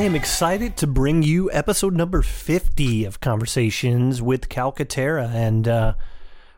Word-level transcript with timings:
I 0.00 0.04
am 0.04 0.14
excited 0.14 0.78
to 0.78 0.86
bring 0.86 1.22
you 1.22 1.50
episode 1.52 1.94
number 1.94 2.22
50 2.22 3.04
of 3.04 3.20
Conversations 3.20 4.22
with 4.22 4.48
Calcaterra. 4.48 5.28
And 5.28 5.68
uh, 5.68 5.92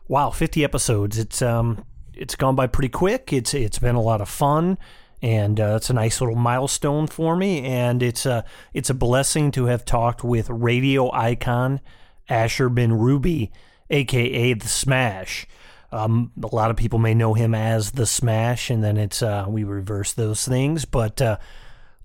wow, 0.07 0.29
50 0.29 0.63
episodes. 0.63 1.19
It's 1.19 1.41
um, 1.41 1.83
it's 2.13 2.37
gone 2.37 2.55
by 2.55 2.67
pretty 2.67 2.87
quick. 2.87 3.33
It's 3.33 3.53
it's 3.53 3.79
been 3.79 3.95
a 3.95 4.01
lot 4.01 4.21
of 4.21 4.29
fun, 4.29 4.77
and 5.21 5.59
uh, 5.59 5.73
it's 5.75 5.89
a 5.89 5.93
nice 5.93 6.21
little 6.21 6.37
milestone 6.37 7.07
for 7.07 7.35
me. 7.35 7.65
And 7.65 8.01
it's 8.01 8.25
a 8.25 8.45
it's 8.73 8.89
a 8.89 8.93
blessing 8.93 9.51
to 9.51 9.65
have 9.65 9.83
talked 9.83 10.23
with 10.23 10.49
radio 10.49 11.11
icon 11.11 11.81
Asher 12.29 12.69
Ben 12.69 12.93
Ruby, 12.93 13.51
aka 13.89 14.53
the 14.53 14.69
Smash. 14.69 15.47
Um, 15.91 16.31
a 16.41 16.55
lot 16.55 16.71
of 16.71 16.77
people 16.77 16.97
may 16.97 17.13
know 17.13 17.33
him 17.33 17.53
as 17.53 17.91
the 17.91 18.05
Smash, 18.05 18.69
and 18.69 18.81
then 18.81 18.95
it's 18.95 19.21
uh, 19.21 19.47
we 19.49 19.65
reverse 19.65 20.13
those 20.13 20.47
things, 20.47 20.85
but. 20.85 21.21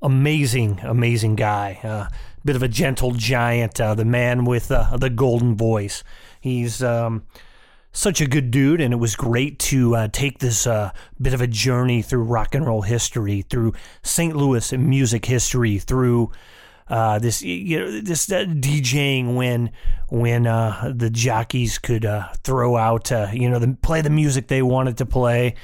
Amazing, 0.00 0.78
amazing 0.84 1.34
guy. 1.34 1.80
Uh, 1.82 2.08
bit 2.44 2.54
of 2.54 2.62
a 2.62 2.68
gentle 2.68 3.12
giant, 3.12 3.80
uh, 3.80 3.94
the 3.94 4.04
man 4.04 4.44
with 4.44 4.70
uh, 4.70 4.96
the 4.96 5.10
golden 5.10 5.56
voice. 5.56 6.04
He's 6.40 6.84
um, 6.84 7.24
such 7.90 8.20
a 8.20 8.26
good 8.26 8.52
dude, 8.52 8.80
and 8.80 8.94
it 8.94 8.98
was 8.98 9.16
great 9.16 9.58
to 9.60 9.96
uh, 9.96 10.08
take 10.12 10.38
this 10.38 10.68
uh, 10.68 10.92
bit 11.20 11.34
of 11.34 11.40
a 11.40 11.48
journey 11.48 12.00
through 12.02 12.22
rock 12.22 12.54
and 12.54 12.64
roll 12.64 12.82
history, 12.82 13.42
through 13.42 13.72
St. 14.02 14.36
Louis 14.36 14.72
music 14.72 15.24
history, 15.26 15.78
through. 15.78 16.30
Uh, 16.86 17.18
this 17.18 17.42
you 17.42 17.78
know 17.78 18.00
this 18.00 18.26
DJing 18.26 19.34
when 19.34 19.72
when 20.08 20.44
the 20.44 21.10
jockeys 21.12 21.76
could 21.76 22.06
throw 22.42 22.78
out 22.78 23.10
you 23.34 23.50
know 23.50 23.58
the, 23.58 23.76
play 23.82 24.00
the 24.00 24.08
music 24.08 24.48
they 24.48 24.62
wanted 24.62 24.96
to 24.96 25.04
play 25.04 25.54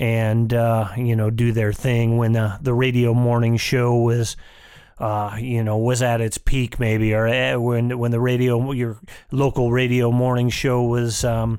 and 0.00 0.52
uh, 0.54 0.88
you 0.96 1.14
know 1.14 1.30
do 1.30 1.52
their 1.52 1.72
thing 1.72 2.16
when 2.16 2.32
the 2.32 2.58
the 2.60 2.74
radio 2.74 3.14
morning 3.14 3.56
show 3.56 3.96
was. 3.96 4.36
Uh, 4.98 5.34
you 5.40 5.64
know, 5.64 5.78
was 5.78 6.02
at 6.02 6.20
its 6.20 6.36
peak, 6.36 6.78
maybe, 6.78 7.14
or 7.14 7.26
uh, 7.26 7.58
when 7.58 7.98
when 7.98 8.10
the 8.10 8.20
radio, 8.20 8.70
your 8.72 9.00
local 9.32 9.72
radio 9.72 10.10
morning 10.10 10.50
show 10.50 10.82
was 10.82 11.24
um, 11.24 11.58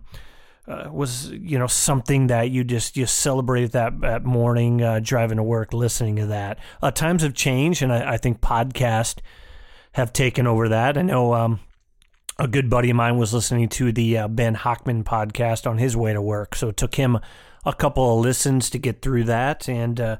uh, 0.68 0.90
was 0.92 1.32
you 1.32 1.58
know 1.58 1.66
something 1.66 2.28
that 2.28 2.52
you 2.52 2.64
just 2.64 2.94
just 2.94 3.18
celebrated 3.18 3.72
that 3.72 4.00
that 4.02 4.24
morning, 4.24 4.84
uh, 4.84 5.00
driving 5.02 5.38
to 5.38 5.44
work, 5.44 5.74
listening 5.74 6.18
to 6.18 6.28
that. 6.28 6.60
Uh, 6.84 6.92
times 6.92 7.24
have 7.24 7.34
changed, 7.34 7.82
and 7.82 7.92
I, 7.92 8.14
I, 8.14 8.18
think 8.18 8.42
podcast 8.42 9.22
have 9.94 10.14
taken 10.14 10.46
over 10.46 10.70
that. 10.70 10.96
I 10.96 11.02
know 11.02 11.34
um, 11.34 11.62
a 12.38 12.48
good 12.48 12.70
buddy 12.70 12.92
of 12.92 12.96
mine 12.96 13.18
was 13.18 13.34
listening 13.34 13.70
to 13.70 13.92
the 13.92 14.20
uh, 14.20 14.28
Ben 14.28 14.56
Hochman 14.56 15.04
podcast 15.04 15.66
on 15.68 15.80
his 15.80 15.98
way 15.98 16.14
to 16.14 16.22
work, 16.22 16.54
so 16.54 16.70
it 16.70 16.78
took 16.78 16.94
him 16.94 17.18
a 17.66 17.74
couple 17.74 18.18
of 18.18 18.24
listens 18.24 18.70
to 18.72 18.80
get 18.80 19.02
through 19.02 19.26
that, 19.26 19.70
and 19.70 20.00
uh, 20.00 20.18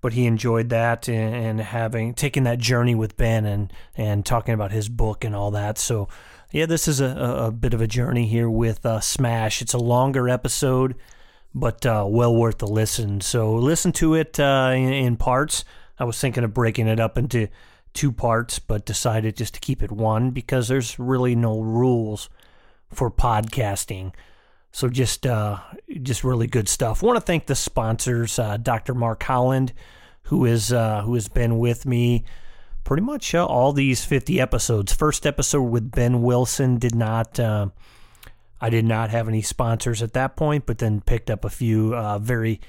but 0.00 0.14
he 0.14 0.26
enjoyed 0.26 0.68
that 0.70 1.08
and, 1.08 1.34
and, 1.34 1.60
having 1.60 2.12
taken 2.12 2.44
that 2.44 2.58
journey 2.58 2.94
with 2.94 3.16
Ben 3.16 3.44
and 3.44 3.72
and 3.96 4.26
talking 4.26 4.54
about 4.54 4.72
his 4.72 4.88
book 4.88 5.24
and 5.24 5.34
all 5.34 5.50
that. 5.52 5.78
So 5.78 6.08
yeah, 6.50 6.66
this 6.66 6.86
is 6.88 7.00
a, 7.00 7.06
a 7.06 7.50
bit 7.50 7.72
of 7.72 7.80
a 7.80 7.86
journey 7.86 8.26
here 8.26 8.50
with 8.50 8.84
uh, 8.84 9.00
Smash. 9.00 9.62
It's 9.62 9.74
a 9.74 9.78
longer 9.78 10.28
episode, 10.28 10.96
but 11.54 11.86
uh, 11.86 12.04
well 12.08 12.34
worth 12.34 12.58
the 12.58 12.66
listen. 12.66 13.20
So 13.20 13.54
listen 13.54 13.92
to 13.92 14.14
it 14.14 14.38
uh, 14.38 14.72
in, 14.74 14.92
in 14.92 15.16
parts. 15.16 15.64
I 15.98 16.04
was 16.04 16.20
thinking 16.20 16.44
of 16.44 16.52
breaking 16.52 16.88
it 16.88 17.00
up 17.00 17.16
into 17.16 17.48
two 17.94 18.12
parts, 18.12 18.58
but 18.58 18.84
decided 18.84 19.36
just 19.36 19.54
to 19.54 19.60
keep 19.60 19.82
it 19.82 19.92
one 19.92 20.30
because 20.30 20.68
there's 20.68 20.98
really 20.98 21.34
no 21.34 21.60
rules 21.60 22.28
for 22.90 23.10
podcasting. 23.10 24.12
So 24.72 24.88
just 24.88 25.26
uh, 25.26 25.58
just 26.00 26.24
really 26.24 26.46
good 26.46 26.68
stuff. 26.68 27.02
Want 27.02 27.16
to 27.16 27.20
thank 27.20 27.46
the 27.46 27.54
sponsors, 27.54 28.38
uh, 28.38 28.56
Dr. 28.56 28.94
Mark 28.94 29.22
Holland, 29.22 29.74
who 30.24 30.46
is 30.46 30.72
uh, 30.72 31.02
who 31.02 31.14
has 31.14 31.28
been 31.28 31.58
with 31.58 31.84
me 31.84 32.24
pretty 32.84 33.02
much 33.02 33.34
uh, 33.34 33.44
all 33.44 33.72
these 33.72 34.04
50 34.04 34.40
episodes. 34.40 34.92
First 34.92 35.26
episode 35.26 35.62
with 35.62 35.90
Ben 35.90 36.22
Wilson 36.22 36.78
did 36.78 36.94
not. 36.94 37.38
Uh, 37.38 37.68
I 38.60 38.70
did 38.70 38.84
not 38.84 39.10
have 39.10 39.28
any 39.28 39.42
sponsors 39.42 40.02
at 40.02 40.14
that 40.14 40.36
point, 40.36 40.66
but 40.66 40.78
then 40.78 41.00
picked 41.00 41.30
up 41.30 41.44
a 41.44 41.50
few 41.50 41.94
uh, 41.94 42.18
very, 42.18 42.60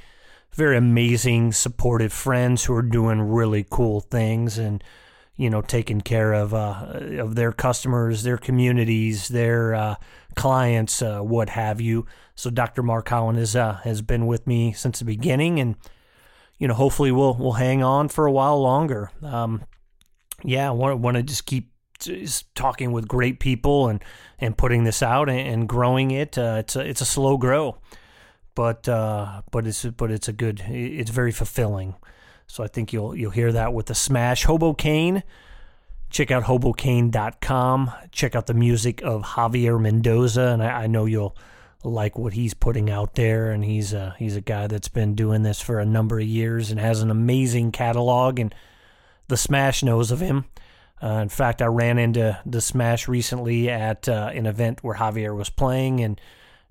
very 0.51 0.75
amazing, 0.75 1.53
supportive 1.53 2.11
friends 2.11 2.65
who 2.65 2.73
are 2.73 2.81
doing 2.81 3.21
really 3.21 3.65
cool 3.69 4.01
things 4.01 4.57
and 4.57 4.83
you 5.35 5.49
know 5.49 5.61
taking 5.61 6.01
care 6.01 6.33
of 6.33 6.53
uh, 6.53 6.99
of 7.19 7.35
their 7.35 7.51
customers, 7.51 8.23
their 8.23 8.37
communities, 8.37 9.27
their 9.27 9.73
uh, 9.73 9.95
clients, 10.35 11.01
uh, 11.01 11.19
what 11.19 11.49
have 11.49 11.81
you. 11.81 12.05
So 12.35 12.49
Dr. 12.49 12.83
Mark 12.83 13.09
Holland 13.09 13.37
has 13.37 13.55
uh, 13.55 13.73
has 13.83 14.01
been 14.01 14.27
with 14.27 14.45
me 14.47 14.73
since 14.73 14.99
the 14.99 15.05
beginning, 15.05 15.59
and 15.59 15.75
you 16.57 16.67
know 16.67 16.73
hopefully 16.73 17.11
we'll 17.11 17.35
we'll 17.35 17.53
hang 17.53 17.83
on 17.83 18.09
for 18.09 18.25
a 18.25 18.31
while 18.31 18.61
longer. 18.61 19.11
Um, 19.21 19.63
yeah, 20.43 20.67
I 20.67 20.71
want 20.71 20.99
want 20.99 21.17
to 21.17 21.23
just 21.23 21.45
keep 21.45 21.71
just 21.99 22.53
talking 22.55 22.91
with 22.91 23.07
great 23.07 23.39
people 23.39 23.87
and 23.87 24.03
and 24.39 24.57
putting 24.57 24.83
this 24.83 25.01
out 25.01 25.29
and, 25.29 25.39
and 25.39 25.69
growing 25.69 26.11
it. 26.11 26.37
Uh, 26.37 26.57
it's 26.59 26.75
a 26.75 26.81
it's 26.81 27.01
a 27.01 27.05
slow 27.05 27.37
grow, 27.37 27.77
but 28.55 28.87
uh, 28.87 29.41
but 29.51 29.65
it's 29.65 29.83
but 29.85 30.11
it's 30.11 30.27
a 30.27 30.33
good. 30.33 30.61
It's 30.67 31.11
very 31.11 31.31
fulfilling. 31.31 31.95
So 32.47 32.63
I 32.63 32.67
think 32.67 32.93
you'll 32.93 33.15
you'll 33.15 33.31
hear 33.31 33.51
that 33.51 33.73
with 33.73 33.87
the 33.87 33.95
smash. 33.95 34.43
Hoboken. 34.43 35.23
Check 36.09 36.29
out 36.29 36.43
Hoboken.com. 36.43 37.91
Check 38.11 38.35
out 38.35 38.45
the 38.45 38.53
music 38.53 39.01
of 39.01 39.23
Javier 39.23 39.81
Mendoza, 39.81 40.49
and 40.49 40.61
I, 40.61 40.83
I 40.83 40.87
know 40.87 41.05
you'll 41.05 41.35
like 41.83 42.17
what 42.17 42.33
he's 42.33 42.53
putting 42.53 42.89
out 42.89 43.15
there. 43.15 43.51
And 43.51 43.63
he's 43.63 43.93
a, 43.93 44.15
he's 44.19 44.35
a 44.35 44.41
guy 44.41 44.67
that's 44.67 44.87
been 44.87 45.15
doing 45.15 45.43
this 45.43 45.59
for 45.59 45.79
a 45.79 45.85
number 45.85 46.19
of 46.19 46.25
years 46.25 46.71
and 46.71 46.79
has 46.79 47.01
an 47.01 47.11
amazing 47.11 47.71
catalog. 47.71 48.39
And 48.39 48.53
the 49.27 49.37
Smash 49.37 49.83
knows 49.83 50.11
of 50.11 50.19
him. 50.19 50.45
Uh, 51.01 51.19
in 51.21 51.29
fact, 51.29 51.61
I 51.61 51.65
ran 51.65 51.97
into 51.97 52.39
the 52.45 52.61
Smash 52.61 53.07
recently 53.07 53.69
at 53.69 54.07
uh, 54.07 54.31
an 54.33 54.45
event 54.45 54.83
where 54.83 54.95
Javier 54.95 55.35
was 55.35 55.49
playing, 55.49 55.99
and 55.99 56.19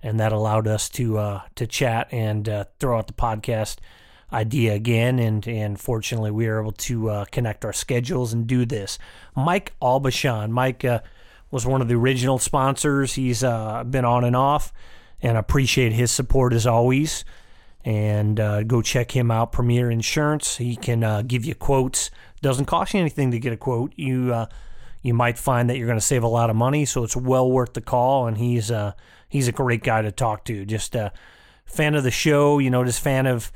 and 0.02 0.18
that 0.20 0.32
allowed 0.32 0.66
us 0.66 0.88
to 0.90 1.18
uh, 1.18 1.42
to 1.56 1.66
chat 1.66 2.08
and 2.10 2.48
uh, 2.48 2.64
throw 2.80 2.98
out 2.98 3.08
the 3.08 3.12
podcast 3.12 3.76
idea 4.32 4.74
again, 4.74 5.18
and 5.18 5.46
and 5.46 5.78
fortunately 5.78 6.30
we 6.30 6.46
were 6.46 6.60
able 6.60 6.72
to 6.72 7.10
uh, 7.10 7.24
connect 7.26 7.64
our 7.64 7.72
schedules 7.72 8.32
and 8.32 8.46
do 8.46 8.64
this. 8.64 8.98
Mike 9.36 9.74
Albashan, 9.80 10.50
Mike 10.50 10.84
uh, 10.84 11.00
was 11.50 11.66
one 11.66 11.82
of 11.82 11.88
the 11.88 11.94
original 11.94 12.38
sponsors. 12.38 13.14
He's 13.14 13.44
uh, 13.44 13.84
been 13.84 14.04
on 14.04 14.24
and 14.24 14.36
off, 14.36 14.72
and 15.20 15.36
appreciate 15.36 15.92
his 15.92 16.10
support 16.10 16.52
as 16.52 16.66
always. 16.66 17.24
And 17.84 18.38
uh, 18.38 18.62
go 18.62 18.80
check 18.80 19.10
him 19.10 19.30
out, 19.30 19.50
Premier 19.50 19.90
Insurance. 19.90 20.56
He 20.56 20.76
can 20.76 21.02
uh, 21.02 21.22
give 21.22 21.44
you 21.44 21.54
quotes. 21.54 22.10
Doesn't 22.40 22.66
cost 22.66 22.94
you 22.94 23.00
anything 23.00 23.32
to 23.32 23.40
get 23.40 23.52
a 23.52 23.56
quote. 23.56 23.92
You 23.96 24.32
uh, 24.32 24.46
you 25.02 25.14
might 25.14 25.36
find 25.36 25.68
that 25.68 25.76
you're 25.76 25.88
going 25.88 25.98
to 25.98 26.04
save 26.04 26.22
a 26.22 26.28
lot 26.28 26.48
of 26.48 26.56
money, 26.56 26.84
so 26.84 27.02
it's 27.02 27.16
well 27.16 27.50
worth 27.50 27.74
the 27.74 27.80
call. 27.80 28.26
And 28.26 28.38
he's 28.38 28.70
he's 29.28 29.48
a 29.48 29.52
great 29.52 29.82
guy 29.82 30.02
to 30.02 30.12
talk 30.12 30.44
to. 30.44 30.64
Just 30.64 30.94
a 30.94 31.12
fan 31.64 31.94
of 31.94 32.04
the 32.04 32.10
show, 32.10 32.58
you 32.58 32.70
know, 32.70 32.84
just 32.84 33.00
fan 33.00 33.26
of 33.26 33.50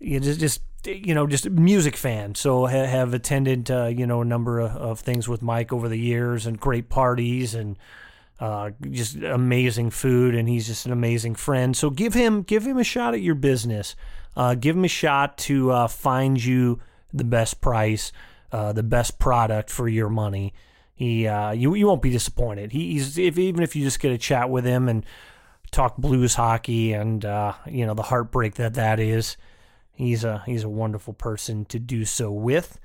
you 0.00 0.20
just 0.20 0.40
just 0.40 0.62
you 0.84 1.14
know 1.14 1.26
just 1.26 1.50
music 1.50 1.96
fan 1.96 2.34
so 2.34 2.66
ha- 2.66 2.86
have 2.86 3.12
attended 3.12 3.70
uh, 3.70 3.86
you 3.86 4.06
know 4.06 4.20
a 4.20 4.24
number 4.24 4.60
of, 4.60 4.70
of, 4.76 5.00
things 5.00 5.28
with 5.28 5.42
mike 5.42 5.72
over 5.72 5.88
the 5.88 5.98
years 5.98 6.46
and 6.46 6.60
great 6.60 6.88
parties 6.88 7.54
and 7.54 7.76
uh, 8.38 8.70
just 8.90 9.16
amazing 9.16 9.90
food. 9.90 10.34
And 10.34 10.48
he's 10.48 10.66
just 10.66 10.86
an 10.86 10.92
amazing 10.92 11.34
friend. 11.34 11.76
So 11.76 11.90
give 11.90 12.14
him 12.14 12.42
give 12.42 12.66
him 12.66 12.78
a 12.78 12.84
shot 12.84 13.14
at 13.14 13.20
your 13.20 13.34
business. 13.34 13.96
Uh, 14.36 14.54
give 14.54 14.76
him 14.76 14.84
a 14.84 14.88
shot 14.88 15.38
to 15.38 15.70
uh, 15.70 15.88
find 15.88 16.42
you 16.42 16.80
the 17.12 17.24
best 17.24 17.60
price 17.60 18.12
uh, 18.52 18.72
the 18.72 18.82
best 18.82 19.18
product 19.18 19.70
for 19.70 19.88
your 19.88 20.08
money. 20.08 20.52
He 20.94 21.26
uh, 21.26 21.52
you, 21.52 21.74
you 21.74 21.86
won't 21.86 22.02
be 22.02 22.10
disappointed. 22.10 22.72
He, 22.72 22.92
he's 22.92 23.18
if 23.18 23.38
even 23.38 23.62
if 23.62 23.74
you 23.74 23.84
just 23.84 24.00
get 24.00 24.12
a 24.12 24.18
chat 24.18 24.50
with 24.50 24.64
him 24.64 24.88
and 24.88 25.04
talk 25.70 25.96
blues 25.96 26.34
hockey 26.34 26.92
and 26.92 27.24
you 27.66 27.86
know 27.86 27.94
the 27.94 28.02
heartbreak 28.02 28.54
that 28.54 28.74
that 28.74 29.00
is 29.00 29.36
He's 29.96 30.24
a 30.24 30.42
he's 30.46 30.62
a 30.62 30.68
wonderful 30.68 31.14
person 31.14 31.64
to 31.66 31.78
do 31.78 32.04
so 32.04 32.30
with. 32.30 32.78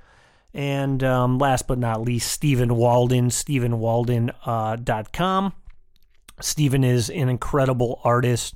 And 0.54 1.02
um, 1.02 1.38
last 1.38 1.66
but 1.66 1.78
not 1.78 2.02
least, 2.02 2.30
Stephen 2.30 2.76
Walden, 2.76 3.28
StephenWalden.com. 3.28 5.46
Uh, 5.46 5.50
Stephen 6.40 6.84
is 6.84 7.08
an 7.08 7.28
incredible 7.28 8.00
artist 8.04 8.54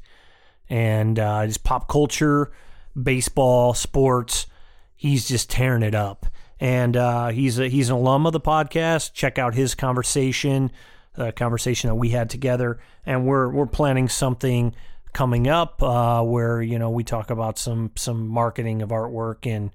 and 0.69 1.19
uh, 1.19 1.47
just 1.47 1.65
pop 1.65 1.89
culture, 1.89 2.53
baseball, 3.01 3.75
sports. 3.75 4.47
He's 4.95 5.29
just 5.29 5.51
tearing 5.51 5.83
it 5.83 5.95
up. 5.95 6.27
And 6.59 6.97
uh, 6.97 7.29
he's 7.29 7.59
a, 7.59 7.69
he's 7.69 7.91
an 7.91 7.97
alum 7.97 8.27
of 8.27 8.33
the 8.33 8.41
podcast. 8.41 9.13
Check 9.13 9.39
out 9.39 9.55
his 9.55 9.75
conversation, 9.75 10.73
the 11.15 11.33
conversation 11.33 11.89
that 11.89 11.97
we 11.97 12.11
had 12.11 12.31
together. 12.31 12.79
And 13.05 13.27
we're 13.27 13.51
we're 13.51 13.67
planning 13.67 14.09
something 14.09 14.75
coming 15.17 15.49
up 15.49 15.83
uh, 15.83 16.23
where 16.23 16.61
you 16.61 16.79
know 16.79 16.91
we 16.91 17.03
talk 17.03 17.31
about 17.31 17.59
some 17.59 17.91
some 17.97 18.29
marketing 18.29 18.83
of 18.83 18.91
artwork 18.91 19.51
and 19.51 19.71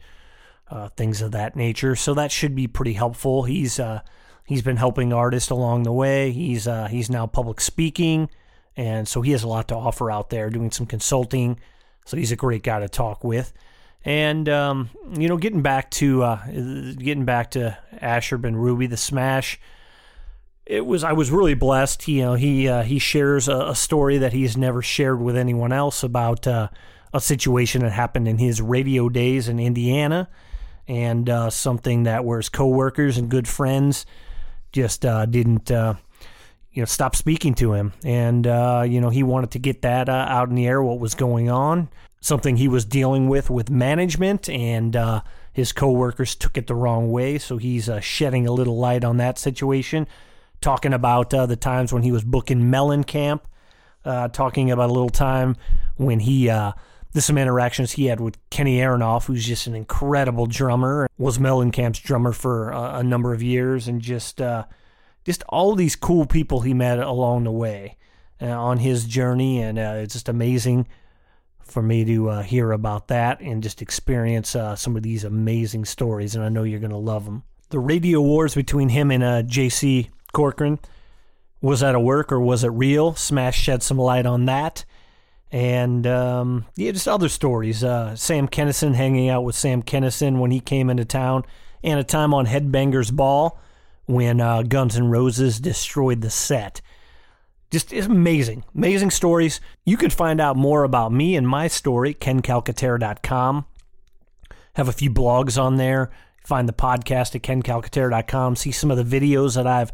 uh, 0.69 0.88
things 0.89 1.19
of 1.23 1.31
that 1.31 1.55
nature. 1.55 1.95
So 1.95 2.13
that 2.13 2.31
should 2.31 2.53
be 2.53 2.67
pretty 2.67 2.93
helpful. 2.93 3.41
He's 3.41 3.79
uh, 3.79 4.01
he's 4.45 4.61
been 4.61 4.77
helping 4.77 5.11
artists 5.11 5.49
along 5.49 5.81
the 5.81 5.91
way. 5.91 6.31
He's 6.31 6.67
uh, 6.67 6.88
he's 6.89 7.09
now 7.09 7.25
public 7.25 7.59
speaking, 7.59 8.29
and 8.77 9.07
so 9.07 9.23
he 9.23 9.31
has 9.31 9.41
a 9.41 9.47
lot 9.47 9.67
to 9.69 9.75
offer 9.75 10.11
out 10.11 10.29
there, 10.29 10.51
doing 10.51 10.69
some 10.69 10.85
consulting. 10.85 11.59
So 12.05 12.17
he's 12.17 12.31
a 12.31 12.35
great 12.35 12.61
guy 12.61 12.79
to 12.79 12.88
talk 12.88 13.23
with. 13.23 13.51
And 14.05 14.47
um, 14.47 14.91
you 15.17 15.27
know, 15.27 15.38
getting 15.38 15.63
back 15.63 15.89
to 15.91 16.21
uh, 16.21 16.45
getting 16.45 17.25
back 17.25 17.49
to 17.51 17.79
Asher 17.99 18.38
Ben 18.38 18.55
Ruby, 18.55 18.85
the 18.85 18.95
Smash. 18.95 19.59
It 20.65 20.85
was 20.85 21.03
I 21.03 21.13
was 21.13 21.31
really 21.31 21.53
blessed. 21.53 22.07
You 22.07 22.21
know, 22.21 22.33
he 22.35 22.67
uh, 22.67 22.83
he 22.83 22.99
shares 22.99 23.47
a, 23.47 23.69
a, 23.69 23.75
story 23.75 24.17
that 24.19 24.33
he's 24.33 24.55
never 24.55 24.81
shared 24.81 25.21
with 25.21 25.35
anyone 25.35 25.71
else 25.71 26.03
about 26.03 26.47
uh, 26.47 26.69
a 27.13 27.19
situation 27.19 27.81
that 27.81 27.91
happened 27.91 28.27
in 28.27 28.37
his 28.37 28.61
radio 28.61 29.09
days 29.09 29.47
in 29.47 29.59
Indiana, 29.59 30.29
and 30.87 31.29
uh, 31.29 31.49
something 31.49 32.03
that 32.03 32.23
where 32.23 32.37
his 32.37 32.49
coworkers 32.49 33.17
and 33.17 33.29
good 33.29 33.47
friends 33.47 34.05
just 34.71 35.05
uh, 35.05 35.25
didn't 35.25 35.71
uh, 35.71 35.95
you 36.71 36.81
know 36.81 36.85
stop 36.85 37.15
speaking 37.15 37.55
to 37.55 37.73
him, 37.73 37.93
and 38.05 38.45
you 38.45 39.01
know 39.01 39.09
he 39.09 39.23
wanted 39.23 39.51
to 39.51 39.59
get 39.59 39.81
that 39.81 40.09
out 40.09 40.49
in 40.49 40.55
the 40.55 40.67
air 40.67 40.81
what 40.81 40.99
was 40.99 41.15
going 41.15 41.49
on 41.49 41.89
something 42.21 42.55
he 42.55 42.67
was 42.67 42.85
dealing 42.85 43.27
with 43.27 43.49
with 43.49 43.69
management, 43.69 44.47
and 44.47 44.95
uh, 44.95 45.21
his 45.51 45.73
coworkers 45.73 46.35
took 46.35 46.57
it 46.57 46.67
the 46.67 46.75
wrong 46.75 47.11
way. 47.11 47.37
So 47.37 47.57
he's 47.57 47.89
uh, 47.89 47.99
shedding 47.99 48.47
a 48.47 48.51
little 48.51 48.77
light 48.77 49.03
on 49.03 49.17
that 49.17 49.37
situation, 49.37 50.07
talking 50.61 50.93
about 50.93 51.33
uh, 51.33 51.45
the 51.45 51.55
times 51.55 51.91
when 51.91 52.03
he 52.03 52.11
was 52.11 52.23
booking 52.23 52.71
Mellencamp, 52.71 53.41
uh, 54.05 54.27
talking 54.29 54.71
about 54.71 54.89
a 54.89 54.93
little 54.93 55.09
time 55.09 55.55
when 55.97 56.19
he. 56.19 56.49
Uh, 56.49 56.73
some 57.17 57.37
interactions 57.37 57.91
he 57.91 58.05
had 58.05 58.21
with 58.21 58.37
Kenny 58.49 58.77
Aronoff, 58.77 59.25
who's 59.25 59.45
just 59.45 59.67
an 59.67 59.75
incredible 59.75 60.45
drummer, 60.45 61.09
was 61.17 61.39
Mellencamp's 61.39 61.99
drummer 61.99 62.31
for 62.31 62.71
a 62.71 63.03
number 63.03 63.33
of 63.33 63.43
years, 63.43 63.89
and 63.89 63.99
just 63.99 64.39
uh, 64.39 64.63
just 65.25 65.43
all 65.49 65.75
these 65.75 65.97
cool 65.97 66.25
people 66.25 66.61
he 66.61 66.73
met 66.73 66.99
along 66.99 67.43
the 67.43 67.51
way 67.51 67.97
on 68.39 68.77
his 68.77 69.03
journey, 69.03 69.61
and 69.61 69.77
it's 69.77 70.13
just 70.13 70.29
amazing 70.29 70.87
for 71.71 71.81
me 71.81 72.05
to 72.05 72.29
uh, 72.29 72.41
hear 72.43 72.71
about 72.71 73.07
that 73.07 73.39
and 73.39 73.63
just 73.63 73.81
experience 73.81 74.55
uh, 74.55 74.75
some 74.75 74.95
of 74.95 75.03
these 75.03 75.23
amazing 75.23 75.85
stories. 75.85 76.35
And 76.35 76.43
I 76.43 76.49
know 76.49 76.63
you're 76.63 76.79
going 76.79 76.91
to 76.91 76.97
love 76.97 77.25
them. 77.25 77.43
The 77.69 77.79
radio 77.79 78.21
wars 78.21 78.53
between 78.53 78.89
him 78.89 79.11
and 79.11 79.23
uh, 79.23 79.41
J.C. 79.43 80.09
Corcoran 80.31 80.79
was 81.61 81.81
that 81.81 81.95
a 81.95 81.99
work 81.99 82.31
or 82.31 82.39
was 82.39 82.63
it 82.63 82.69
real? 82.69 83.13
Smash 83.15 83.57
shed 83.59 83.83
some 83.83 83.97
light 83.97 84.25
on 84.25 84.45
that. 84.45 84.83
And 85.51 86.07
um, 86.07 86.65
yeah, 86.75 86.91
just 86.91 87.07
other 87.07 87.29
stories. 87.29 87.83
Uh, 87.83 88.15
Sam 88.15 88.47
Kinison 88.47 88.95
hanging 88.95 89.29
out 89.29 89.43
with 89.43 89.55
Sam 89.55 89.83
Kinison 89.83 90.39
when 90.39 90.51
he 90.51 90.59
came 90.59 90.89
into 90.89 91.05
town, 91.05 91.43
and 91.83 91.99
a 91.99 92.03
time 92.03 92.33
on 92.33 92.45
Headbangers 92.45 93.11
Ball 93.11 93.59
when 94.05 94.39
uh, 94.39 94.61
Guns 94.63 94.95
N' 94.95 95.09
Roses 95.09 95.59
destroyed 95.59 96.21
the 96.21 96.29
set. 96.29 96.81
Just 97.69 97.91
it's 97.91 98.07
amazing, 98.07 98.63
amazing 98.75 99.11
stories. 99.11 99.59
You 99.85 99.97
can 99.97 100.09
find 100.09 100.39
out 100.39 100.55
more 100.55 100.83
about 100.83 101.11
me 101.11 101.35
and 101.35 101.47
my 101.47 101.67
story, 101.67 102.13
kencalcaterra.com. 102.13 103.65
Have 104.75 104.87
a 104.87 104.93
few 104.93 105.09
blogs 105.09 105.61
on 105.61 105.75
there. 105.75 106.11
Find 106.45 106.67
the 106.67 106.73
podcast 106.73 107.35
at 107.35 107.43
kencalcaterra.com. 107.43 108.55
See 108.55 108.71
some 108.71 108.89
of 108.89 108.97
the 108.97 109.19
videos 109.19 109.55
that 109.55 109.67
I've 109.67 109.91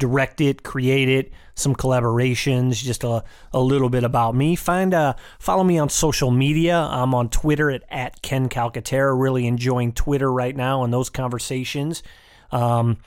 directed, 0.00 0.62
it, 0.74 1.32
some 1.54 1.76
collaborations, 1.76 2.82
just 2.82 3.04
a, 3.04 3.22
a 3.52 3.60
little 3.60 3.88
bit 3.88 4.02
about 4.02 4.34
me. 4.34 4.56
Find 4.56 4.92
uh, 4.92 5.14
follow 5.38 5.62
me 5.62 5.78
on 5.78 5.88
social 5.88 6.32
media. 6.32 6.76
I'm 6.76 7.14
on 7.14 7.28
Twitter 7.28 7.70
at, 7.70 7.84
at 7.88 8.22
Ken 8.22 8.48
Calcaterra. 8.48 9.16
Really 9.16 9.46
enjoying 9.46 9.92
Twitter 9.92 10.32
right 10.32 10.56
now 10.56 10.82
and 10.82 10.92
those 10.92 11.10
conversations. 11.10 12.02
Um, 12.50 12.98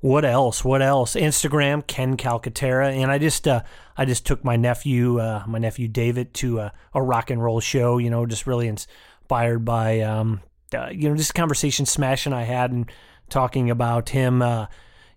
what 0.00 0.24
else? 0.24 0.64
What 0.64 0.82
else? 0.82 1.14
Instagram, 1.14 1.86
Ken 1.86 2.16
Calcaterra, 2.16 2.92
and 2.92 3.08
I 3.12 3.18
just 3.18 3.46
uh, 3.46 3.62
I 3.96 4.04
just 4.04 4.26
took 4.26 4.42
my 4.42 4.56
nephew, 4.56 5.20
uh, 5.20 5.44
my 5.46 5.58
nephew 5.58 5.86
David, 5.86 6.34
to 6.34 6.58
a, 6.58 6.72
a, 6.92 7.00
rock 7.00 7.30
and 7.30 7.40
roll 7.40 7.60
show. 7.60 7.98
You 7.98 8.10
know, 8.10 8.26
just 8.26 8.48
really 8.48 8.66
inspired 8.66 9.64
by 9.64 10.00
um, 10.00 10.40
uh, 10.74 10.88
you 10.90 11.08
know 11.08 11.14
just 11.14 11.36
conversation 11.36 11.86
Smash 11.86 12.26
and 12.26 12.34
I 12.34 12.42
had 12.42 12.72
and 12.72 12.90
talking 13.28 13.70
about 13.70 14.08
him. 14.08 14.42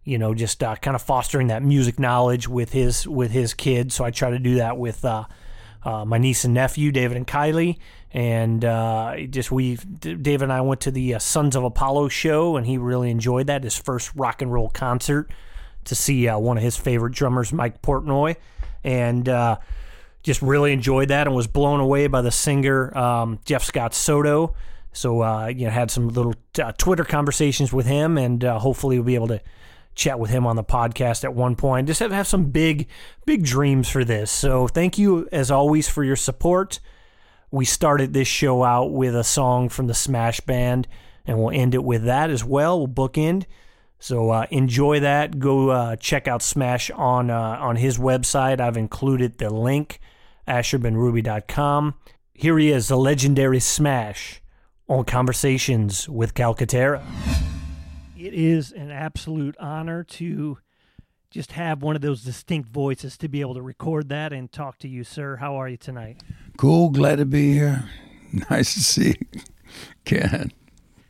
Uh, 0.06 0.10
you 0.12 0.18
know, 0.18 0.34
just 0.34 0.64
uh, 0.64 0.76
kind 0.76 0.96
of 0.96 1.02
fostering 1.02 1.48
that 1.48 1.64
music 1.64 2.00
knowledge 2.00 2.48
with 2.48 2.72
his 2.72 3.08
with 3.08 3.32
his 3.32 3.54
kids. 3.54 3.96
So 3.96 4.06
I 4.06 4.12
try 4.12 4.30
to 4.30 4.40
do 4.40 4.56
that 4.56 4.78
with 4.78 5.04
uh, 5.04 5.26
my 5.84 6.18
niece 6.18 6.46
and 6.46 6.54
nephew, 6.54 6.92
David 6.92 7.18
and 7.18 7.28
Kylie 7.28 7.78
and 8.16 8.64
uh, 8.64 9.18
just 9.30 9.52
we 9.52 9.76
David 9.76 10.44
and 10.44 10.54
I 10.54 10.62
went 10.62 10.80
to 10.82 10.92
the 10.92 11.16
uh, 11.16 11.20
Sons 11.20 11.54
of 11.54 11.66
Apollo 11.66 12.08
show, 12.08 12.56
and 12.56 12.66
he 12.66 12.78
really 12.78 13.12
enjoyed 13.12 13.48
that. 13.48 13.66
His 13.66 13.78
first 13.78 14.10
rock 14.16 14.42
and 14.42 14.52
roll 14.52 14.70
concert 14.70 15.30
to 15.84 15.96
see 15.96 16.30
uh, 16.30 16.40
one 16.40 16.56
of 16.56 16.64
his 16.64 16.78
favorite 16.78 17.14
drummers, 17.14 17.52
Mike 17.52 17.82
Portnoy, 17.82 18.38
and 18.86 19.28
uh, 19.28 19.58
just 20.24 20.42
really 20.42 20.72
enjoyed 20.72 21.10
that 21.10 21.28
and 21.28 21.36
was 21.36 21.46
blown 21.46 21.82
away 21.82 22.08
by 22.08 22.22
the 22.22 22.32
singer 22.32 22.98
um, 22.98 23.38
Jeff 23.44 23.66
Scott 23.66 23.94
Soto. 23.94 24.56
So 24.94 25.22
uh, 25.22 25.48
you 25.48 25.66
know, 25.66 25.72
had 25.72 25.92
some 25.92 26.08
little 26.08 26.36
uh, 26.58 26.72
Twitter 26.78 27.04
conversations 27.04 27.74
with 27.74 27.86
him, 27.86 28.18
and 28.18 28.42
hopefully 28.44 28.98
we'll 28.98 29.06
be 29.08 29.16
able 29.16 29.28
to 29.28 29.42
chat 29.96 30.20
with 30.20 30.30
him 30.30 30.46
on 30.46 30.56
the 30.56 30.64
podcast 30.64 31.24
at 31.24 31.34
one 31.34 31.56
point. 31.56 31.88
Just 31.88 32.02
have, 32.02 32.12
have 32.12 32.28
some 32.28 32.46
big, 32.46 32.88
big 33.26 33.44
dreams 33.44 33.90
for 33.90 34.04
this. 34.04 34.30
So 34.30 34.68
thank 34.68 34.98
you 34.98 35.28
as 35.32 35.50
always 35.50 35.90
for 35.90 36.04
your 36.04 36.16
support 36.16 36.80
we 37.56 37.64
started 37.64 38.14
this 38.14 38.28
show 38.28 38.64
out 38.64 38.92
with 38.92 39.16
a 39.16 39.24
song 39.24 39.70
from 39.70 39.88
the 39.88 39.94
Smash 39.94 40.42
Band, 40.42 40.90
and 41.26 41.40
we'll 41.40 41.52
end 41.52 41.74
it 41.74 41.84
with 41.84 42.04
that 42.04 42.30
as 42.30 42.44
well. 42.44 42.80
We'll 42.80 43.10
bookend. 43.10 43.46
So 43.98 44.30
uh, 44.30 44.46
enjoy 44.52 45.00
that. 45.00 45.40
Go 45.40 45.70
uh, 45.70 45.96
check 45.96 46.28
out 46.28 46.42
Smash 46.42 46.92
on 46.92 47.30
uh, 47.30 47.58
on 47.62 47.78
his 47.78 47.98
website. 47.98 48.60
I've 48.60 48.76
included 48.76 49.38
the 49.38 49.50
link, 49.50 50.00
AsherbenRuby.com. 50.48 51.94
Here 52.34 52.58
he 52.58 52.72
is, 52.72 52.90
the 52.90 52.98
legendary 52.98 53.62
Smash 53.62 54.42
on 54.90 55.06
Conversations 55.06 56.10
with 56.10 56.34
Calcaterra. 56.34 57.02
It 58.26 58.34
is 58.34 58.72
an 58.72 58.90
absolute 58.90 59.56
honor 59.60 60.04
to 60.04 60.58
just 61.30 61.52
have 61.52 61.84
one 61.84 61.96
of 61.96 62.02
those 62.02 62.24
distinct 62.24 62.70
voices 62.70 63.20
to 63.20 63.28
be 63.28 63.40
able 63.42 63.54
to 63.54 63.62
record 63.62 64.10
that 64.10 64.34
and 64.34 64.52
talk 64.52 64.80
to 64.80 64.88
you, 64.88 65.04
sir. 65.04 65.36
How 65.36 65.58
are 65.58 65.70
you 65.70 65.78
tonight? 65.78 66.24
Cool. 66.58 66.90
Glad 66.90 67.18
to 67.18 67.26
be 67.26 67.54
here. 67.54 67.88
Nice 68.50 68.74
to 68.74 68.84
see 68.84 69.16
you, 69.32 69.42
Ken. 70.04 70.52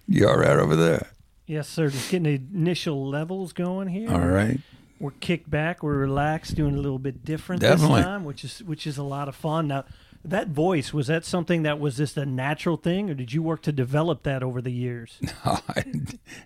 You 0.08 0.28
all 0.28 0.38
right 0.38 0.58
over 0.58 0.76
there? 0.76 1.08
Yes, 1.48 1.68
sir. 1.68 1.90
Just 1.90 2.12
getting 2.12 2.24
the 2.24 2.56
initial 2.56 3.08
levels 3.08 3.52
going 3.52 3.88
here. 3.88 4.12
All 4.12 4.28
right. 4.28 4.60
We're 5.00 5.10
kicked 5.10 5.50
back. 5.50 5.82
We're 5.82 5.98
relaxed, 5.98 6.56
doing 6.56 6.76
a 6.76 6.80
little 6.80 7.00
bit 7.00 7.26
different 7.26 7.62
Definitely. 7.62 8.02
this 8.02 8.06
time, 8.06 8.26
which 8.26 8.44
is 8.44 8.62
which 8.64 8.86
is 8.86 9.00
a 9.00 9.04
lot 9.04 9.28
of 9.28 9.36
fun. 9.36 9.70
Now, 9.70 9.86
that 10.30 10.48
voice 10.50 10.94
was 10.94 11.08
that 11.08 11.26
something 11.26 11.64
that 11.64 11.80
was 11.80 11.98
just 11.98 12.18
a 12.18 12.26
natural 12.26 12.78
thing, 12.78 13.10
or 13.10 13.14
did 13.14 13.34
you 13.34 13.42
work 13.44 13.62
to 13.64 13.72
develop 13.72 14.24
that 14.24 14.44
over 14.44 14.62
the 14.62 14.72
years? 14.72 15.20
No, 15.46 15.60
I 15.70 15.84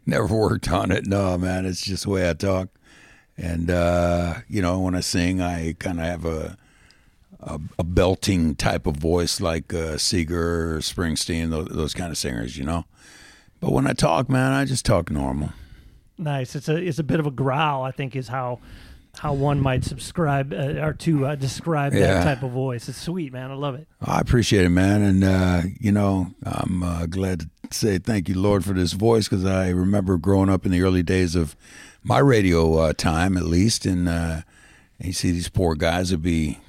never 0.05 0.35
worked 0.35 0.69
on 0.69 0.91
it. 0.91 1.05
No, 1.05 1.37
man, 1.37 1.65
it's 1.65 1.81
just 1.81 2.03
the 2.03 2.09
way 2.09 2.29
I 2.29 2.33
talk. 2.33 2.69
And 3.37 3.71
uh, 3.71 4.35
you 4.49 4.61
know, 4.61 4.79
when 4.79 4.95
I 4.95 4.99
sing, 4.99 5.41
I 5.41 5.73
kind 5.79 5.99
of 5.99 6.05
have 6.05 6.25
a, 6.25 6.57
a, 7.39 7.59
a 7.79 7.83
belting 7.83 8.55
type 8.55 8.85
of 8.85 8.97
voice, 8.97 9.39
like 9.39 9.73
uh, 9.73 9.95
Seger, 9.95 10.31
or 10.31 10.79
Springsteen, 10.79 11.49
those, 11.49 11.67
those 11.69 11.93
kind 11.93 12.11
of 12.11 12.17
singers, 12.17 12.57
you 12.57 12.65
know. 12.65 12.85
But 13.61 13.71
when 13.71 13.87
I 13.87 13.93
talk, 13.93 14.29
man, 14.29 14.51
I 14.51 14.65
just 14.65 14.85
talk 14.85 15.09
normal. 15.09 15.51
Nice. 16.17 16.55
It's 16.55 16.67
a 16.67 16.75
it's 16.75 16.99
a 16.99 17.03
bit 17.03 17.21
of 17.21 17.25
a 17.27 17.31
growl. 17.31 17.83
I 17.83 17.91
think 17.91 18.15
is 18.15 18.27
how 18.27 18.59
how 19.17 19.33
one 19.33 19.59
might 19.59 19.83
subscribe 19.83 20.53
uh, 20.53 20.81
or 20.81 20.93
to 20.93 21.25
uh, 21.25 21.35
describe 21.35 21.93
yeah. 21.93 21.99
that 21.99 22.23
type 22.23 22.43
of 22.43 22.51
voice. 22.51 22.87
It's 22.87 23.01
sweet, 23.01 23.33
man. 23.33 23.51
I 23.51 23.55
love 23.55 23.75
it. 23.75 23.87
I 24.01 24.19
appreciate 24.19 24.65
it, 24.65 24.69
man. 24.69 25.01
And 25.01 25.23
uh, 25.23 25.61
you 25.79 25.91
know, 25.91 26.31
I'm 26.43 26.83
uh, 26.83 27.05
glad 27.05 27.41
to 27.41 27.49
say 27.71 27.97
thank 27.97 28.29
you, 28.29 28.39
Lord, 28.39 28.63
for 28.63 28.73
this 28.73 28.93
voice 28.93 29.27
because 29.27 29.45
I 29.45 29.69
remember 29.69 30.17
growing 30.17 30.49
up 30.49 30.65
in 30.65 30.71
the 30.71 30.81
early 30.81 31.03
days 31.03 31.35
of 31.35 31.55
my 32.03 32.19
radio 32.19 32.77
uh, 32.77 32.93
time, 32.93 33.37
at 33.37 33.43
least, 33.43 33.85
and, 33.85 34.07
uh, 34.07 34.41
and 34.99 35.07
you 35.07 35.13
see 35.13 35.31
these 35.31 35.49
poor 35.49 35.75
guys 35.75 36.11
would 36.11 36.21
be 36.21 36.59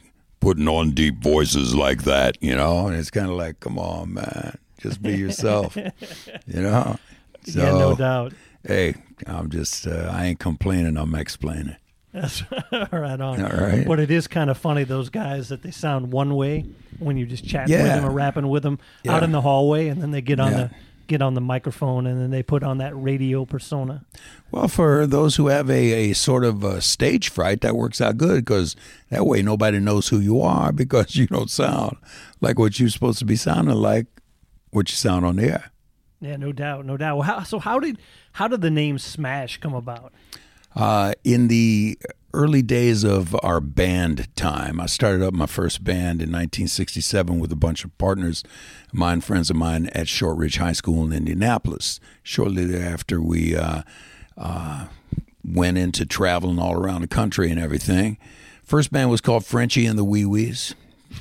putting 0.40 0.68
on 0.68 0.92
deep 0.92 1.22
voices 1.22 1.74
like 1.74 2.04
that, 2.04 2.36
you 2.42 2.54
know, 2.54 2.86
and 2.86 2.96
it's 2.96 3.10
kind 3.10 3.28
of 3.28 3.36
like, 3.36 3.60
come 3.60 3.78
on, 3.78 4.14
man, 4.14 4.58
just 4.80 5.02
be 5.02 5.16
yourself, 5.16 5.76
you 6.46 6.62
know. 6.62 6.98
So, 7.44 7.60
yeah, 7.60 7.70
no 7.70 7.94
doubt. 7.94 8.32
Hey, 8.66 8.94
I'm 9.26 9.50
just, 9.50 9.86
uh, 9.86 10.10
I 10.12 10.26
ain't 10.26 10.38
complaining. 10.38 10.96
I'm 10.96 11.14
explaining. 11.14 11.76
That's 12.12 12.42
right 12.72 13.20
on. 13.20 13.42
All 13.42 13.60
right. 13.60 13.86
But 13.86 14.00
it 14.00 14.10
is 14.10 14.26
kind 14.26 14.50
of 14.50 14.58
funny 14.58 14.84
those 14.84 15.10
guys 15.10 15.48
that 15.50 15.62
they 15.62 15.70
sound 15.70 16.12
one 16.12 16.34
way 16.34 16.66
when 16.98 17.16
you 17.16 17.26
just 17.26 17.46
chatting 17.46 17.72
yeah. 17.72 17.82
with 17.82 17.92
them 17.92 18.04
or 18.04 18.10
rapping 18.10 18.48
with 18.48 18.62
them 18.62 18.78
yeah. 19.04 19.14
out 19.14 19.22
in 19.22 19.32
the 19.32 19.40
hallway, 19.40 19.88
and 19.88 20.02
then 20.02 20.10
they 20.10 20.20
get 20.20 20.40
on 20.40 20.52
yeah. 20.52 20.58
the 20.58 20.70
get 21.10 21.20
on 21.20 21.34
the 21.34 21.40
microphone 21.40 22.06
and 22.06 22.20
then 22.20 22.30
they 22.30 22.40
put 22.40 22.62
on 22.62 22.78
that 22.78 22.92
radio 22.94 23.44
persona. 23.44 24.04
Well, 24.52 24.68
for 24.68 25.08
those 25.08 25.34
who 25.34 25.48
have 25.48 25.68
a, 25.68 26.10
a 26.10 26.12
sort 26.12 26.44
of 26.44 26.62
a 26.62 26.80
stage 26.80 27.30
fright, 27.30 27.62
that 27.62 27.74
works 27.74 28.00
out 28.00 28.16
good 28.16 28.44
because 28.44 28.76
that 29.10 29.26
way 29.26 29.42
nobody 29.42 29.80
knows 29.80 30.08
who 30.08 30.20
you 30.20 30.40
are 30.40 30.72
because 30.82 31.16
you 31.16 31.26
don't 31.26 31.50
sound 31.50 31.96
like 32.40 32.60
what 32.60 32.78
you're 32.78 32.88
supposed 32.88 33.18
to 33.18 33.24
be 33.24 33.34
sounding 33.34 33.74
like, 33.74 34.06
what 34.70 34.88
you 34.88 34.94
sound 34.94 35.26
on 35.26 35.36
the 35.36 35.50
air. 35.50 35.72
Yeah, 36.20 36.36
no 36.36 36.52
doubt, 36.52 36.86
no 36.86 36.96
doubt. 36.96 37.16
Well, 37.16 37.26
how, 37.26 37.42
so 37.42 37.58
how 37.58 37.80
did 37.80 37.98
how 38.32 38.46
did 38.46 38.60
the 38.60 38.70
name 38.70 38.98
Smash 38.98 39.58
come 39.58 39.74
about? 39.74 40.12
Uh, 40.74 41.12
in 41.24 41.48
the 41.48 41.98
early 42.32 42.62
days 42.62 43.02
of 43.04 43.36
our 43.42 43.60
band 43.60 44.34
time. 44.36 44.80
I 44.80 44.86
started 44.86 45.22
up 45.22 45.34
my 45.34 45.46
first 45.46 45.82
band 45.82 46.22
in 46.22 46.30
1967 46.30 47.40
with 47.40 47.50
a 47.50 47.56
bunch 47.56 47.84
of 47.84 47.96
partners, 47.98 48.44
mine, 48.92 49.20
friends 49.20 49.50
of 49.50 49.56
mine 49.56 49.86
at 49.88 50.08
Shortridge 50.08 50.58
High 50.58 50.72
School 50.72 51.04
in 51.04 51.12
Indianapolis. 51.12 51.98
Shortly 52.22 52.64
thereafter, 52.64 53.20
we 53.20 53.56
uh, 53.56 53.82
uh, 54.38 54.86
went 55.44 55.78
into 55.78 56.06
traveling 56.06 56.58
all 56.58 56.74
around 56.74 57.00
the 57.00 57.08
country 57.08 57.50
and 57.50 57.58
everything. 57.58 58.18
First 58.62 58.92
band 58.92 59.10
was 59.10 59.20
called 59.20 59.44
Frenchie 59.44 59.86
and 59.86 59.98
the 59.98 60.04
Wee 60.04 60.24
Wees 60.24 60.74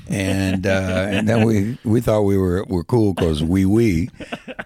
and 0.08 0.66
uh, 0.66 1.08
and 1.10 1.28
then 1.28 1.46
we 1.46 1.78
we 1.84 2.02
thought 2.02 2.22
we 2.22 2.38
were 2.38 2.64
were 2.66 2.84
cool 2.84 3.14
because 3.14 3.44
we 3.44 3.66
we 3.66 4.10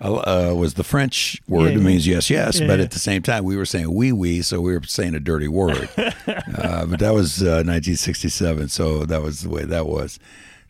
uh, 0.01 0.53
was 0.55 0.75
the 0.75 0.83
French 0.83 1.41
word. 1.47 1.71
Yeah, 1.71 1.77
it 1.77 1.81
means 1.81 2.07
yes, 2.07 2.29
yes. 2.29 2.59
Yeah, 2.59 2.67
but 2.67 2.79
yeah. 2.79 2.85
at 2.85 2.91
the 2.91 2.99
same 2.99 3.21
time, 3.21 3.43
we 3.43 3.55
were 3.55 3.65
saying 3.65 3.93
wee 3.93 4.11
wee, 4.11 4.41
so 4.41 4.61
we 4.61 4.73
were 4.73 4.83
saying 4.83 5.15
a 5.15 5.19
dirty 5.19 5.47
word. 5.47 5.89
uh, 5.97 6.85
but 6.85 6.99
that 6.99 7.13
was 7.13 7.41
uh, 7.41 7.63
1967, 7.65 8.69
so 8.69 9.05
that 9.05 9.21
was 9.21 9.41
the 9.41 9.49
way 9.49 9.63
that 9.63 9.85
was. 9.85 10.19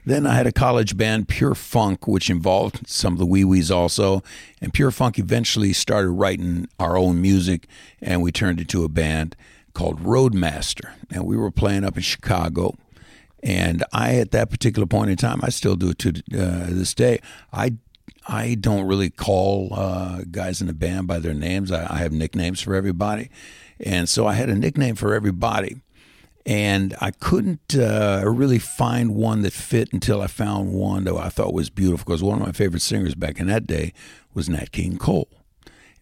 Then 0.05 0.27
I 0.27 0.33
had 0.33 0.47
a 0.47 0.51
college 0.51 0.97
band, 0.97 1.29
Pure 1.29 1.55
Funk, 1.55 2.07
which 2.07 2.29
involved 2.29 2.87
some 2.89 3.13
of 3.13 3.19
the 3.19 3.25
wee 3.25 3.45
wees 3.45 3.71
also. 3.71 4.21
And 4.61 4.73
Pure 4.73 4.91
Funk 4.91 5.17
eventually 5.17 5.71
started 5.71 6.09
writing 6.09 6.67
our 6.77 6.97
own 6.97 7.21
music, 7.21 7.67
and 8.01 8.21
we 8.21 8.31
turned 8.31 8.59
into 8.59 8.83
a 8.83 8.89
band 8.89 9.37
called 9.73 10.01
Roadmaster. 10.01 10.93
And 11.09 11.25
we 11.25 11.37
were 11.37 11.51
playing 11.51 11.85
up 11.85 11.95
in 11.95 12.03
Chicago. 12.03 12.75
And 13.43 13.83
I, 13.91 14.15
at 14.15 14.31
that 14.31 14.49
particular 14.49 14.87
point 14.87 15.11
in 15.11 15.17
time, 15.17 15.41
I 15.43 15.49
still 15.49 15.75
do 15.75 15.89
it 15.89 15.99
to 15.99 16.09
uh, 16.09 16.67
this 16.69 16.93
day. 16.93 17.19
I 17.51 17.73
I 18.25 18.55
don't 18.55 18.87
really 18.87 19.09
call 19.09 19.73
uh, 19.73 20.21
guys 20.31 20.61
in 20.61 20.67
the 20.67 20.73
band 20.73 21.07
by 21.07 21.19
their 21.19 21.33
names. 21.33 21.71
I, 21.71 21.93
I 21.93 21.97
have 21.97 22.13
nicknames 22.13 22.61
for 22.61 22.73
everybody, 22.73 23.29
and 23.81 24.07
so 24.07 24.25
I 24.25 24.33
had 24.33 24.49
a 24.49 24.55
nickname 24.55 24.95
for 24.95 25.13
everybody, 25.13 25.81
and 26.45 26.95
I 27.01 27.11
couldn't 27.11 27.75
uh, 27.75 28.23
really 28.25 28.59
find 28.59 29.13
one 29.13 29.41
that 29.41 29.51
fit 29.51 29.91
until 29.91 30.21
I 30.21 30.27
found 30.27 30.71
one 30.71 31.03
that 31.03 31.15
I 31.15 31.27
thought 31.27 31.53
was 31.53 31.69
beautiful. 31.69 32.05
Because 32.05 32.23
one 32.23 32.39
of 32.39 32.47
my 32.47 32.53
favorite 32.53 32.81
singers 32.81 33.13
back 33.13 33.41
in 33.41 33.47
that 33.47 33.67
day 33.67 33.91
was 34.33 34.47
Nat 34.47 34.71
King 34.71 34.97
Cole. 34.97 35.42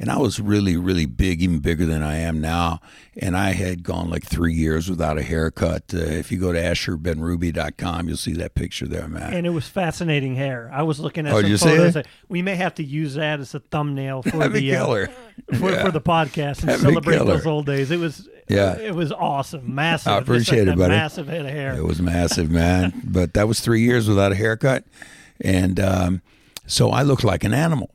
And 0.02 0.10
I 0.10 0.18
was 0.18 0.40
really, 0.40 0.76
really 0.78 1.06
big, 1.06 1.44
even 1.44 1.60
bigger 1.60 1.86
than 1.86 2.02
I 2.02 2.16
am 2.18 2.42
now. 2.42 2.82
And 3.16 3.38
I 3.38 3.52
had 3.52 3.84
gone 3.84 4.10
like 4.10 4.24
three 4.26 4.54
years 4.54 4.90
without 4.90 5.20
a 5.20 5.22
haircut. 5.22 5.94
Uh, 5.94 6.00
if 6.00 6.32
you 6.32 6.40
go 6.40 6.52
to 6.52 6.60
AsherBenruby.com, 6.60 8.08
you'll 8.08 8.18
see 8.18 8.34
that 8.34 8.56
picture 8.56 8.88
there, 8.88 9.08
man. 9.08 9.32
And 9.32 9.46
it 9.46 9.52
was 9.52 9.68
fascinating 9.68 10.36
hair. 10.36 10.72
I 10.74 10.82
was 10.82 11.00
looking 11.00 11.28
at 11.28 11.34
Oh, 11.34 11.42
some 11.42 11.70
photos. 11.70 11.96
it? 11.98 12.08
We 12.30 12.42
may 12.42 12.56
have 12.56 12.74
to 12.76 12.84
use 12.84 13.14
that 13.14 13.40
as 13.40 13.54
a 13.54 13.60
thumbnail 13.60 14.22
for 14.24 14.38
That'd 14.38 14.54
the 14.54 14.76
uh, 14.76 14.86
for, 15.54 15.72
Yeah. 15.72 15.86
for 15.86 15.92
the 15.92 16.02
podcast 16.02 16.62
and 16.62 16.70
That'd 16.70 16.82
celebrate 16.82 17.18
those 17.20 17.46
old 17.46 17.68
days. 17.68 17.92
It 17.92 18.00
was 18.00 18.28
Yeah. 18.50 18.78
it 18.80 18.96
was 18.96 19.12
awesome, 19.12 19.76
massive. 19.76 20.14
I 20.14 20.18
appreciate 20.18 20.66
like 20.66 20.76
it, 20.76 20.80
buddy. 20.80 20.96
Massive 20.96 21.28
head 21.28 21.46
of 21.46 21.52
hair. 21.52 21.76
It 21.78 21.84
was 21.84 22.02
massive, 22.02 22.50
man. 22.50 23.02
but 23.06 23.34
that 23.36 23.48
was 23.48 23.60
three 23.60 23.82
years 23.82 24.08
without 24.10 24.32
a 24.32 24.36
haircut. 24.36 24.84
And 25.40 25.80
um, 25.80 26.22
so 26.66 26.90
I 26.90 27.04
looked 27.04 27.24
like 27.24 27.44
an 27.44 27.54
animal. 27.54 27.92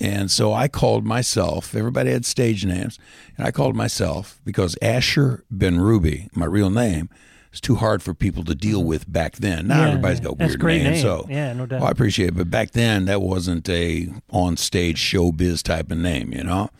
And 0.00 0.30
so 0.30 0.52
I 0.52 0.68
called 0.68 1.04
myself, 1.04 1.74
everybody 1.74 2.10
had 2.10 2.26
stage 2.26 2.64
names, 2.64 2.98
and 3.36 3.46
I 3.46 3.50
called 3.50 3.74
myself 3.74 4.40
because 4.44 4.76
Asher 4.82 5.44
Ben 5.50 5.80
Ruby, 5.80 6.28
my 6.34 6.44
real 6.44 6.70
name, 6.70 7.08
is 7.52 7.60
too 7.60 7.76
hard 7.76 8.02
for 8.02 8.12
people 8.12 8.44
to 8.44 8.54
deal 8.54 8.80
mm-hmm. 8.80 8.88
with 8.88 9.10
back 9.10 9.36
then. 9.36 9.68
Now 9.68 9.82
Yeah, 9.82 9.88
everybody's 9.88 10.20
got 10.20 10.38
weird 10.38 10.62
names. 10.62 10.84
name. 10.84 11.02
So 11.02 11.26
Yeah, 11.28 11.52
no 11.54 11.66
doubt. 11.66 11.82
Oh, 11.82 11.86
I 11.86 11.90
appreciate 11.90 12.28
it. 12.28 12.36
But 12.36 12.50
back 12.50 12.72
then, 12.72 13.06
that 13.06 13.22
wasn't 13.22 13.68
a 13.68 14.08
on 14.30 14.56
stage 14.56 14.98
showbiz 14.98 15.62
type 15.62 15.90
of 15.90 15.98
name, 15.98 16.32
you 16.32 16.44
know? 16.44 16.70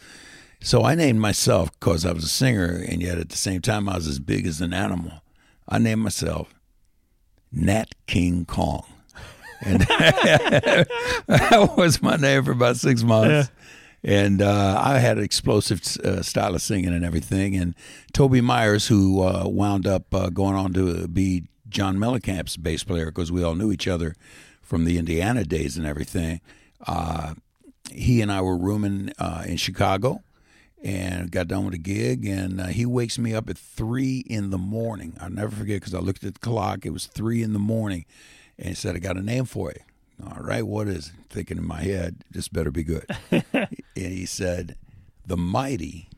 So 0.61 0.85
I 0.85 0.94
named 0.94 1.20
myself 1.20 1.70
because 1.78 2.04
I 2.04 2.12
was 2.12 2.25
a 2.25 2.28
singer, 2.28 2.85
and 2.88 3.00
yet 3.00 3.18
at 3.18 3.28
the 3.28 3.37
same 3.37 3.61
time, 3.61 3.88
I 3.88 3.96
was 3.96 4.06
as 4.06 4.18
big 4.18 4.46
as 4.46 4.61
an 4.61 4.75
animal. 4.75 5.23
I 5.68 5.78
named 5.78 6.02
myself 6.02 6.54
Nat 7.52 7.94
King 8.06 8.44
Kong. 8.44 8.85
And 9.62 9.80
that 11.26 11.75
was 11.76 12.02
my 12.02 12.16
name 12.16 12.44
for 12.44 12.52
about 12.52 12.76
six 12.76 13.02
months. 13.02 13.50
And 14.02 14.40
uh, 14.40 14.80
I 14.84 14.98
had 14.98 15.18
an 15.18 15.25
explosive 15.25 15.82
uh, 16.04 16.22
style 16.22 16.54
of 16.54 16.62
singing 16.62 16.92
and 16.92 17.04
everything. 17.04 17.56
And 17.56 17.75
Toby 18.12 18.40
Myers, 18.40 18.86
who 18.86 19.22
uh, 19.22 19.48
wound 19.48 19.86
up 19.86 20.14
uh, 20.14 20.30
going 20.30 20.54
on 20.54 20.72
to 20.75 21.08
be 21.08 21.44
John 21.68 21.96
Mellencamp's 21.96 22.56
bass 22.56 22.84
player 22.84 23.06
because 23.06 23.32
we 23.32 23.42
all 23.42 23.54
knew 23.54 23.72
each 23.72 23.88
other 23.88 24.14
from 24.62 24.84
the 24.84 24.98
Indiana 24.98 25.44
days 25.44 25.76
and 25.76 25.86
everything, 25.86 26.40
uh, 26.86 27.34
he 27.90 28.20
and 28.20 28.30
I 28.30 28.40
were 28.42 28.56
rooming 28.56 29.12
uh, 29.18 29.44
in 29.46 29.56
Chicago 29.56 30.22
and 30.82 31.30
got 31.30 31.48
done 31.48 31.64
with 31.64 31.75
a 31.75 31.78
gig. 31.78 32.26
And 32.26 32.60
uh, 32.60 32.66
he 32.66 32.86
wakes 32.86 33.18
me 33.18 33.34
up 33.34 33.48
at 33.50 33.58
three 33.58 34.18
in 34.26 34.50
the 34.50 34.58
morning. 34.58 35.16
I'll 35.20 35.30
never 35.30 35.54
forget 35.54 35.80
because 35.80 35.94
I 35.94 35.98
looked 35.98 36.25
at 36.25 36.34
the 36.34 36.40
clock. 36.40 36.86
It 36.86 36.90
was 36.90 37.06
three 37.06 37.42
in 37.42 37.52
the 37.52 37.58
morning. 37.58 38.04
And 38.58 38.68
he 38.68 38.75
said, 38.75 38.96
I 38.96 38.98
got 38.98 39.16
a 39.16 39.22
name 39.22 39.44
for 39.44 39.72
you. 39.75 39.82
All 40.26 40.42
right, 40.42 40.66
what 40.66 40.88
is 40.88 41.08
it? 41.08 41.14
Thinking 41.28 41.58
in 41.58 41.66
my 41.66 41.82
head, 41.82 42.25
this 42.30 42.48
better 42.48 42.70
be 42.70 42.84
good. 42.84 43.06
and 43.30 43.68
he 43.94 44.25
said, 44.25 44.76
The 45.26 45.36
Mighty 45.36 46.08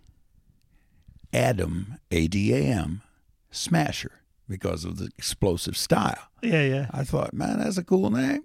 Adam, 1.32 1.98
A 2.10 2.28
D 2.28 2.54
A 2.54 2.58
M, 2.58 3.02
Smasher, 3.50 4.12
because 4.48 4.84
of 4.84 4.98
the 4.98 5.10
explosive 5.18 5.76
style. 5.76 6.28
yeah, 6.42 6.62
yeah. 6.62 6.86
I 6.92 7.04
thought, 7.04 7.34
man, 7.34 7.58
that's 7.58 7.76
a 7.76 7.84
cool 7.84 8.10
name. 8.10 8.44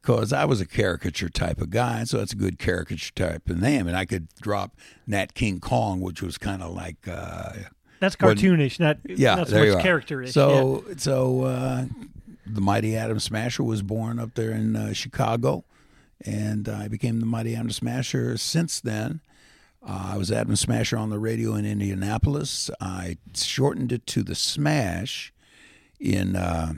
Because 0.00 0.32
I 0.32 0.44
was 0.44 0.60
a 0.60 0.66
caricature 0.66 1.28
type 1.28 1.60
of 1.60 1.70
guy, 1.70 2.04
so 2.04 2.20
it's 2.20 2.32
a 2.32 2.36
good 2.36 2.58
caricature 2.58 3.12
type 3.14 3.50
of 3.50 3.60
name. 3.60 3.88
And 3.88 3.96
I 3.96 4.04
could 4.04 4.28
drop 4.40 4.76
Nat 5.08 5.34
King 5.34 5.58
Kong, 5.58 6.00
which 6.00 6.22
was 6.22 6.38
kind 6.38 6.62
of 6.62 6.72
like, 6.72 7.08
uh, 7.08 7.52
That's 7.98 8.14
cartoonish, 8.14 8.78
not 8.78 8.98
yeah, 9.04 9.34
not 9.34 9.48
so 9.48 9.58
much 9.58 9.74
are. 9.74 9.80
character-ish. 9.82 10.32
So, 10.32 10.84
so 10.96 11.42
uh, 11.42 11.86
the 12.50 12.60
Mighty 12.60 12.96
Adam 12.96 13.20
Smasher 13.20 13.62
was 13.62 13.82
born 13.82 14.18
up 14.18 14.34
there 14.34 14.50
in 14.50 14.76
uh, 14.76 14.92
Chicago, 14.92 15.64
and 16.24 16.68
I 16.68 16.88
became 16.88 17.20
the 17.20 17.26
Mighty 17.26 17.54
Adam 17.54 17.70
Smasher. 17.70 18.36
Since 18.36 18.80
then, 18.80 19.20
uh, 19.86 20.12
I 20.14 20.16
was 20.16 20.32
Adam 20.32 20.56
Smasher 20.56 20.96
on 20.96 21.10
the 21.10 21.18
radio 21.18 21.54
in 21.54 21.64
Indianapolis. 21.64 22.70
I 22.80 23.18
shortened 23.34 23.92
it 23.92 24.06
to 24.08 24.22
the 24.22 24.34
Smash 24.34 25.32
in 26.00 26.36
uh, 26.36 26.74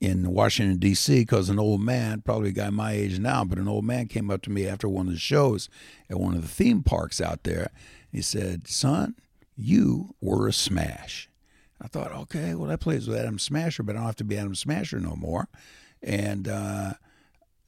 in 0.00 0.30
Washington 0.32 0.78
D.C. 0.78 1.20
because 1.20 1.48
an 1.48 1.58
old 1.58 1.80
man, 1.80 2.20
probably 2.20 2.50
a 2.50 2.52
guy 2.52 2.70
my 2.70 2.92
age 2.92 3.18
now, 3.18 3.44
but 3.44 3.58
an 3.58 3.68
old 3.68 3.84
man 3.84 4.06
came 4.06 4.30
up 4.30 4.42
to 4.42 4.50
me 4.50 4.66
after 4.66 4.88
one 4.88 5.06
of 5.06 5.12
the 5.12 5.18
shows 5.18 5.68
at 6.10 6.20
one 6.20 6.34
of 6.34 6.42
the 6.42 6.48
theme 6.48 6.82
parks 6.82 7.20
out 7.20 7.44
there. 7.44 7.70
He 8.12 8.22
said, 8.22 8.68
"Son, 8.68 9.16
you 9.56 10.14
were 10.20 10.46
a 10.46 10.52
smash." 10.52 11.28
I 11.84 11.86
thought, 11.86 12.12
okay, 12.12 12.54
well 12.54 12.68
that 12.70 12.80
plays 12.80 13.06
with 13.06 13.18
Adam 13.18 13.38
Smasher, 13.38 13.82
but 13.82 13.94
I 13.94 13.98
don't 13.98 14.06
have 14.06 14.16
to 14.16 14.24
be 14.24 14.38
Adam 14.38 14.54
Smasher 14.54 14.98
no 15.00 15.14
more. 15.16 15.48
And 16.02 16.48
uh, 16.48 16.94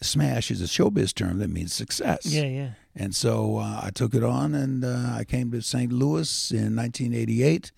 smash 0.01 0.51
is 0.51 0.63
a 0.63 0.65
showbiz 0.65 1.15
term 1.15 1.39
that 1.39 1.51
means 1.51 1.75
success. 1.75 2.27
yeah, 2.27 2.45
yeah. 2.45 2.71
And 2.95 3.15
so 3.15 3.59
uh, 3.59 3.81
I 3.85 3.91
took 3.91 4.15
it 4.15 4.25
on, 4.25 4.55
and 4.55 4.83
uh, 4.83 5.13
I 5.13 5.25
came 5.25 5.51
to 5.51 5.61
St. 5.61 5.93
Louis 5.93 6.51
in 6.51 6.75
1988 6.75 7.71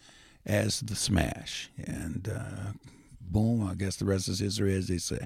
as 0.46 0.80
the 0.80 0.94
Smash, 0.94 1.70
and 1.76 2.28
uh, 2.28 2.72
boom, 3.20 3.68
I 3.68 3.74
guess 3.74 3.96
the 3.96 4.04
rest 4.04 4.28
is 4.28 4.38
history, 4.38 4.74
as 4.76 4.86
they 4.86 4.98
say. 4.98 5.24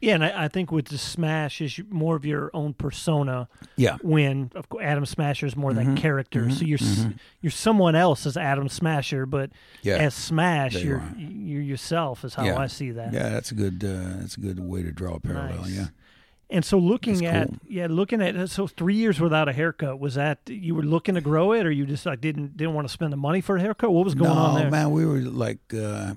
Yeah, 0.00 0.14
and 0.14 0.24
I, 0.24 0.44
I 0.44 0.48
think 0.48 0.72
with 0.72 0.86
the 0.86 0.96
Smash 0.96 1.60
is 1.60 1.78
more 1.90 2.16
of 2.16 2.24
your 2.24 2.50
own 2.54 2.72
persona. 2.74 3.48
Yeah, 3.76 3.98
When 4.02 4.50
of 4.54 4.68
course 4.70 4.82
Adam 4.84 5.04
Smasher 5.04 5.44
is 5.46 5.56
more 5.56 5.72
Mm-hmm. 5.72 5.94
that 5.94 6.00
character, 6.00 6.50
so 6.50 6.64
you're 6.64 6.78
s 6.80 7.06
you're 7.42 7.50
someone 7.50 7.94
else 7.94 8.24
as 8.26 8.36
Adam 8.36 8.68
Smasher, 8.68 9.26
but 9.26 9.50
Yeah. 9.82 9.96
as 9.96 10.14
Smash, 10.14 10.72
There 10.74 10.82
you 10.82 10.88
you're 10.88 10.98
are. 11.00 11.14
you're 11.18 11.62
yourself. 11.62 12.24
Is 12.24 12.34
how 12.34 12.44
Yeah. 12.44 12.58
I 12.58 12.66
see 12.66 12.90
that. 12.92 13.12
yeah, 13.12 13.28
that's 13.28 13.50
a 13.52 13.54
good, 13.54 13.84
uh, 13.84 14.18
that's 14.20 14.36
a 14.36 14.40
good 14.40 14.58
way 14.60 14.82
to 14.82 14.90
draw 14.90 15.14
a 15.16 15.20
parallel. 15.20 15.62
Nice. 15.62 15.70
Yeah. 15.76 15.86
And 16.52 16.64
so 16.64 16.78
looking 16.78 17.18
That's 17.20 17.34
at 17.36 17.48
cool. 17.50 17.58
yeah, 17.68 17.86
looking 17.88 18.20
at 18.20 18.50
so 18.50 18.66
three 18.66 18.96
years 18.96 19.20
without 19.20 19.48
a 19.48 19.52
haircut 19.52 20.00
was 20.00 20.14
that 20.16 20.38
you 20.48 20.74
were 20.74 20.82
looking 20.82 21.14
to 21.14 21.20
grow 21.20 21.52
it, 21.52 21.64
or 21.64 21.70
you 21.70 21.86
just 21.86 22.04
like 22.06 22.20
didn't 22.20 22.56
didn't 22.56 22.74
want 22.74 22.88
to 22.88 22.92
spend 22.92 23.12
the 23.12 23.16
money 23.18 23.40
for 23.40 23.56
a 23.56 23.60
haircut? 23.60 23.92
What 23.92 24.04
was 24.04 24.14
going 24.16 24.34
no, 24.34 24.36
on 24.36 24.54
there? 24.60 24.70
man, 24.70 24.90
we 24.90 25.06
were 25.06 25.20
like, 25.20 25.60
uh, 25.72 26.14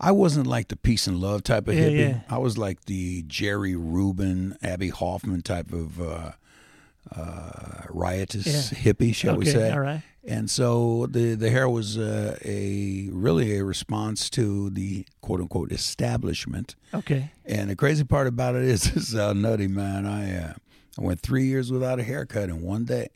I 0.00 0.12
wasn't 0.12 0.46
like 0.46 0.68
the 0.68 0.76
peace 0.76 1.06
and 1.06 1.18
love 1.18 1.42
type 1.42 1.68
of 1.68 1.74
Yeah, 1.74 1.84
hippie. 1.84 1.98
yeah. 1.98 2.20
I 2.28 2.38
was 2.38 2.58
like 2.58 2.84
the 2.84 3.22
Jerry 3.26 3.74
Rubin, 3.76 4.56
Abbie 4.62 4.90
Hoffman 4.90 5.42
type 5.42 5.72
of 5.72 6.00
uh, 6.00 6.32
uh, 7.14 7.82
riotous 7.90 8.46
Yeah. 8.46 8.78
hippie, 8.78 9.14
shall 9.14 9.36
we 9.36 9.46
say? 9.46 9.70
all 9.70 9.80
right. 9.80 10.02
And 10.28 10.50
so 10.50 11.06
the 11.08 11.34
the 11.36 11.50
hair 11.50 11.68
was 11.68 11.96
uh, 11.96 12.36
a 12.44 13.08
really 13.12 13.56
a 13.58 13.64
response 13.64 14.28
to 14.30 14.70
the 14.70 15.06
quote 15.20 15.40
unquote 15.40 15.70
establishment. 15.70 16.74
Okay. 16.92 17.30
And 17.44 17.70
the 17.70 17.76
crazy 17.76 18.02
part 18.02 18.26
about 18.26 18.56
it 18.56 18.62
is, 18.64 18.82
this 18.92 19.10
is 19.12 19.14
how 19.16 19.32
nutty, 19.34 19.68
man. 19.68 20.04
I 20.04 20.36
uh, 20.36 20.52
I 20.98 21.00
went 21.02 21.20
three 21.20 21.44
years 21.46 21.70
without 21.70 22.00
a 22.00 22.02
haircut 22.02 22.48
in 22.48 22.60
one 22.62 22.84
day. 22.84 23.08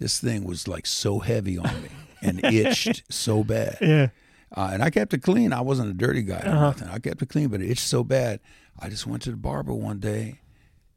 This 0.00 0.18
thing 0.18 0.42
was 0.42 0.66
like 0.66 0.84
so 0.84 1.20
heavy 1.20 1.58
on 1.58 1.80
me 1.82 1.88
and 2.20 2.44
itched 2.52 3.04
so 3.08 3.44
bad. 3.44 3.78
Yeah. 3.80 4.08
Uh, 4.54 4.70
and 4.72 4.82
I 4.82 4.90
kept 4.90 5.14
it 5.14 5.22
clean. 5.22 5.52
I 5.52 5.60
wasn't 5.62 5.90
a 5.90 5.94
dirty 5.94 6.22
guy 6.22 6.40
or 6.40 6.48
Uh-huh. 6.48 6.60
nothing. 6.60 6.88
I 6.88 6.98
kept 6.98 7.22
it 7.22 7.28
clean, 7.30 7.48
but 7.48 7.60
it 7.62 7.70
itched 7.70 7.86
so 7.86 8.04
bad. 8.04 8.40
I 8.78 8.88
just 8.88 9.06
went 9.06 9.22
to 9.22 9.30
the 9.30 9.36
barber 9.36 9.72
one 9.72 9.98
day 9.98 10.40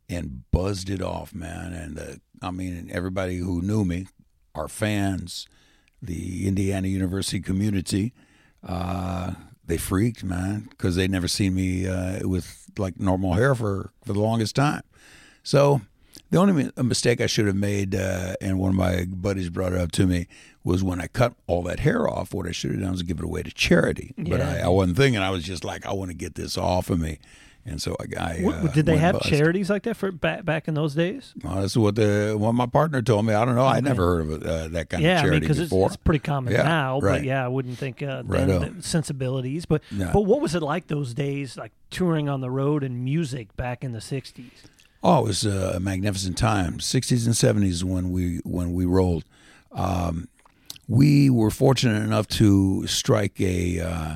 and 0.10 0.44
buzzed 0.52 0.90
it 0.90 1.02
off, 1.02 1.34
man. 1.34 1.74
And 1.74 1.98
uh, 2.00 2.16
I 2.42 2.52
mean, 2.52 2.90
everybody 2.92 3.38
who 3.38 3.62
knew 3.62 3.86
me, 3.86 4.08
our 4.54 4.68
fans, 4.68 5.48
the 6.02 6.48
Indiana 6.48 6.88
University 6.90 7.40
community, 7.40 8.14
uh, 8.68 9.34
they 9.66 9.78
freaked, 9.78 10.24
man, 10.24 10.68
because 10.70 10.96
they'd 10.96 11.10
never 11.12 11.28
seen 11.28 11.56
me 11.56 11.88
uh, 11.88 12.28
with 12.28 12.70
like 12.78 13.00
normal 13.00 13.34
hair 13.34 13.56
for, 13.56 13.92
for 14.06 14.14
the 14.14 14.20
longest 14.20 14.56
time. 14.56 14.82
So 15.44 15.82
the 16.36 16.42
only 16.42 16.66
mi- 16.66 16.84
mistake 16.84 17.22
I 17.22 17.28
should 17.28 17.48
have 17.48 17.56
made, 17.56 17.96
uh, 17.96 18.36
and 18.42 18.60
one 18.60 18.70
of 18.72 18.76
my 18.76 19.06
buddies 19.06 19.50
brought 19.50 19.72
it 19.74 19.80
up 19.80 19.92
to 19.94 20.06
me, 20.06 20.28
was 20.66 20.84
when 20.84 21.00
I 21.00 21.08
cut 21.08 21.34
all 21.48 21.64
that 21.64 21.80
hair 21.80 22.10
off. 22.10 22.34
What 22.34 22.46
I 22.46 22.52
should 22.52 22.72
have 22.72 22.82
done 22.82 22.92
was 22.92 23.04
give 23.04 23.20
it 23.20 23.24
away 23.24 23.44
to 23.44 23.52
charity. 23.52 24.14
But 24.18 24.42
I, 24.42 24.60
I 24.62 24.68
wasn't 24.68 24.98
thinking. 24.98 25.22
I 25.22 25.30
was 25.30 25.44
just 25.44 25.64
like, 25.64 25.86
I 25.86 25.94
want 25.94 26.12
to 26.12 26.16
get 26.18 26.36
this 26.36 26.58
off 26.58 26.90
of 26.90 27.00
me. 27.00 27.20
And 27.68 27.82
so 27.82 27.96
I, 28.00 28.20
I 28.22 28.40
What- 28.42 28.56
uh, 28.56 28.68
did 28.68 28.86
they 28.86 28.98
have 28.98 29.14
bust. 29.14 29.30
charities 29.30 29.70
like 29.70 29.84
that 29.84 29.96
for 29.96 30.12
back 30.12 30.44
back 30.46 30.68
in 30.68 30.74
those 30.76 30.94
days? 30.94 31.34
Well, 31.44 31.62
that's 31.62 31.76
what 31.78 31.96
the 31.96 32.36
what 32.38 32.52
my 32.54 32.68
partner 32.68 33.02
told 33.02 33.26
me. 33.26 33.34
I 33.34 33.44
don't 33.46 33.56
know. 33.56 33.66
I 33.66 33.80
never 33.80 34.06
heard 34.18 34.22
of 34.30 34.44
uh, 34.44 34.68
that 34.68 34.90
kind 34.90 35.02
yeah, 35.02 35.14
of 35.14 35.20
I 35.20 35.22
mean, 35.22 35.30
charity 35.32 35.40
because 35.40 35.60
it's, 35.60 35.70
before. 35.70 35.88
it's 35.88 35.96
pretty 35.98 36.20
common 36.20 36.54
Yeah, 36.54 36.62
now. 36.64 37.00
But 37.00 37.24
yeah, 37.24 37.44
I 37.44 37.48
wouldn't 37.48 37.78
think 37.80 38.04
uh, 38.04 38.22
Right 38.26 38.46
then 38.46 38.82
sensibilities. 38.84 39.66
But 39.66 39.82
Yeah. 39.90 40.12
but 40.14 40.22
what 40.26 40.42
was 40.42 40.54
it 40.54 40.62
like 40.62 40.88
those 40.88 41.14
days, 41.16 41.58
like 41.58 41.72
touring 41.90 42.30
on 42.30 42.42
the 42.42 42.52
road 42.52 42.84
and 42.84 43.04
music 43.04 43.56
back 43.56 43.84
in 43.84 43.94
the 43.94 44.00
'60s? 44.00 44.52
Oh, 45.08 45.20
it 45.20 45.28
was 45.28 45.46
a 45.46 45.80
magnificent 45.80 46.36
time. 46.36 46.80
60s 46.80 47.28
and 47.28 47.36
70s 47.36 47.84
when 47.84 48.10
we 48.10 48.38
when 48.38 48.74
we 48.74 48.86
rolled. 48.86 49.24
Um, 49.72 50.30
we 50.88 51.30
were 51.30 51.52
fortunate 51.52 52.02
enough 52.02 52.28
to 52.30 52.88
strike 52.88 53.40
a 53.40 53.82
uh, 53.82 54.16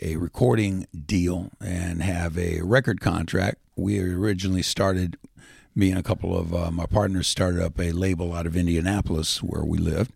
a 0.00 0.16
recording 0.16 0.86
deal 1.04 1.50
and 1.60 2.02
have 2.02 2.38
a 2.38 2.62
record 2.62 2.98
contract. 2.98 3.58
We 3.76 4.00
originally 4.00 4.62
started. 4.62 5.18
Me 5.74 5.90
and 5.90 5.98
a 5.98 6.02
couple 6.02 6.34
of 6.34 6.54
uh, 6.54 6.70
my 6.70 6.86
partners 6.86 7.28
started 7.28 7.62
up 7.62 7.78
a 7.78 7.92
label 7.92 8.32
out 8.32 8.46
of 8.46 8.56
Indianapolis 8.56 9.42
where 9.42 9.64
we 9.64 9.76
lived, 9.76 10.12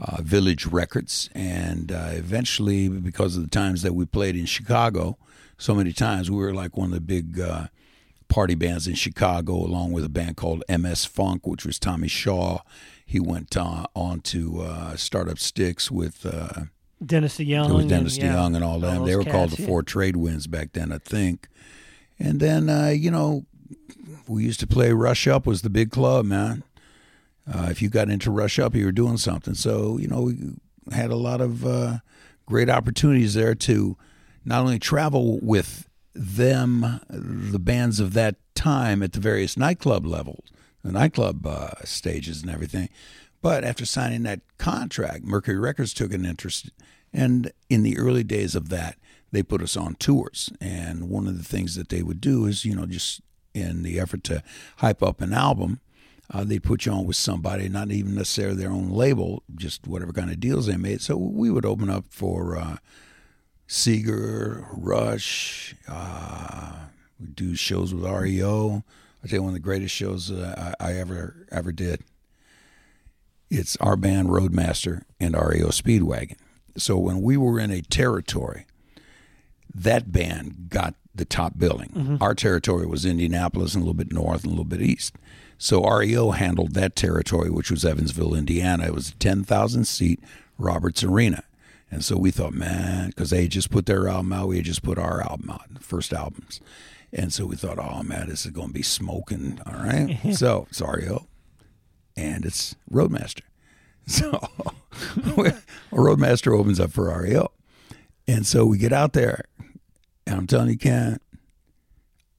uh, 0.00 0.20
Village 0.20 0.66
Records, 0.66 1.30
and 1.32 1.92
uh, 1.92 2.08
eventually, 2.10 2.88
because 2.88 3.36
of 3.36 3.44
the 3.44 3.50
times 3.50 3.82
that 3.82 3.94
we 3.94 4.04
played 4.04 4.34
in 4.34 4.46
Chicago, 4.46 5.16
so 5.58 5.76
many 5.76 5.92
times 5.92 6.28
we 6.28 6.38
were 6.38 6.54
like 6.54 6.76
one 6.76 6.88
of 6.88 6.94
the 6.94 7.00
big 7.00 7.38
uh, 7.38 7.68
party 8.28 8.54
bands 8.54 8.86
in 8.86 8.94
Chicago, 8.94 9.54
along 9.54 9.92
with 9.92 10.04
a 10.04 10.08
band 10.08 10.36
called 10.36 10.64
MS 10.68 11.04
Funk, 11.04 11.46
which 11.46 11.64
was 11.64 11.78
Tommy 11.78 12.08
Shaw. 12.08 12.60
He 13.04 13.20
went 13.20 13.56
uh, 13.56 13.86
on 13.94 14.20
to 14.20 14.62
uh, 14.62 14.96
start 14.96 15.28
up 15.28 15.38
Styx 15.38 15.90
with 15.90 16.24
uh, 16.26 16.64
Dennis 17.04 17.38
DeYoung. 17.38 17.68
it 17.68 17.72
was 17.72 17.82
and, 17.82 17.90
Dennis 17.90 18.16
yeah, 18.16 18.46
and 18.46 18.64
all 18.64 18.80
them. 18.80 19.04
they 19.04 19.16
were 19.16 19.24
called 19.24 19.50
the 19.50 19.62
yeah. 19.62 19.68
Four 19.68 19.82
Trade 19.82 20.16
Winds 20.16 20.46
back 20.46 20.72
then, 20.72 20.92
I 20.92 20.98
think. 20.98 21.48
And 22.18 22.40
then 22.40 22.68
uh, 22.68 22.88
you 22.88 23.10
know, 23.10 23.44
we 24.26 24.44
used 24.44 24.60
to 24.60 24.66
play 24.66 24.92
Rush 24.92 25.26
Up 25.26 25.46
was 25.46 25.62
the 25.62 25.70
big 25.70 25.90
club, 25.90 26.24
man. 26.24 26.62
Uh, 27.52 27.68
if 27.70 27.82
you 27.82 27.90
got 27.90 28.08
into 28.08 28.30
Rush 28.30 28.58
Up, 28.58 28.74
you 28.74 28.86
were 28.86 28.92
doing 28.92 29.18
something. 29.18 29.54
So 29.54 29.98
you 29.98 30.08
know, 30.08 30.22
we 30.22 30.36
had 30.92 31.10
a 31.10 31.16
lot 31.16 31.40
of 31.40 31.66
uh, 31.66 31.98
great 32.46 32.70
opportunities 32.70 33.34
there 33.34 33.54
to 33.54 33.96
not 34.44 34.60
only 34.60 34.78
travel 34.78 35.38
with 35.40 35.88
them, 36.14 37.00
the 37.08 37.58
bands 37.58 38.00
of 38.00 38.12
that 38.14 38.36
time 38.54 39.02
at 39.02 39.12
the 39.12 39.20
various 39.20 39.56
nightclub 39.56 40.06
levels, 40.06 40.50
the 40.82 40.92
nightclub 40.92 41.46
uh, 41.46 41.70
stages 41.84 42.42
and 42.42 42.50
everything. 42.50 42.88
But 43.42 43.64
after 43.64 43.84
signing 43.84 44.22
that 44.22 44.40
contract, 44.58 45.24
Mercury 45.24 45.58
Records 45.58 45.92
took 45.92 46.12
an 46.12 46.24
interest. 46.24 46.70
And 47.12 47.52
in 47.68 47.82
the 47.82 47.98
early 47.98 48.24
days 48.24 48.54
of 48.54 48.70
that, 48.70 48.96
they 49.32 49.42
put 49.42 49.62
us 49.62 49.76
on 49.76 49.96
tours. 49.96 50.50
And 50.60 51.10
one 51.10 51.26
of 51.26 51.36
the 51.36 51.44
things 51.44 51.74
that 51.74 51.88
they 51.88 52.02
would 52.02 52.20
do 52.20 52.46
is, 52.46 52.64
you 52.64 52.74
know, 52.74 52.86
just 52.86 53.20
in 53.52 53.82
the 53.82 54.00
effort 54.00 54.24
to 54.24 54.42
hype 54.78 55.02
up 55.02 55.20
an 55.20 55.32
album, 55.32 55.80
uh, 56.32 56.42
they'd 56.44 56.62
put 56.62 56.86
you 56.86 56.92
on 56.92 57.04
with 57.04 57.16
somebody, 57.16 57.68
not 57.68 57.90
even 57.90 58.14
necessarily 58.14 58.56
their 58.56 58.70
own 58.70 58.88
label, 58.88 59.42
just 59.54 59.86
whatever 59.86 60.12
kind 60.12 60.30
of 60.30 60.40
deals 60.40 60.66
they 60.66 60.76
made. 60.76 61.02
So 61.02 61.16
we 61.16 61.50
would 61.50 61.66
open 61.66 61.90
up 61.90 62.06
for 62.08 62.56
uh, 62.56 62.76
Seger, 63.74 64.64
Rush, 64.70 65.74
uh, 65.88 66.74
we 67.18 67.26
do 67.26 67.56
shows 67.56 67.92
with 67.92 68.04
REO. 68.04 68.84
I 69.22 69.26
tell 69.26 69.38
you, 69.38 69.42
one 69.42 69.48
of 69.50 69.54
the 69.54 69.58
greatest 69.58 69.92
shows 69.92 70.30
uh, 70.30 70.74
I, 70.78 70.90
I 70.90 70.92
ever 70.94 71.44
ever 71.50 71.72
did. 71.72 72.04
It's 73.50 73.76
our 73.78 73.96
band 73.96 74.28
Roadmaster 74.28 75.02
and 75.18 75.34
REO 75.34 75.68
Speedwagon. 75.70 76.36
So 76.76 76.96
when 76.96 77.20
we 77.20 77.36
were 77.36 77.58
in 77.58 77.72
a 77.72 77.82
territory, 77.82 78.66
that 79.74 80.12
band 80.12 80.66
got 80.68 80.94
the 81.12 81.24
top 81.24 81.58
billing. 81.58 82.18
Our 82.20 82.36
territory 82.36 82.86
was 82.86 83.04
Indianapolis 83.04 83.74
and 83.74 83.82
a 83.82 83.86
little 83.86 83.98
bit 83.98 84.12
north 84.12 84.44
and 84.44 84.46
a 84.46 84.50
little 84.50 84.64
bit 84.64 84.82
east. 84.82 85.16
So 85.58 85.82
REO 85.84 86.30
handled 86.30 86.74
that 86.74 86.94
territory, 86.94 87.50
which 87.50 87.72
was 87.72 87.84
Evansville, 87.84 88.34
Indiana. 88.36 88.84
It 88.86 88.94
was 88.94 89.08
a 89.10 89.14
10,000 89.16 89.84
seat 89.84 90.20
Roberts 90.58 91.02
Arena. 91.02 91.42
And 91.90 92.04
so 92.04 92.16
we 92.16 92.30
thought, 92.30 92.54
man, 92.54 93.08
because 93.08 93.30
they 93.30 93.46
just 93.46 93.70
put 93.70 93.86
their 93.86 94.08
album 94.08 94.32
out, 94.32 94.48
we 94.48 94.56
had 94.56 94.64
just 94.64 94.82
put 94.82 94.98
our 94.98 95.22
album 95.22 95.50
out, 95.50 95.62
the 95.72 95.80
first 95.80 96.12
albums. 96.12 96.60
And 97.12 97.32
so 97.32 97.46
we 97.46 97.54
thought, 97.56 97.78
oh 97.78 98.02
man, 98.02 98.28
this 98.28 98.44
is 98.44 98.50
going 98.50 98.68
to 98.68 98.74
be 98.74 98.82
smoking. 98.82 99.60
All 99.64 99.74
right. 99.74 100.18
so 100.32 100.66
it's 100.70 100.80
REO 100.80 101.26
and 102.16 102.44
it's 102.44 102.74
Roadmaster. 102.90 103.42
So 104.06 104.30
Roadmaster 105.90 106.52
opens 106.54 106.78
up 106.78 106.92
for 106.92 107.16
REO. 107.22 107.50
And 108.28 108.46
so 108.46 108.66
we 108.66 108.76
get 108.76 108.92
out 108.92 109.14
there, 109.14 109.44
and 110.26 110.36
I'm 110.36 110.46
telling 110.46 110.68
you, 110.68 110.76
Ken, 110.76 111.18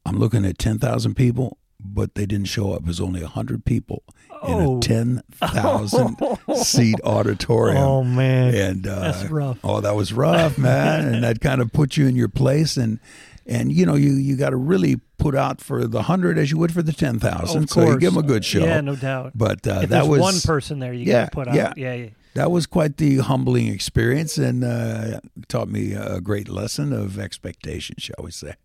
I'm 0.06 0.20
looking 0.20 0.46
at 0.46 0.60
10,000 0.60 1.16
people, 1.16 1.58
but 1.80 2.16
they 2.16 2.26
didn't 2.26 2.48
show 2.48 2.72
up. 2.74 2.82
It 2.82 2.88
was 2.88 3.02
only 3.02 3.22
100 3.22 3.66
people 3.66 4.04
in 4.48 4.54
Oh. 4.54 4.78
a 4.78 4.82
10,000 4.82 6.18
seat 6.56 6.96
auditorium. 7.04 7.78
Oh 7.78 8.04
man, 8.04 8.54
and 8.54 8.88
uh, 8.88 9.00
that's 9.12 9.24
rough. 9.30 9.58
Oh, 9.64 9.82
that 9.82 9.96
was 9.96 10.14
rough, 10.14 10.58
man. 10.58 11.08
and 11.14 11.24
that 11.24 11.42
kind 11.42 11.62
of 11.62 11.72
put 11.72 11.98
you 11.98 12.08
in 12.08 12.16
your 12.16 12.28
place, 12.30 12.78
and 12.78 13.00
and 13.46 13.72
you 13.72 13.86
know 13.86 13.96
you 13.96 14.14
you 14.14 14.36
got 14.36 14.50
to 14.52 14.58
really 14.58 14.98
put 15.18 15.36
out 15.36 15.62
for 15.62 15.88
the 15.88 16.04
hundred 16.04 16.38
as 16.38 16.52
you 16.52 16.58
would 16.58 16.74
for 16.74 16.82
the 16.82 16.94
ten 16.94 17.20
thousand. 17.20 17.64
Of 17.64 17.70
So 17.70 17.86
you 17.92 17.98
give 18.00 18.14
them 18.14 18.24
a 18.24 18.28
good 18.28 18.44
show. 18.46 18.64
Yeah, 18.66 18.82
no 18.82 18.96
doubt. 18.96 19.32
But 19.36 19.66
uh, 19.68 19.80
if 19.84 19.90
that 19.90 19.90
there's 19.90 20.08
was 20.08 20.22
one 20.22 20.40
person 20.42 20.80
there, 20.80 20.94
you 20.94 21.06
Yeah, 21.06 21.24
gotta 21.26 21.32
put 21.32 21.54
yeah. 21.54 21.68
out. 21.68 21.78
Yeah, 21.78 21.94
yeah. 21.94 22.10
that 22.36 22.52
was 22.52 22.66
quite 22.68 22.98
the 22.98 23.18
humbling 23.18 23.68
experience, 23.68 24.38
and 24.38 24.64
uh, 24.64 25.20
taught 25.48 25.70
me 25.70 25.94
a 25.94 26.20
great 26.22 26.50
lesson 26.50 26.92
of 26.94 27.18
expectation, 27.20 27.96
shall 28.00 28.24
we 28.24 28.32
say? 28.32 28.56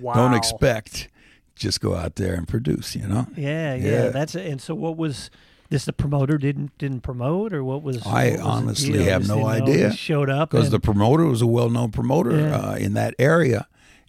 Wow. 0.00 0.14
Don't 0.14 0.34
expect, 0.34 1.08
just 1.56 1.80
go 1.80 1.94
out 1.94 2.16
there 2.16 2.34
and 2.34 2.46
produce. 2.48 2.94
You 2.96 3.06
know. 3.06 3.26
Yeah, 3.36 3.74
yeah, 3.74 3.90
Yeah. 4.04 4.08
That's. 4.10 4.34
And 4.34 4.60
so, 4.60 4.74
what 4.74 4.96
was 4.96 5.30
this? 5.70 5.84
The 5.84 5.92
promoter 5.92 6.38
didn't 6.38 6.76
didn't 6.78 7.00
promote, 7.00 7.52
or 7.52 7.62
what 7.64 7.82
was? 7.82 8.04
I 8.06 8.30
what 8.30 8.32
was 8.32 8.40
honestly 8.40 9.04
have 9.04 9.26
no 9.28 9.46
idea. 9.46 9.90
He 9.90 9.96
showed 9.96 10.30
up 10.30 10.50
because 10.50 10.70
the 10.70 10.80
promoter 10.80 11.24
was 11.26 11.42
a 11.42 11.46
well-known 11.46 11.90
promoter 11.92 12.38
Yeah. 12.38 12.56
uh, 12.56 12.74
in 12.74 12.94
that 12.94 13.14
area, 13.18 13.66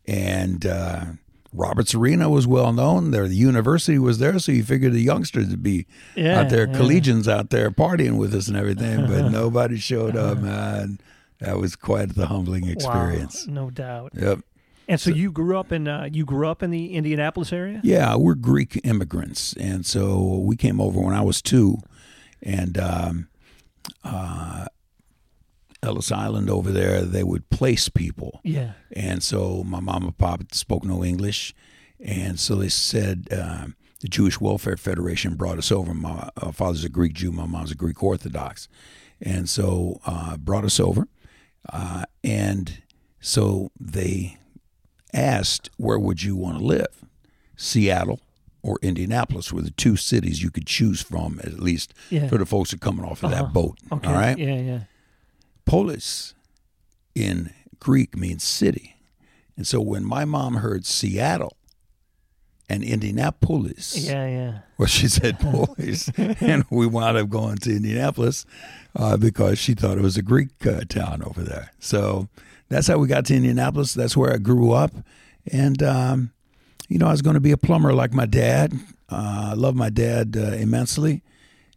and 0.08 0.66
uh, 0.66 1.06
Roberts 1.54 1.96
Arena 1.96 2.30
was 2.30 2.46
well 2.48 2.74
known. 2.74 3.12
There, 3.12 3.28
the 3.28 3.36
university 3.36 3.98
was 3.98 4.20
there, 4.20 4.38
so 4.40 4.52
you 4.52 4.64
figured 4.64 4.94
the 4.94 5.02
youngsters 5.02 5.48
would 5.50 5.64
be 5.64 5.86
Yeah, 6.16 6.42
out 6.42 6.50
there, 6.50 6.68
collegians 6.68 7.28
out 7.28 7.50
there 7.50 7.72
partying 7.72 8.18
with 8.18 8.34
us 8.36 8.48
and 8.48 8.58
everything, 8.58 9.08
but 9.08 9.30
nobody 9.32 9.78
showed 9.78 10.16
up, 10.18 10.40
man. 10.40 11.00
That 11.40 11.58
was 11.60 11.76
quite 11.76 12.16
the 12.16 12.28
humbling 12.28 12.68
experience. 12.68 13.46
Wow, 13.48 13.54
no 13.54 13.70
doubt. 13.70 14.12
Yep. 14.16 14.40
And 14.88 15.00
so, 15.00 15.10
you 15.10 15.32
grew 15.32 15.58
up 15.58 15.72
in 15.72 15.88
uh, 15.88 16.10
you 16.12 16.26
grew 16.26 16.48
up 16.48 16.62
in 16.62 16.70
the 16.70 16.94
Indianapolis 16.94 17.52
area. 17.52 17.82
Yeah, 17.84 18.16
we're 18.16 18.36
Greek 18.36 18.80
immigrants, 18.84 19.54
and 19.54 19.86
so 19.86 20.42
we 20.44 20.56
came 20.56 20.80
over 20.80 21.00
when 21.00 21.16
I 21.16 21.22
was 21.22 21.42
two, 21.42 21.78
and 22.44 22.78
um, 22.78 23.28
uh, 24.04 24.68
Ellis 25.86 26.12
Island 26.12 26.50
over 26.50 26.72
there, 26.72 27.02
they 27.02 27.24
would 27.24 27.50
place 27.50 27.90
people. 27.90 28.42
Yeah. 28.44 28.74
And 28.92 29.22
so 29.24 29.64
my 29.64 29.80
mom 29.80 30.04
and 30.04 30.18
pop 30.18 30.42
spoke 30.54 30.84
no 30.84 31.04
English. 31.04 31.54
And 32.00 32.40
so 32.40 32.56
they 32.56 32.70
said 32.70 33.28
um, 33.32 33.76
the 34.02 34.08
Jewish 34.08 34.42
Welfare 34.42 34.78
Federation 34.78 35.36
brought 35.36 35.58
us 35.58 35.72
over. 35.72 35.94
My 35.94 36.30
uh, 36.38 36.52
father's 36.52 36.84
a 36.84 36.90
Greek 36.90 37.14
Jew, 37.14 37.32
my 37.32 37.46
mom's 37.46 37.72
a 37.72 37.76
Greek 37.76 38.02
Orthodox. 38.04 38.68
And 39.22 39.48
so 39.48 40.02
uh, 40.06 40.38
brought 40.38 40.66
us 40.66 40.80
over. 40.80 41.08
Uh, 41.72 42.04
and 42.24 42.82
so 43.20 43.72
they 43.80 44.38
asked, 45.16 45.70
where 45.78 45.98
would 46.00 46.22
you 46.24 46.36
want 46.36 46.60
to 46.60 46.64
live? 46.64 47.04
Seattle 47.56 48.20
or 48.62 48.78
Indianapolis 48.82 49.52
were 49.54 49.62
the 49.62 49.72
two 49.72 49.96
cities 49.96 50.42
you 50.44 50.50
could 50.52 50.66
choose 50.68 51.02
from, 51.02 51.40
at 51.44 51.60
least 51.60 51.94
Yeah. 52.10 52.28
for 52.28 52.38
the 52.38 52.46
folks 52.46 52.72
who 52.72 52.76
are 52.76 52.80
coming 52.80 53.06
off 53.06 53.24
of 53.24 53.32
Uh-huh. 53.32 53.44
that 53.44 53.54
boat. 53.54 53.78
Okay. 53.92 54.08
All 54.08 54.14
right? 54.14 54.38
Yeah, 54.38 54.60
yeah. 54.60 54.80
Polis 55.66 56.34
in 57.14 57.52
Greek 57.80 58.16
means 58.18 58.44
city. 58.44 58.96
And 59.58 59.66
so 59.66 59.80
when 59.80 60.04
my 60.04 60.26
mom 60.26 60.56
heard 60.56 60.86
Seattle 60.86 61.56
and 62.68 62.84
Indianapolis, 62.84 63.96
Yeah, 63.98 64.28
yeah. 64.28 64.60
well, 64.78 64.88
she 64.88 65.08
said 65.08 65.40
Polis. 65.40 66.10
and 66.18 66.66
we 66.70 66.88
wound 66.88 67.18
up 67.18 67.30
going 67.30 67.58
to 67.60 67.72
Indianapolis 67.76 68.46
uh, 68.96 69.18
because 69.18 69.60
she 69.60 69.74
thought 69.74 69.98
it 69.98 70.04
was 70.04 70.18
a 70.18 70.22
Greek 70.22 70.66
uh, 70.66 70.82
town 70.88 71.22
over 71.24 71.44
there. 71.44 71.72
So 71.80 72.30
that's 72.70 72.88
how 72.88 72.98
we 72.98 73.08
got 73.08 73.26
to 73.26 73.36
Indianapolis. 73.36 73.94
That's 73.94 74.16
where 74.16 74.34
I 74.34 74.38
grew 74.38 74.72
up. 74.72 74.92
And, 75.52 75.82
um, 75.84 76.32
you 76.88 76.98
know, 76.98 77.08
I 77.08 77.12
was 77.12 77.22
going 77.22 77.36
to 77.36 77.42
be 77.42 77.52
a 77.52 77.58
plumber 77.58 77.94
like 77.94 78.14
my 78.14 78.26
dad. 78.26 78.74
Uh, 79.10 79.50
I 79.52 79.54
love 79.54 79.76
my 79.76 79.90
dad 79.90 80.36
uh, 80.38 80.54
immensely. 80.54 81.24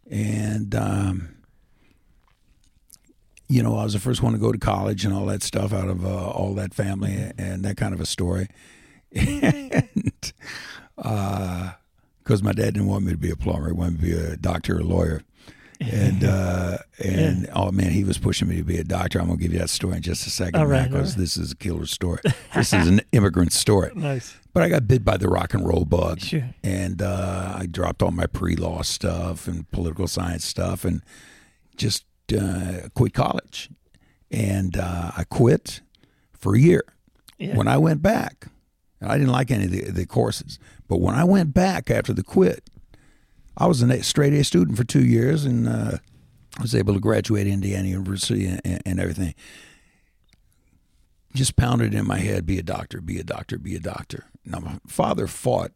And, 0.09 0.73
um, 0.73 1.35
you 3.47 3.61
know, 3.63 3.77
I 3.77 3.83
was 3.83 3.93
the 3.93 3.99
first 3.99 4.23
one 4.23 4.33
to 4.33 4.39
go 4.39 4.51
to 4.51 4.57
college 4.57 5.05
and 5.05 5.13
all 5.13 5.25
that 5.27 5.43
stuff 5.43 5.73
out 5.73 5.87
of 5.87 6.05
uh, 6.05 6.29
all 6.29 6.53
that 6.55 6.73
family 6.73 7.31
and 7.37 7.63
that 7.65 7.77
kind 7.77 7.93
of 7.93 7.99
a 7.99 8.05
story. 8.05 8.47
and 9.11 10.33
because 10.95 12.43
my 12.43 12.51
dad 12.51 12.75
didn't 12.75 12.87
want 12.87 13.05
me 13.05 13.11
to 13.11 13.17
be 13.17 13.31
a 13.31 13.35
plumber, 13.35 13.67
he 13.67 13.73
wanted 13.73 14.01
me 14.01 14.11
to 14.11 14.15
be 14.15 14.23
a 14.33 14.37
doctor 14.37 14.77
or 14.77 14.81
a 14.81 14.83
lawyer. 14.83 15.23
And 15.79 16.23
uh, 16.25 16.77
and 17.03 17.49
oh 17.53 17.71
man, 17.71 17.91
he 17.91 18.03
was 18.03 18.17
pushing 18.17 18.47
me 18.47 18.57
to 18.57 18.63
be 18.63 18.77
a 18.77 18.83
doctor. 18.83 19.19
I'm 19.19 19.27
gonna 19.27 19.37
give 19.39 19.53
you 19.53 19.59
that 19.59 19.69
story 19.69 19.95
in 19.97 20.01
just 20.01 20.27
a 20.27 20.29
second, 20.29 20.59
All 20.59 20.65
right, 20.67 20.89
because 20.89 21.13
right. 21.13 21.21
this 21.21 21.37
is 21.37 21.51
a 21.53 21.55
killer 21.55 21.85
story. 21.85 22.19
this 22.53 22.73
is 22.73 22.87
an 22.87 23.01
immigrant 23.11 23.53
story. 23.53 23.91
Nice. 23.95 24.35
But 24.53 24.63
I 24.63 24.69
got 24.69 24.87
bit 24.87 25.05
by 25.05 25.17
the 25.17 25.29
rock 25.29 25.53
and 25.53 25.65
roll 25.65 25.85
bug, 25.85 26.19
Sure. 26.19 26.43
and 26.63 27.01
uh, 27.01 27.55
I 27.59 27.65
dropped 27.67 28.01
all 28.01 28.11
my 28.11 28.25
pre-law 28.25 28.81
stuff 28.81 29.47
and 29.47 29.69
political 29.71 30.07
science 30.07 30.43
stuff, 30.43 30.83
and 30.83 31.01
just 31.77 32.03
uh, 32.37 32.89
quit 32.93 33.13
college. 33.13 33.69
And 34.31 34.75
uh, 34.77 35.11
I 35.15 35.23
quit 35.23 35.81
for 36.33 36.55
a 36.55 36.59
year. 36.59 36.83
Yeah. 37.37 37.55
When 37.55 37.67
I 37.67 37.77
went 37.77 38.01
back, 38.01 38.47
I 39.01 39.17
didn't 39.17 39.31
like 39.31 39.49
any 39.49 39.65
of 39.65 39.71
the, 39.71 39.81
the 39.91 40.05
courses, 40.05 40.59
but 40.89 40.99
when 40.99 41.15
I 41.15 41.23
went 41.23 41.53
back 41.53 41.89
after 41.89 42.11
the 42.13 42.23
quit, 42.23 42.69
I 43.59 43.67
was 43.67 43.81
a 43.81 44.03
straight 44.03 44.33
A 44.33 44.43
student 44.43 44.77
for 44.77 44.85
two 44.85 45.05
years, 45.05 45.43
and 45.43 45.67
uh, 45.67 45.97
I 46.57 46.61
was 46.61 46.73
able 46.73 46.93
to 46.93 46.99
graduate 46.99 47.45
Indiana 47.45 47.89
University 47.89 48.45
and, 48.45 48.81
and 48.85 48.99
everything. 48.99 49.35
Just 51.35 51.57
pounded 51.57 51.93
in 51.93 52.07
my 52.07 52.19
head: 52.19 52.45
be 52.45 52.57
a 52.57 52.63
doctor, 52.63 53.01
be 53.01 53.19
a 53.19 53.23
doctor, 53.23 53.59
be 53.59 53.75
a 53.75 53.79
doctor. 53.79 54.25
Now, 54.45 54.59
my 54.59 54.79
father 54.87 55.27
fought 55.27 55.71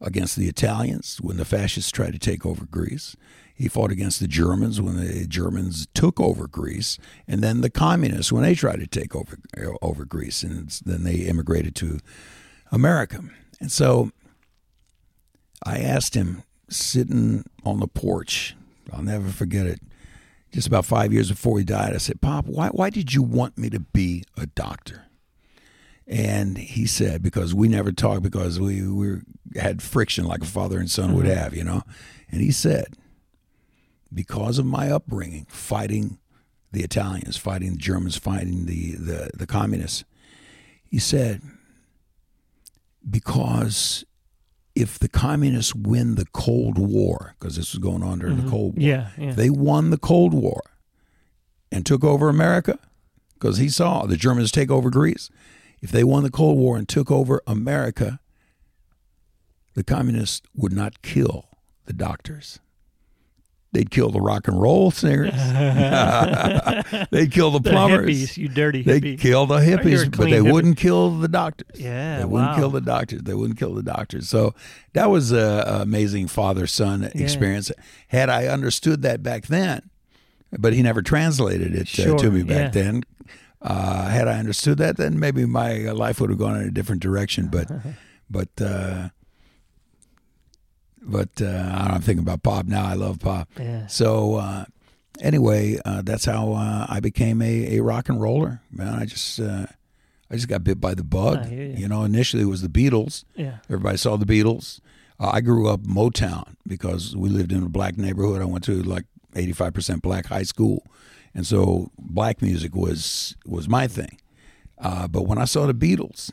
against 0.00 0.34
the 0.34 0.48
Italians 0.48 1.18
when 1.22 1.36
the 1.36 1.44
fascists 1.44 1.92
tried 1.92 2.12
to 2.12 2.18
take 2.18 2.44
over 2.44 2.66
Greece. 2.66 3.16
He 3.54 3.68
fought 3.68 3.92
against 3.92 4.20
the 4.20 4.26
Germans 4.26 4.80
when 4.80 4.96
the 4.96 5.26
Germans 5.26 5.86
took 5.94 6.18
over 6.18 6.48
Greece, 6.48 6.98
and 7.28 7.42
then 7.42 7.60
the 7.60 7.70
communists 7.70 8.32
when 8.32 8.42
they 8.42 8.54
tried 8.54 8.80
to 8.80 8.86
take 8.86 9.14
over 9.14 9.38
over 9.80 10.04
Greece, 10.04 10.42
and 10.42 10.68
then 10.84 11.04
they 11.04 11.16
immigrated 11.16 11.74
to 11.76 12.00
America. 12.72 13.22
And 13.60 13.70
so, 13.70 14.10
I 15.64 15.78
asked 15.78 16.14
him, 16.14 16.42
sitting 16.70 17.44
on 17.64 17.80
the 17.80 17.88
porch, 17.88 18.56
I'll 18.92 19.02
never 19.02 19.28
forget 19.28 19.66
it. 19.66 19.80
Just 20.52 20.66
about 20.66 20.84
five 20.84 21.12
years 21.12 21.30
before 21.30 21.58
he 21.58 21.64
died, 21.64 21.94
I 21.94 21.98
said, 21.98 22.20
"Pop, 22.20 22.46
why 22.46 22.68
why 22.68 22.90
did 22.90 23.14
you 23.14 23.22
want 23.22 23.56
me 23.56 23.70
to 23.70 23.80
be 23.80 24.24
a 24.36 24.46
doctor?" 24.46 25.04
And 26.10 26.58
he 26.58 26.86
said, 26.86 27.22
because 27.22 27.54
we 27.54 27.68
never 27.68 27.92
talked 27.92 28.24
because 28.24 28.58
we, 28.58 28.82
we 28.82 29.18
had 29.54 29.80
friction 29.80 30.24
like 30.24 30.42
a 30.42 30.46
father 30.46 30.80
and 30.80 30.90
son 30.90 31.14
would 31.14 31.24
mm-hmm. 31.24 31.38
have, 31.38 31.54
you 31.54 31.62
know. 31.62 31.84
And 32.32 32.40
he 32.40 32.50
said, 32.50 32.96
because 34.12 34.58
of 34.58 34.66
my 34.66 34.90
upbringing, 34.90 35.46
fighting 35.48 36.18
the 36.72 36.82
Italians, 36.82 37.36
fighting 37.36 37.70
the 37.70 37.76
Germans, 37.78 38.16
fighting 38.16 38.66
the, 38.66 38.96
the, 38.96 39.30
the 39.34 39.46
communists, 39.46 40.04
he 40.82 40.98
said, 40.98 41.42
because 43.08 44.04
if 44.74 44.98
the 44.98 45.08
communists 45.08 45.74
win 45.74 46.14
the 46.14 46.26
Cold 46.26 46.78
War, 46.78 47.34
because 47.38 47.56
this 47.56 47.72
was 47.72 47.78
going 47.78 48.02
on 48.02 48.20
during 48.20 48.36
the 48.36 48.42
mm-hmm. 48.42 48.50
Cold 48.50 48.76
War, 48.76 48.86
Yeah. 48.88 49.08
Yeah. 49.18 49.30
if 49.30 49.36
they 49.36 49.50
won 49.50 49.90
the 49.90 49.98
Cold 49.98 50.32
War 50.32 50.62
and 51.72 51.84
took 51.84 52.04
over 52.04 52.28
America, 52.28 52.78
because 53.34 53.58
he 53.58 53.68
saw 53.68 54.06
the 54.06 54.16
Germans 54.16 54.52
take 54.52 54.70
over 54.70 54.90
Greece. 54.90 55.30
If 55.80 55.90
they 55.90 56.04
won 56.04 56.22
the 56.22 56.30
Cold 56.30 56.58
War 56.58 56.76
and 56.76 56.88
took 56.88 57.10
over 57.10 57.42
America, 57.46 58.20
the 59.74 59.82
communists 59.82 60.42
would 60.54 60.72
not 60.72 61.00
kill 61.02 61.46
the 61.86 61.92
doctors. 61.92 62.58
They'd 63.72 63.90
kill 63.90 64.10
the 64.10 64.20
rock 64.20 64.48
and 64.48 64.60
roll 64.60 64.90
singers. 64.90 65.32
They'd 67.10 67.30
kill 67.30 67.52
the 67.52 67.60
The 67.60 67.70
plumbers. 67.70 68.08
hippies, 68.08 68.36
you 68.36 68.48
dirty 68.48 68.82
They'd 68.82 69.20
kill 69.20 69.46
the 69.46 69.58
hippies, 69.58 70.10
but 70.10 70.24
they 70.24 70.38
hippie. 70.38 70.52
wouldn't 70.52 70.76
kill 70.76 71.10
the 71.18 71.28
doctors. 71.28 71.78
Yeah, 71.78 72.18
They 72.18 72.24
wouldn't 72.24 72.50
wow. 72.50 72.56
kill 72.56 72.70
the 72.70 72.80
doctors. 72.80 73.22
They 73.22 73.34
wouldn't 73.34 73.58
kill 73.58 73.74
the 73.74 73.84
doctors. 73.84 74.28
So 74.28 74.54
that 74.94 75.08
was 75.08 75.30
a, 75.30 75.64
a 75.66 75.82
amazing 75.82 76.26
father 76.26 76.66
son 76.66 77.04
experience. 77.14 77.70
Had 78.08 78.28
I 78.28 78.46
understood 78.46 79.02
that 79.02 79.22
back 79.22 79.46
then, 79.46 79.88
but 80.58 80.72
he 80.72 80.82
never 80.82 81.00
translated 81.00 81.72
it 81.74 82.00
uh, 82.00 82.16
to 82.18 82.30
me 82.30 82.42
back 82.42 82.74
yeah. 82.74 82.82
then. 82.82 83.02
Uh, 83.62 84.08
had 84.08 84.26
I 84.26 84.38
understood 84.38 84.78
that, 84.78 84.96
then 84.96 85.20
maybe 85.20 85.44
my 85.46 85.74
life 85.92 86.20
would 86.20 86.30
have 86.30 86.38
gone 86.38 86.56
in 86.56 86.66
a 86.66 86.70
different 86.72 87.02
direction. 87.02 87.48
But, 87.48 87.70
but, 88.30 88.48
uh, 88.60 89.10
but 91.02 91.28
uh, 91.40 91.46
I'm 91.46 92.00
thinking 92.02 92.22
about 92.22 92.42
Pop 92.42 92.66
now. 92.66 92.84
I 92.84 92.94
love 92.94 93.18
Pop. 93.20 93.48
Yeah. 93.58 93.86
So 93.86 94.36
uh, 94.36 94.64
anyway, 95.20 95.78
uh, 95.84 96.02
that's 96.02 96.24
how 96.24 96.52
uh, 96.52 96.86
I 96.88 97.00
became 97.00 97.42
a, 97.42 97.78
a 97.78 97.82
rock 97.82 98.08
and 98.08 98.20
roller. 98.20 98.60
Man, 98.70 98.88
I 98.94 99.04
just 99.04 99.40
uh, 99.40 99.66
I 100.30 100.34
just 100.34 100.48
got 100.48 100.64
bit 100.64 100.80
by 100.80 100.94
the 100.94 101.04
bug. 101.04 101.50
You. 101.50 101.74
You 101.76 101.88
know, 101.88 102.04
initially 102.04 102.42
it 102.42 102.46
was 102.46 102.62
the 102.62 102.68
Beatles. 102.68 103.24
Yeah. 103.34 103.58
Everybody 103.64 103.96
saw 103.96 104.16
the 104.16 104.26
Beatles. 104.26 104.80
Uh, 105.18 105.30
I 105.32 105.40
grew 105.40 105.68
up 105.68 105.80
Motown 105.80 106.54
because 106.66 107.16
we 107.16 107.28
lived 107.28 107.52
in 107.52 107.62
a 107.62 107.68
black 107.68 107.98
neighborhood. 107.98 108.40
I 108.40 108.46
went 108.46 108.64
to 108.64 108.82
like 108.82 109.04
85% 109.34 110.00
black 110.02 110.26
high 110.26 110.44
school, 110.44 110.86
and 111.34 111.46
so 111.46 111.90
black 111.98 112.40
music 112.42 112.74
was 112.74 113.36
was 113.44 113.68
my 113.68 113.86
thing. 113.86 114.18
Uh, 114.78 115.06
but 115.08 115.22
when 115.22 115.36
I 115.38 115.44
saw 115.44 115.66
the 115.66 115.74
Beatles, 115.74 116.30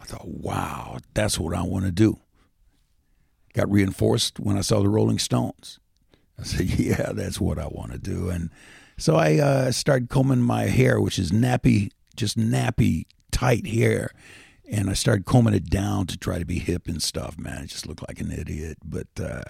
I 0.00 0.04
thought, 0.04 0.26
wow, 0.26 0.98
that's 1.12 1.38
what 1.38 1.54
I 1.54 1.62
want 1.62 1.84
to 1.84 1.92
do. 1.92 2.18
Got 3.54 3.70
reinforced 3.70 4.40
when 4.40 4.56
I 4.56 4.62
saw 4.62 4.80
the 4.80 4.88
Rolling 4.88 5.18
Stones. 5.18 5.78
I 6.38 6.44
said, 6.44 6.66
yeah, 6.78 7.12
that's 7.12 7.40
what 7.40 7.58
I 7.58 7.66
want 7.66 7.92
to 7.92 7.98
do. 7.98 8.30
And 8.30 8.50
so 8.96 9.16
I 9.16 9.38
uh, 9.38 9.72
started 9.72 10.08
combing 10.08 10.40
my 10.42 10.64
hair, 10.64 11.00
which 11.00 11.18
is 11.18 11.30
nappy, 11.32 11.90
just 12.16 12.38
nappy, 12.38 13.04
tight 13.30 13.66
hair. 13.66 14.10
And 14.70 14.88
I 14.88 14.94
started 14.94 15.26
combing 15.26 15.54
it 15.54 15.68
down 15.68 16.06
to 16.06 16.16
try 16.16 16.38
to 16.38 16.46
be 16.46 16.58
hip 16.58 16.86
and 16.88 17.02
stuff, 17.02 17.36
man. 17.38 17.58
I 17.62 17.66
just 17.66 17.86
looked 17.86 18.06
like 18.08 18.20
an 18.20 18.32
idiot. 18.32 18.78
But 18.82 19.08
uh, 19.22 19.42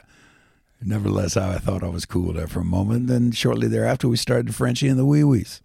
nevertheless, 0.81 1.37
I 1.37 1.59
thought 1.59 1.85
I 1.85 1.89
was 1.89 2.05
cool 2.07 2.33
there 2.33 2.49
for 2.49 2.61
a 2.61 2.65
moment. 2.65 3.07
Then 3.07 3.31
shortly 3.31 3.69
thereafter, 3.69 4.09
we 4.09 4.17
started 4.17 4.49
the 4.49 4.53
Frenchie 4.53 4.89
and 4.89 4.99
the 4.99 5.07
Wee 5.07 5.23
Wees. 5.23 5.61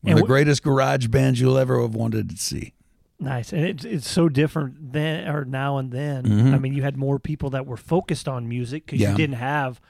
One 0.00 0.12
And 0.12 0.12
of 0.12 0.18
the 0.20 0.24
wh- 0.24 0.28
greatest 0.28 0.62
garage 0.62 1.08
bands 1.08 1.38
you'll 1.40 1.58
ever 1.58 1.80
have 1.82 1.94
wanted 1.94 2.30
to 2.30 2.36
see. 2.36 2.72
Nice, 3.22 3.52
and 3.52 3.64
it's 3.64 3.84
it's 3.84 4.08
so 4.10 4.28
different 4.28 4.92
then 4.92 5.28
or 5.28 5.44
now 5.44 5.78
and 5.78 5.90
then. 5.92 6.24
Mhm. 6.24 6.54
I 6.54 6.58
mean, 6.58 6.72
you 6.74 6.82
had 6.82 6.96
more 6.96 7.18
people 7.18 7.50
that 7.50 7.66
were 7.66 7.76
focused 7.76 8.26
on 8.28 8.48
music 8.48 8.84
because 8.86 9.00
Yeah. 9.00 9.12
you 9.12 9.16
didn't 9.16 9.36
have 9.36 9.80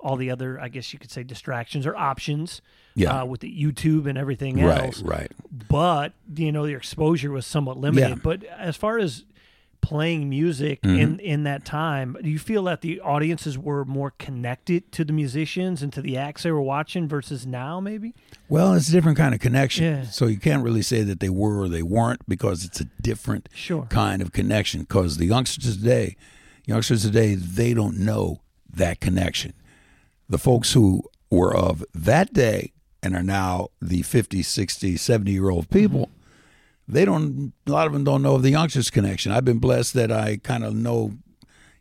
all 0.00 0.16
the 0.16 0.30
other, 0.30 0.60
I 0.60 0.68
guess 0.68 0.92
you 0.92 0.98
could 0.98 1.10
say, 1.10 1.22
distractions 1.22 1.86
or 1.86 1.94
options. 1.96 2.60
Yeah. 2.96 3.22
uh, 3.22 3.24
with 3.24 3.40
the 3.40 3.50
YouTube 3.52 4.06
and 4.06 4.16
everything 4.16 4.62
Right, 4.62 4.80
else. 4.84 5.02
right. 5.02 5.32
But 5.68 6.12
you 6.36 6.52
know, 6.52 6.64
your 6.64 6.78
exposure 6.78 7.30
was 7.32 7.44
somewhat 7.44 7.76
limited. 7.76 8.08
Yeah. 8.08 8.14
But 8.22 8.44
as 8.44 8.76
far 8.76 8.98
as 8.98 9.24
playing 9.84 10.28
music 10.28 10.80
Mm-hmm. 10.82 10.96
in 10.98 11.20
in 11.20 11.42
that 11.44 11.64
time, 11.64 12.16
do 12.22 12.28
you 12.30 12.38
feel 12.38 12.64
that 12.64 12.80
the 12.80 13.00
audiences 13.00 13.58
were 13.58 13.84
more 13.84 14.12
connected 14.18 14.90
to 14.92 15.04
the 15.04 15.12
musicians 15.12 15.82
and 15.82 15.92
to 15.92 16.00
the 16.02 16.16
acts 16.16 16.42
they 16.42 16.50
were 16.52 16.60
watching 16.62 17.06
versus 17.06 17.46
now? 17.46 17.80
Maybe. 17.80 18.14
Well, 18.48 18.72
it's 18.74 18.88
a 18.88 18.92
different 18.92 19.18
kind 19.18 19.34
of 19.34 19.40
connection. 19.40 19.84
Yeah. 19.84 20.02
So 20.04 20.26
you 20.26 20.38
can't 20.38 20.64
really 20.64 20.82
say 20.82 21.02
that 21.02 21.20
they 21.20 21.28
were 21.28 21.60
or 21.60 21.68
they 21.68 21.82
weren't 21.82 22.26
because 22.28 22.64
it's 22.64 22.80
a 22.80 22.86
different 23.02 23.48
Sure. 23.52 23.86
kind 23.90 24.22
of 24.22 24.32
connection. 24.32 24.80
Because 24.80 25.18
the 25.18 25.26
youngsters 25.26 25.76
today, 25.76 26.16
youngsters 26.66 27.02
today, 27.02 27.34
they 27.34 27.74
don't 27.74 27.98
know 27.98 28.40
that 28.72 29.00
connection. 29.00 29.52
The 30.28 30.38
folks 30.38 30.72
who 30.72 31.02
were 31.30 31.54
of 31.54 31.84
that 31.94 32.32
day 32.32 32.72
and 33.02 33.14
are 33.14 33.22
now 33.22 33.68
the 33.82 34.02
50, 34.02 34.42
60, 34.42 34.96
70 34.96 35.30
year 35.30 35.50
old 35.50 35.68
people, 35.70 36.08
they 36.88 37.04
don't, 37.04 37.52
a 37.66 37.70
lot 37.70 37.86
of 37.86 37.92
them 37.92 38.04
don't 38.04 38.22
know 38.22 38.34
of 38.36 38.42
the 38.42 38.50
youngsters 38.50 38.90
connection. 38.90 39.32
I've 39.32 39.44
been 39.44 39.58
blessed 39.58 39.94
that 39.94 40.12
I 40.12 40.36
kind 40.38 40.64
of 40.64 40.74
know 40.74 41.14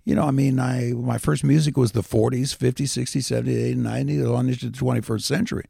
you 0.06 0.16
know, 0.16 0.24
I 0.24 0.32
mean, 0.32 0.60
I 0.60 0.92
my 0.94 1.18
first 1.18 1.46
music 1.46 1.78
was 1.78 1.94
the 1.94 2.02
40s, 2.04 2.56
50s, 2.58 2.90
60s, 2.92 3.22
70s, 3.46 3.76
80s, 3.76 3.78
90s, 3.78 4.38
on 4.38 4.50
into 4.50 4.70
the 4.70 4.78
21st 4.78 5.22
century. 5.22 5.66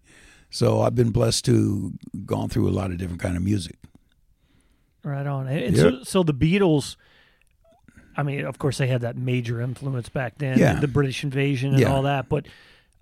So 0.49 0.81
I've 0.81 0.95
been 0.95 1.11
blessed 1.11 1.45
to 1.45 1.93
gone 2.25 2.49
through 2.49 2.67
a 2.67 2.71
lot 2.71 2.89
of 2.89 2.97
different 2.97 3.21
kind 3.21 3.37
of 3.37 3.43
music. 3.43 3.77
Right 5.03 5.27
on. 5.27 5.47
And 5.47 5.75
Yeah. 5.75 5.81
so, 5.83 6.03
so 6.03 6.23
the 6.23 6.33
Beatles. 6.33 6.95
I 8.15 8.23
mean, 8.23 8.45
of 8.45 8.57
course, 8.59 8.77
they 8.77 8.87
had 8.87 9.01
that 9.01 9.17
major 9.17 9.59
influence 9.61 10.09
back 10.09 10.37
then, 10.37 10.57
Yeah. 10.57 10.79
the 10.79 10.87
British 10.87 11.23
invasion 11.23 11.71
and 11.73 11.79
Yeah. 11.81 11.91
all 11.91 12.03
that. 12.03 12.29
But 12.29 12.47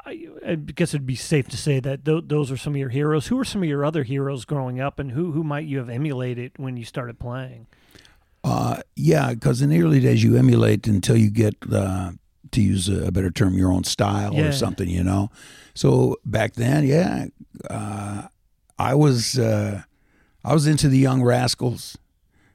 I, 0.06 0.28
I 0.46 0.56
guess 0.56 0.94
it'd 0.94 1.06
be 1.06 1.16
safe 1.16 1.48
to 1.50 1.58
say 1.58 1.80
that 1.80 2.06
th- 2.06 2.24
those 2.28 2.52
are 2.52 2.58
some 2.58 2.74
of 2.74 2.78
your 2.80 2.90
heroes. 2.90 3.28
Who 3.28 3.36
were 3.36 3.46
some 3.46 3.62
of 3.62 3.70
your 3.70 3.86
other 3.86 4.04
heroes 4.04 4.46
growing 4.46 4.80
up, 4.80 5.00
and 5.00 5.12
who 5.12 5.32
who 5.32 5.44
might 5.44 5.66
you 5.66 5.78
have 5.78 5.90
emulated 5.90 6.54
when 6.58 6.76
you 6.78 6.86
started 6.86 7.20
playing? 7.20 7.68
Uh, 8.44 8.82
yeah, 8.96 9.34
because 9.34 9.62
in 9.62 9.70
the 9.70 9.82
early 9.82 10.00
days 10.00 10.24
you 10.24 10.36
emulate 10.36 10.88
until 10.88 11.16
you 11.16 11.30
get, 11.30 11.56
uh, 11.72 12.12
to 12.50 12.62
use 12.62 12.90
a, 12.90 13.08
a 13.08 13.12
better 13.12 13.30
term, 13.30 13.54
your 13.56 13.72
own 13.72 13.84
style 13.84 14.34
Yeah. 14.34 14.48
or 14.48 14.52
something, 14.52 14.90
you 14.90 15.04
know. 15.04 15.30
So 15.76 16.18
back 16.26 16.54
then, 16.54 16.86
yeah, 16.86 17.28
uh, 17.70 18.24
I 18.80 18.96
was 18.96 19.38
uh, 19.38 19.84
I 20.44 20.54
was 20.54 20.66
into 20.66 20.90
the 20.90 20.98
Young 20.98 21.22
Rascals. 21.22 21.98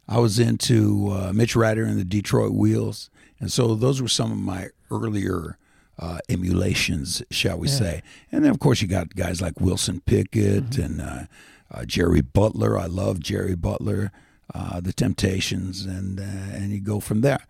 I 0.08 0.18
was 0.18 0.38
into 0.40 1.10
uh, 1.12 1.32
Mitch 1.32 1.54
Ryder 1.56 1.84
and 1.84 1.98
the 1.98 2.04
Detroit 2.04 2.52
Wheels, 2.52 3.08
and 3.40 3.50
so 3.52 3.74
those 3.76 4.02
were 4.02 4.08
some 4.08 4.32
of 4.32 4.38
my 4.38 4.68
earlier 4.90 5.56
uh, 5.98 6.18
emulations, 6.28 7.22
shall 7.30 7.58
we 7.58 7.68
say? 7.68 8.02
And 8.30 8.44
then 8.44 8.50
of 8.50 8.58
course 8.58 8.82
you 8.82 8.88
got 8.88 9.14
guys 9.14 9.40
like 9.40 9.60
Wilson 9.60 10.00
Pickett 10.00 10.78
and 10.78 11.00
uh, 11.00 11.24
uh, 11.70 11.84
Jerry 11.84 12.20
Butler. 12.20 12.78
I 12.78 12.86
love 12.86 13.20
Jerry 13.20 13.56
Butler, 13.56 14.12
uh, 14.54 14.80
the 14.80 14.92
Temptations, 14.92 15.84
and 15.84 16.20
uh, 16.20 16.22
and 16.22 16.70
you 16.70 16.80
go 16.80 17.00
from 17.00 17.20
there. 17.22 17.46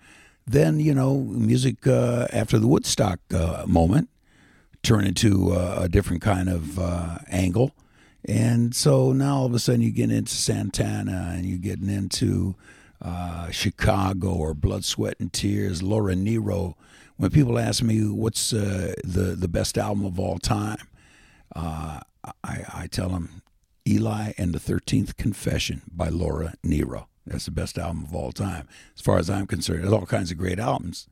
Then 0.46 0.80
you 0.80 0.94
know 0.94 1.18
music 1.18 1.86
uh, 1.86 2.26
after 2.32 2.58
the 2.58 2.68
Woodstock 2.68 3.20
uh, 3.34 3.64
moment 3.66 4.08
turned 4.82 5.08
into 5.08 5.52
uh, 5.52 5.80
a 5.82 5.88
different 5.88 6.22
kind 6.22 6.48
of 6.48 6.78
uh, 6.78 7.18
angle, 7.28 7.72
and 8.24 8.74
so 8.74 9.12
now 9.12 9.38
all 9.38 9.46
of 9.46 9.54
a 9.54 9.58
sudden 9.58 9.82
you 9.82 9.90
get 9.90 10.10
into 10.10 10.34
Santana 10.34 11.32
and 11.34 11.46
you're 11.46 11.58
getting 11.58 11.90
into 11.90 12.54
uh, 13.02 13.50
Chicago 13.50 14.28
or 14.28 14.54
Blood, 14.54 14.84
Sweat 14.84 15.16
and 15.18 15.32
Tears, 15.32 15.82
Laura 15.82 16.14
Nyro. 16.14 16.76
When 17.16 17.30
people 17.30 17.58
ask 17.58 17.82
me 17.82 18.00
what's 18.06 18.52
uh, 18.52 18.94
the 19.04 19.34
the 19.36 19.48
best 19.48 19.78
album 19.78 20.04
of 20.04 20.18
all 20.20 20.38
time, 20.38 20.78
uh, 21.54 22.00
I, 22.44 22.64
I 22.82 22.86
tell 22.90 23.08
them 23.08 23.42
Eli 23.88 24.32
and 24.36 24.52
the 24.54 24.58
Thirteenth 24.60 25.16
Confession 25.16 25.82
by 25.90 26.08
Laura 26.08 26.54
Nyro. 26.62 27.08
That's 27.26 27.46
the 27.46 27.50
best 27.52 27.78
album 27.78 28.04
of 28.04 28.14
all 28.14 28.32
time, 28.32 28.68
as 28.94 29.00
far 29.00 29.18
as 29.18 29.28
I'm 29.30 29.46
concerned. 29.46 29.82
There's 29.82 29.92
all 29.92 30.06
kinds 30.06 30.30
of 30.30 30.38
great 30.38 30.58
albums. 30.58 31.06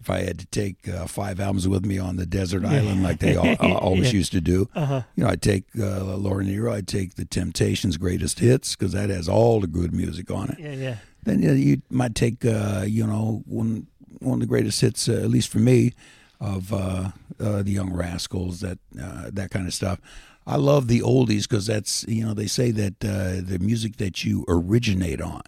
If 0.00 0.08
I 0.08 0.20
had 0.24 0.38
to 0.38 0.46
take 0.46 0.88
uh, 0.88 1.06
five 1.06 1.38
albums 1.40 1.68
with 1.68 1.84
me 1.84 1.98
on 1.98 2.16
the 2.16 2.24
desert 2.24 2.64
island, 2.64 3.02
like 3.02 3.18
they 3.18 3.36
all, 3.36 3.54
always 3.76 4.14
used 4.14 4.32
to 4.32 4.40
do, 4.40 4.66
Uh-huh. 4.74 5.02
you 5.14 5.22
know, 5.24 5.28
I'd 5.30 5.42
take 5.42 5.64
uh, 5.78 6.16
Laura 6.16 6.42
Nyro. 6.42 6.72
I'd 6.72 6.88
take 6.88 7.16
the 7.16 7.26
Temptations' 7.26 7.98
greatest 7.98 8.38
hits 8.38 8.74
because 8.74 8.92
that 8.94 9.10
has 9.10 9.28
all 9.28 9.60
the 9.60 9.66
good 9.66 9.92
music 9.92 10.30
on 10.30 10.48
it. 10.52 10.58
Yeah, 10.58 10.72
yeah. 10.72 10.96
Then 11.22 11.42
you, 11.42 11.48
know, 11.48 11.54
you 11.54 11.82
might 11.90 12.14
take, 12.14 12.46
uh, 12.46 12.84
you 12.88 13.06
know, 13.06 13.42
one 13.44 13.88
one 14.18 14.34
of 14.34 14.40
the 14.40 14.46
greatest 14.46 14.80
hits, 14.80 15.08
uh, 15.08 15.12
at 15.12 15.30
least 15.30 15.48
for 15.48 15.58
me, 15.58 15.92
of 16.40 16.72
uh, 16.72 17.10
uh, 17.38 17.62
the 17.62 17.70
Young 17.70 17.92
Rascals, 17.92 18.60
that 18.60 18.78
uh, 19.00 19.30
that 19.32 19.50
kind 19.50 19.66
of 19.66 19.74
stuff. 19.74 20.00
I 20.46 20.56
love 20.56 20.88
the 20.88 21.00
oldies 21.00 21.42
because 21.42 21.66
that's 21.66 22.04
you 22.08 22.24
know 22.24 22.34
they 22.34 22.46
say 22.46 22.70
that 22.70 23.04
uh, 23.04 23.40
the 23.42 23.58
music 23.60 23.96
that 23.98 24.24
you 24.24 24.44
originate 24.48 25.20
on, 25.20 25.42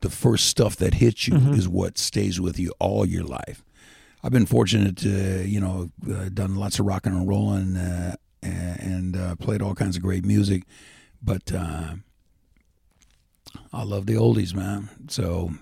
the 0.00 0.10
first 0.10 0.46
stuff 0.46 0.76
that 0.76 0.94
hits 0.94 1.28
you 1.28 1.36
is 1.52 1.68
what 1.68 1.98
stays 1.98 2.40
with 2.40 2.58
you 2.58 2.72
all 2.78 3.06
your 3.06 3.24
life. 3.24 3.64
I've 4.24 4.32
been 4.32 4.46
fortunate 4.46 4.96
to 4.98 5.46
you 5.46 5.60
know 5.60 5.90
uh, 6.10 6.28
done 6.28 6.56
lots 6.56 6.78
of 6.78 6.86
rock 6.86 7.06
and 7.06 7.28
roll 7.28 7.52
and 7.52 7.78
uh, 7.78 8.16
and 8.42 9.16
uh, 9.16 9.36
played 9.36 9.62
all 9.62 9.74
kinds 9.74 9.96
of 9.96 10.02
great 10.02 10.24
music, 10.24 10.64
but. 11.22 11.52
Uh, 11.52 11.94
I 13.72 13.82
love 13.84 14.06
the 14.06 14.14
oldies, 14.14 14.54
man. 14.54 14.88
So 15.08 15.52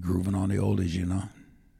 grooving 0.00 0.34
on 0.34 0.48
the 0.48 0.56
oldies, 0.56 0.92
you 0.92 1.06
know. 1.06 1.24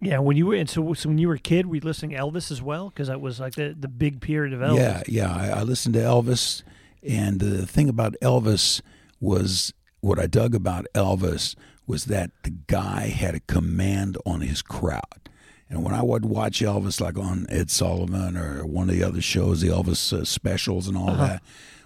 Yeah, 0.00 0.18
when 0.18 0.36
you 0.36 0.46
were 0.46 0.56
and 0.56 0.68
so, 0.68 0.94
so 0.94 1.08
when 1.08 1.18
you 1.18 1.28
were 1.28 1.34
a 1.34 1.38
kid, 1.38 1.66
were 1.66 1.76
you 1.76 1.80
listening 1.80 2.10
to 2.10 2.16
Elvis 2.16 2.50
as 2.50 2.60
well? 2.60 2.90
Because 2.90 3.06
that 3.06 3.20
was 3.20 3.38
like 3.38 3.54
the, 3.54 3.74
the 3.78 3.88
big 3.88 4.20
period 4.20 4.52
of 4.52 4.60
Elvis. 4.60 4.78
Yeah, 4.78 5.02
yeah. 5.06 5.32
I, 5.32 5.60
I 5.60 5.62
listened 5.62 5.94
to 5.94 6.00
Elvis, 6.00 6.64
and 7.06 7.38
the 7.38 7.66
thing 7.66 7.88
about 7.88 8.16
Elvis 8.20 8.80
was 9.20 9.72
what 10.00 10.18
I 10.18 10.26
dug 10.26 10.54
about 10.54 10.86
Elvis 10.94 11.54
was 11.86 12.06
that 12.06 12.32
the 12.42 12.50
guy 12.50 13.08
had 13.08 13.36
a 13.36 13.40
command 13.40 14.16
on 14.26 14.40
his 14.40 14.62
crowd. 14.62 15.30
And 15.68 15.84
when 15.84 15.94
I 15.94 16.02
would 16.02 16.24
watch 16.24 16.60
Elvis, 16.60 17.00
like 17.00 17.16
on 17.16 17.46
Ed 17.48 17.70
Sullivan 17.70 18.36
or 18.36 18.66
one 18.66 18.90
of 18.90 18.96
the 18.96 19.04
other 19.04 19.22
shows, 19.22 19.60
the 19.60 19.68
Elvis 19.68 20.12
uh, 20.12 20.24
specials 20.24 20.88
and 20.88 20.96
all 20.96 21.14
that, 21.14 21.42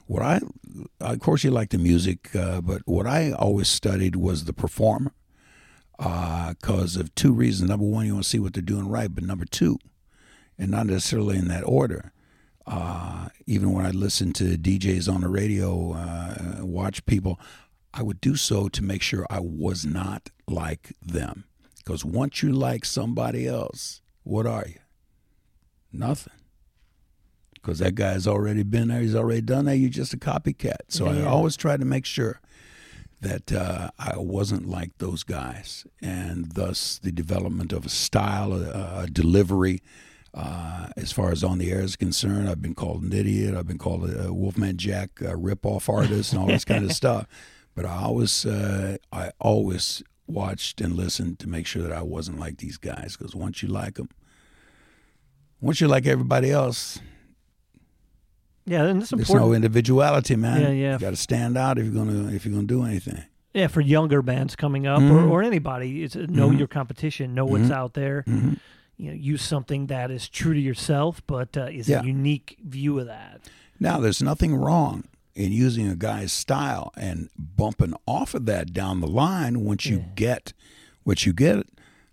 what 0.06 0.22
I, 0.22 0.40
of 1.00 1.20
course, 1.20 1.44
you 1.44 1.50
like 1.50 1.70
the 1.70 1.78
music, 1.78 2.34
uh, 2.34 2.60
but 2.60 2.82
what 2.86 3.06
I 3.06 3.32
always 3.32 3.68
studied 3.68 4.16
was 4.16 4.44
the 4.44 4.52
performer 4.52 5.12
because 5.98 6.96
of 6.96 7.14
two 7.14 7.32
reasons. 7.32 7.70
Number 7.70 7.86
one, 7.86 8.06
you 8.06 8.14
want 8.14 8.24
to 8.24 8.30
see 8.30 8.38
what 8.38 8.54
they're 8.54 8.62
doing 8.62 8.88
right, 8.88 9.12
but 9.12 9.24
number 9.24 9.44
two, 9.44 9.78
and 10.58 10.70
not 10.70 10.86
necessarily 10.86 11.36
in 11.36 11.48
that 11.48 11.64
order. 11.64 12.12
Uh, 12.66 13.28
even 13.46 13.72
when 13.72 13.86
I 13.86 13.90
listen 13.90 14.32
to 14.34 14.58
DJs 14.58 15.12
on 15.12 15.20
the 15.20 15.28
radio, 15.28 15.92
uh, 15.92 16.64
watch 16.64 17.06
people, 17.06 17.38
I 17.94 18.02
would 18.02 18.20
do 18.20 18.36
so 18.36 18.68
to 18.68 18.82
make 18.82 19.02
sure 19.02 19.24
I 19.30 19.40
was 19.40 19.86
not 19.86 20.30
like 20.48 20.92
them. 21.00 21.44
Because 21.76 22.04
once 22.04 22.42
you 22.42 22.50
like 22.50 22.84
somebody 22.84 23.46
else, 23.46 24.00
what 24.24 24.46
are 24.46 24.64
you? 24.66 24.80
Nothing. 25.92 26.32
Because 27.54 27.78
that 27.78 27.94
guy's 27.94 28.26
already 28.26 28.64
been 28.64 28.88
there, 28.88 29.00
he's 29.00 29.14
already 29.14 29.40
done 29.40 29.64
that. 29.66 29.76
You're 29.76 29.90
just 29.90 30.12
a 30.12 30.18
copycat. 30.18 30.76
So 30.88 31.06
I 31.06 31.24
always 31.24 31.56
try 31.56 31.76
to 31.76 31.84
make 31.84 32.04
sure 32.04 32.40
that 33.20 33.52
uh, 33.52 33.90
I 33.98 34.18
wasn't 34.18 34.68
like 34.68 34.98
those 34.98 35.22
guys, 35.22 35.86
and 36.00 36.52
thus 36.52 36.98
the 37.02 37.12
development 37.12 37.72
of 37.72 37.86
a 37.86 37.88
style, 37.88 38.52
a, 38.52 39.02
a 39.02 39.06
delivery. 39.06 39.82
Uh, 40.34 40.88
as 40.98 41.12
far 41.12 41.32
as 41.32 41.42
on 41.42 41.56
the 41.56 41.70
air 41.72 41.80
is 41.80 41.96
concerned, 41.96 42.46
I've 42.48 42.60
been 42.60 42.74
called 42.74 43.02
an 43.02 43.12
idiot. 43.12 43.54
I've 43.54 43.66
been 43.66 43.78
called 43.78 44.10
a 44.10 44.34
Wolfman 44.34 44.76
Jack 44.76 45.22
a 45.22 45.34
rip-off 45.34 45.88
artist 45.88 46.32
and 46.32 46.42
all 46.42 46.48
this 46.48 46.64
kind 46.64 46.84
of 46.84 46.92
stuff. 47.02 47.26
But 47.74 47.86
I 47.86 48.02
always, 48.02 48.44
uh, 48.44 48.98
I 49.10 49.30
always 49.40 50.02
watched 50.26 50.82
and 50.82 50.94
listened 50.94 51.38
to 51.38 51.48
make 51.48 51.66
sure 51.66 51.82
that 51.82 51.92
I 51.92 52.02
wasn't 52.02 52.38
like 52.38 52.58
these 52.58 52.76
guys. 52.76 53.16
Because 53.16 53.34
once 53.34 53.62
you 53.62 53.68
like 53.68 53.94
them, 53.94 54.10
once 55.60 55.80
you're 55.80 55.88
like 55.88 56.06
everybody 56.06 56.50
else, 56.50 56.98
yeah, 58.66 58.84
and 58.84 59.00
that's 59.00 59.10
there's 59.10 59.30
no 59.30 59.52
individuality, 59.52 60.36
man. 60.36 60.60
Yeah, 60.60 60.68
yeah. 60.70 60.92
You 60.94 60.98
got 60.98 61.10
to 61.10 61.16
stand 61.16 61.56
out 61.56 61.78
if 61.78 61.84
you're 61.86 61.94
gonna 61.94 62.28
if 62.32 62.44
you're 62.44 62.54
gonna 62.54 62.66
do 62.66 62.84
anything. 62.84 63.22
yeah, 63.54 63.68
for 63.68 63.80
younger 63.80 64.20
bands 64.22 64.54
coming 64.56 64.86
up 64.86 65.00
Mhm. 65.00 65.10
or, 65.10 65.28
or 65.28 65.42
anybody, 65.42 66.02
it's 66.02 66.14
know 66.16 66.50
your 66.50 66.66
competition, 66.68 67.34
know 67.34 67.46
what's 67.46 67.70
out 67.70 67.94
there. 67.94 68.24
Mm-hmm. 68.26 68.54
You 68.98 69.08
know, 69.10 69.14
use 69.16 69.42
something 69.42 69.86
that 69.88 70.10
is 70.10 70.28
true 70.28 70.54
to 70.54 70.60
yourself, 70.60 71.22
but 71.26 71.56
uh, 71.56 71.64
is 71.70 71.88
Yeah. 71.88 72.00
a 72.00 72.04
unique 72.04 72.56
view 72.64 72.98
of 72.98 73.06
that. 73.06 73.40
Now, 73.78 73.98
there's 74.00 74.22
nothing 74.22 74.54
wrong 74.56 75.04
in 75.34 75.52
using 75.52 75.86
a 75.86 75.94
guy's 75.94 76.32
style 76.32 76.92
and 76.96 77.28
bumping 77.38 77.92
off 78.06 78.34
of 78.34 78.46
that 78.46 78.72
down 78.72 79.00
the 79.00 79.06
line 79.06 79.60
once 79.64 79.84
you 79.84 80.02
get 80.14 80.54
what 81.04 81.26
you 81.26 81.34
get. 81.34 81.56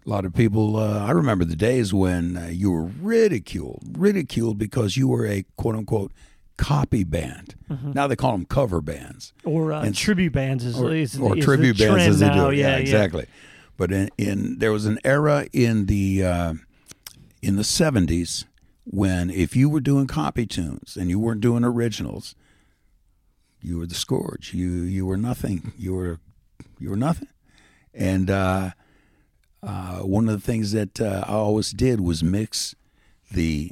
A 0.06 0.10
lot 0.10 0.26
of 0.26 0.34
people, 0.34 0.76
uh, 0.76 1.06
I 1.06 1.12
remember 1.12 1.46
the 1.46 1.56
days 1.56 1.94
when 1.94 2.36
uh, 2.36 2.48
you 2.52 2.70
were 2.72 2.84
ridiculed, 3.02 3.84
ridiculed 3.98 4.58
because 4.58 4.98
you 4.98 5.08
were 5.08 5.26
a 5.26 5.46
quote 5.56 5.76
unquote 5.78 6.12
copy 6.58 7.04
band. 7.04 7.56
Now 7.94 8.06
they 8.08 8.16
call 8.16 8.34
them 8.34 8.46
cover 8.46 8.82
bands. 8.82 9.34
Or 9.44 9.74
uh, 9.74 9.84
And- 9.84 9.96
tribute 9.96 10.34
bands 10.34 10.64
is, 10.64 10.78
or, 10.80 10.94
is, 10.94 11.18
or 11.20 11.38
is 11.38 11.44
tribute 11.44 11.78
bands 11.78 12.04
as 12.08 12.20
they 12.20 12.28
now. 12.28 12.50
do. 12.52 12.56
Yeah, 12.56 12.70
yeah, 12.72 12.78
exactly. 12.78 13.26
But 13.78 13.92
in, 13.92 14.10
in 14.18 14.60
there 14.60 14.72
was 14.72 14.86
an 14.86 15.00
era 15.04 15.48
in 15.52 15.88
the 15.88 16.24
uh, 16.24 16.54
in 17.42 17.56
the 17.56 17.64
seventies 17.64 18.46
when 18.86 19.30
if 19.32 19.56
you 19.56 19.68
were 19.70 19.80
doing 19.82 20.06
copy 20.08 20.46
tunes 20.46 20.96
and 20.96 21.10
you 21.10 21.20
weren't 21.20 21.42
doing 21.42 21.64
originals, 21.64 22.36
you 23.62 23.80
were 23.80 23.88
the 23.88 23.96
scourge. 23.96 24.54
You 24.54 24.70
you 24.70 25.06
were 25.08 25.18
nothing. 25.18 25.74
You 25.78 25.96
were 25.96 26.20
you 26.80 26.92
were 26.92 26.96
nothing. 26.98 27.30
And 27.96 28.30
uh, 28.30 28.72
uh, 29.64 30.00
one 30.00 30.30
of 30.30 30.36
the 30.40 30.46
things 30.46 30.72
that 30.74 31.02
uh, 31.02 31.24
I 31.28 31.32
always 31.34 31.72
did 31.72 32.00
was 32.02 32.24
mix 32.24 32.76
the 33.32 33.72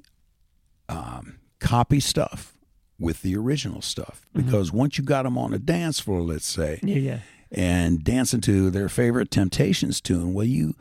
um, 0.90 1.40
copy 1.60 2.00
stuff 2.00 2.56
with 3.02 3.22
the 3.24 3.36
original 3.36 3.82
stuff 3.82 4.26
because 4.34 4.72
once 4.72 4.98
you 4.98 5.04
got 5.04 5.24
them 5.24 5.38
on 5.38 5.54
a 5.54 5.60
dance 5.60 6.00
floor, 6.00 6.22
let's 6.22 6.46
say, 6.46 6.80
Yeah, 6.84 6.96
yeah. 6.98 7.20
and 7.52 8.04
dancing 8.04 8.42
to 8.42 8.70
their 8.70 8.88
favorite 8.90 9.32
Temptations 9.32 10.00
tune, 10.00 10.34
well, 10.34 10.46
you 10.46 10.76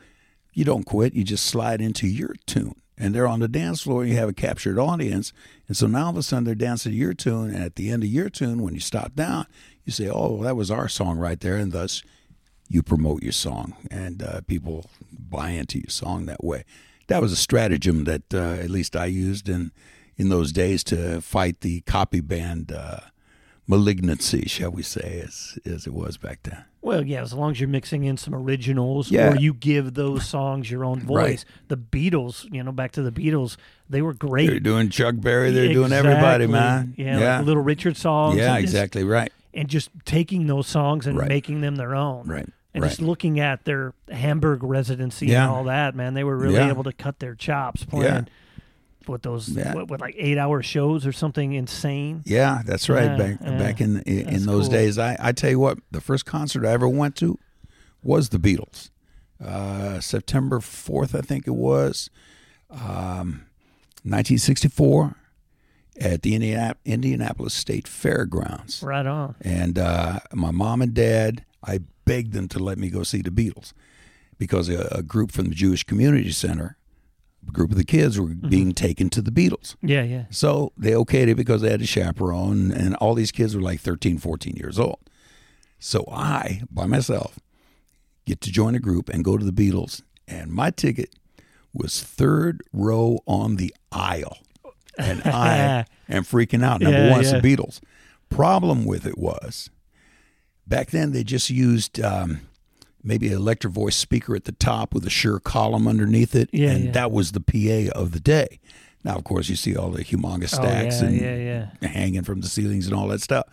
you 0.53 0.63
don't 0.63 0.85
quit. 0.85 1.13
You 1.13 1.23
just 1.23 1.45
slide 1.45 1.81
into 1.81 2.07
your 2.07 2.35
tune, 2.45 2.75
and 2.97 3.15
they're 3.15 3.27
on 3.27 3.39
the 3.39 3.47
dance 3.47 3.81
floor. 3.81 4.01
And 4.03 4.11
you 4.11 4.17
have 4.17 4.29
a 4.29 4.33
captured 4.33 4.77
audience, 4.77 5.33
and 5.67 5.75
so 5.75 5.87
now 5.87 6.03
all 6.05 6.09
of 6.11 6.17
a 6.17 6.23
sudden 6.23 6.43
they're 6.43 6.55
dancing 6.55 6.91
to 6.91 6.97
your 6.97 7.13
tune. 7.13 7.49
And 7.53 7.63
at 7.63 7.75
the 7.75 7.89
end 7.89 8.03
of 8.03 8.09
your 8.09 8.29
tune, 8.29 8.61
when 8.61 8.73
you 8.73 8.79
stop 8.81 9.15
down, 9.15 9.47
you 9.85 9.91
say, 9.91 10.09
"Oh, 10.09 10.43
that 10.43 10.55
was 10.55 10.69
our 10.69 10.87
song 10.89 11.17
right 11.17 11.39
there," 11.39 11.55
and 11.55 11.71
thus 11.71 12.03
you 12.67 12.83
promote 12.83 13.23
your 13.23 13.31
song, 13.33 13.75
and 13.89 14.21
uh, 14.21 14.41
people 14.47 14.85
buy 15.11 15.49
into 15.51 15.77
your 15.79 15.89
song 15.89 16.25
that 16.27 16.43
way. 16.43 16.63
That 17.07 17.21
was 17.21 17.31
a 17.31 17.35
stratagem 17.37 18.03
that 18.05 18.33
uh, 18.33 18.37
at 18.63 18.69
least 18.69 18.95
I 18.95 19.05
used 19.07 19.49
in 19.49 19.71
in 20.17 20.29
those 20.29 20.51
days 20.51 20.83
to 20.85 21.21
fight 21.21 21.61
the 21.61 21.81
copy 21.81 22.19
band 22.19 22.71
uh, 22.71 22.99
malignancy, 23.67 24.43
shall 24.47 24.71
we 24.71 24.83
say, 24.83 25.21
as 25.25 25.57
as 25.65 25.87
it 25.87 25.93
was 25.93 26.17
back 26.17 26.39
then. 26.43 26.63
Well, 26.81 27.05
yeah, 27.05 27.21
as 27.21 27.31
long 27.33 27.51
as 27.51 27.59
you're 27.59 27.69
mixing 27.69 28.03
in 28.05 28.17
some 28.17 28.33
originals 28.33 29.11
Yeah. 29.11 29.33
or 29.33 29.35
you 29.35 29.53
give 29.53 29.93
those 29.93 30.27
songs 30.27 30.69
your 30.71 30.83
own 30.83 30.99
voice. 30.99 31.45
Right. 31.45 31.45
The 31.67 31.77
Beatles, 31.77 32.51
you 32.51 32.63
know, 32.63 32.71
back 32.71 32.91
to 32.93 33.03
the 33.03 33.11
Beatles, 33.11 33.55
they 33.87 34.01
were 34.01 34.15
great. 34.15 34.47
They're 34.47 34.59
doing 34.59 34.89
Chuck 34.89 35.15
Berry. 35.19 35.51
They're 35.51 35.71
doing 35.73 35.93
everybody, 35.93 36.47
man. 36.47 36.95
Yeah, 36.97 37.19
yeah, 37.19 37.37
like 37.37 37.45
Little 37.45 37.61
Richard 37.63 37.97
songs. 37.97 38.37
yeah, 38.37 38.55
and 38.55 38.63
just- 38.63 38.73
exactly 38.73 39.03
right, 39.03 39.31
and 39.53 39.69
just 39.69 39.91
taking 40.05 40.47
those 40.47 40.65
songs 40.67 41.05
and 41.05 41.17
Right. 41.17 41.27
making 41.29 41.61
them 41.61 41.75
their 41.75 41.93
own. 41.95 42.25
right, 42.27 42.49
And 42.73 42.81
right. 42.81 42.89
just 42.89 43.01
looking 43.01 43.39
at 43.39 43.63
their 43.65 43.93
Hamburg 44.09 44.63
residency 44.63 45.27
Yeah. 45.27 45.43
and 45.43 45.51
all 45.51 45.63
that, 45.65 45.95
man, 45.95 46.15
they 46.15 46.23
were 46.23 46.35
really 46.37 46.57
able 46.57 46.83
to 46.83 46.93
cut 46.93 47.19
their 47.19 47.35
chops 47.35 47.85
playing 47.85 48.27
with 49.09 49.21
those 49.23 49.49
Yeah. 49.49 49.73
what, 49.73 49.87
what, 49.89 50.01
like 50.01 50.15
eight 50.17 50.37
hour 50.37 50.61
shows 50.63 51.05
or 51.05 51.11
something 51.11 51.53
insane. 51.53 52.21
Yeah, 52.25 52.61
that's 52.65 52.89
right. 52.89 53.05
Yeah, 53.11 53.17
back 53.17 53.37
yeah. 53.41 53.57
back 53.57 53.81
in 53.81 54.01
in, 54.01 54.29
in 54.29 54.45
those 54.45 54.65
cool. 54.67 54.73
days, 54.73 54.97
I 54.97 55.15
I 55.19 55.31
tell 55.31 55.49
you 55.49 55.59
what, 55.59 55.79
the 55.91 56.01
first 56.01 56.25
concert 56.25 56.65
I 56.65 56.71
ever 56.71 56.87
went 56.87 57.15
to 57.17 57.37
was 58.03 58.29
the 58.29 58.37
Beatles. 58.39 58.89
Uh, 59.43 59.99
September 59.99 60.59
fourth, 60.59 61.15
I 61.15 61.21
think 61.21 61.47
it 61.47 61.55
was. 61.55 62.09
um, 62.69 63.45
1964 64.03 65.15
at 65.99 66.21
the 66.23 66.33
Indianap- 66.37 66.75
Indianapolis 66.85 67.53
State 67.53 67.87
Fairgrounds. 67.87 68.81
Right 68.81 69.05
on. 69.05 69.35
And 69.41 69.77
uh, 69.77 70.19
my 70.33 70.51
mom 70.51 70.81
and 70.81 70.93
dad, 70.93 71.45
I 71.63 71.81
begged 72.05 72.33
them 72.33 72.47
to 72.49 72.59
let 72.59 72.77
me 72.77 72.89
go 72.89 73.03
see 73.03 73.21
the 73.21 73.29
Beatles 73.29 73.73
because 74.39 74.69
a, 74.69 74.87
a 74.91 75.03
group 75.03 75.31
from 75.31 75.45
the 75.49 75.55
Jewish 75.55 75.83
Community 75.83 76.31
Center, 76.31 76.77
group 77.51 77.71
of 77.71 77.77
the 77.77 77.83
kids 77.83 78.19
were 78.19 78.27
being 78.27 78.73
taken 78.73 79.09
to 79.09 79.21
the 79.21 79.31
Beatles. 79.31 79.75
Yeah, 79.81 80.03
yeah. 80.03 80.25
So 80.29 80.71
they 80.77 80.91
okayed 80.91 81.27
it 81.27 81.35
because 81.35 81.61
they 81.61 81.69
had 81.69 81.81
a 81.81 81.85
chaperone, 81.87 82.71
and 82.71 82.95
all 82.95 83.13
these 83.13 83.31
kids 83.31 83.55
were 83.55 83.61
like 83.61 83.79
13, 83.79 84.17
14 84.19 84.55
years 84.55 84.79
old. 84.79 84.99
So 85.79 86.05
I, 86.11 86.61
by 86.69 86.85
myself, 86.85 87.39
get 88.25 88.39
to 88.41 88.51
join 88.51 88.75
a 88.75 88.79
group 88.79 89.09
and 89.09 89.23
go 89.23 89.37
to 89.37 89.43
the 89.45 89.51
Beatles, 89.51 90.01
and 90.27 90.51
my 90.51 90.69
ticket 90.71 91.15
was 91.73 92.01
third 92.01 92.61
row 92.71 93.19
on 93.25 93.55
the 93.55 93.73
aisle. 93.91 94.37
And 94.97 95.21
I 95.25 95.85
am 96.09 96.23
freaking 96.23 96.63
out. 96.63 96.81
Number 96.81 96.97
Yeah, 97.05 97.11
one, 97.11 97.21
it's 97.21 97.31
yeah. 97.31 97.39
the 97.39 97.55
Beatles. 97.57 97.79
Problem 98.29 98.85
with 98.85 99.05
it 99.05 99.17
was 99.17 99.69
back 100.67 100.91
then 100.91 101.11
they 101.11 101.23
just 101.23 101.49
used 101.49 101.99
um, 102.01 102.41
maybe 103.03 103.27
an 103.27 103.33
Electro-Voice 103.33 103.95
speaker 103.95 104.35
at 104.35 104.45
the 104.45 104.51
top 104.51 104.93
with 104.93 105.05
a 105.05 105.09
Shure 105.09 105.39
column 105.39 105.87
underneath 105.87 106.35
it, 106.35 106.49
Yeah, 106.51 106.71
and 106.71 106.85
yeah. 106.85 106.91
that 106.91 107.11
was 107.11 107.31
the 107.31 107.39
PA 107.41 107.97
of 107.99 108.11
the 108.11 108.19
day. 108.19 108.59
Now, 109.03 109.15
of 109.15 109.23
course, 109.23 109.49
you 109.49 109.55
see 109.55 109.75
all 109.75 109.89
the 109.89 110.03
humongous 110.03 110.53
Oh, 110.53 110.61
stacks 110.63 111.01
yeah, 111.01 111.07
and 111.07 111.21
yeah. 111.21 111.69
hanging 111.89 112.23
from 112.23 112.41
the 112.41 112.47
ceilings 112.47 112.85
and 112.85 112.95
all 112.95 113.07
that 113.07 113.21
stuff. 113.21 113.47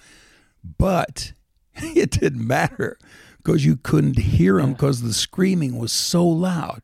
But 0.77 1.33
it 1.77 2.11
didn't 2.11 2.47
matter 2.47 2.99
because 3.39 3.65
you 3.65 3.77
couldn't 3.77 4.19
hear 4.19 4.59
them 4.61 4.73
because 4.73 5.01
the 5.03 5.15
screaming 5.15 5.79
was 5.79 5.93
so 5.93 6.27
loud. 6.27 6.83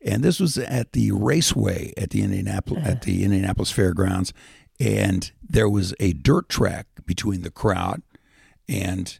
And 0.00 0.22
this 0.22 0.38
was 0.40 0.56
at 0.56 0.92
the 0.92 1.10
raceway 1.10 1.92
at 1.96 2.10
the 2.10 2.22
Indianapolis 2.22 2.86
at 2.86 3.02
the 3.02 3.24
Indianapolis 3.24 3.72
Fairgrounds, 3.72 4.32
and 4.78 5.30
there 5.46 5.68
was 5.68 5.92
a 5.98 6.12
dirt 6.12 6.48
track 6.48 6.86
between 7.04 7.42
the 7.42 7.50
crowd 7.50 8.02
and 8.68 9.18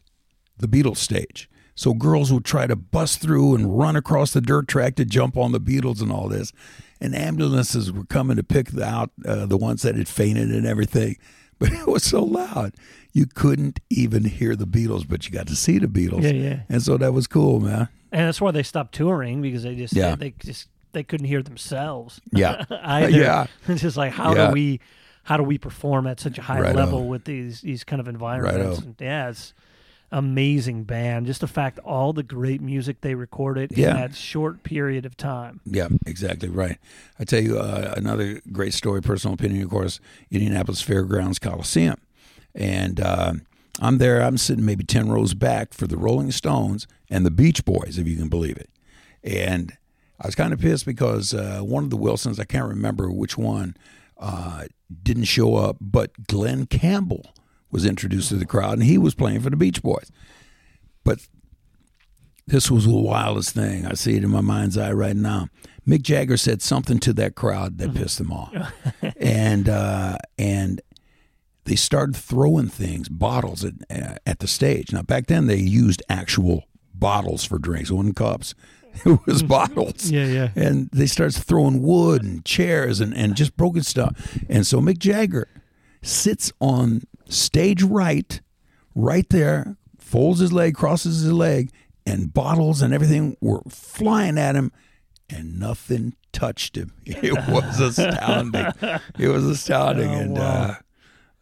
the 0.57 0.67
Beatles 0.69 0.97
stage. 0.97 1.49
So 1.79 1.93
girls 1.93 2.33
would 2.33 2.43
try 2.43 2.67
to 2.67 2.75
bust 2.75 3.21
through 3.21 3.55
and 3.55 3.79
run 3.79 3.95
across 3.95 4.33
the 4.33 4.41
dirt 4.41 4.67
track 4.67 4.95
to 4.95 5.05
jump 5.05 5.37
on 5.37 5.53
the 5.53 5.61
Beatles 5.61 6.01
and 6.01 6.11
all 6.11 6.27
this. 6.27 6.51
And 6.99 7.15
ambulances 7.15 7.89
were 7.89 8.03
coming 8.03 8.35
to 8.35 8.43
pick 8.43 8.77
out 8.77 9.11
uh, 9.25 9.45
the 9.45 9.55
ones 9.55 9.83
that 9.83 9.95
had 9.95 10.09
fainted 10.09 10.49
and 10.51 10.67
everything. 10.67 11.15
But 11.59 11.71
it 11.73 11.87
was 11.87 12.03
so 12.03 12.23
loud. 12.23 12.73
You 13.13 13.25
couldn't 13.25 13.79
even 13.89 14.23
hear 14.25 14.55
the 14.57 14.65
Beatles, 14.67 15.05
but 15.07 15.25
you 15.25 15.31
got 15.33 15.47
to 15.47 15.55
see 15.57 15.77
the 15.77 15.87
Beatles. 15.87 16.23
Yeah, 16.23 16.31
yeah. 16.31 16.59
And 16.69 16.81
so 16.81 16.97
that 16.97 17.13
was 17.13 17.27
cool, 17.27 17.59
man. 17.61 17.87
And 18.13 18.27
that's 18.27 18.39
why 18.41 18.51
they 18.51 18.63
stopped 18.63 18.93
touring 18.95 19.41
because 19.41 19.63
they 19.63 19.75
just 19.75 19.93
Yeah. 19.93 20.15
they 20.15 20.33
just 20.39 20.67
they 20.93 21.03
couldn't 21.03 21.27
hear 21.27 21.41
themselves. 21.43 22.19
Yeah. 22.31 22.63
Yeah. 23.09 23.47
It's 23.67 23.81
just 23.81 23.95
like 23.97 24.13
how 24.13 24.33
Yeah. 24.35 24.47
do 24.47 24.53
we 24.53 24.79
how 25.23 25.35
do 25.37 25.43
we 25.43 25.57
perform 25.57 26.07
at 26.07 26.19
such 26.21 26.37
a 26.37 26.41
high 26.41 26.59
Righto. 26.61 26.77
level 26.77 27.07
with 27.07 27.23
these 27.25 27.59
these 27.61 27.83
kind 27.85 27.99
of 28.01 28.07
environments? 28.07 28.79
Righto. 28.79 28.81
And 28.87 28.95
yeah, 28.99 29.29
it's 29.29 29.53
amazing 30.11 30.83
band. 30.83 31.25
Just 31.25 31.41
the 31.41 31.47
fact 31.47 31.79
all 31.79 32.13
the 32.13 32.23
great 32.23 32.61
music 32.61 33.01
they 33.01 33.15
recorded 33.15 33.71
Yeah. 33.75 33.91
in 33.91 33.95
that 33.97 34.15
short 34.15 34.63
period 34.63 35.05
of 35.05 35.15
time. 35.17 35.61
Yeah, 35.65 35.87
exactly 36.05 36.49
right. 36.49 36.77
I 37.19 37.23
tell 37.25 37.41
you 37.43 37.59
uh, 37.59 37.93
another 37.97 38.41
great 38.51 38.73
story, 38.73 39.01
personal 39.01 39.33
opinion, 39.35 39.63
of 39.63 39.69
course, 39.69 39.99
Indianapolis 40.31 40.81
Fairgrounds 40.81 41.39
Coliseum. 41.39 41.97
And 42.55 42.99
uh, 42.99 43.33
I'm 43.79 43.97
there, 43.99 44.21
I'm 44.21 44.37
sitting 44.37 44.65
maybe 44.65 44.83
10 44.83 45.09
rows 45.09 45.33
back 45.33 45.73
for 45.73 45.87
the 45.87 45.97
Rolling 45.97 46.31
Stones 46.31 46.87
and 47.09 47.25
the 47.25 47.31
Beach 47.31 47.63
Boys, 47.65 47.97
if 47.97 48.07
you 48.07 48.15
can 48.17 48.29
believe 48.29 48.57
it. 48.57 48.69
And 49.23 49.73
I 50.19 50.27
was 50.27 50.35
kind 50.35 50.51
of 50.53 50.59
pissed 50.59 50.85
because 50.85 51.33
uh, 51.33 51.59
one 51.61 51.83
of 51.83 51.89
the 51.91 51.97
Wilsons, 51.97 52.39
I 52.39 52.45
can't 52.45 52.67
remember 52.67 53.11
which 53.11 53.37
one, 53.37 53.77
uh, 54.17 54.65
didn't 55.03 55.25
show 55.25 55.55
up, 55.55 55.77
but 55.79 56.27
Glen 56.27 56.65
Campbell 56.65 57.33
was 57.71 57.85
introduced 57.85 58.29
to 58.29 58.35
the 58.35 58.45
crowd 58.45 58.73
and 58.73 58.83
he 58.83 58.97
was 58.97 59.15
playing 59.15 59.41
for 59.41 59.49
the 59.49 59.55
Beach 59.55 59.81
Boys. 59.81 60.11
But 61.03 61.27
this 62.47 62.69
was 62.71 62.85
the 62.85 62.95
wildest 62.95 63.51
thing. 63.51 63.85
I 63.85 63.93
see 63.93 64.17
it 64.17 64.23
in 64.23 64.29
my 64.29 64.41
mind's 64.41 64.77
eye 64.77 64.91
right 64.91 65.15
now. 65.15 65.47
Mick 65.87 66.01
Jagger 66.01 66.37
said 66.37 66.61
something 66.61 66.99
to 66.99 67.13
that 67.13 67.35
crowd 67.35 67.77
that 67.77 67.89
mm-hmm. 67.89 68.03
pissed 68.03 68.17
them 68.17 68.31
off, 68.31 68.53
and 69.17 69.67
uh, 69.67 70.17
and 70.37 70.81
they 71.65 71.75
started 71.75 72.15
throwing 72.15 72.67
things, 72.67 73.09
bottles 73.09 73.63
at 73.63 73.73
uh, 73.89 74.15
at 74.25 74.39
the 74.39 74.47
stage. 74.47 74.91
Now 74.91 75.01
back 75.01 75.27
then 75.27 75.47
they 75.47 75.57
used 75.57 76.03
actual 76.09 76.65
bottles 76.93 77.43
for 77.43 77.57
drinks, 77.57 77.89
it 77.89 77.93
wasn't 77.93 78.15
cups. 78.15 78.53
It 79.05 79.19
was 79.25 79.43
mm-hmm. 79.43 79.47
bottles. 79.47 80.09
Yeah, 80.09 80.25
yeah. 80.25 80.49
And 80.55 80.89
they 80.91 81.05
started 81.05 81.39
throwing 81.39 81.83
wood 81.83 82.23
and 82.23 82.43
chairs 82.43 82.99
and, 82.99 83.13
and 83.13 83.35
just 83.35 83.55
broken 83.55 83.83
stuff. 83.83 84.39
And 84.49 84.65
so 84.65 84.81
Mick 84.81 84.97
Jagger 84.97 85.47
sits 86.01 86.51
on 86.59 87.03
stage 87.29 87.81
right, 87.83 88.41
right 88.95 89.27
there, 89.29 89.77
folds 89.97 90.39
his 90.39 90.51
leg, 90.51 90.75
crosses 90.75 91.21
his 91.21 91.31
leg, 91.33 91.71
and 92.05 92.33
bottles 92.33 92.81
and 92.81 92.93
everything 92.93 93.37
were 93.41 93.61
flying 93.69 94.37
at 94.37 94.55
him, 94.55 94.71
and 95.29 95.59
nothing 95.59 96.13
touched 96.33 96.75
him. 96.75 96.93
It 97.05 97.33
was 97.47 97.79
astounding. 97.79 98.65
it 99.17 99.27
was 99.27 99.45
astounding. 99.45 100.09
Oh, 100.09 100.13
and 100.19 100.31
wow. 100.33 100.41
uh, 100.41 100.75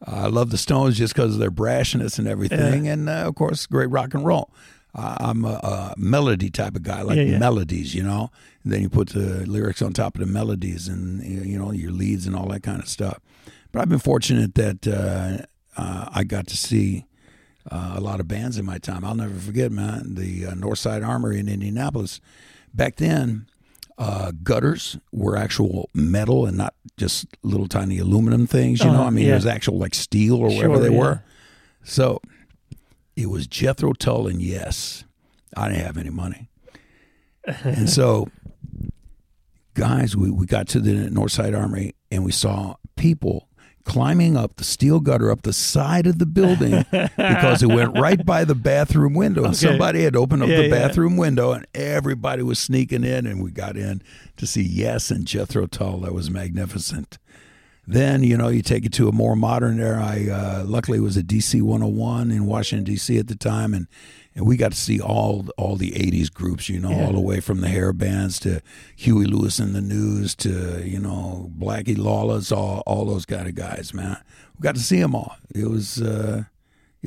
I 0.06 0.28
love 0.28 0.52
the 0.52 0.58
Stones 0.58 0.98
just 0.98 1.14
because 1.16 1.34
of 1.34 1.40
their 1.40 1.52
brashness 1.52 2.20
and 2.20 2.28
everything, 2.28 2.88
and 2.88 3.10
uh, 3.10 3.24
of 3.28 3.36
course, 3.36 3.66
great 3.66 3.90
rock 3.90 4.14
and 4.14 4.26
roll. 4.26 4.52
Uh, 4.96 5.16
I'm 5.20 5.46
a, 5.46 5.50
a 5.50 5.94
melody 5.98 6.50
type 6.50 6.76
of 6.76 6.82
guy, 6.84 7.00
I 7.00 7.02
like 7.04 7.18
Yeah, 7.18 7.24
yeah. 7.24 7.38
melodies, 7.40 7.94
you 7.94 8.02
know. 8.04 8.32
And 8.64 8.74
then 8.74 8.82
you 8.82 8.90
put 8.90 9.10
the 9.10 9.46
lyrics 9.46 9.82
on 9.82 9.94
top 9.94 10.16
of 10.16 10.22
the 10.22 10.28
melodies, 10.28 10.88
and 10.88 11.24
you 11.24 11.58
know 11.58 11.72
your 11.72 11.92
leads 11.92 12.26
and 12.28 12.36
all 12.36 12.48
that 12.50 12.64
kind 12.64 12.82
of 12.82 12.88
stuff. 12.88 13.20
But 13.72 13.82
I've 13.82 13.90
been 13.90 14.00
fortunate 14.00 14.56
that 14.56 14.88
uh, 15.78 16.10
I 16.12 16.24
got 16.24 16.48
to 16.48 16.58
see 16.58 17.06
uh, 17.72 17.94
a 17.96 18.02
lot 18.02 18.20
of 18.20 18.28
bands 18.28 18.58
in 18.58 18.66
my 18.66 18.78
time. 18.80 19.06
I'll 19.06 19.16
never 19.16 19.36
forget, 19.36 19.72
man, 19.72 20.16
the 20.16 20.48
uh, 20.48 20.52
Northside 20.54 21.06
Armory 21.08 21.40
in 21.40 21.48
Indianapolis. 21.48 22.20
Back 22.74 22.96
then, 22.98 23.48
uh, 23.98 24.32
gutters 24.44 24.98
were 25.12 25.36
actual 25.38 25.90
metal 25.94 26.46
and 26.46 26.58
not 26.58 26.74
just 26.98 27.26
little 27.44 27.68
tiny 27.68 27.98
aluminum 28.00 28.48
things. 28.48 28.80
You 28.80 28.88
know, 28.88 28.94
Uh-huh, 28.94 29.04
I 29.06 29.10
mean, 29.10 29.26
yeah. 29.26 29.32
it 29.34 29.36
was 29.36 29.46
actual 29.46 29.78
like 29.78 29.96
steel 29.96 30.36
or 30.38 30.48
whatever 30.50 30.76
Sure, 30.76 30.80
they 30.80 30.92
yeah. 30.94 31.00
were. 31.00 31.24
So 31.84 32.22
it 33.16 33.30
was 33.30 33.48
Jethro 33.48 33.94
Tull 33.94 34.28
and 34.28 34.42
Yes. 34.42 35.04
I 35.56 35.70
didn't 35.70 35.86
have 35.86 35.98
any 35.98 36.10
money, 36.12 36.50
and 37.64 37.90
so 37.90 38.28
guys, 39.74 40.16
we, 40.16 40.30
we 40.30 40.46
got 40.46 40.68
to 40.70 40.80
the 40.80 41.10
Northside 41.10 41.58
Armory 41.58 41.96
and 42.12 42.24
we 42.26 42.32
saw 42.32 42.76
people 42.96 43.48
climbing 43.88 44.36
up 44.38 44.58
the 44.58 44.64
steel 44.64 45.00
gutter 45.00 45.32
up 45.32 45.42
the 45.44 45.54
side 45.54 46.06
of 46.06 46.20
the 46.20 46.26
building 46.26 46.86
because 46.92 47.64
it 47.64 47.68
went 47.68 47.98
right 47.98 48.24
by 48.26 48.44
the 48.44 48.54
bathroom 48.54 49.14
window. 49.14 49.46
And 49.46 49.54
Okay. 49.56 49.66
somebody 49.68 50.04
had 50.04 50.16
opened 50.16 50.44
up 50.44 50.50
Yeah, 50.50 50.58
the 50.58 50.64
yeah. 50.68 50.88
bathroom 50.88 51.16
window 51.18 51.54
and 51.54 51.66
everybody 51.74 52.44
was 52.44 52.60
sneaking 52.60 53.04
in 53.04 53.26
and 53.26 53.42
we 53.42 53.50
got 53.52 53.78
in 53.78 54.02
to 54.36 54.46
see 54.46 54.62
Yes 54.62 55.10
and 55.10 55.26
Jethro 55.26 55.66
Tull. 55.68 56.02
That 56.02 56.14
was 56.14 56.30
magnificent. 56.30 57.18
Then, 57.90 58.22
you 58.22 58.36
know, 58.36 58.50
you 58.50 58.62
take 58.62 58.86
it 58.86 58.92
to 58.94 59.08
a 59.08 59.14
more 59.14 59.38
modern 59.38 59.80
era. 59.80 60.04
I 60.04 60.28
uh, 60.30 60.64
luckily 60.68 61.00
was 61.00 61.16
at 61.16 61.26
DC 61.26 61.62
101 61.62 62.32
in 62.32 62.46
Washington, 62.46 62.84
D.C. 62.84 63.18
at 63.18 63.28
the 63.28 63.36
time, 63.36 63.74
and, 63.74 63.88
and 64.38 64.46
we 64.48 64.56
got 64.56 64.72
to 64.72 64.78
see 64.78 65.02
all 65.02 65.48
all 65.58 65.76
the 65.76 65.92
80s 65.92 66.32
groups, 66.32 66.70
you 66.70 66.80
know, 66.80 66.92
Yeah. 66.92 67.08
all 67.08 67.12
the 67.14 67.20
way 67.20 67.40
from 67.42 67.60
the 67.62 67.68
hair 67.68 67.92
bands 67.92 68.40
to 68.42 68.62
Huey 68.96 69.26
Lewis 69.26 69.60
and 69.60 69.76
the 69.76 69.82
News 69.82 70.36
to, 70.36 70.82
you 70.88 71.00
know, 71.00 71.52
Blackie 71.60 71.98
Lawless, 71.98 72.52
all, 72.52 72.84
all 72.86 73.04
those 73.06 73.26
kind 73.26 73.48
of 73.48 73.56
guys, 73.56 73.94
man. 73.94 74.18
We 74.58 74.64
got 74.64 74.76
to 74.76 74.82
see 74.82 75.02
them 75.02 75.14
all. 75.16 75.36
It 75.54 75.68
was, 75.70 76.02
uh, 76.02 76.44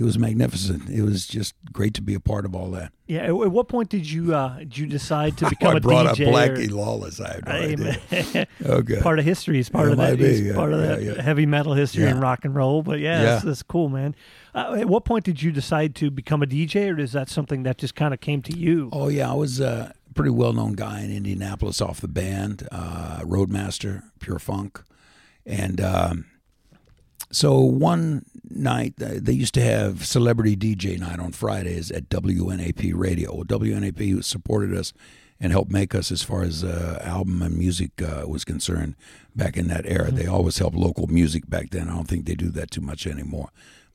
it 0.01 0.05
was 0.05 0.19
magnificent. 0.19 0.89
It 0.89 1.03
was 1.03 1.27
just 1.27 1.55
great 1.73 1.93
to 1.95 2.01
be 2.03 2.15
a 2.15 2.21
part 2.21 2.47
of 2.47 2.55
all 2.57 2.71
that. 2.71 2.91
Yeah. 3.07 3.21
At, 3.25 3.29
at 3.31 3.51
what 3.53 3.69
point 3.69 3.91
did 3.91 4.11
you 4.11 4.35
uh, 4.35 4.59
did 4.61 4.79
you 4.79 4.87
decide 4.87 5.37
to 5.39 5.47
I 5.47 5.51
become 5.51 5.77
a 5.77 5.81
brought 5.81 6.17
DJ? 6.17 6.27
up 6.27 6.29
or- 6.51 6.55
Blackie 6.57 6.71
Lawless. 6.71 7.21
I 7.21 7.35
have 7.35 7.47
no 7.47 7.53
idea. 7.53 8.01
I- 8.11 8.47
Okay. 8.65 9.01
part 9.03 9.19
of 9.19 9.25
history. 9.27 9.59
is 9.59 9.69
part 9.69 9.87
Yeah, 9.87 9.93
of 9.93 9.99
that. 9.99 10.19
be, 10.19 10.25
yeah, 10.43 10.55
part 10.55 10.73
of 10.73 10.81
yeah, 11.03 11.13
that 11.15 11.21
heavy 11.23 11.45
metal 11.47 11.75
history 11.75 12.05
and 12.05 12.21
rock 12.23 12.45
and 12.45 12.55
roll. 12.55 12.83
But 12.83 12.99
yeah, 13.01 13.19
Yeah. 13.21 13.25
That's, 13.27 13.45
that's 13.45 13.63
cool, 13.63 13.89
man. 13.91 14.15
Uh, 14.55 14.77
at 14.81 14.89
what 14.89 15.05
point 15.05 15.25
did 15.27 15.43
you 15.43 15.53
decide 15.53 15.95
to 15.97 16.11
become 16.11 16.43
a 16.43 16.47
DJ, 16.47 16.93
or 16.97 16.99
is 16.99 17.13
that 17.13 17.29
something 17.29 17.63
that 17.65 17.77
just 17.79 17.95
kind 17.95 18.13
of 18.15 18.21
came 18.21 18.41
to 18.43 18.57
you? 18.57 18.89
Oh 18.93 19.09
yeah, 19.09 19.31
I 19.31 19.35
was 19.35 19.61
a 19.61 19.93
pretty 20.15 20.31
well 20.31 20.53
known 20.55 20.73
guy 20.73 21.03
in 21.03 21.15
Indianapolis 21.15 21.81
off 21.81 22.01
the 22.01 22.09
band, 22.09 22.67
uh, 22.73 23.21
Roadmaster, 23.25 24.03
Pure 24.19 24.39
Funk, 24.41 24.83
and 25.47 25.81
um, 25.81 26.25
so 27.31 27.61
one 27.61 28.25
night 28.51 28.95
they 28.97 29.33
used 29.33 29.55
to 29.55 29.63
have 29.63 30.07
celebrity 30.07 30.57
DJ 30.57 30.99
night 30.99 31.19
on 31.19 31.33
Fridays 31.33 31.91
at 31.91 32.09
WNAP 32.09 32.93
Radio. 32.95 33.35
Well, 33.35 33.45
WNAP 33.45 34.25
supported 34.25 34.77
us 34.77 34.93
and 35.41 35.53
helped 35.53 35.71
make 35.71 35.95
us 35.95 36.13
as 36.13 36.23
far 36.23 36.43
as 36.43 36.63
uh, 36.63 37.01
album 37.03 37.41
and 37.41 37.57
music 37.57 38.03
uh, 38.03 38.25
was 38.27 38.45
concerned 38.45 38.95
back 39.35 39.57
in 39.57 39.69
that 39.69 39.87
era. 39.87 40.11
They 40.11 40.27
always 40.27 40.59
helped 40.59 40.77
local 40.77 41.07
music 41.07 41.49
back 41.49 41.71
then. 41.71 41.89
I 41.89 41.95
don't 41.95 42.09
think 42.09 42.27
they 42.27 42.35
do 42.35 42.51
that 42.51 42.71
too 42.71 42.83
much 42.83 43.07
anymore, 43.07 43.49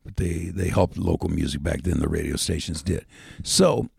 but 0.03 0.16
they 0.18 0.45
they 0.45 0.70
helped 0.70 0.97
local 0.97 1.30
music 1.30 1.62
back 1.62 1.84
then. 1.84 1.99
The 1.99 2.08
radio 2.08 2.36
stations 2.36 2.82
did. 2.82 3.06
So 3.43 3.89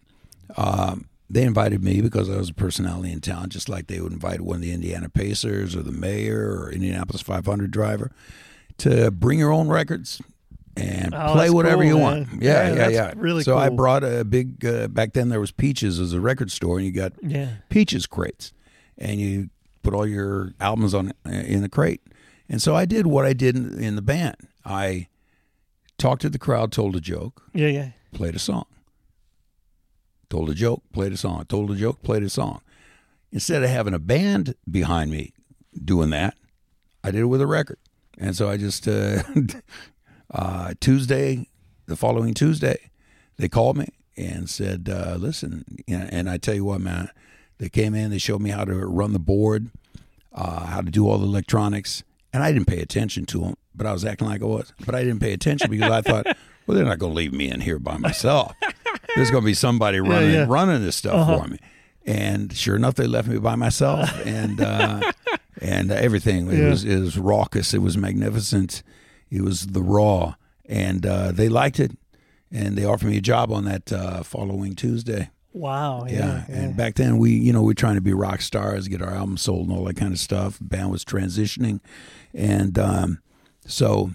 um, 0.56 1.08
they 1.30 1.42
invited 1.42 1.82
me 1.82 2.00
because 2.00 2.28
I 2.28 2.36
was 2.36 2.50
a 2.50 2.54
personality 2.54 3.12
in 3.12 3.20
town, 3.20 3.50
just 3.50 3.68
like 3.68 3.86
they 3.86 4.00
would 4.00 4.12
invite 4.12 4.40
one 4.40 4.56
of 4.56 4.62
the 4.62 4.72
Indiana 4.72 5.08
Pacers 5.08 5.76
or 5.76 5.82
the 5.82 5.92
mayor 5.92 6.50
or 6.50 6.72
Indianapolis 6.72 7.22
500 7.22 7.70
driver 7.70 8.10
to 8.78 9.10
bring 9.10 9.38
your 9.38 9.52
own 9.52 9.68
records 9.68 10.20
and 10.76 11.14
Oh, 11.14 11.32
play 11.32 11.50
whatever 11.50 11.76
cool, 11.82 11.84
you 11.84 11.94
man. 11.98 12.02
want. 12.02 12.42
Yeah, 12.42 12.68
Yeah, 12.68 12.74
yeah, 12.74 12.88
yeah. 12.88 13.12
really 13.16 13.42
so 13.42 13.56
I 13.56 13.68
brought 13.70 14.04
a 14.04 14.24
big. 14.24 14.64
Uh, 14.64 14.88
back 14.88 15.12
then 15.14 15.28
there 15.30 15.40
was 15.40 15.50
Peaches 15.52 15.98
as 15.98 16.12
a 16.12 16.20
record 16.20 16.50
store, 16.50 16.76
and 16.78 16.86
you 16.86 16.92
got 16.92 17.12
Yeah. 17.22 17.48
Peaches 17.70 18.06
crates, 18.06 18.52
and 18.98 19.20
you 19.20 19.50
put 19.82 19.94
all 19.94 20.06
your 20.06 20.52
albums 20.60 20.94
on 20.94 21.12
uh, 21.26 21.30
in 21.30 21.62
the 21.62 21.68
crate. 21.68 22.02
And 22.48 22.60
so 22.62 22.74
I 22.76 22.84
did 22.84 23.06
what 23.06 23.24
I 23.24 23.32
did 23.32 23.56
in, 23.56 23.78
in 23.82 23.96
the 23.96 24.02
band. 24.02 24.36
I 24.64 25.08
talked 25.98 26.22
to 26.22 26.28
the 26.28 26.38
crowd, 26.38 26.72
told 26.72 26.94
a 26.96 27.00
joke, 27.00 27.42
Yeah, 27.54 27.68
yeah. 27.68 27.90
played 28.12 28.34
a 28.36 28.38
song. 28.38 28.66
Told 30.28 30.50
a 30.50 30.54
joke, 30.54 30.82
played 30.92 31.12
a 31.12 31.16
song. 31.16 31.44
Told 31.48 31.70
a 31.70 31.76
joke, 31.76 32.02
played 32.02 32.22
a 32.22 32.28
song. 32.30 32.60
Instead 33.32 33.62
of 33.62 33.70
having 33.70 33.94
a 33.94 33.98
band 33.98 34.54
behind 34.70 35.10
me 35.10 35.32
doing 35.84 36.10
that, 36.10 36.34
I 37.04 37.10
did 37.12 37.20
it 37.20 37.24
with 37.26 37.40
a 37.40 37.46
record. 37.46 37.78
And 38.18 38.34
so 38.34 38.48
I 38.50 38.56
just 38.56 38.88
uh, 38.88 39.22
uh, 40.36 40.74
Tuesday, 40.80 41.48
the 41.86 41.96
following 41.96 42.34
Tuesday, 42.34 42.90
they 43.38 43.48
called 43.48 43.76
me 43.76 43.88
and 44.16 44.48
said, 44.48 44.88
uh, 44.92 45.16
"Listen," 45.18 45.64
and 45.88 46.28
I 46.30 46.36
tell 46.38 46.54
you 46.54 46.64
what, 46.64 46.80
man, 46.80 47.10
they 47.58 47.68
came 47.68 47.94
in, 47.94 48.10
they 48.10 48.18
showed 48.18 48.40
me 48.42 48.50
how 48.50 48.64
to 48.64 48.74
run 48.74 49.12
the 49.12 49.18
board, 49.18 49.70
uh, 50.32 50.66
how 50.66 50.80
to 50.82 50.90
do 50.90 51.08
all 51.08 51.18
the 51.18 51.26
electronics, 51.26 52.02
and 52.32 52.42
I 52.42 52.52
didn't 52.52 52.66
pay 52.66 52.80
attention 52.80 53.24
to 53.26 53.40
them, 53.40 53.54
but 53.74 53.86
I 53.86 53.92
was 53.92 54.04
acting 54.04 54.28
like 54.28 54.42
I 54.42 54.46
was. 54.46 54.72
But 54.84 54.94
I 54.94 55.02
didn't 55.02 55.20
pay 55.20 55.32
attention 55.32 55.70
because 55.70 55.90
I 55.90 56.02
thought, 56.02 56.26
well, 56.66 56.76
they're 56.76 56.84
not 56.84 56.98
going 56.98 57.12
to 57.12 57.16
leave 57.16 57.32
me 57.32 57.50
in 57.50 57.60
here 57.62 57.78
by 57.78 57.96
myself. 57.96 58.52
There's 59.14 59.30
going 59.30 59.42
to 59.42 59.46
be 59.46 59.54
somebody 59.54 60.00
running 60.00 60.32
yeah. 60.32 60.46
running 60.48 60.82
this 60.82 60.96
stuff 60.96 61.40
for 61.40 61.48
me. 61.48 61.58
And 62.04 62.52
sure 62.54 62.76
enough, 62.76 62.94
they 62.94 63.06
left 63.06 63.26
me 63.28 63.38
by 63.38 63.56
myself, 63.56 64.08
and 64.26 64.60
uh, 64.60 65.00
and 65.60 65.90
everything 65.90 66.48
it 66.48 66.58
Yeah. 66.58 66.68
was 66.70 66.84
it 66.84 67.00
was 67.00 67.18
raucous. 67.18 67.74
It 67.74 67.80
was 67.82 67.96
magnificent. 67.96 68.82
It 69.30 69.42
was 69.42 69.68
the 69.68 69.82
raw, 69.82 70.34
and 70.66 71.04
uh, 71.04 71.32
they 71.32 71.48
liked 71.48 71.80
it, 71.80 71.92
and 72.50 72.76
they 72.76 72.84
offered 72.84 73.08
me 73.08 73.18
a 73.18 73.22
job 73.22 73.50
on 73.52 73.64
that 73.64 73.92
uh, 73.92 74.22
following 74.22 74.74
Tuesday. 74.74 75.30
Wow. 75.52 76.04
Yeah, 76.06 76.14
Yeah. 76.14 76.44
yeah. 76.48 76.56
and 76.56 76.76
back 76.76 76.94
then 76.96 77.18
we, 77.18 77.30
you 77.32 77.52
know, 77.52 77.62
we 77.62 77.72
are 77.72 77.74
trying 77.74 77.94
to 77.94 78.00
be 78.02 78.12
rock 78.12 78.40
stars, 78.42 78.88
get 78.88 79.00
our 79.02 79.14
album 79.14 79.36
sold, 79.36 79.68
and 79.68 79.76
all 79.76 79.84
that 79.84 79.96
kind 79.96 80.12
of 80.12 80.18
stuff. 80.18 80.58
band 80.60 80.90
was 80.90 81.04
transitioning, 81.04 81.80
and 82.34 82.78
um, 82.78 83.20
so 83.66 84.10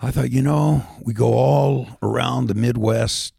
I 0.00 0.10
thought, 0.12 0.30
you 0.30 0.42
know, 0.42 0.84
we 1.02 1.12
go 1.12 1.32
all 1.32 1.88
around 2.02 2.46
the 2.46 2.54
Midwest 2.54 3.34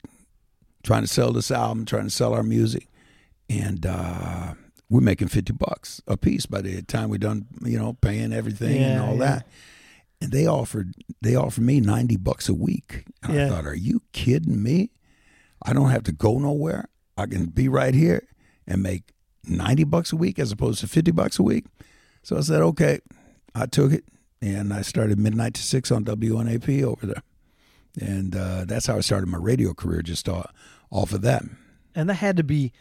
trying 0.83 1.01
to 1.01 1.07
sell 1.07 1.31
this 1.31 1.49
album, 1.51 1.85
trying 1.85 2.03
to 2.05 2.09
sell 2.09 2.33
our 2.33 2.43
music, 2.43 2.87
and 3.49 3.85
uh, 3.85 4.53
we're 4.89 4.99
making 5.01 5.29
fifty 5.29 5.53
bucks 5.53 6.01
a 6.07 6.17
piece 6.17 6.45
by 6.45 6.61
the 6.61 6.81
time 6.81 7.09
we're 7.09 7.17
done, 7.17 7.45
you 7.63 7.79
know, 7.79 7.93
paying 8.01 8.33
everything 8.33 8.77
and 8.83 9.01
all 9.01 9.13
yeah. 9.13 9.19
that. 9.19 9.47
And 10.21 10.31
they 10.31 10.45
offered 10.45 10.93
they 11.21 11.35
offered 11.35 11.63
me 11.63 11.79
ninety 11.79 12.17
bucks 12.17 12.49
a 12.49 12.53
week. 12.53 13.05
And 13.23 13.33
Yeah. 13.33 13.45
I 13.45 13.49
thought, 13.49 13.65
are 13.65 13.75
you 13.75 14.01
kidding 14.11 14.61
me? 14.61 14.91
I 15.61 15.73
don't 15.73 15.89
have 15.89 16.03
to 16.03 16.11
go 16.11 16.39
nowhere. 16.39 16.89
I 17.17 17.25
can 17.25 17.47
be 17.47 17.67
right 17.67 17.93
here 17.93 18.27
and 18.65 18.81
make 18.81 19.11
90 19.45 19.83
bucks 19.85 20.13
a 20.13 20.15
week 20.15 20.39
as 20.39 20.51
opposed 20.53 20.79
to 20.81 20.87
50 20.87 21.11
bucks 21.11 21.37
a 21.39 21.43
week. 21.43 21.65
So 22.23 22.37
I 22.37 22.41
said, 22.41 22.61
okay. 22.61 22.99
I 23.55 23.65
took 23.65 23.91
it 23.91 24.05
and 24.41 24.73
I 24.73 24.81
started 24.83 25.19
midnight 25.19 25.53
to 25.55 25.61
six 25.61 25.91
on 25.91 26.05
WNAP 26.05 26.81
over 26.83 27.05
there. 27.05 27.23
And 27.99 28.35
uh, 28.35 28.63
that's 28.65 28.85
how 28.85 28.95
I 28.95 29.01
started 29.01 29.27
my 29.27 29.37
radio 29.37 29.73
career, 29.73 30.01
just 30.01 30.29
off, 30.29 30.53
off 30.91 31.11
of 31.11 31.21
that. 31.23 31.43
and 31.95 32.09
that 32.09 32.13
had 32.15 32.37
to 32.37 32.43
be 32.43 32.71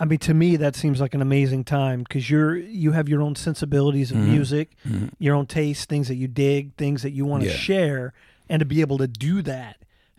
i 0.00 0.04
mean 0.04 0.18
to 0.18 0.34
me 0.34 0.56
that 0.56 0.74
seems 0.76 1.00
like 1.00 1.14
an 1.14 1.22
amazing 1.22 1.64
time 1.64 2.00
because 2.02 2.28
you're 2.30 2.56
you 2.56 2.92
have 2.92 3.08
your 3.08 3.20
own 3.22 3.34
sensibilities 3.34 4.10
of 4.10 4.16
Mm-hmm. 4.18 4.30
music 4.32 4.70
your 5.18 5.34
own 5.34 5.46
taste 5.46 5.88
things 5.88 6.08
that 6.08 6.16
you 6.16 6.28
dig 6.28 6.74
things 6.76 7.02
that 7.02 7.10
you 7.12 7.24
want 7.24 7.42
to 7.44 7.48
Yeah. 7.48 7.54
share 7.56 8.12
and 8.48 8.60
to 8.60 8.66
be 8.66 8.80
able 8.80 8.98
to 8.98 9.06
do 9.06 9.42
that 9.42 9.76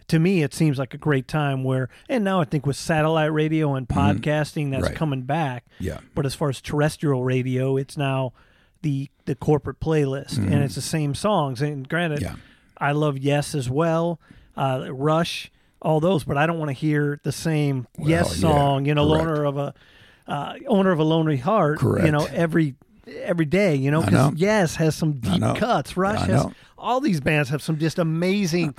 to 0.07 0.19
me 0.19 0.41
it 0.43 0.53
seems 0.53 0.79
like 0.79 0.93
a 0.93 0.97
great 0.97 1.27
time 1.27 1.63
where 1.63 1.87
and 2.07 2.23
now 2.23 2.41
i 2.41 2.45
think 2.45 2.65
with 2.65 2.75
satellite 2.75 3.31
radio 3.31 3.75
and 3.75 3.87
podcasting 3.87 4.71
that's 4.71 4.81
Mm-hmm. 4.83 4.83
Right. 4.83 4.95
coming 4.95 5.21
back 5.23 5.65
Yeah. 5.79 5.99
but 6.15 6.25
as 6.25 6.35
far 6.35 6.49
as 6.49 6.61
terrestrial 6.61 7.23
radio 7.23 7.77
it's 7.77 7.95
now 7.97 8.33
the 8.81 9.09
the 9.25 9.35
corporate 9.35 9.79
playlist 9.79 10.37
and 10.37 10.53
it's 10.63 10.75
the 10.75 10.81
same 10.81 11.13
songs 11.15 11.61
and 11.61 11.87
granted 11.87 12.19
Mm-hmm. 12.21 12.35
Yeah. 12.35 12.41
i 12.87 12.91
love 12.91 13.17
yes 13.17 13.53
as 13.55 13.69
well 13.69 14.19
uh, 14.57 14.87
rush 14.91 15.51
all 15.81 15.99
those 15.99 16.23
but 16.23 16.37
i 16.37 16.45
don't 16.45 16.59
want 16.59 16.69
to 16.69 16.73
hear 16.73 17.19
the 17.23 17.31
same 17.31 17.87
yes 17.97 18.37
yeah, 18.37 18.49
song 18.49 18.85
you 18.85 18.93
know 18.93 19.07
correct. 19.07 19.25
loner 19.27 19.43
of 19.45 19.57
a 19.57 19.73
uh, 20.27 20.53
owner 20.67 20.91
of 20.91 20.99
a 20.99 21.03
lonely 21.03 21.37
heart 21.37 21.79
correct. 21.79 22.05
you 22.05 22.11
know 22.11 22.25
every 22.25 22.75
every 23.07 23.45
day 23.45 23.73
you 23.75 23.89
know 23.89 24.01
because 24.03 24.33
yes 24.35 24.75
has 24.75 24.95
some 24.95 25.13
deep 25.13 25.41
cuts 25.55 25.97
rush 25.97 26.27
has 26.27 26.45
all 26.77 26.99
these 27.01 27.19
bands 27.19 27.49
have 27.49 27.61
some 27.61 27.77
just 27.79 27.97
amazing 27.99 28.73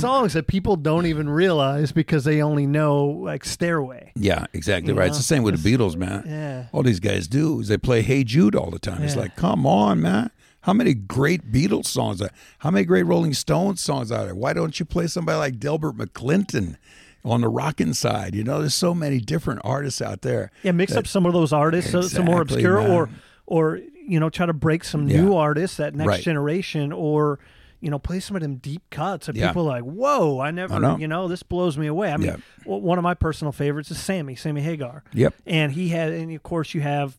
songs 0.00 0.32
that 0.32 0.46
people 0.48 0.74
don't 0.76 1.06
even 1.06 1.28
realize 1.28 1.92
because 1.92 2.24
they 2.24 2.42
only 2.42 2.66
know 2.66 3.06
like 3.06 3.44
stairway 3.44 4.12
Yeah, 4.16 4.46
exactly 4.52 4.92
You 4.92 4.98
right. 4.98 5.04
know, 5.06 5.08
It's 5.10 5.16
the 5.18 5.22
same 5.22 5.42
with 5.44 5.62
the 5.62 5.76
Beatles, 5.76 5.96
man. 5.96 6.24
yeah 6.26 6.64
All 6.72 6.82
these 6.82 7.00
guys 7.00 7.28
do 7.28 7.60
is 7.60 7.68
they 7.68 7.78
play 7.78 8.02
Hey 8.02 8.24
Jude 8.24 8.54
all 8.56 8.70
the 8.70 8.78
time. 8.78 9.02
It's 9.02 9.16
like, 9.16 9.34
come 9.36 9.64
on, 9.66 10.02
man. 10.02 10.30
How 10.68 10.74
many 10.74 10.92
great 10.92 11.50
Beatles 11.50 11.86
songs 11.86 12.20
are 12.20 12.24
there? 12.26 12.34
How 12.58 12.70
many 12.70 12.84
great 12.84 13.04
Rolling 13.04 13.32
Stones 13.32 13.80
songs 13.80 14.12
are 14.12 14.26
there? 14.26 14.34
Why 14.34 14.52
don't 14.52 14.78
you 14.78 14.84
play 14.84 15.06
somebody 15.06 15.38
like 15.38 15.58
Delbert 15.58 15.96
McClinton 15.96 16.76
on 17.24 17.40
the 17.40 17.48
rockin' 17.48 17.94
side? 17.94 18.34
You 18.34 18.44
know, 18.44 18.58
there's 18.60 18.74
so 18.74 18.92
many 18.94 19.18
different 19.18 19.62
artists 19.64 20.02
out 20.02 20.20
there. 20.20 20.50
Yeah, 20.62 20.72
mix 20.72 20.94
up 20.94 21.06
some 21.06 21.24
of 21.24 21.32
those 21.32 21.54
artists, 21.54 21.90
so 21.90 22.02
some 22.02 22.26
more 22.26 22.42
obscure, 22.42 22.82
man. 22.82 22.90
or 22.90 23.08
or 23.46 23.80
you 24.06 24.20
know, 24.20 24.28
try 24.28 24.44
to 24.44 24.52
break 24.52 24.84
some 24.84 25.08
Yeah. 25.08 25.22
new 25.22 25.34
artists 25.34 25.78
that 25.78 25.94
next 25.94 26.06
Right. 26.06 26.22
generation, 26.22 26.92
or 26.92 27.38
you 27.80 27.88
know, 27.90 27.98
play 27.98 28.20
some 28.20 28.36
of 28.36 28.42
them 28.42 28.56
deep 28.56 28.82
cuts 28.90 29.26
that 29.28 29.36
Yeah. 29.36 29.46
people 29.48 29.62
are 29.62 29.80
like, 29.80 29.84
whoa, 29.84 30.38
I 30.40 30.50
never, 30.50 30.74
I 30.74 30.78
know. 30.80 30.98
you 30.98 31.08
know, 31.08 31.28
this 31.28 31.42
blows 31.44 31.78
me 31.78 31.86
away. 31.86 32.12
I 32.12 32.16
mean, 32.18 32.26
Yeah. 32.28 32.36
one 32.66 32.98
of 32.98 33.04
my 33.04 33.14
personal 33.14 33.52
favorites 33.52 33.90
is 33.90 33.98
Sammy, 33.98 34.34
Sammy 34.34 34.60
Hagar. 34.60 35.02
Yep. 35.14 35.32
and 35.46 35.72
he 35.72 35.88
had, 35.88 36.12
and 36.12 36.30
of 36.32 36.42
course, 36.42 36.74
you 36.74 36.82
have, 36.82 37.16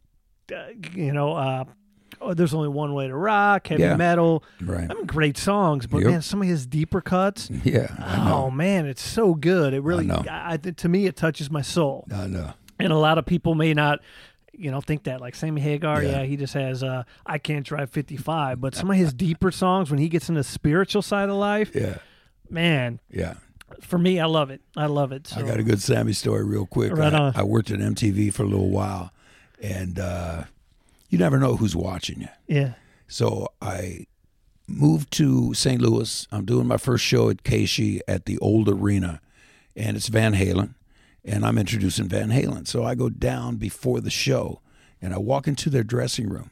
uh, 0.53 0.57
you 0.93 1.13
know, 1.13 1.33
uh, 1.33 1.63
oh, 2.21 2.33
there's 2.33 2.53
only 2.53 2.67
one 2.69 2.93
way 2.93 3.07
to 3.07 3.15
rock, 3.15 3.67
heavy 3.67 3.83
Yeah. 3.83 3.95
metal. 3.95 4.43
Right. 4.61 4.89
I 4.89 4.93
mean, 4.93 5.05
great 5.05 5.37
songs, 5.37 5.87
but 5.87 5.99
Yep. 6.01 6.07
man, 6.11 6.21
some 6.21 6.41
of 6.41 6.47
his 6.47 6.65
deeper 6.65 7.01
cuts. 7.01 7.49
Yeah. 7.63 7.87
Oh 8.31 8.49
man, 8.51 8.85
it's 8.85 9.01
so 9.01 9.33
good. 9.35 9.73
It 9.73 9.81
really. 9.83 10.09
I, 10.11 10.53
I, 10.53 10.57
to 10.57 10.89
me, 10.89 11.05
it 11.05 11.15
touches 11.15 11.49
my 11.51 11.61
soul 11.61 12.05
I 12.13 12.27
know. 12.27 12.53
and 12.79 12.91
a 12.93 12.97
lot 12.97 13.17
of 13.17 13.25
people 13.25 13.55
may 13.55 13.73
not 13.73 13.99
you 14.53 14.69
know 14.71 14.81
think 14.81 15.03
that 15.03 15.21
like 15.21 15.35
sammy 15.35 15.61
hagar 15.61 16.03
yeah, 16.03 16.09
Yeah. 16.19 16.23
he 16.23 16.35
just 16.35 16.53
has 16.53 16.83
uh 16.83 17.03
i 17.25 17.37
can't 17.37 17.65
drive 17.65 17.89
55 17.91 18.59
but 18.59 18.75
some 18.75 18.91
of 18.91 18.97
his 18.97 19.13
deeper 19.13 19.51
songs 19.51 19.89
when 19.89 19.99
he 19.99 20.09
gets 20.09 20.27
into 20.27 20.39
the 20.39 20.43
spiritual 20.43 21.01
side 21.01 21.29
of 21.29 21.35
life 21.35 21.71
Yeah, 21.73 21.99
man 22.49 22.99
yeah. 23.09 23.35
for 23.79 23.97
me 23.97 24.19
i 24.19 24.25
love 24.25 24.49
it 24.49 24.59
i 24.75 24.85
love 24.87 25.13
it 25.13 25.27
so 25.27 25.39
I 25.39 25.43
got 25.43 25.59
a 25.59 25.63
good 25.63 25.81
Sammy 25.81 26.11
story 26.11 26.43
real 26.43 26.65
quick. 26.65 26.91
Right 26.91 27.13
I, 27.13 27.17
on. 27.17 27.33
I 27.37 27.43
worked 27.43 27.71
at 27.71 27.79
MTV 27.79 28.33
for 28.33 28.43
a 28.43 28.47
little 28.47 28.69
while, 28.69 29.13
and 29.61 29.97
uh, 29.97 30.43
you 31.09 31.17
never 31.17 31.37
know 31.39 31.55
who's 31.57 31.75
watching 31.75 32.21
you. 32.21 32.29
yeah 32.47 32.73
So 33.07 33.47
I 33.61 34.05
moved 34.67 35.11
to 35.13 35.53
St. 35.53 35.81
Louis. 35.81 36.27
I'm 36.31 36.45
doing 36.45 36.67
my 36.67 36.77
first 36.77 37.03
show 37.03 37.29
at 37.29 37.43
KSHE 37.43 38.01
at 38.07 38.25
the 38.25 38.37
old 38.39 38.69
arena, 38.69 39.19
and 39.75 39.97
it's 39.97 40.07
Van 40.07 40.33
Halen, 40.35 40.75
and 41.25 41.43
I'm 41.45 41.57
introducing 41.57 42.07
Van 42.07 42.29
Halen. 42.29 42.67
So 42.67 42.83
I 42.83 42.95
go 42.95 43.09
down 43.09 43.55
before 43.55 43.99
the 43.99 44.11
show, 44.11 44.61
and 45.01 45.13
I 45.13 45.17
walk 45.17 45.47
into 45.47 45.69
their 45.71 45.83
dressing 45.83 46.29
room, 46.29 46.51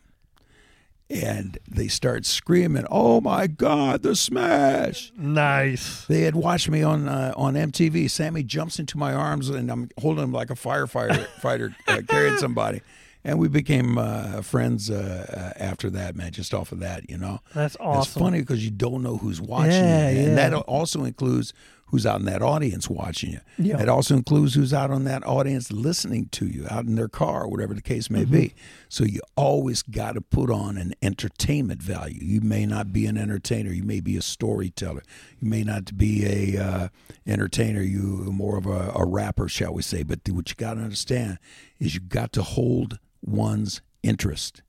and 1.10 1.58
they 1.70 1.88
start 1.88 2.26
screaming, 2.26 2.86
"Oh 2.89 3.22
my 3.22 3.45
God, 3.47 4.01
the 4.01 4.16
Smash!" 4.16 5.12
nice 5.16 6.05
They 6.05 6.22
had 6.22 6.36
watched 6.36 6.70
me 6.70 6.82
on 6.82 7.08
uh, 7.08 7.34
on 7.38 7.53
MTV. 7.53 8.10
Sammy 8.10 8.43
jumps 8.43 8.80
into 8.80 8.97
my 8.97 9.14
arms, 9.14 9.49
and 9.49 9.70
I'm 9.70 9.89
holding 9.99 10.24
him 10.24 10.34
like 10.34 10.49
a 10.49 10.55
firefighter 10.55 11.26
fighter 11.41 11.76
uh, 11.88 12.01
carrying 12.08 12.38
somebody. 12.38 12.82
And 13.28 13.39
we 13.39 13.49
became 13.49 13.97
uh, 13.97 14.41
friends 14.41 14.89
uh, 14.89 15.53
uh, 15.57 15.61
after 15.61 15.89
that, 15.89 16.15
man. 16.15 16.32
Just 16.32 16.53
off 16.53 16.71
of 16.71 16.80
that, 16.80 17.09
you 17.09 17.17
know. 17.17 17.41
that's 17.53 17.75
awesome. 17.78 17.99
It's 18.01 18.13
funny 18.13 18.39
because 18.39 18.63
you 18.63 18.71
don't 18.71 19.03
know 19.03 19.17
who's 19.17 19.41
watching 19.41 19.71
Yeah, 19.73 20.07
and 20.07 20.28
yeah. 20.38 20.49
that 20.49 20.53
also 20.53 21.03
includes 21.03 21.53
who's 21.88 22.05
out 22.05 22.19
in 22.19 22.25
that 22.25 22.41
audience 22.41 22.89
watching 22.89 23.31
you. 23.31 23.39
Yeah. 23.57 23.81
It 23.81 23.88
also 23.88 24.15
includes 24.15 24.55
who's 24.55 24.73
out 24.73 24.91
on 24.91 25.05
that 25.05 25.25
audience 25.25 25.71
listening 25.71 26.27
to 26.33 26.45
you, 26.45 26.65
out 26.69 26.85
in 26.85 26.95
their 26.95 27.07
car, 27.07 27.47
whatever 27.47 27.73
the 27.73 27.81
case 27.81 28.09
may 28.09 28.25
be. 28.25 28.49
Mm-hmm. 28.49 28.57
So 28.89 29.03
you 29.05 29.21
always 29.35 29.83
got 29.83 30.13
to 30.13 30.21
put 30.21 30.51
on 30.51 30.77
an 30.77 30.93
entertainment 31.01 31.81
value. 31.81 32.19
You 32.21 32.41
may 32.41 32.65
not 32.65 32.91
be 32.91 33.05
an 33.05 33.17
entertainer. 33.17 33.71
You 33.71 33.83
may 33.83 34.01
be 34.01 34.17
a 34.17 34.21
storyteller. 34.21 35.03
You 35.39 35.49
may 35.49 35.63
not 35.63 35.97
be 35.97 36.55
a 36.55 36.61
uh, 36.61 36.88
entertainer. 37.25 37.81
You 37.81 38.01
more 38.31 38.57
of 38.57 38.65
a, 38.65 38.91
a 38.93 39.05
rapper, 39.05 39.47
shall 39.47 39.73
we 39.73 39.81
say? 39.81 40.03
But 40.03 40.19
what 40.29 40.49
you 40.49 40.55
got 40.57 40.73
to 40.73 40.81
understand 40.81 41.39
is 41.79 41.95
you 41.95 42.01
got 42.01 42.33
to 42.33 42.43
hold 42.43 42.99
one's 43.21 43.81
interest. 44.03 44.61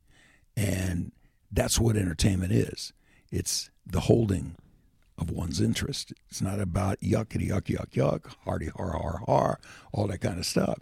And 0.56 1.10
that's 1.50 1.80
what 1.80 1.96
entertainment 1.96 2.52
is. 2.52 2.92
It's 3.30 3.70
the 3.84 4.00
holding 4.00 4.56
of 5.18 5.30
one's 5.30 5.60
interest. 5.60 6.12
It's 6.30 6.40
not 6.40 6.60
about 6.60 7.00
yuckity 7.00 7.48
yuck 7.50 7.64
yuck 7.64 7.90
yuck, 7.90 8.32
hardy 8.44 8.68
har 8.76 8.92
har 8.92 9.22
har, 9.26 9.60
all 9.92 10.06
that 10.08 10.18
kind 10.18 10.38
of 10.38 10.46
stuff. 10.46 10.78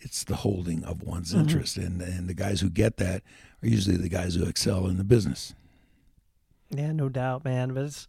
It's 0.00 0.22
the 0.24 0.36
holding 0.36 0.84
of 0.84 1.02
one's 1.02 1.34
interest, 1.34 1.76
and 1.76 2.00
and 2.00 2.28
the 2.28 2.34
guys 2.34 2.60
who 2.60 2.70
get 2.70 2.98
that 2.98 3.22
are 3.62 3.68
usually 3.68 3.96
the 3.96 4.08
guys 4.08 4.34
who 4.34 4.44
excel 4.44 4.86
in 4.86 4.96
the 4.96 5.04
business. 5.04 5.54
Yeah, 6.70 6.92
no 6.92 7.08
doubt, 7.08 7.44
man. 7.44 7.74
But 7.74 7.84
it's 7.84 8.06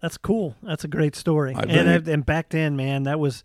that's 0.00 0.18
cool. 0.18 0.56
That's 0.62 0.84
a 0.84 0.88
great 0.88 1.14
story. 1.16 1.54
And. 1.56 2.08
And 2.08 2.26
back 2.26 2.50
then, 2.50 2.76
man, 2.76 3.04
that 3.04 3.18
was. 3.20 3.42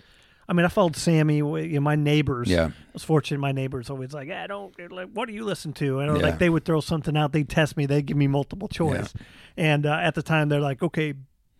I 0.50 0.54
mean, 0.54 0.66
I 0.66 0.70
followed 0.70 0.96
Sammy. 0.98 1.38
You 1.38 1.44
know, 1.68 1.80
my 1.82 1.96
neighbors. 1.96 2.50
Yeah. 2.50 2.66
I 2.66 2.72
was 2.94 3.04
fortunate. 3.04 3.40
My 3.40 3.52
neighbors 3.54 3.90
always 3.90 4.12
like, 4.14 4.30
"I 4.30 4.48
don't 4.48 4.74
like. 4.92 5.10
What 5.14 5.28
do 5.28 5.34
you 5.34 5.46
listen 5.46 5.72
to?" 5.74 6.00
And 6.00 6.18
Yeah. 6.18 6.24
like 6.24 6.40
they 6.40 6.50
would 6.50 6.66
throw 6.66 6.82
something 6.82 7.16
out. 7.16 7.32
They'd 7.32 7.48
test 7.48 7.78
me. 7.78 7.86
They'd 7.86 8.06
give 8.06 8.18
me 8.18 8.28
multiple 8.28 8.68
choice. 8.68 9.14
And 9.56 9.86
uh, 9.86 9.94
at 9.94 10.16
the 10.16 10.24
time, 10.24 10.50
they're 10.50 10.60
like, 10.60 10.82
"Okay." 10.84 11.14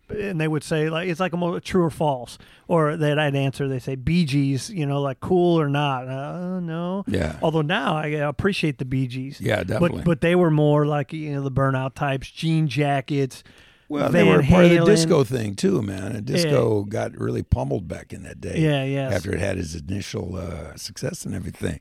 And 0.08 0.40
they 0.40 0.48
would 0.48 0.62
say 0.62 0.90
like 0.90 1.08
it's 1.08 1.20
like 1.20 1.32
a 1.32 1.60
true 1.60 1.84
or 1.84 1.90
false, 1.90 2.36
or 2.68 2.96
that 2.96 3.18
I'd 3.18 3.34
answer. 3.34 3.66
They 3.66 3.78
say 3.78 3.94
Bee 3.94 4.24
Gees, 4.24 4.68
you 4.68 4.84
know, 4.84 5.00
like 5.00 5.20
cool 5.20 5.58
or 5.58 5.68
not. 5.68 6.06
Uh, 6.06 6.60
no. 6.60 7.04
Yeah. 7.06 7.38
Although 7.42 7.62
now 7.62 7.96
I 7.96 8.08
appreciate 8.08 8.78
the 8.78 8.84
Bee 8.84 9.06
Gees. 9.06 9.40
Yeah, 9.40 9.62
definitely. 9.62 9.98
But 9.98 10.04
but 10.04 10.20
they 10.20 10.34
were 10.34 10.50
more 10.50 10.84
like 10.84 11.12
you 11.12 11.32
know 11.32 11.42
the 11.42 11.50
burnout 11.50 11.94
types, 11.94 12.30
jean 12.30 12.68
jackets. 12.68 13.42
Well, 13.88 14.08
Van 14.08 14.24
they 14.24 14.32
were 14.32 14.42
part 14.42 14.64
of 14.64 14.70
the 14.70 14.84
disco 14.84 15.22
thing 15.22 15.54
too, 15.54 15.82
man. 15.82 16.12
And 16.12 16.24
disco 16.24 16.84
got 16.84 17.16
really 17.16 17.42
pummeled 17.42 17.88
back 17.88 18.12
in 18.12 18.22
that 18.22 18.40
day. 18.40 18.58
Yeah, 18.58 18.84
yes. 18.84 19.12
After 19.12 19.32
it 19.32 19.38
had 19.38 19.58
its 19.58 19.74
initial 19.74 20.36
uh, 20.36 20.76
success 20.76 21.26
and 21.26 21.34
everything, 21.34 21.80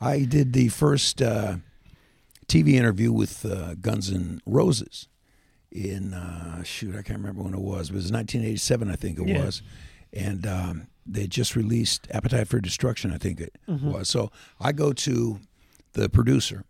I 0.00 0.20
did 0.20 0.52
the 0.52 0.68
first 0.68 1.20
uh, 1.20 1.56
TV 2.46 2.74
interview 2.74 3.12
with 3.12 3.44
uh, 3.44 3.74
Guns 3.74 4.12
N' 4.12 4.40
Roses 4.46 5.08
in 5.70 6.14
uh, 6.14 6.62
shoot, 6.62 6.94
I 6.94 7.02
can't 7.02 7.18
remember 7.18 7.42
when 7.42 7.54
it 7.54 7.60
was. 7.60 7.90
It 7.90 7.94
was 7.94 8.10
1987, 8.12 8.90
I 8.90 8.96
think 8.96 9.18
it 9.18 9.28
Yeah. 9.28 9.44
was, 9.44 9.62
and 10.12 10.46
um, 10.46 10.86
they 11.06 11.26
just 11.26 11.54
released 11.56 12.06
Appetite 12.10 12.48
for 12.48 12.60
Destruction, 12.60 13.12
I 13.12 13.18
think 13.18 13.40
it 13.40 13.56
Mm-hmm. 13.68 13.90
was. 13.92 14.08
So 14.08 14.30
I 14.60 14.72
go 14.72 14.92
to 14.92 15.40
the 15.92 16.08
producer, 16.08 16.64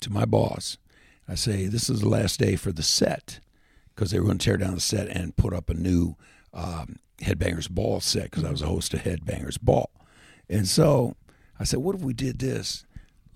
to 0.00 0.10
my 0.12 0.24
boss. 0.24 0.78
I 1.28 1.34
say, 1.36 1.66
"This 1.66 1.88
is 1.88 2.00
the 2.00 2.08
last 2.08 2.38
day 2.38 2.56
for 2.56 2.72
the 2.72 2.82
set." 2.82 3.40
because 3.94 4.10
they 4.10 4.18
were 4.18 4.26
going 4.26 4.38
to 4.38 4.44
tear 4.44 4.56
down 4.56 4.74
the 4.74 4.80
set 4.80 5.06
and 5.06 5.36
put 5.36 5.52
up 5.54 5.70
a 5.70 5.74
new 5.74 6.16
um, 6.52 6.98
Headbangers 7.22 7.70
Ball 7.70 8.00
set 8.00 8.24
because 8.24 8.42
I 8.42 8.50
was 8.50 8.60
a 8.60 8.66
host 8.66 8.92
of 8.92 9.02
Headbangers 9.04 9.56
Ball. 9.60 9.88
And 10.48 10.66
so 10.66 11.14
I 11.60 11.64
said, 11.64 11.78
what 11.78 11.94
if 11.94 12.00
we 12.02 12.12
did 12.12 12.40
this? 12.40 12.84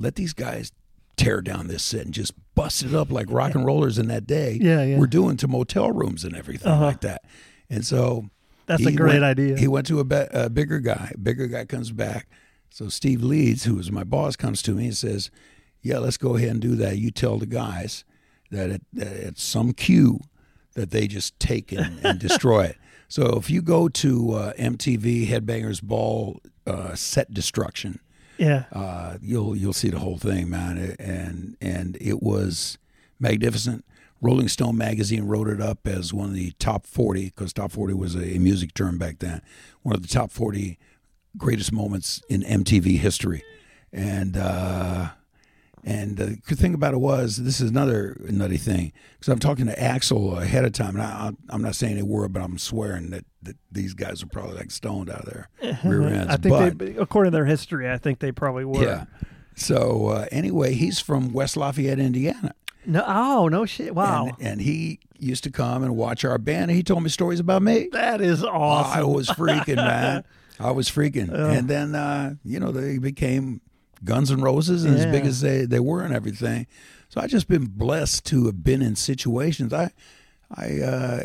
Let 0.01 0.17
these 0.17 0.33
guys 0.33 0.73
tear 1.17 1.41
down 1.43 1.69
this 1.69 1.85
set 1.85 2.07
and 2.07 2.13
just 2.13 2.33
bust 2.59 2.83
it 2.83 2.95
up 2.95 3.11
like 3.11 3.27
rock 3.31 3.55
and 3.55 3.65
rollers 3.65 3.99
in 3.99 4.09
that 4.09 4.27
day 4.27 4.59
Yeah, 4.61 4.83
yeah. 4.83 4.99
we're 4.99 5.07
doing 5.07 5.37
to 5.39 5.49
motel 5.49 5.91
rooms 5.93 6.25
and 6.25 6.35
everything 6.37 6.69
Uh-huh. 6.73 6.85
like 6.87 7.01
that. 7.03 7.23
And 7.71 7.85
so 7.87 8.29
That's 8.67 8.85
a 8.85 8.93
great 8.93 9.15
went- 9.23 9.25
idea. 9.25 9.57
He 9.59 9.69
went 9.69 9.87
to 9.89 10.01
a, 10.01 10.05
be- 10.05 10.27
a 10.33 10.51
bigger 10.51 10.79
guy. 10.81 11.13
Bigger 11.23 11.47
guy 11.47 11.65
comes 11.65 11.91
back. 11.93 12.29
So 12.71 12.89
Steve 12.89 13.23
Leeds, 13.23 13.65
who 13.65 13.75
was 13.77 13.91
my 13.91 14.05
boss, 14.05 14.37
comes 14.37 14.61
to 14.63 14.73
me 14.73 14.87
and 14.87 14.97
says, 14.97 15.31
"Yeah, 15.83 15.99
let's 15.99 16.19
go 16.19 16.37
ahead 16.37 16.51
and 16.51 16.61
do 16.61 16.75
that. 16.77 16.99
You 16.99 17.11
tell 17.11 17.39
the 17.39 17.47
guys 17.47 18.05
that, 18.51 18.69
it, 18.71 18.83
that 18.93 19.09
it's 19.29 19.43
some 19.43 19.73
cue 19.73 20.21
that 20.75 20.91
they 20.91 21.07
just 21.09 21.39
take 21.41 21.73
and, 21.73 21.99
and 22.05 22.19
destroy 22.29 22.65
it." 22.67 22.77
So 23.09 23.37
if 23.39 23.49
you 23.49 23.63
go 23.63 23.89
to 23.89 24.33
uh, 24.33 24.53
MTV 24.59 25.29
Headbangers 25.29 25.83
Ball 25.83 26.41
uh, 26.67 26.95
set 26.95 27.33
destruction, 27.33 28.01
Yeah. 28.39 28.65
uh, 28.73 29.19
you'll 29.21 29.57
you'll 29.57 29.73
see 29.73 29.89
the 29.91 29.99
whole 29.99 30.19
thing, 30.19 30.49
man. 30.49 30.97
And 30.99 31.57
and 31.61 31.97
it 32.01 32.23
was 32.23 32.79
magnificent. 33.19 33.85
Rolling 34.21 34.49
Stone 34.49 34.77
magazine 34.77 35.25
wrote 35.25 35.49
it 35.49 35.61
up 35.61 35.87
as 35.87 36.13
one 36.13 36.29
of 36.31 36.35
the 36.35 36.51
top 36.59 36.87
40 36.87 37.27
because 37.27 37.53
top 37.53 37.71
40 37.71 37.95
was 37.95 38.17
a 38.17 38.39
music 38.39 38.75
term 38.75 38.99
back 38.99 39.21
then. 39.21 39.43
One 39.83 39.95
of 39.95 40.03
the 40.03 40.09
top 40.09 40.33
40 40.33 40.77
greatest 41.37 41.73
moments 41.73 42.21
in 42.29 42.43
MTV 42.43 42.99
history. 42.99 43.45
And 43.93 44.37
uh, 44.37 45.11
and 45.85 46.17
the 46.17 46.37
good 46.47 46.59
thing 46.59 46.75
about 46.75 46.95
it 46.95 46.99
was 46.99 47.37
this 47.37 47.61
is 47.61 47.71
another 47.71 48.17
nutty 48.29 48.57
thing 48.57 48.93
because 49.13 49.33
I'm 49.33 49.39
talking 49.39 49.67
to 49.67 49.75
Axl 49.77 50.41
ahead 50.41 50.65
of 50.65 50.73
time, 50.73 50.97
and 50.97 51.03
I, 51.03 51.33
I'm 51.49 51.63
not 51.63 51.75
saying 51.75 51.97
they 51.97 52.03
were, 52.03 52.29
but 52.29 52.43
I'm 52.43 52.59
swearing 52.59 53.11
that, 53.11 53.25
that 53.43 53.57
these 53.71 53.95
guys 53.95 54.25
were 54.25 54.31
probably 54.31 54.57
like 54.57 54.71
stoned 54.71 55.11
out 55.11 55.27
of 55.27 55.27
their 55.27 55.49
rear 55.85 56.03
ends. 56.03 56.33
I 56.33 56.37
think 56.37 56.55
but, 56.55 56.79
they, 56.79 56.97
according 56.97 57.33
to 57.33 57.37
their 57.37 57.47
history, 57.47 57.91
I 57.91 57.99
think 57.99 58.19
they 58.19 58.33
probably 58.33 58.65
were. 58.65 58.83
yeah. 58.83 59.05
So 59.55 60.09
uh, 60.09 60.27
anyway, 60.31 60.75
he's 60.75 61.01
from 61.01 61.33
West 61.33 61.57
Lafayette, 61.57 61.99
Indiana, 61.99 62.55
No. 62.87 63.05
Oh 63.07 63.49
no 63.49 63.67
shit! 63.67 63.95
Wow. 63.95 64.27
and, 64.27 64.37
and 64.41 64.61
he 64.61 65.01
used 65.19 65.43
to 65.45 65.51
come 65.51 65.83
and 65.83 65.97
watch 65.97 66.25
our 66.25 66.39
band. 66.39 66.71
And 66.71 66.77
he 66.77 66.83
told 66.83 67.03
me 67.03 67.09
stories 67.09 67.41
about 67.41 67.63
me. 67.63 67.89
that 67.93 68.21
is 68.21 68.45
awesome. 68.45 68.99
I 69.01 69.03
was 69.03 69.29
freaking, 69.29 69.77
man. 69.77 70.25
I 70.61 70.71
was 70.71 70.91
freaking. 70.91 71.33
And 71.33 71.69
then, 71.69 71.95
uh, 71.95 72.35
you 72.45 72.61
know, 72.61 72.73
they 72.73 72.99
became 72.99 73.61
Guns 74.05 74.31
N' 74.31 74.41
Roses 74.41 74.85
and 74.85 74.97
as 74.99 75.07
big 75.07 75.27
as 75.27 75.41
they, 75.41 75.65
they 75.65 75.81
were 75.81 76.03
and 76.03 76.15
everything. 76.15 76.67
So 77.09 77.21
I 77.21 77.27
just 77.27 77.49
been 77.49 77.67
blessed 77.67 78.25
to 78.27 78.47
have 78.47 78.63
been 78.63 78.83
in 78.83 78.95
situations. 78.97 79.73
I, 79.73 79.91
I, 80.55 80.81
uh, 80.81 81.25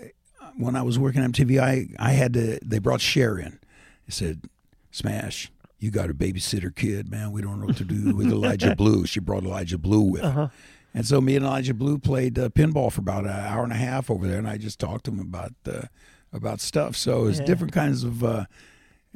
when 0.58 0.76
I 0.76 0.82
was 0.82 0.98
working 1.00 1.22
at 1.24 1.32
MTV, 1.32 1.60
I, 1.60 1.88
I 2.00 2.12
had 2.12 2.34
to, 2.34 2.60
they 2.64 2.80
brought 2.80 3.02
Cher 3.02 3.38
in. 3.38 3.60
They 4.08 4.12
said, 4.12 4.44
Smash, 4.92 5.52
you 5.80 5.92
got 5.92 6.10
a 6.10 6.14
babysitter 6.14 6.74
kid, 6.74 7.10
man. 7.10 7.32
We 7.32 7.42
don't 7.42 7.60
know 7.60 7.66
what 7.68 7.78
to 7.78 7.84
do 7.86 8.16
with 8.16 8.28
Elijah 8.28 8.76
Blue. 8.78 9.06
She 9.06 9.20
brought 9.20 9.44
Elijah 9.44 9.78
Blue 9.78 10.02
with 10.02 10.22
her. 10.24 10.52
And 10.94 11.06
so 11.08 11.20
me 11.20 11.36
and 11.36 11.44
Elijah 11.44 11.74
Blue 11.74 11.98
played 11.98 12.38
uh, 12.38 12.50
pinball 12.50 12.92
for 12.92 13.02
about 13.02 13.24
an 13.24 13.32
hour 13.32 13.64
and 13.64 13.74
a 13.74 13.78
half 13.78 14.12
over 14.12 14.28
there, 14.28 14.38
and 14.38 14.48
I 14.48 14.58
just 14.58 14.80
talked 14.80 15.06
to 15.06 15.12
him 15.12 15.20
about 15.20 15.52
uh, 15.68 15.88
about 16.32 16.62
stuff. 16.62 16.96
So 16.96 17.26
it's 17.26 17.40
Yeah. 17.40 17.46
different 17.46 17.74
kinds 17.74 18.04
of 18.04 18.24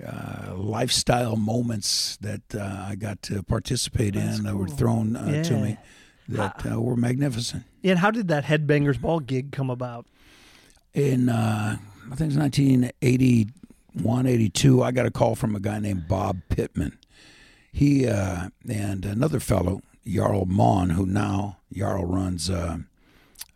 uh, 0.06 0.54
lifestyle 0.56 1.36
moments 1.36 2.18
that 2.18 2.41
uh, 2.54 2.86
I 2.89 2.95
got 2.95 3.22
to 3.24 3.43
participate 3.43 4.16
in 4.16 4.43
that 4.43 4.56
were 4.56 4.68
thrown 4.68 5.16
uh, 5.16 5.43
to 5.43 5.58
me 5.58 5.78
that 6.30 6.66
uh, 6.70 6.80
were 6.82 6.95
magnificent. 6.95 7.64
and 7.84 8.00
how 8.00 8.12
did 8.12 8.28
that 8.28 8.45
Headbangers 8.45 9.00
Ball 9.00 9.20
gig 9.20 9.52
come 9.52 9.70
about? 9.70 10.06
In 10.93 11.30
uh, 11.30 11.78
I 12.12 12.16
think 12.16 12.32
it's 12.32 12.38
1981, 12.38 14.26
82, 14.26 14.84
I 14.84 14.91
got 14.91 15.06
a 15.06 15.12
call 15.12 15.36
from 15.36 15.56
a 15.56 15.60
guy 15.60 15.80
named 15.80 16.08
Bob 16.08 16.41
Pittman. 16.50 16.98
He 17.72 18.08
uh, 18.08 18.50
and 18.68 19.06
another 19.06 19.39
fellow, 19.39 19.82
Jarl 20.06 20.45
Mohn, 20.45 20.91
who 20.91 21.06
now 21.06 21.58
Jarl 21.74 22.06
runs 22.06 22.50
uh, 22.50 22.78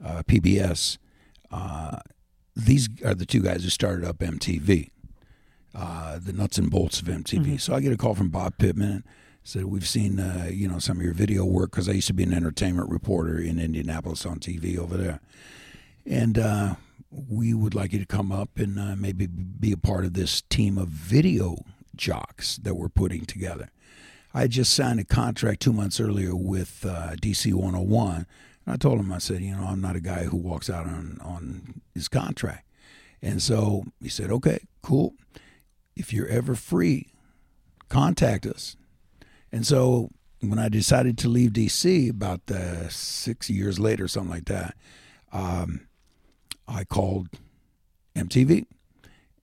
uh, 0.04 0.24
PBS. 0.24 0.98
Uh, 1.52 2.00
these 2.56 2.90
are 3.04 3.16
the 3.16 3.26
two 3.26 3.42
guys 3.42 3.64
who 3.64 3.70
started 3.70 4.08
up 4.08 4.20
MTV, 4.20 4.90
uh, 5.74 6.20
the 6.20 6.34
nuts 6.34 6.58
and 6.58 6.70
bolts 6.70 7.00
of 7.00 7.08
MTV. 7.08 7.60
So 7.60 7.74
I 7.74 7.80
get 7.80 7.94
a 7.94 7.98
call 7.98 8.16
from 8.16 8.30
Bob 8.30 8.58
Pittman. 8.58 9.04
Said 9.44 9.66
we've 9.66 9.88
seen 9.88 10.20
uh, 10.20 10.50
you 10.52 10.68
know 10.68 10.78
some 10.78 10.98
of 10.98 11.04
your 11.04 11.16
video 11.16 11.44
work 11.46 11.72
because 11.72 11.90
I 11.90 11.94
used 11.94 12.08
to 12.08 12.14
be 12.14 12.24
an 12.24 12.34
entertainment 12.34 12.90
reporter 12.90 13.40
in 13.40 13.60
Indianapolis 13.60 14.24
on 14.26 14.38
TV 14.38 14.78
over 14.78 14.98
there, 14.98 15.20
and 16.06 16.38
uh, 16.38 16.76
we 17.10 17.54
would 17.54 17.74
like 17.74 17.92
you 17.92 18.00
to 18.00 18.06
come 18.06 18.32
up 18.32 18.50
and 18.58 18.80
uh, 18.80 18.96
maybe 18.96 19.26
be 19.26 19.72
a 19.72 19.78
part 19.78 20.06
of 20.06 20.14
this 20.14 20.42
team 20.44 20.78
of 20.78 20.90
video 20.90 21.58
jocks 21.96 22.58
that 22.58 22.76
we're 22.76 22.90
putting 22.90 23.26
together. 23.26 23.70
I 24.34 24.42
had 24.42 24.52
just 24.52 24.74
signed 24.74 25.00
a 25.00 25.04
contract 25.04 25.62
two 25.62 25.74
months 25.74 26.00
earlier 26.00 26.36
with 26.36 26.86
uh, 26.88 27.16
DC 27.16 27.54
101. 27.54 28.16
And 28.66 28.74
I 28.74 28.78
told 28.78 29.00
him, 29.00 29.12
I 29.12 29.18
said, 29.18 29.42
you 29.42 29.56
know, 29.56 29.66
I'm 29.66 29.82
not 29.82 29.96
a 29.96 30.02
guy 30.02 30.24
who 30.24 30.38
walks 30.38 30.70
out 30.70 30.86
on, 30.86 31.20
on 31.22 31.82
his 31.94 32.08
contract. 32.08 32.66
And 33.22 33.42
so 33.42 33.86
he 34.02 34.10
said, 34.10 34.32
okay, 34.32 34.60
cool. 34.82 35.14
If 35.96 36.14
you're 36.14 36.28
ever 36.28 36.56
free, 36.56 37.14
contact 37.90 38.46
us. 38.46 38.76
And 39.52 39.66
so 39.66 40.10
when 40.40 40.58
I 40.58 40.70
decided 40.70 41.18
to 41.20 41.30
leave 41.30 41.52
DC 41.52 42.10
about 42.10 42.50
uh, 42.50 42.90
six 42.90 43.50
years 43.50 43.80
later, 43.80 44.08
something 44.08 44.32
like 44.32 44.46
that, 44.46 44.76
um, 45.32 45.88
I 46.68 46.84
called 46.84 47.28
MTV 48.16 48.66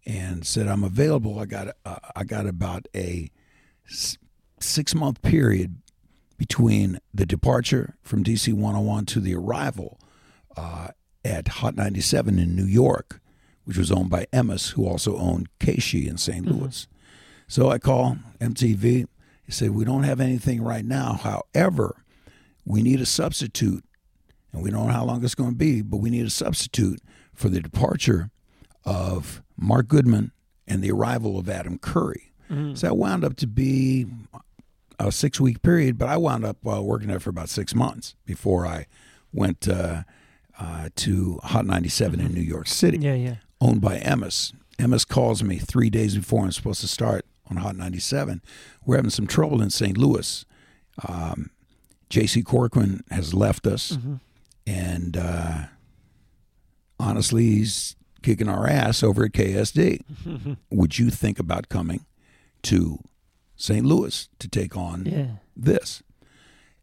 and 0.06 0.46
said 0.46 0.66
I'm 0.66 0.82
available. 0.82 1.38
I 1.38 1.44
got 1.44 1.68
uh, 1.84 1.98
I 2.16 2.24
got 2.24 2.46
about 2.46 2.86
a 2.94 3.30
six 4.58 4.94
month 4.94 5.22
period 5.22 5.76
between 6.36 7.00
the 7.12 7.26
departure 7.26 7.96
from 8.02 8.24
DC 8.24 8.52
101 8.52 9.06
to 9.06 9.20
the 9.20 9.34
arrival 9.34 9.98
uh, 10.56 10.88
at 11.24 11.48
Hot 11.48 11.74
97 11.74 12.38
in 12.38 12.54
New 12.54 12.64
York, 12.64 13.20
which 13.68 13.76
was 13.76 13.92
owned 13.92 14.08
by 14.08 14.24
Emmis, 14.32 14.70
who 14.72 14.86
also 14.88 15.14
owned 15.18 15.46
KSHE 15.60 16.08
in 16.08 16.16
saint 16.16 16.46
Louis. 16.46 16.88
So 17.48 17.68
I 17.68 17.76
call 17.76 18.16
MTV. 18.40 19.04
He 19.44 19.52
said, 19.52 19.72
We 19.72 19.84
don't 19.84 20.04
have 20.04 20.20
anything 20.20 20.62
right 20.64 20.86
now. 20.86 21.20
However, 21.22 22.02
we 22.64 22.80
need 22.80 22.98
a 22.98 23.04
substitute. 23.04 23.84
And 24.52 24.62
we 24.62 24.70
don't 24.70 24.86
know 24.86 24.92
how 24.94 25.04
long 25.04 25.22
it's 25.22 25.34
going 25.34 25.50
to 25.50 25.56
be, 25.56 25.82
but 25.82 25.98
we 25.98 26.08
need 26.08 26.24
a 26.24 26.30
substitute 26.30 27.02
for 27.34 27.50
the 27.50 27.60
departure 27.60 28.30
of 28.86 29.42
Mark 29.58 29.86
Goodman 29.86 30.32
and 30.66 30.80
the 30.82 30.90
arrival 30.90 31.38
of 31.38 31.46
Adam 31.50 31.78
Curry. 31.78 32.32
So 32.48 32.86
that 32.86 32.96
wound 32.96 33.22
up 33.22 33.36
to 33.36 33.46
be 33.46 34.06
a 34.98 35.12
six 35.12 35.38
week 35.38 35.60
period, 35.60 35.98
but 35.98 36.08
I 36.08 36.16
wound 36.16 36.46
up 36.46 36.56
uh, 36.66 36.82
working 36.82 37.08
there 37.08 37.20
for 37.20 37.28
about 37.28 37.50
six 37.50 37.74
months 37.74 38.14
before 38.24 38.66
I 38.66 38.86
went 39.30 39.68
uh, 39.68 40.04
uh, 40.58 40.88
to 40.96 41.38
Hot 41.42 41.66
97 41.66 42.18
in 42.18 42.32
New 42.32 42.40
York 42.40 42.66
City 42.66 42.96
Yeah, 42.96 43.12
yeah. 43.12 43.34
Owned 43.60 43.80
by 43.80 43.98
Emmis. 43.98 44.52
Emmis 44.78 45.06
calls 45.06 45.42
me 45.42 45.58
three 45.58 45.90
days 45.90 46.16
before 46.16 46.44
I'm 46.44 46.52
supposed 46.52 46.80
to 46.82 46.88
start 46.88 47.24
on 47.50 47.56
Hot 47.56 47.76
97. 47.76 48.42
We're 48.86 48.96
having 48.96 49.10
some 49.10 49.26
trouble 49.26 49.60
in 49.62 49.70
St. 49.70 49.96
Louis. 49.98 50.44
Um, 51.08 51.50
J.C. 52.10 52.42
Corcoran 52.42 53.04
has 53.10 53.34
left 53.34 53.66
us, 53.66 53.98
and 54.66 55.16
uh, 55.16 55.64
honestly, 56.98 57.44
he's 57.44 57.96
kicking 58.22 58.48
our 58.48 58.66
ass 58.66 59.02
over 59.02 59.24
at 59.24 59.32
KSD. 59.32 60.56
Would 60.70 60.98
you 60.98 61.10
think 61.10 61.38
about 61.38 61.68
coming 61.68 62.06
to 62.62 62.98
St. 63.56 63.84
Louis 63.84 64.28
to 64.38 64.48
take 64.48 64.76
on 64.76 65.06
Yeah. 65.06 65.26
this? 65.56 66.02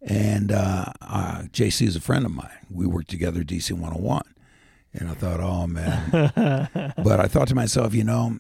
And 0.02 0.52
uh, 0.52 0.86
uh, 1.02 1.42
JC 1.52 1.88
is 1.88 1.96
a 1.96 2.02
friend 2.02 2.26
of 2.26 2.32
mine. 2.32 2.50
We 2.70 2.86
worked 2.86 3.10
together 3.10 3.42
at 3.42 3.48
DC 3.48 3.72
101. 3.72 4.22
And 4.98 5.10
I 5.10 5.14
thought, 5.14 5.40
oh, 5.40 5.68
man. 5.68 6.10
but 6.98 7.20
I 7.20 7.28
thought 7.28 7.48
to 7.50 7.56
myself, 7.56 7.94
you 7.94 8.04
know, 8.04 8.38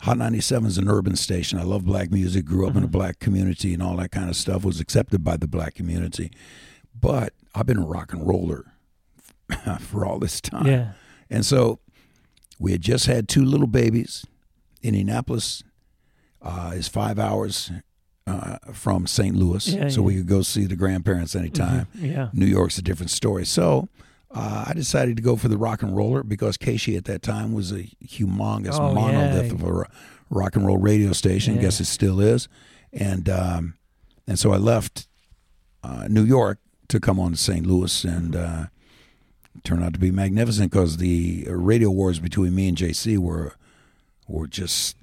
Hot 0.00 0.16
97 0.16 0.68
is 0.68 0.78
an 0.78 0.88
urban 0.88 1.16
station. 1.16 1.58
I 1.58 1.64
love 1.64 1.84
black 1.84 2.10
music, 2.12 2.44
grew 2.44 2.68
up 2.68 2.76
in 2.76 2.84
a 2.84 2.88
black 2.88 3.18
community 3.18 3.74
and 3.74 3.82
all 3.82 3.96
that 3.96 4.12
kind 4.12 4.30
of 4.30 4.36
stuff, 4.36 4.64
was 4.64 4.78
accepted 4.78 5.24
by 5.24 5.36
the 5.36 5.48
black 5.48 5.74
community. 5.74 6.30
But 6.98 7.32
I've 7.54 7.66
been 7.66 7.78
a 7.78 7.86
rock 7.86 8.12
and 8.12 8.26
roller 8.26 8.72
for 9.80 10.06
all 10.06 10.20
this 10.20 10.40
time. 10.40 10.66
Yeah. 10.66 10.92
And 11.28 11.44
so 11.44 11.80
we 12.60 12.70
had 12.72 12.80
just 12.80 13.06
had 13.06 13.28
two 13.28 13.44
little 13.44 13.66
babies. 13.66 14.24
Indianapolis 14.84 15.64
uh, 16.42 16.72
is 16.76 16.86
five 16.86 17.18
hours 17.18 17.72
uh, 18.28 18.58
from 18.72 19.06
St. 19.08 19.34
Louis, 19.34 19.66
Yeah, 19.68 19.88
so 19.88 20.00
yeah. 20.00 20.06
we 20.06 20.14
could 20.18 20.28
go 20.28 20.42
see 20.42 20.66
the 20.66 20.76
grandparents 20.76 21.34
anytime. 21.34 21.88
Yeah. 21.94 22.28
New 22.32 22.46
York's 22.46 22.78
a 22.78 22.82
different 22.82 23.10
story. 23.10 23.44
So 23.44 23.88
uh, 24.34 24.64
I 24.68 24.72
decided 24.74 25.16
to 25.16 25.22
go 25.22 25.36
for 25.36 25.48
the 25.48 25.56
rock 25.56 25.82
and 25.82 25.96
roller 25.96 26.22
because 26.22 26.58
KSHE 26.58 26.96
at 26.98 27.04
that 27.06 27.22
time 27.22 27.52
was 27.52 27.72
a 27.72 27.84
humongous 28.04 28.78
Oh, 28.78 28.92
monolith 28.94 29.46
yeah. 29.46 29.52
of 29.52 29.62
a 29.64 29.84
rock 30.30 30.54
and 30.56 30.66
roll 30.66 30.76
radio 30.78 31.12
station. 31.12 31.54
Yeah. 31.56 31.62
Guess 31.62 31.80
it 31.80 31.86
still 31.86 32.20
is. 32.20 32.48
And 32.92 33.28
um, 33.28 33.74
and 34.26 34.38
so 34.38 34.52
I 34.52 34.56
left 34.58 35.08
uh, 35.82 36.06
New 36.08 36.24
York 36.24 36.58
to 36.88 37.00
come 37.00 37.18
on 37.18 37.32
to 37.32 37.36
St. 37.38 37.64
Louis 37.66 38.04
and 38.04 38.36
uh, 38.36 38.64
turned 39.64 39.82
out 39.84 39.92
to 39.94 39.98
be 39.98 40.10
magnificent 40.10 40.70
because 40.70 40.98
the 40.98 41.46
radio 41.48 41.90
wars 41.90 42.18
between 42.18 42.54
me 42.54 42.68
and 42.68 42.76
JC 42.76 43.16
were 43.18 43.54
were 44.26 44.46
just 44.46 44.96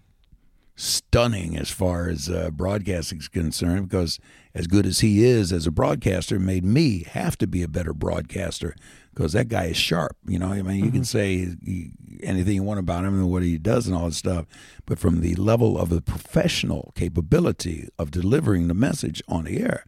stunning 0.76 1.58
as 1.58 1.72
far 1.72 2.10
as 2.10 2.30
uh, 2.30 2.50
broadcasting 2.52 3.20
is 3.20 3.28
concerned 3.30 3.88
because 3.90 4.20
as 4.54 4.68
good 4.68 4.86
as 4.86 5.00
he 5.00 5.24
is 5.24 5.52
as 5.54 5.66
a 5.66 5.72
broadcaster 5.72 6.38
made 6.38 6.66
me 6.66 7.04
have 7.12 7.38
to 7.38 7.48
be 7.48 7.64
a 7.64 7.68
better 7.68 7.94
broadcaster 7.94 8.76
because 9.16 9.34
that 9.34 9.48
guy 9.48 9.66
is 9.66 9.78
sharp 9.78 10.16
you 10.28 10.38
know? 10.38 10.52
I 10.52 10.62
mean 10.62 10.86
you 10.86 10.92
can 10.92 11.06
say 11.06 11.56
he- 11.64 11.92
anything 12.22 12.56
you 12.56 12.64
want 12.64 12.80
about 12.80 13.06
him 13.06 13.16
and 13.16 13.32
what 13.32 13.44
he 13.44 13.58
does 13.58 13.88
and 13.88 13.96
all 13.96 14.06
that 14.06 14.14
stuff 14.14 14.46
but 14.86 15.00
from 15.00 15.22
the 15.22 15.36
level 15.36 15.78
of 15.80 15.90
the 15.90 16.02
professional 16.02 16.92
capability 16.96 17.90
of 17.98 18.12
delivering 18.12 18.68
the 18.68 18.74
message 18.74 19.22
on 19.28 19.46
the 19.46 19.60
air 19.60 19.86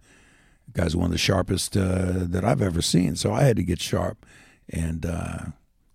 the 0.72 0.82
guy's 0.82 0.96
one 0.96 1.06
of 1.08 1.12
the 1.12 1.18
sharpest 1.18 1.78
uh, 1.78 2.14
that 2.14 2.44
i've 2.44 2.62
ever 2.62 2.82
seen. 2.82 3.16
So 3.16 3.34
i 3.34 3.44
had 3.44 3.58
to 3.58 3.64
get 3.64 3.82
sharp 3.82 4.26
and 4.70 5.06
uh, 5.06 5.38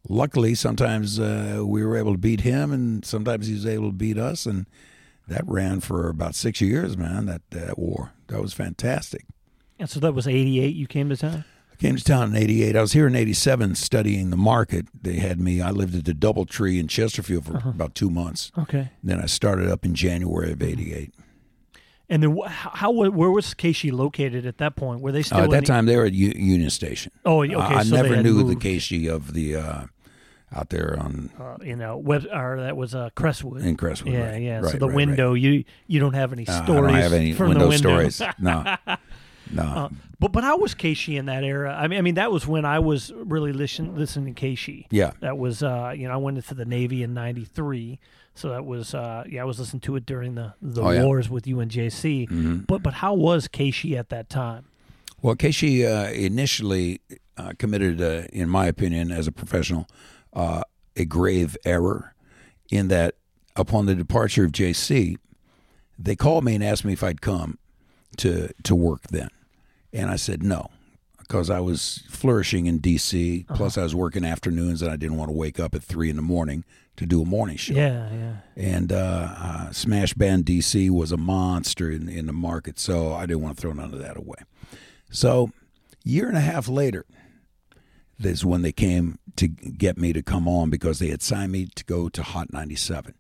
luckily 0.09 0.55
sometimes 0.55 1.19
uh, 1.19 1.63
we 1.65 1.85
were 1.85 1.97
able 1.97 2.13
to 2.13 2.19
beat 2.19 2.41
him 2.41 2.73
and 2.73 3.05
sometimes 3.05 3.47
he 3.47 3.55
was 3.55 3.67
able 3.67 3.89
to 3.89 3.97
beat 3.97 4.19
us 4.19 4.47
and 4.47 4.67
that 5.29 5.47
ran 5.47 5.81
for 5.81 6.09
about 6.09 6.35
six 6.35 6.61
years 6.61 6.97
man 6.97 7.27
that, 7.27 7.43
that 7.51 7.79
war. 7.79 8.13
That 8.29 8.41
was 8.41 8.53
fantastic. 8.53 9.27
And 9.79 9.89
so 9.89 10.01
that 10.01 10.15
was 10.15 10.27
88 10.27 10.75
you 10.75 10.87
came 10.87 11.09
to 11.09 11.17
town? 11.17 11.45
Came 11.83 11.97
to 11.97 12.05
town 12.05 12.31
in 12.31 12.37
88 12.43 12.77
i 12.77 12.81
was 12.81 12.93
here 12.93 13.07
in 13.09 13.17
87 13.17 13.75
studying 13.75 14.31
the 14.31 14.37
market 14.37 14.87
they 15.03 15.17
had 15.17 15.41
me 15.41 15.61
i 15.61 15.71
lived 15.71 15.95
at 15.97 16.05
the 16.05 16.13
doubletree 16.15 16.79
in 16.79 16.87
chesterfield 16.87 17.45
for 17.47 17.57
about 17.69 17.95
two 17.97 18.09
months 18.09 18.53
Okay. 18.57 18.91
then 19.03 19.21
i 19.21 19.27
started 19.27 19.69
up 19.69 19.85
in 19.85 19.95
january 19.95 20.53
of 20.53 20.63
88 20.63 21.13
And 22.09 22.23
then 22.23 22.37
how 22.47 22.91
where 22.93 23.31
was 23.31 23.55
KSHE 23.55 23.91
located 23.93 24.45
at 24.47 24.59
that 24.59 24.77
point? 24.77 25.01
Were 25.01 25.13
they 25.13 25.23
still 25.23 25.39
uh, 25.39 25.45
at 25.45 25.51
that 25.51 25.61
the- 25.63 25.67
time 25.73 25.87
they 25.87 25.97
were 25.97 26.05
at 26.05 26.13
U- 26.13 26.35
union 26.37 26.71
station 26.71 27.11
Oh, 27.25 27.43
okay. 27.43 27.55
I, 27.55 27.79
I 27.81 27.83
so 27.85 27.97
never 27.97 28.23
knew 28.23 28.37
the 28.39 28.45
moved, 28.55 28.61
KSHE 28.63 29.09
of 29.11 29.33
the 29.33 29.57
uh, 29.57 29.83
out 30.55 30.69
there 30.69 30.97
on 31.01 31.31
uh, 31.41 31.57
you 31.65 31.75
know, 31.77 31.97
web 31.97 32.27
or 32.33 32.61
that 32.61 32.77
was 32.77 32.95
uh, 32.95 33.09
Crestwood. 33.15 33.63
in 33.63 33.75
Crestwood. 33.77 34.13
yeah, 34.13 34.31
right, 34.33 34.43
yeah. 34.43 34.59
Right, 34.61 34.73
so 34.73 34.79
the 34.79 34.87
right, 34.89 34.95
window, 34.97 35.33
you 35.35 35.65
you 35.87 35.99
don't 35.99 36.13
have 36.15 36.31
any 36.35 36.47
Uh, 36.47 36.63
stories 36.65 36.93
I 36.95 37.01
don't 37.01 37.03
have 37.03 37.13
any 37.15 37.33
from 37.33 37.49
window 37.49 37.65
the 37.65 37.69
window. 37.71 38.11
stories. 38.11 38.23
No, 38.39 38.77
no. 39.51 39.63
Uh, 39.63 39.89
but 40.21 40.31
but 40.33 40.45
how 40.45 40.57
was 40.59 40.75
KSHE 40.75 41.19
in 41.19 41.27
that 41.27 41.43
era? 41.45 41.75
I 41.75 41.89
mean, 41.89 41.99
I 41.99 42.03
mean 42.03 42.15
that 42.15 42.31
was 42.31 42.47
when 42.47 42.65
I 42.65 42.79
was 42.79 43.13
really 43.15 43.53
listen, 43.53 43.97
listening 43.97 44.35
to 44.35 44.41
KSHE. 44.47 44.87
yeah, 44.91 45.13
That 45.21 45.37
was 45.39 45.63
uh, 45.63 45.93
you 45.97 46.07
know 46.07 46.15
I 46.15 46.17
went 46.17 46.37
into 46.37 46.55
the 46.55 46.65
Navy 46.65 47.03
in 47.03 47.13
'93, 47.15 47.99
so 48.35 48.51
that 48.51 48.65
was 48.65 48.95
uh, 48.95 49.25
yeah 49.29 49.43
I 49.43 49.45
was 49.45 49.59
listening 49.59 49.81
to 49.81 49.97
it 49.97 50.07
during 50.07 50.35
the 50.37 50.55
the 50.63 50.83
Oh, 50.83 50.91
yeah. 50.91 51.05
wars 51.05 51.29
with 51.29 51.47
you 51.47 51.59
and 51.61 51.71
JC. 51.71 52.29
Mhm. 52.29 52.67
But 52.67 52.83
but 52.83 52.95
how 52.95 53.15
was 53.15 53.49
KSHE 53.49 53.97
at 53.99 54.11
that 54.11 54.29
time? 54.29 54.67
Well, 55.21 55.35
KSHE 55.35 55.85
uh, 55.85 56.13
initially 56.13 57.01
uh, 57.37 57.53
committed, 57.59 58.01
uh, 58.01 58.27
in 58.33 58.49
my 58.49 58.67
opinion, 58.67 59.11
as 59.11 59.27
a 59.27 59.33
professional, 59.33 59.87
uh, 60.33 60.63
a 60.97 61.05
grave 61.05 61.57
error 61.65 62.15
in 62.71 62.89
that 62.89 63.15
upon 63.57 63.87
the 63.87 63.95
departure 63.95 64.45
of 64.45 64.53
JC, 64.53 65.17
they 65.99 66.17
called 66.17 66.45
me 66.45 66.55
and 66.55 66.65
asked 66.65 66.85
me 66.85 66.93
if 66.93 67.03
I'd 67.03 67.21
come 67.21 67.59
to 68.19 68.51
to 68.63 68.75
work 68.75 69.03
then, 69.09 69.29
and 69.93 70.11
I 70.11 70.17
said 70.17 70.43
no 70.43 70.71
because 71.19 71.49
I 71.49 71.61
was 71.61 72.03
flourishing 72.11 72.67
in 72.67 72.79
D.C. 72.79 73.47
Plus, 73.55 73.79
I 73.79 73.83
was 73.83 73.95
working 73.95 74.25
afternoons 74.25 74.83
and 74.83 74.91
I 74.91 74.97
didn't 74.97 75.17
want 75.17 75.31
to 75.31 75.37
wake 75.37 75.59
up 75.59 75.75
at 75.75 75.83
three 75.83 76.11
in 76.11 76.17
the 76.17 76.23
morning 76.23 76.65
to 76.97 77.07
do 77.07 77.23
a 77.23 77.25
morning 77.25 77.57
show. 77.57 77.73
Yeah, 77.73 78.13
yeah. 78.13 78.37
and 78.55 78.93
uh, 78.93 79.35
uh, 79.39 79.71
Smash 79.73 80.13
Band 80.13 80.45
DC 80.45 80.91
was 80.91 81.11
a 81.11 81.17
monster 81.17 81.91
in, 81.91 82.09
in 82.09 82.27
the 82.27 82.35
market, 82.35 82.79
so 82.79 83.15
I 83.15 83.25
didn't 83.25 83.43
want 83.43 83.57
to 83.57 83.61
throw 83.63 83.73
none 83.73 83.95
of 83.95 84.01
that 84.01 84.19
away. 84.19 84.37
So, 85.11 85.51
year 86.05 86.29
and 86.29 86.37
a 86.37 86.41
half 86.41 86.69
later, 86.69 87.07
is 88.21 88.45
when 88.45 88.63
they 88.63 88.73
came 88.73 89.19
to 89.37 89.49
get 89.49 89.97
me 89.97 90.13
to 90.13 90.23
come 90.23 90.47
on 90.47 90.71
because 90.71 90.99
they 90.99 91.09
had 91.09 91.23
signed 91.23 91.53
me 91.53 91.67
to 91.75 91.85
go 91.85 92.09
to 92.09 92.23
Hot 92.23 92.53
97. 92.53 93.15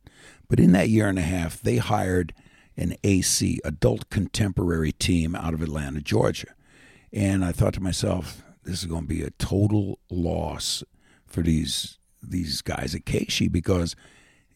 But 0.48 0.60
in 0.60 0.72
that 0.72 0.90
year 0.90 1.08
and 1.08 1.18
a 1.18 1.22
half, 1.22 1.60
they 1.60 1.78
hired 1.78 2.34
an 2.76 2.94
AC, 3.04 3.60
adult 3.64 4.08
contemporary 4.10 4.92
team 4.92 5.34
out 5.34 5.54
of 5.54 5.62
Atlanta, 5.62 6.00
Georgia. 6.00 6.48
And 7.12 7.44
I 7.44 7.52
thought 7.52 7.74
to 7.74 7.82
myself, 7.82 8.42
this 8.64 8.80
is 8.80 8.86
going 8.86 9.02
to 9.02 9.08
be 9.08 9.22
a 9.22 9.30
total 9.30 9.98
loss 10.10 10.82
for 11.26 11.42
these 11.42 11.98
these 12.22 12.62
guys 12.62 12.94
at 12.94 13.04
KSHE 13.04 13.50
because 13.50 13.96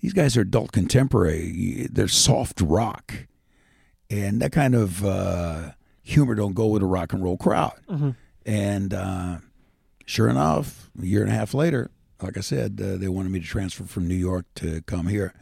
these 0.01 0.13
guys 0.13 0.37
are 0.37 0.43
adult 0.43 0.71
contemporary. 0.73 1.89
They're 1.91 2.07
soft 2.09 2.61
rock, 2.61 3.27
and 4.09 4.41
that 4.41 4.53
kind 4.53 4.75
of 4.75 5.05
uh, 5.05 5.73
humor 6.03 6.37
don't 6.37 6.55
go 6.55 6.67
with 6.67 6.83
a 6.83 6.87
rock 6.87 7.13
and 7.13 7.23
roll 7.25 7.37
crowd. 7.37 7.75
And 8.47 8.95
uh, 8.95 9.39
sure 10.05 10.29
enough, 10.29 10.91
a 11.03 11.05
year 11.05 11.23
and 11.23 11.31
a 11.31 11.35
half 11.35 11.53
later, 11.55 11.91
like 12.23 12.37
I 12.37 12.41
said, 12.41 12.81
uh, 12.83 12.97
they 12.97 13.09
wanted 13.09 13.33
me 13.33 13.41
to 13.41 13.47
transfer 13.47 13.85
from 13.85 14.07
New 14.07 14.15
York 14.15 14.47
to 14.57 14.81
come 14.83 15.09
here 15.09 15.35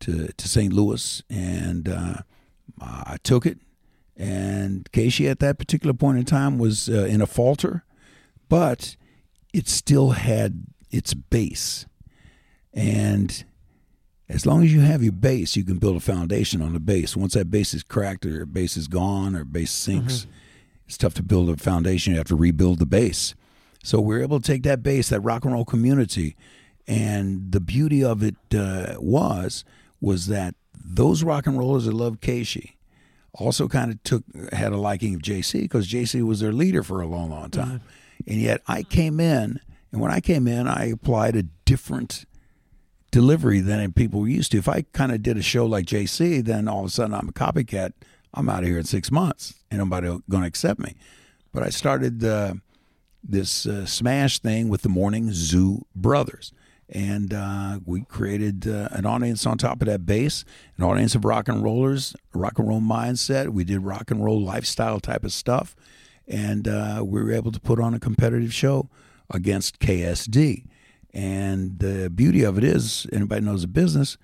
to 0.00 0.28
to 0.28 0.48
St. 0.48 0.72
Louis, 0.72 1.22
and 1.28 1.88
uh, 1.88 2.14
I 2.80 3.16
took 3.22 3.46
it. 3.46 3.58
And 4.16 4.90
KSHE 4.90 5.30
at 5.30 5.38
that 5.40 5.58
particular 5.58 5.94
point 5.94 6.18
in 6.18 6.24
time 6.24 6.58
was 6.58 6.88
uh, 6.88 7.04
in 7.04 7.20
a 7.20 7.26
falter, 7.26 7.84
but 8.48 8.96
it 9.52 9.68
still 9.68 10.10
had 10.10 10.64
its 10.90 11.14
base. 11.14 11.86
And 12.74 13.44
as 14.28 14.44
long 14.44 14.62
as 14.64 14.72
you 14.72 14.80
have 14.80 15.02
your 15.02 15.12
base, 15.12 15.56
you 15.56 15.64
can 15.64 15.78
build 15.78 15.96
a 15.96 16.00
foundation 16.00 16.60
on 16.60 16.72
the 16.72 16.80
base. 16.80 17.16
Once 17.16 17.34
that 17.34 17.50
base 17.50 17.74
is 17.74 17.82
cracked 17.82 18.26
or 18.26 18.44
base 18.44 18.76
is 18.76 18.88
gone 18.88 19.34
or 19.34 19.44
base 19.44 19.70
sinks, 19.70 20.26
it's 20.86 20.98
tough 20.98 21.14
to 21.14 21.22
build 21.22 21.48
a 21.48 21.56
foundation. 21.56 22.12
You 22.12 22.18
have 22.18 22.26
to 22.28 22.36
rebuild 22.36 22.78
the 22.78 22.86
base. 22.86 23.34
So 23.82 24.00
we 24.00 24.16
are 24.16 24.22
able 24.22 24.40
to 24.40 24.46
take 24.46 24.64
that 24.64 24.82
base, 24.82 25.08
that 25.10 25.20
rock 25.20 25.44
and 25.44 25.54
roll 25.54 25.64
community, 25.64 26.36
and 26.86 27.52
the 27.52 27.60
beauty 27.60 28.02
of 28.02 28.22
it 28.22 28.36
uh, 28.54 28.96
was 28.98 29.64
was 30.00 30.26
that 30.26 30.54
those 30.74 31.22
rock 31.22 31.46
and 31.46 31.58
rollers 31.58 31.84
that 31.84 31.94
loved 31.94 32.20
KSHE 32.20 32.72
also 33.34 33.68
kind 33.68 33.90
of 33.92 34.02
took 34.02 34.24
had 34.52 34.72
a 34.72 34.76
liking 34.76 35.14
of 35.14 35.22
JC 35.22 35.62
because 35.62 35.88
JC 35.88 36.22
was 36.22 36.40
their 36.40 36.52
leader 36.52 36.82
for 36.82 37.00
a 37.00 37.06
long, 37.06 37.30
long 37.30 37.50
time. 37.50 37.80
And 38.26 38.40
yet 38.40 38.62
I 38.66 38.82
came 38.82 39.20
in, 39.20 39.60
and 39.92 40.00
when 40.00 40.10
I 40.10 40.20
came 40.20 40.48
in, 40.48 40.66
I 40.66 40.86
applied 40.86 41.36
a 41.36 41.44
different 41.64 42.24
delivery 43.10 43.60
than 43.60 43.92
people 43.92 44.20
were 44.20 44.28
used 44.28 44.52
to. 44.52 44.58
If 44.58 44.68
I 44.68 44.82
kind 44.92 45.12
of 45.12 45.22
did 45.22 45.36
a 45.36 45.42
show 45.42 45.66
like 45.66 45.86
JC, 45.86 46.44
then 46.44 46.68
all 46.68 46.80
of 46.80 46.86
a 46.86 46.90
sudden 46.90 47.14
I'm 47.14 47.28
a 47.28 47.32
copycat. 47.32 47.92
I'm 48.34 48.48
out 48.48 48.62
of 48.62 48.68
here 48.68 48.78
in 48.78 48.84
six 48.84 49.10
months, 49.10 49.54
and 49.70 49.78
nobody 49.78 50.08
going 50.28 50.42
to 50.42 50.46
accept 50.46 50.80
me. 50.80 50.96
But 51.52 51.62
I 51.62 51.70
started 51.70 52.22
uh, 52.22 52.54
this 53.22 53.66
uh, 53.66 53.86
smash 53.86 54.38
thing 54.40 54.68
with 54.68 54.82
the 54.82 54.88
Morning 54.88 55.30
Zoo 55.32 55.86
Brothers. 55.94 56.52
And 56.90 57.34
uh, 57.34 57.80
we 57.84 58.02
created 58.02 58.66
uh, 58.66 58.88
an 58.92 59.04
audience 59.04 59.44
on 59.44 59.58
top 59.58 59.82
of 59.82 59.86
that 59.88 60.06
base, 60.06 60.44
an 60.78 60.84
audience 60.84 61.14
of 61.14 61.24
rock 61.24 61.46
and 61.48 61.62
rollers, 61.62 62.16
rock 62.32 62.58
and 62.58 62.66
roll 62.66 62.80
mindset. 62.80 63.50
We 63.50 63.64
did 63.64 63.80
rock 63.80 64.10
and 64.10 64.24
roll 64.24 64.40
lifestyle 64.40 64.98
type 64.98 65.22
of 65.24 65.32
stuff. 65.32 65.76
And 66.26 66.66
uh, 66.66 67.02
we 67.04 67.22
were 67.22 67.32
able 67.32 67.52
to 67.52 67.60
put 67.60 67.78
on 67.78 67.92
a 67.94 67.98
competitive 68.00 68.54
show 68.54 68.88
against 69.30 69.80
KSD. 69.80 70.64
And 71.12 71.78
the 71.78 72.08
beauty 72.10 72.42
of 72.42 72.56
it 72.58 72.64
is, 72.64 73.06
anybody 73.12 73.42
knows 73.44 73.62
the 73.62 73.68
business, 73.68 74.16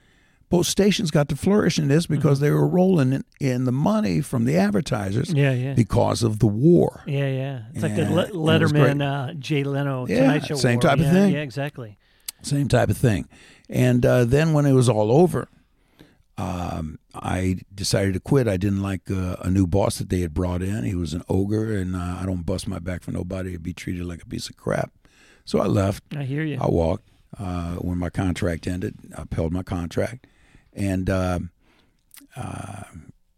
both 0.51 0.67
stations 0.67 1.11
got 1.11 1.29
to 1.31 1.37
flourish 1.37 1.79
in 1.79 1.89
this 1.89 2.07
because 2.07 2.41
they 2.41 2.51
were 2.51 2.67
rolling 2.69 3.13
in, 3.13 3.25
in 3.41 3.65
the 3.65 3.73
money 3.73 4.21
from 4.21 4.45
the 4.45 4.57
advertisers 4.57 5.33
Yeah, 5.33 5.53
yeah. 5.53 5.75
because 5.75 6.23
of 6.23 6.39
the 6.39 6.47
war. 6.47 7.03
Yeah, 7.07 7.29
yeah. 7.29 7.63
It's 7.73 7.83
like 7.83 7.97
the 7.97 8.03
Le- 8.05 8.25
and 8.25 8.29
it 8.31 8.35
was 8.37 8.73
Letterman, 8.73 9.03
uh, 9.03 9.35
Jay 9.35 9.65
Leno, 9.65 10.07
Yeah, 10.07 10.21
Tonight 10.21 10.47
Show. 10.47 10.55
same 10.57 10.75
war. 10.77 10.83
type 10.83 10.99
of 10.99 11.05
Yeah, 11.07 11.13
thing. 11.13 11.33
Yeah, 11.35 11.41
exactly. 11.41 11.99
Same 12.45 12.69
type 12.69 12.91
of 12.91 12.97
thing. 12.97 13.29
And 13.69 14.05
uh, 14.05 14.25
then 14.25 14.53
when 14.53 14.67
it 14.67 14.73
was 14.73 14.89
all 14.89 15.11
over, 15.11 15.49
um, 16.37 16.99
I 17.15 17.59
decided 17.75 18.15
to 18.15 18.21
quit. 18.21 18.49
I 18.49 18.57
didn't 18.57 18.83
like 18.83 19.11
uh, 19.11 19.37
a 19.41 19.51
new 19.51 19.67
boss 19.67 19.99
that 19.99 20.09
they 20.11 20.21
had 20.21 20.35
brought 20.35 20.63
in. 20.63 20.85
He 20.85 20.95
was 20.95 21.15
an 21.15 21.23
ogre, 21.29 21.77
and 21.77 21.95
uh, 21.95 22.19
I 22.21 22.25
don't 22.27 22.45
bust 22.45 22.67
my 22.69 22.79
back 22.79 23.03
for 23.03 23.13
nobody 23.13 23.53
to 23.53 23.59
be 23.59 23.73
treated 23.73 24.05
like 24.05 24.23
a 24.23 24.27
piece 24.27 24.49
of 24.49 24.57
crap. 24.57 24.93
So 25.45 25.61
I 25.61 25.67
left. 25.67 26.03
I 26.17 26.25
hear 26.25 26.43
you. 26.43 26.59
I 26.61 26.67
walked 26.67 27.09
uh, 27.39 27.75
when 27.77 27.99
my 27.99 28.11
contract 28.11 28.67
ended. 28.67 28.97
I 29.17 29.23
upheld 29.23 29.53
my 29.53 29.63
contract, 29.63 30.27
and 30.73 31.09
uh, 31.09 31.39
uh, 32.37 32.83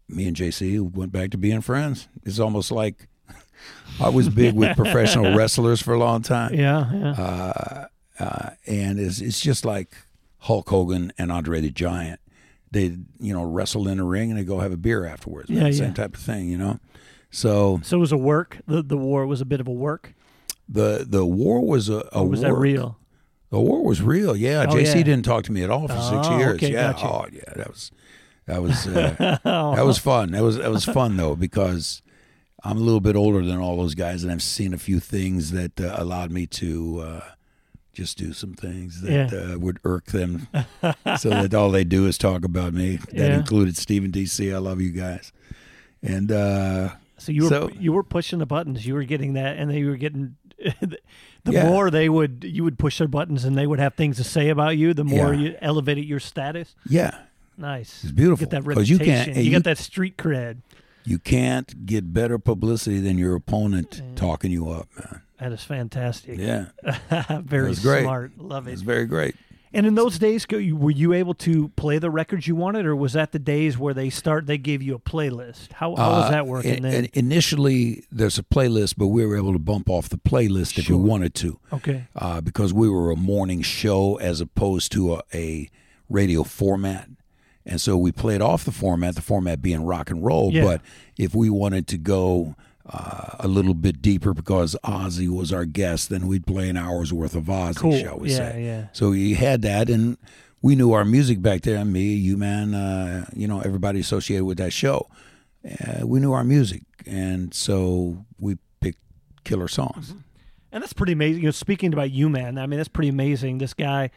me 0.09 0.27
and 0.27 0.35
JC 0.35 0.79
went 0.91 1.11
back 1.11 1.31
to 1.31 1.37
being 1.37 1.61
friends. 1.61 2.07
It's 2.25 2.39
almost 2.39 2.71
like 2.71 3.07
I 4.01 4.09
was 4.09 4.27
big 4.29 4.55
with 4.55 4.75
professional 4.77 5.35
wrestlers 5.35 5.81
for 5.81 5.93
a 5.93 5.99
long 5.99 6.23
time, 6.23 6.53
Yeah, 6.53 6.91
yeah. 6.93 7.85
Uh, 8.19 8.51
and 8.65 8.99
it's 8.99 9.19
it's 9.21 9.39
just 9.39 9.65
like 9.65 9.95
Hulk 10.39 10.69
Hogan 10.69 11.11
and 11.17 11.31
Andre 11.31 11.61
the 11.61 11.69
Giant. 11.71 12.19
They 12.71 12.97
you 13.19 13.33
know 13.33 13.43
wrestle 13.43 13.87
in 13.87 13.99
a 13.99 14.03
ring 14.03 14.29
and 14.31 14.39
they 14.39 14.43
go 14.43 14.59
have 14.59 14.71
a 14.71 14.77
beer 14.77 15.05
afterwards. 15.05 15.49
Yeah, 15.49 15.69
Same 15.71 15.93
type 15.93 16.15
of 16.15 16.21
thing, 16.21 16.49
you 16.49 16.57
know. 16.57 16.79
So 17.31 17.79
so 17.83 17.97
it 17.97 17.99
was 17.99 18.11
a 18.11 18.17
work. 18.17 18.57
The 18.67 18.81
the 18.81 18.97
war 18.97 19.25
was 19.25 19.41
a 19.41 19.45
bit 19.45 19.59
of 19.59 19.67
a 19.67 19.71
work. 19.71 20.13
the 20.67 21.05
the 21.07 21.25
war 21.25 21.65
was 21.65 21.89
a, 21.89 22.07
a 22.11 22.19
Or 22.21 22.27
was 22.29 22.41
that 22.41 22.53
real? 22.53 22.97
The 23.49 23.59
war 23.61 23.83
was 23.83 24.01
real. 24.01 24.35
Yeah, 24.35 24.65
Oh, 24.67 24.73
JC 24.73 24.95
yeah. 24.95 25.03
didn't 25.03 25.23
talk 25.23 25.45
to 25.45 25.51
me 25.53 25.63
at 25.63 25.69
all 25.69 25.87
for 25.87 25.93
six 26.01 26.27
Oh, 26.27 26.37
years. 26.37 26.55
okay, 26.55 26.73
yeah. 26.73 26.91
gotcha. 26.91 27.07
Oh, 27.07 27.25
yeah. 27.31 27.53
That 27.55 27.69
was 27.69 27.91
that 28.45 28.61
was 28.61 28.87
uh, 28.87 29.37
that 29.75 29.85
was 29.85 29.97
fun. 29.97 30.31
That 30.31 30.43
was 30.43 30.57
that 30.57 30.69
was 30.71 30.83
fun 30.83 31.15
though 31.17 31.35
because 31.35 32.01
I'm 32.63 32.77
a 32.77 32.81
little 32.81 32.99
bit 32.99 33.15
older 33.15 33.41
than 33.45 33.57
all 33.59 33.77
those 33.77 33.95
guys, 33.95 34.23
and 34.23 34.31
I've 34.31 34.43
seen 34.43 34.73
a 34.73 34.77
few 34.77 34.99
things 34.99 35.51
that 35.51 35.79
uh, 35.79 35.95
allowed 35.97 36.31
me 36.31 36.45
to 36.47 36.99
uh, 36.99 37.21
just 37.97 38.17
do 38.17 38.31
some 38.31 38.53
things 38.53 39.01
that 39.01 39.31
Yeah. 39.31 39.53
uh, 39.55 39.57
would 39.59 39.79
irk 39.83 40.05
them, 40.07 40.47
so 41.17 41.29
that 41.29 41.53
all 41.55 41.71
they 41.71 41.83
do 41.83 42.05
is 42.05 42.17
talk 42.17 42.45
about 42.45 42.73
me. 42.73 42.97
That 42.97 43.13
Yeah. 43.13 43.37
included 43.39 43.75
Stephen 43.75 44.11
DC. 44.11 44.53
I 44.53 44.59
love 44.59 44.79
you 44.81 44.91
guys, 44.91 45.31
and 46.03 46.31
uh, 46.31 46.89
So 47.17 47.31
you 47.31 47.43
were 47.45 47.49
So- 47.49 47.69
you 47.79 47.91
were 47.93 48.03
pushing 48.03 48.37
the 48.39 48.45
buttons. 48.45 48.85
You 48.85 48.93
were 48.93 49.03
getting 49.03 49.33
that, 49.33 49.57
and 49.57 49.69
then 49.71 49.77
you 49.77 49.87
were 49.89 49.97
getting. 49.97 50.35
the 50.81 50.97
Yeah. 51.51 51.67
more 51.69 51.89
they 51.91 52.09
would, 52.09 52.43
you 52.47 52.63
would 52.63 52.77
push 52.77 52.97
their 52.99 53.07
buttons, 53.07 53.43
and 53.45 53.57
they 53.57 53.65
would 53.67 53.79
have 53.79 53.95
things 53.95 54.17
to 54.17 54.23
say 54.23 54.49
about 54.49 54.77
you. 54.77 54.93
The 54.93 55.03
more 55.03 55.33
you 55.33 55.55
elevated 55.61 56.05
your 56.05 56.19
status. 56.19 56.75
yeah, 56.87 57.11
Nice. 57.57 58.03
It's 58.03 58.11
beautiful, 58.11 58.45
Get 58.45 58.51
that 58.51 58.63
'cause 58.63 58.87
you 58.89 58.97
reputation. 58.97 59.25
can't- 59.33 59.37
You, 59.37 59.43
you- 59.45 59.51
got 59.51 59.63
that 59.63 59.77
street 59.79 60.15
cred. 60.17 60.57
you 61.05 61.17
can't 61.19 61.85
get 61.87 62.13
better 62.13 62.37
publicity 62.37 62.99
than 62.99 63.17
your 63.17 63.33
opponent 63.35 64.01
talking 64.15 64.51
you 64.51 64.69
up, 64.69 64.87
man. 64.95 65.21
That 65.39 65.51
is 65.51 65.63
fantastic. 65.63 66.39
Yeah, 66.39 66.67
Very 67.43 67.75
smart. 67.75 68.37
Love 68.37 68.67
it. 68.67 68.71
it's 68.73 68.81
very 68.81 69.05
great. 69.05 69.35
And 69.73 69.85
in 69.85 69.95
those 69.95 70.17
days, 70.17 70.47
were 70.49 70.89
you 70.91 71.13
able 71.13 71.33
to 71.35 71.67
play 71.75 71.99
the 71.99 72.09
records 72.09 72.47
you 72.47 72.55
wanted, 72.55 72.85
or 72.85 72.95
was 72.95 73.13
that 73.13 73.33
the 73.33 73.37
days 73.39 73.77
where 73.77 73.93
they 73.93 74.09
start? 74.09 74.47
They 74.47 74.57
gave 74.57 74.81
you 74.81 74.95
a 74.95 74.99
playlist. 74.99 75.73
How, 75.73 75.93
how 75.95 76.11
was 76.11 76.25
Uh, 76.25 76.31
that 76.31 76.47
working 76.47 76.81
then? 76.81 76.93
and 76.93 77.05
initially, 77.13 78.05
there's 78.11 78.39
a 78.39 78.43
playlist, 78.43 78.95
but 78.97 79.07
we 79.07 79.25
were 79.25 79.35
able 79.35 79.51
to 79.53 79.59
bump 79.59 79.89
off 79.89 80.07
the 80.09 80.17
playlist 80.17 80.77
if 80.79 80.85
Sure. 80.85 80.97
we 80.97 81.03
wanted 81.03 81.33
to, 81.35 81.59
okay. 81.73 82.07
uh, 82.15 82.39
because 82.41 82.73
we 82.73 82.89
were 82.89 83.11
a 83.11 83.15
morning 83.17 83.61
show 83.61 84.15
as 84.15 84.39
opposed 84.41 84.91
to 84.93 85.15
a, 85.15 85.21
a 85.33 85.69
radio 86.09 86.43
format. 86.43 87.09
And 87.65 87.79
so 87.81 87.97
we 87.97 88.13
played 88.13 88.41
off 88.41 88.63
the 88.63 88.71
format, 88.71 89.15
the 89.15 89.21
format 89.21 89.61
being 89.61 89.83
rock 89.83 90.09
and 90.09 90.23
roll. 90.25 90.51
Yeah. 90.53 90.63
But 90.63 90.81
if 91.17 91.35
we 91.35 91.49
wanted 91.49 91.87
to 91.87 91.97
go 91.97 92.55
uh, 92.91 93.35
a 93.39 93.47
little 93.47 93.73
bit 93.73 94.01
deeper 94.01 94.33
because 94.33 94.75
Ozzy 94.83 95.27
was 95.27 95.51
our 95.51 95.65
guest, 95.65 96.09
then 96.09 96.27
we'd 96.27 96.45
play 96.45 96.69
an 96.69 96.77
hour's 96.77 97.11
worth 97.11 97.35
of 97.35 97.45
Ozzy, 97.45 97.75
Cool. 97.77 97.99
shall 97.99 98.17
we 98.19 98.29
Yeah, 98.29 98.35
say. 98.37 98.63
yeah. 98.65 98.87
So 98.93 99.09
we 99.11 99.33
had 99.33 99.61
that, 99.63 99.89
and 99.89 100.17
we 100.61 100.75
knew 100.75 100.93
our 100.93 101.05
music 101.05 101.41
back 101.41 101.61
there. 101.61 101.83
Me, 101.85 102.13
you, 102.13 102.37
man, 102.37 102.73
uh, 102.73 103.25
you 103.35 103.47
know, 103.47 103.59
everybody 103.61 103.99
associated 103.99 104.45
with 104.45 104.57
that 104.57 104.71
show. 104.73 105.07
Uh, 105.65 106.05
we 106.07 106.19
knew 106.19 106.31
our 106.33 106.43
music, 106.45 106.83
and 107.05 107.53
so 107.53 108.25
we 108.39 108.57
picked 108.79 108.99
killer 109.43 109.67
songs. 109.67 110.13
And 110.71 110.81
that's 110.81 110.93
pretty 110.93 111.13
amazing. 111.13 111.41
You 111.41 111.47
know, 111.47 111.51
speaking 111.51 111.91
about 111.93 112.11
you, 112.11 112.29
man, 112.29 112.57
I 112.57 112.67
mean, 112.67 112.77
that's 112.77 112.87
pretty 112.89 113.09
amazing. 113.09 113.57
This 113.57 113.73
guy, 113.73 114.11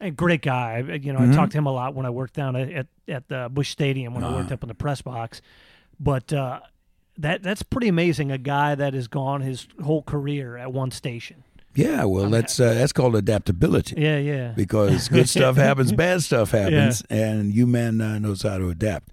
a 0.00 0.10
great 0.10 0.42
guy. 0.42 0.78
You 1.00 1.12
know, 1.12 1.20
I 1.20 1.32
talked 1.34 1.52
to 1.52 1.58
him 1.58 1.66
a 1.66 1.72
lot 1.72 1.94
when 1.94 2.06
I 2.06 2.10
worked 2.10 2.34
down 2.34 2.56
at 2.56 2.86
at, 3.08 3.28
the 3.28 3.48
Busch 3.52 3.70
Stadium 3.70 4.14
when 4.14 4.24
I 4.24 4.32
worked 4.32 4.50
up 4.52 4.62
in 4.62 4.68
the 4.68 4.74
press 4.74 5.00
box. 5.02 5.42
But 6.00 6.32
uh, 6.32 6.60
that 7.18 7.42
that's 7.42 7.62
pretty 7.62 7.88
amazing. 7.88 8.30
A 8.30 8.38
guy 8.38 8.74
that 8.74 8.94
has 8.94 9.08
gone 9.08 9.40
his 9.40 9.66
whole 9.82 10.02
career 10.02 10.56
at 10.56 10.72
one 10.72 10.90
station. 10.90 11.42
Yeah, 11.74 12.04
well, 12.04 12.30
that's 12.30 12.58
uh, 12.58 12.72
that's 12.72 12.92
called 12.92 13.14
adaptability. 13.16 14.00
Yeah, 14.00 14.18
yeah. 14.18 14.52
because 14.56 15.08
good 15.08 15.28
stuff 15.28 15.56
happens, 15.66 15.92
bad 15.92 16.22
stuff 16.22 16.50
happens, 16.52 17.02
and 17.10 17.52
U-Man 17.52 18.00
uh, 18.00 18.18
knows 18.18 18.42
how 18.42 18.56
to 18.58 18.70
adapt. 18.70 19.10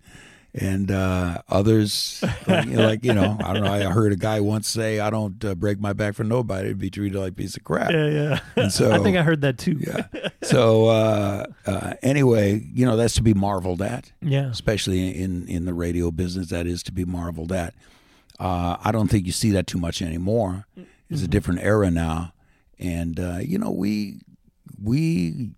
And 0.55 0.91
uh, 0.91 1.39
others, 1.49 2.23
like, 2.47 2.65
you 2.67 2.73
know, 2.75 2.85
like 2.85 3.03
you 3.03 3.11
know, 3.11 3.37
I 3.43 3.53
don't 3.53 3.63
know. 3.63 3.73
I 3.73 3.81
heard 3.85 4.13
a 4.13 4.15
guy 4.15 4.39
once 4.39 4.67
say, 4.69 4.99
"I 4.99 5.09
don't 5.09 5.43
uh, 5.43 5.55
break 5.55 5.79
my 5.79 5.93
back 5.93 6.13
for 6.13 6.23
nobody 6.23 6.69
to 6.69 6.75
be 6.75 6.91
treated 6.91 7.17
like 7.19 7.31
a 7.31 7.35
piece 7.35 7.57
of 7.57 7.63
crap." 7.63 7.91
yeah, 7.91 8.05
yeah. 8.07 8.39
And 8.55 8.71
so, 8.71 8.91
I 8.93 8.99
think 8.99 9.17
I 9.17 9.23
heard 9.23 9.41
that 9.41 9.57
too. 9.57 9.79
yeah. 9.81 10.05
So 10.43 10.85
uh, 10.89 11.45
uh, 11.65 11.93
anyway, 12.03 12.63
you 12.71 12.85
know, 12.85 12.95
that's 12.95 13.15
to 13.15 13.23
be 13.23 13.33
marveled 13.33 13.81
at, 13.81 14.11
Yeah. 14.21 14.45
especially 14.51 15.09
in 15.19 15.47
in 15.47 15.65
the 15.65 15.73
radio 15.73 16.11
business. 16.11 16.49
That 16.49 16.67
is 16.67 16.83
to 16.83 16.91
be 16.91 17.03
marveled 17.03 17.51
at. 17.51 17.73
Uh, 18.43 18.75
I 18.83 18.91
don't 18.91 19.07
think 19.07 19.25
you 19.25 19.31
see 19.31 19.51
that 19.51 19.67
too 19.67 19.77
much 19.77 20.01
anymore. 20.01 20.65
It's 21.09 21.23
a 21.23 21.29
different 21.29 21.61
era 21.61 21.89
now, 21.89 22.33
and 22.77 23.17
uh, 23.17 23.37
you 23.41 23.57
know, 23.57 23.71
we 23.71 24.19
we 24.83 25.51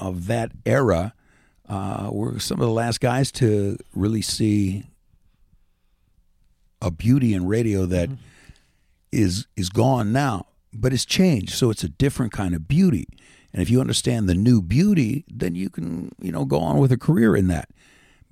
of 0.00 0.26
that 0.26 0.50
era 0.66 1.14
uh, 1.68 2.08
were 2.10 2.40
some 2.40 2.60
of 2.60 2.66
the 2.66 2.72
last 2.72 3.00
guys 3.00 3.30
to 3.32 3.76
really 3.94 4.22
see 4.22 4.86
a 6.80 6.90
beauty 6.90 7.32
in 7.32 7.46
radio 7.46 7.86
that 7.86 8.10
is 9.12 9.46
is 9.56 9.68
gone 9.68 10.12
now, 10.12 10.46
but 10.72 10.92
it's 10.92 11.04
changed. 11.04 11.52
So 11.52 11.70
it's 11.70 11.84
a 11.84 11.88
different 11.88 12.32
kind 12.32 12.56
of 12.56 12.66
beauty. 12.66 13.06
And 13.52 13.62
if 13.62 13.70
you 13.70 13.80
understand 13.80 14.28
the 14.28 14.34
new 14.34 14.60
beauty, 14.60 15.24
then 15.28 15.54
you 15.54 15.70
can 15.70 16.10
you 16.20 16.32
know 16.32 16.44
go 16.44 16.58
on 16.58 16.78
with 16.78 16.90
a 16.90 16.98
career 16.98 17.36
in 17.36 17.46
that. 17.48 17.68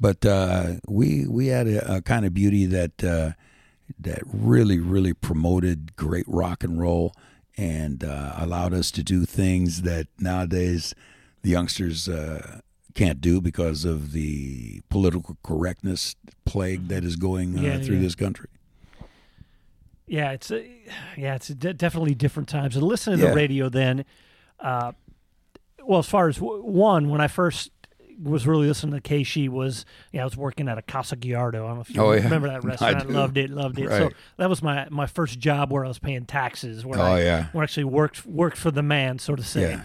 But 0.00 0.26
uh, 0.26 0.80
we 0.88 1.28
we 1.28 1.46
had 1.46 1.68
a, 1.68 1.98
a 1.98 2.02
kind 2.02 2.26
of 2.26 2.34
beauty 2.34 2.66
that 2.66 3.04
uh, 3.04 3.32
that 3.98 4.20
really 4.24 4.78
really 4.78 5.12
promoted 5.14 5.96
great 5.96 6.26
rock 6.28 6.62
and 6.64 6.80
roll 6.80 7.12
and 7.56 8.04
uh, 8.04 8.34
allowed 8.36 8.72
us 8.72 8.90
to 8.92 9.02
do 9.02 9.24
things 9.26 9.82
that 9.82 10.06
nowadays 10.18 10.94
the 11.42 11.50
youngsters 11.50 12.08
uh, 12.08 12.60
can't 12.94 13.20
do 13.20 13.40
because 13.40 13.84
of 13.84 14.12
the 14.12 14.80
political 14.88 15.36
correctness 15.42 16.16
plague 16.44 16.88
that 16.88 17.04
is 17.04 17.16
going 17.16 17.58
uh, 17.58 17.62
Yeah, 17.62 17.78
through 17.80 17.96
yeah. 17.96 18.02
this 18.02 18.14
country. 18.14 18.48
Yeah, 20.06 20.32
it's 20.32 20.50
a, 20.50 20.68
yeah, 21.16 21.36
it's 21.36 21.48
de- 21.48 21.74
definitely 21.74 22.14
different 22.14 22.48
times. 22.48 22.74
And 22.76 22.84
listening 22.84 23.18
to 23.18 23.24
Yeah. 23.24 23.30
the 23.30 23.36
radio 23.36 23.68
then, 23.68 24.04
uh, 24.58 24.92
well, 25.84 26.00
as 26.00 26.08
far 26.08 26.28
as 26.28 26.36
w- 26.36 26.62
one, 26.64 27.08
when 27.10 27.20
I 27.20 27.28
first 27.28 27.70
was 28.22 28.46
really 28.46 28.66
listening 28.66 29.00
to 29.00 29.08
KSHE 29.08 29.48
was, 29.48 29.84
yeah, 30.12 30.22
I 30.22 30.24
was 30.24 30.36
working 30.36 30.68
at 30.68 30.76
a 30.78 30.82
Casa 30.82 31.16
Gallardo. 31.16 31.64
I 31.64 31.68
don't 31.68 31.76
know 31.76 31.80
if 31.82 31.90
you 31.94 32.00
Oh, 32.02 32.12
yeah. 32.12 32.24
remember 32.24 32.48
that 32.48 32.64
I 32.64 32.68
restaurant. 32.68 33.08
do. 33.08 33.14
Loved 33.14 33.36
it, 33.38 33.50
loved 33.50 33.78
it. 33.78 33.88
So 33.88 34.10
that 34.36 34.48
was 34.48 34.62
my, 34.62 34.86
my 34.90 35.06
first 35.06 35.38
job 35.38 35.72
where 35.72 35.84
I 35.84 35.88
was 35.88 35.98
paying 35.98 36.26
taxes. 36.26 36.84
Where 36.84 36.98
Oh, 36.98 37.02
I, 37.02 37.22
yeah. 37.22 37.46
where 37.52 37.62
I 37.62 37.64
actually 37.64 37.84
worked 37.84 38.26
worked 38.26 38.56
for 38.56 38.70
the 38.70 38.82
man, 38.82 39.18
so 39.18 39.34
to 39.36 39.42
say. 39.42 39.62
Yeah. 39.62 39.84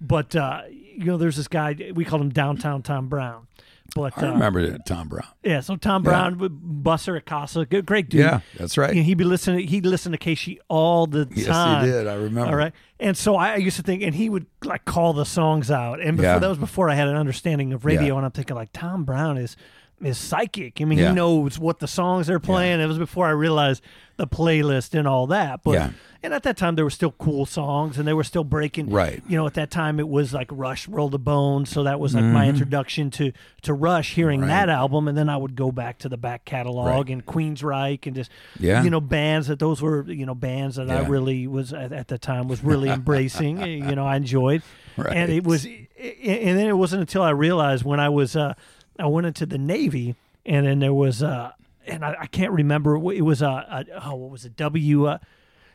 But 0.00 0.34
uh, 0.34 0.62
you 0.70 1.04
know, 1.04 1.16
there's 1.16 1.36
this 1.36 1.48
guy 1.48 1.92
we 1.94 2.04
called 2.04 2.22
him 2.22 2.30
Downtown 2.30 2.82
Tom 2.82 3.08
Brown. 3.08 3.46
But 3.94 4.16
I 4.18 4.26
uh, 4.28 4.32
remember 4.32 4.68
that, 4.70 4.86
Tom 4.86 5.08
Brown. 5.08 5.26
yeah, 5.44 5.60
so 5.60 5.76
Tom 5.76 6.02
Yeah. 6.04 6.10
Brown, 6.10 6.32
w- 6.38 6.50
busser 6.82 7.16
at 7.16 7.26
Casa, 7.26 7.64
good, 7.64 7.86
great 7.86 8.08
dude. 8.08 8.20
Yeah, 8.22 8.40
that's 8.58 8.76
right. 8.76 8.92
Know, 8.94 9.02
he'd 9.02 9.18
be 9.18 9.24
listening. 9.24 9.68
He'd 9.68 9.86
listen 9.86 10.10
to 10.12 10.18
KSHE 10.18 10.58
all 10.68 11.06
the 11.06 11.28
Yes, 11.32 11.46
time. 11.46 11.84
Yes, 11.86 11.94
he 11.94 11.98
did. 12.00 12.08
I 12.08 12.14
remember. 12.14 12.50
All 12.50 12.56
right, 12.56 12.72
and 12.98 13.16
so 13.16 13.36
I 13.36 13.56
used 13.56 13.76
to 13.76 13.82
think, 13.82 14.02
and 14.02 14.14
he 14.14 14.28
would 14.28 14.46
like 14.64 14.84
call 14.84 15.12
the 15.12 15.24
songs 15.24 15.70
out, 15.70 16.00
and 16.00 16.16
before 16.16 16.32
Yeah. 16.32 16.38
that 16.40 16.48
was 16.48 16.58
before 16.58 16.90
I 16.90 16.94
had 16.94 17.06
an 17.08 17.16
understanding 17.16 17.72
of 17.72 17.84
radio, 17.84 18.14
Yeah. 18.14 18.16
and 18.16 18.24
I'm 18.26 18.32
thinking 18.32 18.56
like 18.56 18.70
Tom 18.72 19.04
Brown 19.04 19.36
is, 19.38 19.56
is 20.04 20.18
psychic. 20.18 20.80
I 20.80 20.84
mean, 20.84 20.98
Yeah. 20.98 21.08
he 21.10 21.14
knows 21.14 21.58
what 21.58 21.78
the 21.80 21.88
songs 21.88 22.26
they're 22.26 22.38
playing. 22.40 22.80
It 22.80 22.86
was 22.86 22.98
before 22.98 23.26
I 23.26 23.30
realized 23.30 23.82
the 24.16 24.26
playlist 24.26 24.96
and 24.96 25.08
all 25.08 25.26
that. 25.26 25.60
But 25.64 25.72
Yeah. 25.72 25.90
and 26.22 26.32
at 26.32 26.44
that 26.44 26.56
time 26.56 26.76
there 26.76 26.84
were 26.84 26.90
still 26.90 27.10
cool 27.18 27.46
songs 27.46 27.98
and 27.98 28.06
they 28.06 28.12
were 28.12 28.22
still 28.22 28.44
breaking. 28.44 28.90
Right. 28.90 29.20
You 29.28 29.36
know, 29.36 29.46
at 29.46 29.54
that 29.54 29.72
time 29.72 29.98
it 29.98 30.08
was 30.08 30.32
like 30.32 30.48
Rush, 30.52 30.86
Roll 30.86 31.08
the 31.08 31.18
Bones. 31.18 31.68
So 31.70 31.82
that 31.82 31.98
was 31.98 32.14
like 32.14 32.24
my 32.24 32.48
introduction 32.48 33.10
to 33.12 33.32
to 33.62 33.72
Rush. 33.74 34.14
Hearing 34.14 34.40
Mm-hmm. 34.40 34.50
Right. 34.50 34.66
that 34.66 34.68
album, 34.68 35.08
and 35.08 35.18
then 35.18 35.28
I 35.28 35.36
would 35.36 35.56
go 35.56 35.72
back 35.72 35.98
to 35.98 36.08
the 36.08 36.16
back 36.16 36.44
catalog 36.44 36.86
Right. 36.86 37.08
and 37.08 37.26
Queensryche 37.26 38.06
and 38.06 38.14
just 38.14 38.30
Yeah. 38.60 38.84
you 38.84 38.90
know 38.90 39.00
bands 39.00 39.48
that 39.48 39.58
those 39.58 39.82
were 39.82 40.04
you 40.08 40.26
know 40.26 40.34
bands 40.36 40.76
that 40.76 40.88
I 40.90 41.00
really 41.08 41.46
was 41.48 41.72
at, 41.72 41.92
at 41.92 42.06
the 42.08 42.18
time 42.18 42.46
was 42.46 42.62
really 42.62 42.90
embracing. 42.90 43.60
you 43.66 43.96
know, 43.96 44.06
I 44.06 44.14
enjoyed, 44.16 44.62
Right. 44.96 45.16
and 45.16 45.32
it 45.32 45.42
was, 45.44 45.64
and 45.66 46.58
then 46.58 46.68
it 46.68 46.76
wasn't 46.76 47.00
until 47.00 47.22
I 47.22 47.30
realized 47.30 47.84
when 47.84 47.98
I 47.98 48.08
was 48.10 48.36
uh, 48.36 48.54
I 48.98 49.06
went 49.06 49.26
into 49.26 49.46
the 49.46 49.58
Navy, 49.58 50.14
and 50.46 50.66
then 50.66 50.78
there 50.80 50.94
was 50.94 51.22
uh, 51.22 51.52
and 51.86 52.04
I, 52.04 52.16
I 52.22 52.26
can't 52.26 52.52
remember 52.52 52.96
it 52.96 53.22
was 53.22 53.42
a, 53.42 53.46
a 53.46 53.84
oh 54.08 54.14
what 54.14 54.30
was 54.30 54.44
it 54.44 54.56
W. 54.56 55.06
Uh, 55.06 55.18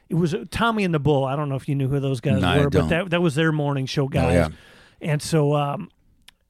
it 0.09 0.15
was 0.15 0.34
Tommy 0.49 0.84
and 0.84 0.93
the 0.93 0.99
Bull. 0.99 1.26
I 1.26 1.36
don't 1.36 1.49
know 1.49 1.55
if 1.55 1.70
you 1.70 1.76
knew 1.76 1.88
who 1.88 1.99
those 1.99 2.20
guys 2.22 2.41
No, 2.41 2.57
were, 2.63 2.70
but 2.70 2.89
that 2.89 3.09
that 3.11 3.22
was 3.22 3.36
their 3.36 3.51
morning 3.51 3.86
show 3.86 4.07
guys. 4.07 4.34
yeah. 4.34 4.49
And 5.01 5.22
so, 5.22 5.55
um, 5.55 5.89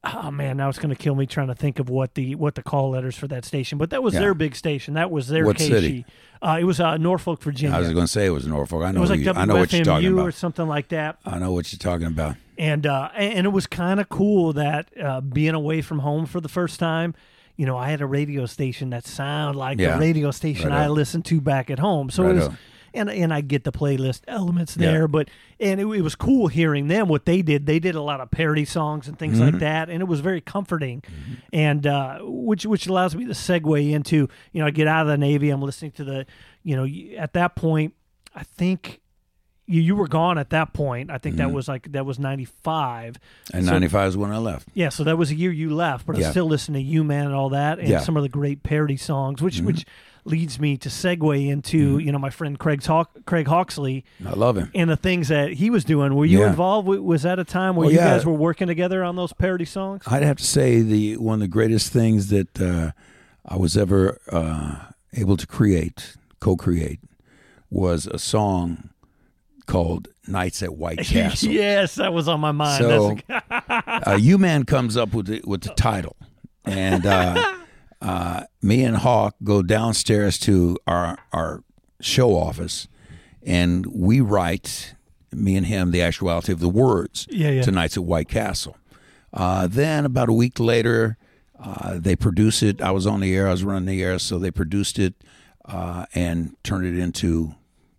oh 0.03 0.31
man, 0.31 0.57
now 0.57 0.69
it's 0.69 0.79
going 0.79 0.95
to 0.95 1.01
kill 1.01 1.13
me 1.13 1.25
trying 1.25 1.47
to 1.47 1.55
think 1.55 1.77
of 1.79 1.89
what 1.89 2.15
the 2.15 2.35
what 2.35 2.55
the 2.55 2.63
call 2.63 2.91
letters 2.91 3.15
for 3.17 3.27
that 3.27 3.43
station. 3.45 3.77
But 3.77 3.89
that 3.89 4.01
was 4.01 4.13
Yeah. 4.13 4.21
their 4.21 4.33
big 4.33 4.55
station. 4.55 4.93
That 4.93 5.11
was 5.11 5.27
their 5.27 5.45
What 5.45 5.57
KC. 5.57 5.67
city? 5.67 6.05
Uh, 6.41 6.57
it 6.59 6.63
was 6.63 6.79
uh, 6.79 6.95
Norfolk, 6.97 7.41
Virginia. 7.43 7.75
I 7.75 7.79
was 7.79 7.89
going 7.91 8.05
to 8.05 8.11
say 8.11 8.25
it 8.27 8.29
was 8.29 8.47
Norfolk. 8.47 8.81
I 8.83 8.91
know. 8.91 8.99
it 8.99 9.01
was 9.01 9.09
like 9.09 9.19
you- 9.19 9.31
I 9.33 9.43
know 9.45 9.57
what 9.57 9.73
you're 9.73 9.83
talking 9.83 10.11
WFMU 10.13 10.23
or 10.23 10.31
something 10.31 10.67
like 10.67 10.87
that. 10.89 11.17
I 11.25 11.37
know 11.37 11.51
what 11.51 11.71
you're 11.73 11.77
talking 11.79 12.07
about. 12.07 12.37
And 12.59 12.85
uh, 12.85 13.09
and 13.15 13.47
it 13.47 13.49
was 13.51 13.65
kind 13.67 13.99
of 13.99 14.09
cool 14.09 14.53
that 14.53 14.89
uh, 15.01 15.21
being 15.21 15.55
away 15.55 15.81
from 15.81 15.99
home 15.99 16.25
for 16.27 16.39
the 16.41 16.49
first 16.49 16.79
time. 16.79 17.15
You 17.55 17.65
know, 17.65 17.77
I 17.77 17.89
had 17.89 17.99
a 18.01 18.05
radio 18.05 18.45
station 18.45 18.89
that 18.91 19.05
sounded 19.07 19.57
like 19.57 19.79
Yeah. 19.79 19.93
the 19.95 19.99
radio 19.99 20.31
station 20.31 20.69
Right 20.69 20.83
I 20.83 20.87
listened 20.87 21.25
to 21.25 21.41
back 21.41 21.69
at 21.69 21.79
home. 21.79 22.09
So 22.09 22.29
it 22.29 22.33
was, 22.35 22.49
and 22.93 23.09
and 23.09 23.33
I 23.33 23.41
get 23.41 23.63
the 23.65 23.71
playlist 23.71 24.21
elements 24.27 24.75
Yeah. 24.77 24.91
there, 24.91 25.07
but 25.07 25.29
and 25.59 25.79
it, 25.81 25.85
it 25.87 26.01
was 26.01 26.15
cool 26.15 26.47
hearing 26.47 26.87
them 26.89 27.07
what 27.09 27.25
they 27.25 27.41
did. 27.41 27.65
They 27.65 27.79
did 27.79 27.95
a 27.95 28.01
lot 28.01 28.19
of 28.21 28.29
parody 28.31 28.63
songs 28.65 29.07
and 29.09 29.17
things 29.19 29.35
Mm-hmm. 29.39 29.51
like 29.51 29.59
that, 29.59 29.89
and 29.89 30.01
it 30.01 30.07
was 30.07 30.19
very 30.21 30.41
comforting, 30.41 31.01
and 31.53 31.85
uh, 31.87 32.19
which 32.21 32.65
which 32.65 32.87
allows 32.87 33.13
me 33.15 33.23
to 33.25 33.31
segue 33.33 33.89
into 33.91 34.27
you 34.53 34.59
know 34.61 34.67
I 34.67 34.71
get 34.71 34.87
out 34.87 35.01
of 35.01 35.07
the 35.07 35.17
Navy, 35.17 35.49
I'm 35.49 35.61
listening 35.61 35.91
to 35.91 36.03
the 36.03 36.25
you 36.63 36.75
know 36.77 36.85
at 37.17 37.31
that 37.33 37.55
point 37.55 37.93
I 38.35 38.43
think. 38.43 38.99
You, 39.69 39.81
you 39.81 39.95
were 39.95 40.07
gone 40.07 40.37
at 40.39 40.49
that 40.49 40.73
point. 40.73 41.09
I 41.11 41.17
think 41.19 41.35
Mm-hmm. 41.35 41.47
that 41.49 41.53
was 41.53 41.67
like 41.67 41.91
that 41.91 42.05
was 42.05 42.17
ninety 42.17 42.45
five. 42.45 43.17
And 43.53 43.65
So- 43.65 43.71
95 43.73 44.07
is 44.09 44.17
when 44.17 44.31
I 44.31 44.37
left. 44.37 44.67
Yeah, 44.73 44.89
so 44.89 45.03
that 45.03 45.17
was 45.17 45.29
a 45.31 45.35
year 45.35 45.51
you 45.51 45.73
left, 45.75 46.05
but 46.05 46.15
I 46.17 46.21
still 46.31 46.45
listen 46.47 46.73
to 46.73 46.81
you, 46.81 47.03
man, 47.03 47.25
and 47.27 47.35
all 47.35 47.49
that, 47.49 47.79
and 47.79 47.87
Yeah. 47.87 47.97
Mm-hmm. 47.97 48.05
some 48.05 48.17
of 48.17 48.23
the 48.23 48.29
great 48.29 48.63
parody 48.63 48.97
songs, 48.97 49.41
which 49.41 49.61
which 49.61 49.85
leads 50.25 50.59
me 50.59 50.75
to 50.77 50.89
segue 50.89 51.47
into 51.47 51.97
you 51.99 52.11
know 52.11 52.19
my 52.19 52.29
friend 52.29 52.59
Craig 52.59 52.83
Hawk, 52.85 53.09
Craig 53.25 53.47
Hawksley 53.47 54.03
I 54.25 54.31
love 54.33 54.57
him. 54.57 54.69
and 54.75 54.89
the 54.89 54.97
things 54.97 55.27
that 55.29 55.53
he 55.53 55.69
was 55.69 55.83
doing. 55.85 56.13
Were 56.15 56.25
you 56.25 56.39
Yeah. 56.41 56.49
involved? 56.49 56.87
Was 56.87 57.21
that 57.23 57.39
a 57.39 57.45
time 57.45 57.75
where 57.75 57.87
Oh, 57.87 57.89
you 57.89 57.97
yeah. 57.97 58.15
guys 58.17 58.25
were 58.25 58.33
working 58.33 58.67
together 58.67 59.03
on 59.03 59.15
those 59.15 59.33
parody 59.33 59.65
songs? 59.65 60.03
I'd 60.07 60.23
have 60.23 60.37
to 60.37 60.43
say 60.43 60.81
the 60.81 61.17
one 61.17 61.35
of 61.35 61.39
the 61.41 61.47
greatest 61.47 61.93
things 61.93 62.27
that 62.27 62.59
uh, 62.61 62.91
I 63.47 63.55
was 63.55 63.77
ever 63.77 64.19
uh, 64.31 64.75
able 65.13 65.37
to 65.37 65.47
create, 65.47 66.15
co-create, 66.39 66.99
was 67.71 68.05
a 68.07 68.19
song 68.19 68.89
called 69.69 70.07
"Nights 70.27 70.61
at 70.63 70.75
White 70.75 70.99
Castle." 71.05 71.51
yes, 71.51 71.95
that 71.95 72.11
was 72.13 72.27
on 72.27 72.39
my 72.41 72.51
mind. 72.51 72.83
So, 72.83 73.17
uh, 73.49 74.17
U-Man 74.19 74.65
comes 74.65 74.97
up 74.97 75.13
with 75.13 75.27
the, 75.27 75.41
with 75.45 75.61
the 75.61 75.73
title, 75.75 76.17
and 76.65 77.05
uh, 77.05 77.53
uh, 78.01 78.43
me 78.61 78.83
and 78.83 78.97
Hawk 78.97 79.35
go 79.43 79.61
downstairs 79.61 80.37
to 80.39 80.77
our 80.87 81.17
our 81.31 81.63
show 82.01 82.35
office, 82.35 82.87
and 83.43 83.85
we 83.85 84.19
write 84.19 84.95
me 85.31 85.55
and 85.55 85.65
him 85.67 85.91
the 85.91 86.01
actuality 86.01 86.51
of 86.51 86.59
the 86.59 86.69
words 86.69 87.27
Yeah, 87.29 87.51
yeah. 87.51 87.61
to 87.61 87.71
Nights 87.71 87.95
at 87.97 88.03
White 88.03 88.27
Castle. 88.27 88.75
Uh, 89.31 89.67
then 89.67 90.05
about 90.05 90.27
a 90.27 90.33
week 90.33 90.59
later, 90.59 91.17
uh, 91.63 91.99
they 91.99 92.15
produce 92.15 92.63
it. 92.63 92.81
I 92.81 92.89
was 92.91 93.05
on 93.05 93.19
the 93.19 93.35
air. 93.35 93.47
I 93.47 93.51
was 93.51 93.63
running 93.63 93.85
the 93.85 94.01
air, 94.01 94.17
so 94.17 94.39
they 94.39 94.49
produced 94.49 94.97
it 94.97 95.13
uh, 95.65 96.05
and 96.15 96.55
turned 96.63 96.87
it 96.87 96.97
into 96.97 97.53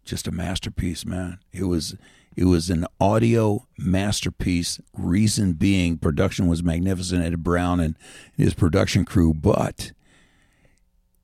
just 0.05 0.27
a 0.27 0.33
masterpiece. 0.33 1.05
Man, 1.05 1.39
it 1.53 1.65
was 1.65 1.97
it 2.37 2.45
was 2.45 2.71
an 2.71 2.87
audio 3.01 3.67
masterpiece. 3.79 4.81
Reason 4.97 5.53
being, 5.55 5.99
production 5.99 6.47
was 6.47 6.63
magnificent. 6.63 7.25
Ed 7.25 7.43
Brown 7.43 7.81
and 7.81 7.97
his 8.37 8.55
production 8.55 9.05
crew, 9.05 9.35
but 9.35 9.93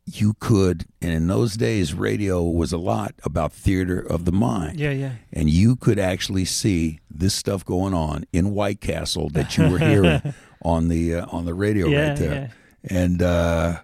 you 0.04 0.34
could, 0.38 0.86
and 1.02 1.12
in 1.12 1.26
those 1.26 1.56
days, 1.56 1.92
radio 1.92 2.42
was 2.42 2.72
a 2.72 2.78
lot 2.78 3.14
about 3.24 3.52
theater 3.52 3.98
of 3.98 4.24
the 4.24 4.32
mind 4.32 4.78
yeah, 4.78 4.90
yeah. 4.90 5.12
and 5.32 5.50
you 5.50 5.74
could 5.74 5.98
actually 5.98 6.44
see 6.44 7.00
this 7.10 7.34
stuff 7.34 7.64
going 7.64 7.92
on 7.92 8.24
in 8.32 8.54
White 8.54 8.80
Castle 8.80 9.28
that 9.30 9.56
you 9.56 9.68
were 9.68 9.78
hearing 9.78 10.34
on 10.62 10.88
the 10.88 11.16
uh, 11.16 11.26
on 11.30 11.44
the 11.44 11.54
radio 11.54 11.88
Yeah, 11.88 12.08
right 12.08 12.18
there. 12.18 12.50
And 12.88 13.20
uh, 13.20 13.80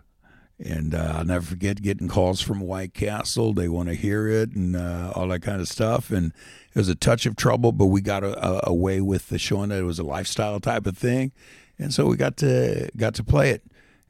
and 0.64 0.94
uh, 0.94 1.14
I'll 1.16 1.24
never 1.24 1.44
forget 1.44 1.82
getting 1.82 2.08
calls 2.08 2.40
from 2.40 2.60
White 2.60 2.94
Castle. 2.94 3.52
They 3.52 3.68
want 3.68 3.88
to 3.88 3.94
hear 3.94 4.28
it 4.28 4.52
and 4.52 4.76
uh, 4.76 5.12
all 5.14 5.28
that 5.28 5.42
kind 5.42 5.60
of 5.60 5.68
stuff. 5.68 6.10
And 6.10 6.32
it 6.74 6.78
was 6.78 6.88
a 6.88 6.94
touch 6.94 7.26
of 7.26 7.36
trouble, 7.36 7.72
but 7.72 7.86
we 7.86 8.00
got 8.00 8.22
away 8.24 9.00
with 9.00 9.28
the 9.28 9.38
showing 9.38 9.70
that 9.70 9.80
it 9.80 9.84
was 9.84 9.98
a 9.98 10.04
lifestyle 10.04 10.60
type 10.60 10.86
of 10.86 10.96
thing, 10.96 11.32
and 11.78 11.92
so 11.92 12.06
we 12.06 12.16
got 12.16 12.36
to 12.38 12.88
got 12.96 13.14
to 13.14 13.24
play 13.24 13.50
it. 13.50 13.62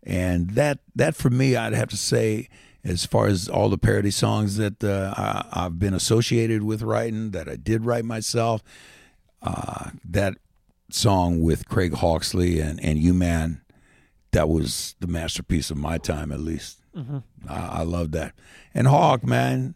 And 0.05 0.51
that 0.51 0.79
that 0.95 1.17
for 1.17 1.31
me, 1.31 1.57
I'd 1.57 1.73
have 1.73 1.89
to 1.89 1.97
say, 1.97 2.49
as 2.85 3.07
far 3.07 3.27
as 3.27 3.49
all 3.49 3.69
the 3.69 3.79
parody 3.79 4.11
songs 4.11 4.57
that 4.59 4.85
uh, 4.85 5.15
I, 5.17 5.65
I've 5.65 5.79
been 5.79 5.95
associated 5.95 6.63
with 6.63 6.83
writing, 6.83 7.31
that 7.33 7.49
I 7.49 7.57
did 7.57 7.85
write 7.85 8.05
myself, 8.05 8.63
uh, 9.43 9.91
that 10.05 10.35
song 10.91 11.41
with 11.41 11.69
Craig 11.69 11.95
Hawksley 11.95 12.61
and 12.61 12.79
and 12.81 12.99
U-Man, 12.99 13.62
that 14.33 14.49
was 14.49 14.97
the 15.01 15.07
masterpiece 15.07 15.71
of 15.71 15.77
my 15.77 15.99
time, 15.99 16.33
at 16.33 16.41
least. 16.41 16.81
Mm-hmm. 16.97 17.19
I, 17.49 17.67
I 17.67 17.83
love 17.83 18.13
that. 18.13 18.35
And 18.75 18.87
Hawk, 18.89 19.25
man, 19.25 19.75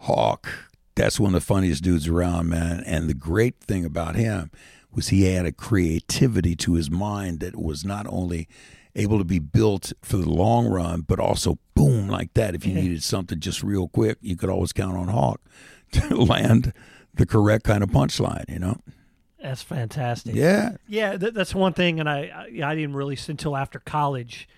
Hawk, 0.00 0.48
that's 0.94 1.18
one 1.18 1.34
of 1.34 1.40
the 1.40 1.46
funniest 1.46 1.82
dudes 1.82 2.08
around, 2.08 2.48
man. 2.48 2.82
And 2.84 3.08
the 3.08 3.14
great 3.14 3.58
thing 3.60 3.84
about 3.84 4.16
him 4.16 4.50
was 4.92 5.08
he 5.08 5.24
had 5.24 5.46
a 5.46 5.52
creativity 5.52 6.54
to 6.56 6.74
his 6.74 6.90
mind 6.90 7.40
that 7.40 7.56
was 7.56 7.84
not 7.84 8.06
only 8.08 8.48
able 8.94 9.18
to 9.18 9.24
be 9.24 9.38
built 9.38 9.92
for 10.02 10.18
the 10.18 10.28
long 10.28 10.66
run, 10.66 11.02
but 11.02 11.18
also 11.18 11.58
boom 11.74 12.08
like 12.08 12.34
that. 12.34 12.54
If 12.54 12.66
you 12.66 12.74
needed 12.80 13.02
something 13.02 13.40
just 13.40 13.62
real 13.62 13.88
quick, 13.88 14.18
you 14.20 14.36
could 14.36 14.50
always 14.50 14.72
count 14.72 14.96
on 14.96 15.08
Hawk 15.08 15.40
to 15.92 16.16
land 16.16 16.72
the 17.14 17.26
correct 17.26 17.64
kind 17.64 17.82
of 17.82 17.90
punchline. 17.90 18.48
You 18.48 18.58
know? 18.58 18.80
That's 19.42 19.62
fantastic. 19.62 20.34
Yeah. 20.36 20.76
Yeah, 20.86 21.16
that, 21.16 21.34
that's 21.34 21.54
one 21.54 21.72
thing, 21.72 21.98
and 22.00 22.08
I, 22.08 22.48
I 22.62 22.70
I 22.70 22.74
didn't 22.74 22.94
really 22.94 23.18
until 23.28 23.56
after 23.56 23.80
college 23.80 24.48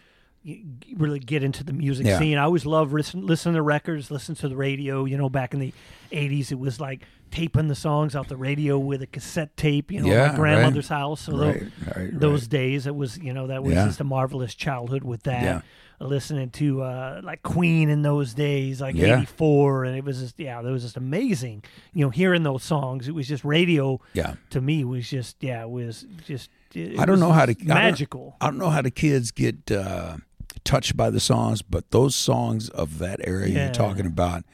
really 0.95 1.19
get 1.19 1.43
into 1.43 1.65
the 1.65 1.73
music 1.73 2.07
Yeah. 2.07 2.19
scene. 2.19 2.37
I 2.37 2.43
always 2.45 2.67
loved 2.67 2.93
listen 2.93 3.25
listen 3.27 3.55
to 3.55 3.63
records, 3.63 4.11
listen 4.11 4.35
to 4.37 4.49
the 4.49 4.57
radio. 4.57 5.05
You 5.07 5.17
know, 5.17 5.29
back 5.31 5.55
in 5.55 5.61
the 5.61 5.73
'80s, 6.13 6.53
it 6.53 6.59
was 6.59 6.81
like 6.81 7.03
taping 7.31 7.67
the 7.69 7.75
songs 7.75 8.15
off 8.15 8.29
the 8.29 8.37
radio 8.37 8.79
with 8.79 9.01
a 9.03 9.07
cassette 9.07 9.57
tape. 9.57 9.91
You 9.91 10.01
know, 10.03 10.09
at 10.09 10.13
Yeah, 10.13 10.29
my 10.33 10.37
grandmother's 10.37 10.89
house. 10.89 11.23
So 11.23 11.37
Right, 11.37 11.63
right, 11.97 12.11
those 12.21 12.43
right. 12.43 12.51
days, 12.51 12.87
it 12.87 12.95
was 12.95 13.17
you 13.19 13.33
know 13.33 13.47
that 13.47 13.63
was 13.65 13.75
just 13.75 14.01
a 14.01 14.05
marvelous 14.05 14.55
childhood 14.55 15.03
with 15.03 15.23
that. 15.23 15.43
Yeah. 15.43 15.61
Listening 16.05 16.51
to 16.51 16.83
uh, 16.83 17.21
like 17.25 17.43
Queen 17.43 17.89
in 17.89 18.03
those 18.03 18.35
days, 18.35 18.81
like 18.81 18.95
Yeah. 18.95 19.17
'84, 19.23 19.85
and 19.87 19.97
it 19.97 20.05
was 20.05 20.21
just 20.21 20.39
yeah, 20.39 20.61
that 20.61 20.71
was 20.71 20.83
just 20.83 20.99
amazing. 20.99 21.65
You 21.95 22.05
know, 22.05 22.11
hearing 22.11 22.43
those 22.43 22.63
songs, 22.63 23.09
it 23.09 23.15
was 23.15 23.27
just 23.27 23.43
radio 23.43 23.99
Yeah. 24.13 24.35
to 24.51 24.61
me 24.61 24.85
was 24.85 25.09
just 25.09 25.37
yeah 25.43 25.63
it 25.63 25.71
was 25.71 26.05
just 26.27 26.51
it 26.75 26.99
I 26.99 27.07
don't 27.07 27.21
know 27.21 27.33
how 27.33 27.47
to 27.47 27.53
I 27.53 27.55
don't- 27.55 27.69
magical 27.69 28.37
I 28.41 28.47
don't, 28.47 28.59
know 28.59 28.69
how 28.69 28.83
the 28.83 28.91
kids 28.91 29.31
get 29.31 29.71
uh, 29.73 30.19
touched 30.63 30.95
by 30.95 31.09
the 31.09 31.21
songs, 31.21 31.63
but 31.63 31.91
those 31.91 32.15
songs 32.15 32.69
of 32.69 32.99
that 32.99 33.21
era 33.25 33.49
Yeah. 33.49 33.65
you're 33.65 33.73
talking 33.75 34.07
about, 34.07 34.45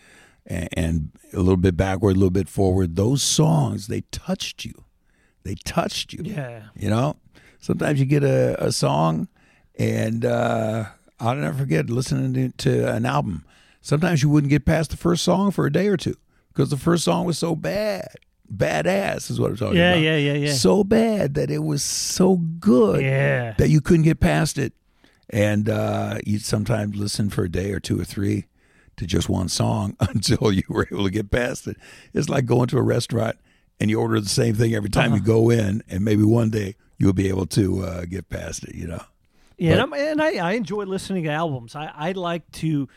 and, 0.46 0.68
and 0.74 1.10
a 1.32 1.38
little 1.38 1.56
bit 1.56 1.76
backward, 1.76 2.12
a 2.14 2.18
little 2.18 2.30
bit 2.30 2.48
forward, 2.48 2.94
those 2.94 3.22
songs 3.24 3.88
they 3.88 4.02
touched 4.12 4.64
you. 4.64 4.84
They 5.42 5.56
touched 5.64 6.12
you. 6.12 6.22
yeah 6.24 6.62
You 6.76 6.90
know, 6.90 7.16
sometimes 7.58 7.98
you 7.98 8.06
get 8.06 8.22
a, 8.22 8.56
a 8.64 8.70
song, 8.70 9.26
and 9.78 10.24
uh, 10.24 10.84
I'll 11.20 11.36
never 11.36 11.58
forget 11.58 11.90
listening 11.90 12.32
to, 12.34 12.56
to 12.64 12.92
an 12.94 13.04
album. 13.06 13.44
Sometimes 13.82 14.22
you 14.22 14.28
wouldn't 14.28 14.50
get 14.50 14.64
past 14.64 14.90
the 14.90 14.96
first 14.96 15.22
song 15.24 15.50
for 15.50 15.66
a 15.66 15.72
day 15.72 15.86
or 15.88 15.96
two 15.96 16.14
because 16.52 16.70
the 16.70 16.76
first 16.76 17.04
song 17.04 17.24
was 17.26 17.38
so 17.38 17.54
bad. 17.56 18.08
Badass 18.52 19.30
is 19.30 19.38
what 19.40 19.50
I'm 19.50 19.56
talking 19.56 19.76
Yeah, 19.76 19.92
about. 19.92 20.00
yeah, 20.02 20.16
yeah, 20.16 20.32
yeah. 20.32 20.46
yeah. 20.48 20.52
So 20.52 20.82
bad 20.82 21.34
that 21.34 21.50
it 21.50 21.62
was 21.62 21.82
so 21.82 22.36
good 22.36 23.00
yeah 23.02 23.52
that 23.58 23.68
you 23.68 23.80
couldn't 23.80 24.02
get 24.04 24.18
past 24.20 24.58
it. 24.58 24.72
And 25.32 25.68
uh, 25.68 26.18
you 26.26 26.40
sometimes 26.40 26.96
listen 26.96 27.30
for 27.30 27.44
a 27.44 27.48
day 27.48 27.70
or 27.70 27.78
two 27.78 28.00
or 28.00 28.04
three 28.04 28.46
to 28.96 29.06
just 29.06 29.28
one 29.28 29.48
song 29.48 29.96
until 30.00 30.50
you 30.50 30.64
were 30.68 30.88
able 30.90 31.04
to 31.04 31.10
get 31.10 31.30
past 31.30 31.68
it. 31.68 31.76
It's 32.12 32.28
like 32.28 32.46
going 32.46 32.66
to 32.68 32.78
a 32.78 32.82
restaurant 32.82 33.36
and 33.78 33.88
you 33.88 34.00
order 34.00 34.20
the 34.20 34.28
same 34.28 34.54
thing 34.56 34.74
every 34.74 34.90
time 34.90 35.12
you 35.12 35.18
Uh-huh. 35.18 35.26
go 35.26 35.50
in, 35.50 35.82
and 35.88 36.04
maybe 36.04 36.22
one 36.24 36.50
day 36.50 36.74
you'll 36.98 37.12
be 37.14 37.28
able 37.28 37.46
to 37.46 37.82
uh, 37.84 38.04
get 38.04 38.28
past 38.28 38.64
it. 38.64 38.74
You 38.74 38.88
know? 38.88 39.02
Yeah, 39.60 39.76
But- 39.84 39.94
and, 39.94 39.94
I'm, 39.94 40.20
and 40.20 40.22
I, 40.22 40.48
I 40.48 40.52
enjoy 40.52 40.84
listening 40.84 41.24
to 41.24 41.30
albums. 41.30 41.76
I, 41.76 41.92
I 41.94 42.12
like 42.12 42.50
to 42.52 42.88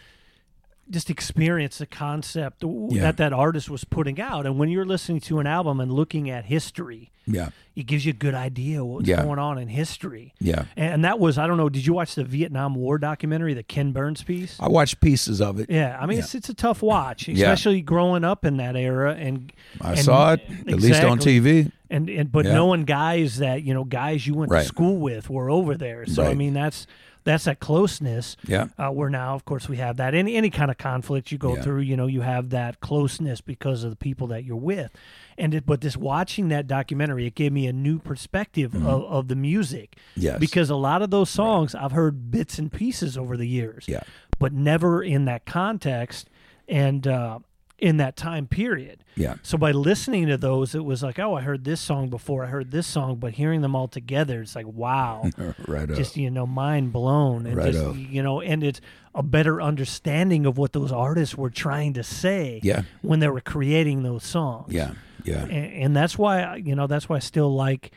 just 0.90 1.10
experience 1.10 1.78
the 1.78 1.86
concept 1.86 2.64
Yeah. 2.90 3.02
that 3.04 3.18
that 3.18 3.34
artist 3.34 3.70
was 3.70 3.84
putting 3.84 4.20
out. 4.20 4.46
And 4.46 4.58
when 4.60 4.70
you're 4.70 4.86
listening 4.86 5.22
to 5.22 5.40
an 5.40 5.48
album 5.48 5.80
and 5.80 5.92
looking 5.92 6.30
at 6.30 6.46
history, 6.46 7.10
Yeah, 7.26 7.50
it 7.74 7.84
gives 7.88 8.06
you 8.06 8.10
a 8.10 8.14
good 8.16 8.36
idea 8.36 8.84
what's 8.84 9.08
Yeah. 9.08 9.24
going 9.24 9.40
on 9.40 9.58
in 9.58 9.70
history. 9.70 10.34
yeah. 10.42 10.66
And 10.76 11.06
that 11.06 11.20
was 11.20 11.38
I 11.38 11.48
don't 11.48 11.56
know. 11.56 11.70
Did 11.70 11.86
you 11.86 11.94
watch 11.94 12.16
the 12.16 12.26
Vietnam 12.26 12.76
War 12.76 12.98
documentary, 12.98 13.54
the 13.54 13.64
Ken 13.64 13.94
Burns 13.94 14.22
piece? 14.24 14.58
I 14.60 14.68
watched 14.68 15.00
pieces 15.00 15.40
of 15.42 15.58
it. 15.60 15.70
Yeah, 15.70 15.98
I 16.00 16.06
mean 16.06 16.18
Yeah. 16.18 16.24
it's 16.26 16.36
it's 16.36 16.50
a 16.50 16.54
tough 16.54 16.82
watch, 16.82 17.30
especially 17.30 17.82
growing 17.82 18.26
up 18.26 18.44
in 18.44 18.58
that 18.58 18.76
era. 18.76 19.16
And 19.18 19.54
I 19.80 19.92
and- 19.92 20.00
saw 20.00 20.34
it 20.34 20.42
at 20.68 20.82
least 20.82 21.02
on. 21.04 21.18
TV. 21.20 21.72
and 21.90 22.10
and 22.10 22.30
but 22.32 22.44
knowing 22.46 22.84
guys 22.84 23.38
that 23.38 23.64
you 23.64 23.74
know 23.74 23.86
guys 23.86 24.28
you 24.28 24.34
went 24.34 24.52
Right. 24.52 24.62
to 24.64 24.68
school 24.68 24.98
with 24.98 25.30
were 25.30 25.50
over 25.50 25.76
there. 25.76 26.06
So 26.06 26.26
I 26.26 26.34
mean 26.34 26.54
that's 26.54 26.88
that's 27.24 27.46
that 27.46 27.60
closeness. 27.60 28.36
Yeah, 28.48 28.68
Uh, 28.78 28.90
where 28.90 29.10
now, 29.10 29.36
of 29.36 29.46
course, 29.46 29.70
we 29.70 29.78
have 29.78 29.98
that. 29.98 30.14
Any 30.14 30.36
any 30.36 30.50
kind 30.50 30.70
of 30.72 30.78
conflict 30.78 31.32
you 31.32 31.38
go 31.38 31.56
Yeah. 31.56 31.62
through, 31.62 31.82
you 31.82 31.96
know, 31.98 32.08
you 32.08 32.22
have 32.22 32.50
that 32.50 32.80
closeness 32.80 33.42
because 33.42 33.84
of 33.84 33.90
the 33.90 33.96
people 33.96 34.28
that 34.28 34.44
you're 34.44 34.56
with. 34.56 34.92
And 35.38 35.54
it, 35.54 35.66
but 35.66 35.82
this 35.82 35.98
watching 35.98 36.50
that 36.50 36.68
documentary, 36.68 37.26
it 37.26 37.36
gave 37.36 37.52
me 37.52 37.66
a 37.68 37.74
new 37.74 37.98
perspective 38.00 38.76
of, 38.76 39.04
of 39.04 39.28
the 39.30 39.36
music. 39.36 39.96
Mm-hmm. 40.12 40.22
Yes. 40.22 40.40
Because 40.40 40.70
a 40.70 40.76
lot 40.76 41.02
of 41.02 41.10
those 41.10 41.30
songs 41.30 41.74
I've 41.74 41.92
heard 41.94 42.30
bits 42.32 42.60
and 42.60 42.72
pieces 42.72 43.18
over 43.18 43.36
the 43.38 43.48
years. 43.48 43.86
Yeah. 43.88 44.02
But 44.40 44.54
never 44.54 45.02
in 45.04 45.26
that 45.26 45.46
context 45.46 46.30
and 46.68 47.08
uh, 47.08 47.40
in 47.80 47.98
that 47.98 48.16
time 48.16 48.48
period. 48.48 49.04
yeah, 49.16 49.36
So 49.44 49.58
by 49.58 49.72
listening 49.72 50.28
to 50.28 50.38
those, 50.38 50.74
it 50.74 50.86
was 50.86 51.04
like, 51.04 51.20
oh, 51.20 51.36
I 51.36 51.42
heard 51.42 51.66
this 51.66 51.82
song 51.82 52.10
before, 52.10 52.46
I 52.46 52.48
heard 52.48 52.72
this 52.72 52.88
song, 52.88 53.16
but 53.18 53.34
hearing 53.34 53.62
them 53.62 53.76
all 53.76 53.88
together, 53.90 54.42
it's 54.42 54.56
like, 54.56 54.68
wow, 54.68 55.30
right 55.68 55.90
up. 55.90 55.98
just 55.98 56.16
you 56.16 56.30
know, 56.32 56.46
mind 56.48 56.94
blown, 56.94 57.46
and 57.46 57.58
Right 57.58 57.74
just 57.74 57.84
up. 57.84 57.96
you 57.98 58.24
know, 58.24 58.40
and 58.42 58.64
it's 58.64 58.80
a 59.16 59.22
better 59.24 59.62
understanding 59.62 60.46
of 60.46 60.58
what 60.58 60.72
those 60.72 60.92
artists 60.92 61.36
were 61.36 61.50
trying 61.50 61.94
to 61.94 62.04
say 62.04 62.60
yeah, 62.64 62.84
when 63.02 63.20
they 63.20 63.28
were 63.28 63.42
creating 63.42 64.04
those 64.04 64.24
songs. 64.24 64.72
yeah, 64.72 64.94
yeah, 65.26 65.44
and, 65.44 65.52
and 65.84 65.96
that's 65.96 66.18
why 66.18 66.56
you 66.58 66.76
know 66.76 66.88
that's 66.88 67.10
why 67.10 67.18
I 67.18 67.20
still 67.20 67.54
like 67.54 67.92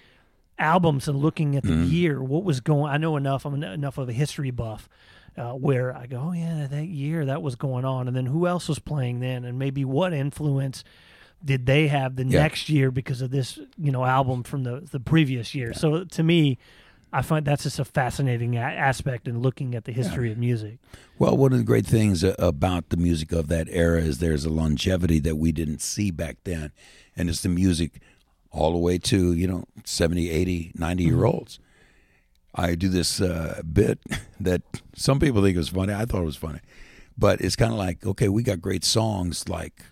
albums 0.59 1.07
and 1.07 1.19
looking 1.19 1.55
at 1.57 1.63
the 1.63 1.71
Mm-hmm. 1.71 1.91
year, 1.93 2.23
what 2.23 2.45
was 2.45 2.61
going. 2.61 2.91
I 2.93 2.97
know 2.97 3.17
enough. 3.17 3.45
I'm 3.45 3.63
enough 3.63 3.99
of 3.99 4.09
a 4.09 4.13
history 4.13 4.51
buff. 4.51 4.89
Uh, 5.39 5.53
where 5.53 5.95
I 5.95 6.07
go, 6.07 6.29
oh 6.29 6.33
yeah, 6.33 6.67
that 6.71 6.87
year 6.87 7.27
that 7.27 7.43
was 7.43 7.57
going 7.57 7.85
on, 7.85 8.09
and 8.09 8.17
then 8.17 8.25
who 8.27 8.47
else 8.47 8.69
was 8.69 8.79
playing 8.79 9.21
then, 9.21 9.45
and 9.45 9.59
maybe 9.59 9.85
what 9.85 10.15
influence 10.15 10.83
did 11.45 11.67
they 11.67 11.89
have 11.89 12.17
the 12.17 12.25
Yeah. 12.25 12.41
next 12.41 12.71
year 12.71 12.91
because 12.91 13.21
of 13.21 13.31
this, 13.31 13.59
you 13.77 13.93
know, 13.93 14.05
album 14.07 14.43
from 14.45 14.63
the 14.63 14.81
the 14.91 14.99
previous 14.99 15.55
year. 15.55 15.75
So 15.75 16.05
to 16.05 16.23
me, 16.23 16.57
I 17.13 17.21
find 17.21 17.45
that's 17.47 17.65
just 17.65 17.79
a 17.79 17.85
fascinating 17.85 18.57
a- 18.57 18.61
aspect 18.61 19.29
in 19.29 19.41
looking 19.41 19.75
at 19.75 19.85
the 19.85 19.93
history 19.93 20.33
of 20.33 20.39
music. 20.39 20.79
Well, 21.19 21.37
one 21.37 21.53
of 21.53 21.59
the 21.59 21.65
great 21.65 21.87
things 21.87 22.25
about 22.25 22.89
the 22.89 22.97
music 22.97 23.31
of 23.33 23.49
that 23.49 23.69
era 23.71 24.01
is 24.01 24.19
there's 24.19 24.47
a 24.47 24.51
longevity 24.51 25.19
that 25.21 25.37
we 25.37 25.53
didn't 25.53 25.83
see 25.83 26.11
back 26.11 26.39
then. 26.45 26.73
And 27.15 27.29
it's 27.29 27.43
the 27.43 27.49
music 27.51 28.01
all 28.51 28.73
the 28.73 28.79
way 28.79 28.97
to, 28.99 29.33
you 29.35 29.47
know, 29.47 29.65
70, 29.85 30.31
80, 30.31 30.73
90 30.75 31.05
year 31.05 31.25
olds. 31.27 31.59
I 32.57 32.75
do 32.75 32.89
this 32.89 33.21
uh, 33.21 33.63
bit 33.71 33.99
that 34.41 34.63
some 34.95 35.21
people 35.21 35.43
think 35.43 35.57
is 35.57 35.69
funny. 35.69 35.93
I 35.93 36.07
thought 36.07 36.23
it 36.23 36.27
was 36.27 36.37
funny. 36.37 36.61
But 37.19 37.41
it's 37.41 37.57
kind 37.57 37.73
of 37.73 37.79
like, 37.79 38.05
okay, 38.05 38.29
we 38.29 38.43
got 38.43 38.61
great 38.61 38.85
songs 38.85 39.49
like 39.49 39.83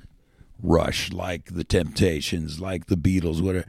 Rush, 0.63 1.13
like 1.13 1.55
The 1.55 1.65
Temptations, 1.65 2.61
like 2.61 2.87
The 2.87 2.97
Beatles, 2.97 3.41
whatever. 3.43 3.67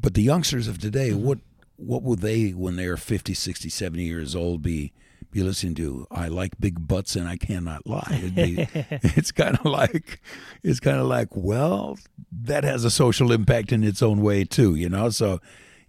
But 0.00 0.14
the 0.14 0.22
youngsters 0.22 0.68
of 0.68 0.78
today, 0.78 1.12
what 1.12 1.38
what 1.76 2.02
will 2.02 2.16
they 2.16 2.50
when 2.50 2.76
they're 2.76 2.98
50, 2.98 3.32
60, 3.32 3.70
70 3.70 4.04
years 4.04 4.36
old 4.36 4.62
be 4.62 4.92
be 5.30 5.42
listening 5.42 5.74
to? 5.76 6.06
I 6.10 6.28
like 6.28 6.58
big 6.60 6.86
butts 6.86 7.16
and 7.16 7.28
I 7.28 7.36
cannot 7.36 7.86
lie. 7.86 8.30
Be, 8.34 8.68
it's 8.74 9.32
kind 9.32 9.58
of 9.58 9.64
like 9.64 10.20
it's 10.62 10.80
kind 10.80 10.98
of 10.98 11.06
like, 11.06 11.28
well, 11.32 11.98
that 12.32 12.64
has 12.64 12.84
a 12.84 12.90
social 12.90 13.32
impact 13.32 13.72
in 13.72 13.82
its 13.82 14.02
own 14.02 14.22
way 14.22 14.44
too, 14.44 14.74
you 14.74 14.88
know? 14.88 15.10
So 15.10 15.40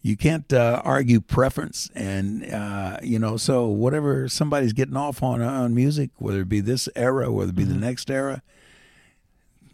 you 0.04 0.18
can't 0.18 0.52
uh, 0.52 0.82
argue 0.84 1.20
preference 1.22 1.90
and 1.94 2.44
uh, 2.52 2.98
you 3.04 3.20
know 3.20 3.38
so 3.38 3.68
whatever 3.68 4.28
somebody's 4.28 4.74
getting 4.74 4.98
off 4.98 5.22
on 5.22 5.42
on 5.42 5.74
music 5.76 6.10
whether 6.18 6.42
it 6.42 6.50
be 6.50 6.60
this 6.60 6.90
era 6.96 7.32
whether 7.32 7.50
it 7.52 7.56
be 7.56 7.64
the 7.64 7.76
next 7.76 8.10
era 8.10 8.42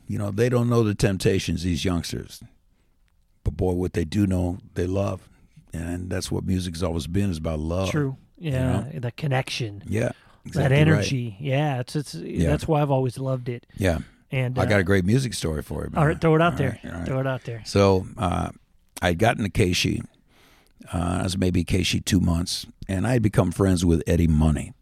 you 0.07 0.17
know 0.17 0.31
they 0.31 0.49
don't 0.49 0.69
know 0.69 0.83
the 0.83 0.95
temptations 0.95 1.63
these 1.63 1.85
youngsters 1.85 2.43
but 3.43 3.55
boy 3.55 3.73
what 3.73 3.93
they 3.93 4.05
do 4.05 4.27
know 4.27 4.57
they 4.73 4.85
love 4.87 5.29
and 5.73 6.09
that's 6.09 6.31
what 6.31 6.43
music's 6.45 6.83
always 6.83 7.07
been 7.07 7.29
is 7.29 7.37
about 7.37 7.59
love 7.59 7.89
True, 7.89 8.17
yeah, 8.37 8.85
the 8.93 9.11
connection, 9.11 9.83
yeah 9.87 10.11
that 10.53 10.71
exactly 10.71 10.75
right. 10.77 10.87
energy, 10.87 11.37
yeah, 11.39 11.79
it's 11.81 11.95
it's 11.95 12.15
yeah. 12.15 12.49
that's 12.49 12.67
why 12.67 12.81
I've 12.81 12.91
always 12.91 13.17
loved 13.17 13.49
it. 13.49 13.65
yeah 13.75 13.99
And 14.31 14.57
i 14.57 14.61
uh, 14.61 14.65
got 14.65 14.79
a 14.79 14.83
great 14.83 15.03
music 15.05 15.33
story 15.33 15.61
for 15.61 15.83
you 15.83 15.91
all 15.95 16.07
right, 16.07 16.19
throw 16.19 16.35
it 16.35 16.41
out 16.41 16.53
All 16.53 16.57
there, 16.57 16.79
right, 16.83 16.93
right. 16.93 17.05
throw 17.05 17.19
it 17.19 17.27
out 17.27 17.43
there. 17.43 17.61
So 17.65 18.07
uh, 18.17 18.49
I'd 19.01 19.19
gotten 19.19 19.43
to 19.43 19.49
KSHE. 19.49 20.01
Uh, 20.93 21.17
I 21.19 21.23
was 21.23 21.37
maybe 21.37 21.63
KSHE 21.63 22.05
two 22.05 22.19
months, 22.19 22.65
and 22.87 23.05
I 23.05 23.13
had 23.13 23.21
become 23.21 23.51
friends 23.51 23.85
with 23.85 24.03
Eddie 24.07 24.27
Money. 24.27 24.73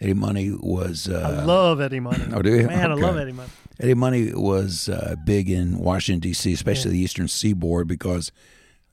Eddie 0.00 0.14
Money 0.14 0.50
was 0.58 1.08
Uh, 1.08 1.38
I 1.40 1.44
love 1.44 1.80
Eddie 1.80 2.00
Money. 2.00 2.24
Oh, 2.32 2.42
do 2.42 2.54
you? 2.54 2.66
Man, 2.66 2.90
I 2.90 2.94
love 2.94 3.16
Eddie 3.16 3.32
Money. 3.32 3.50
Eddie 3.78 3.94
Money 3.94 4.32
was 4.34 4.88
uh, 4.88 5.14
big 5.24 5.48
in 5.50 5.78
Washington 5.78 6.20
D.C., 6.20 6.52
especially 6.52 6.92
the 6.92 6.98
Eastern 6.98 7.28
Seaboard, 7.28 7.86
because 7.88 8.32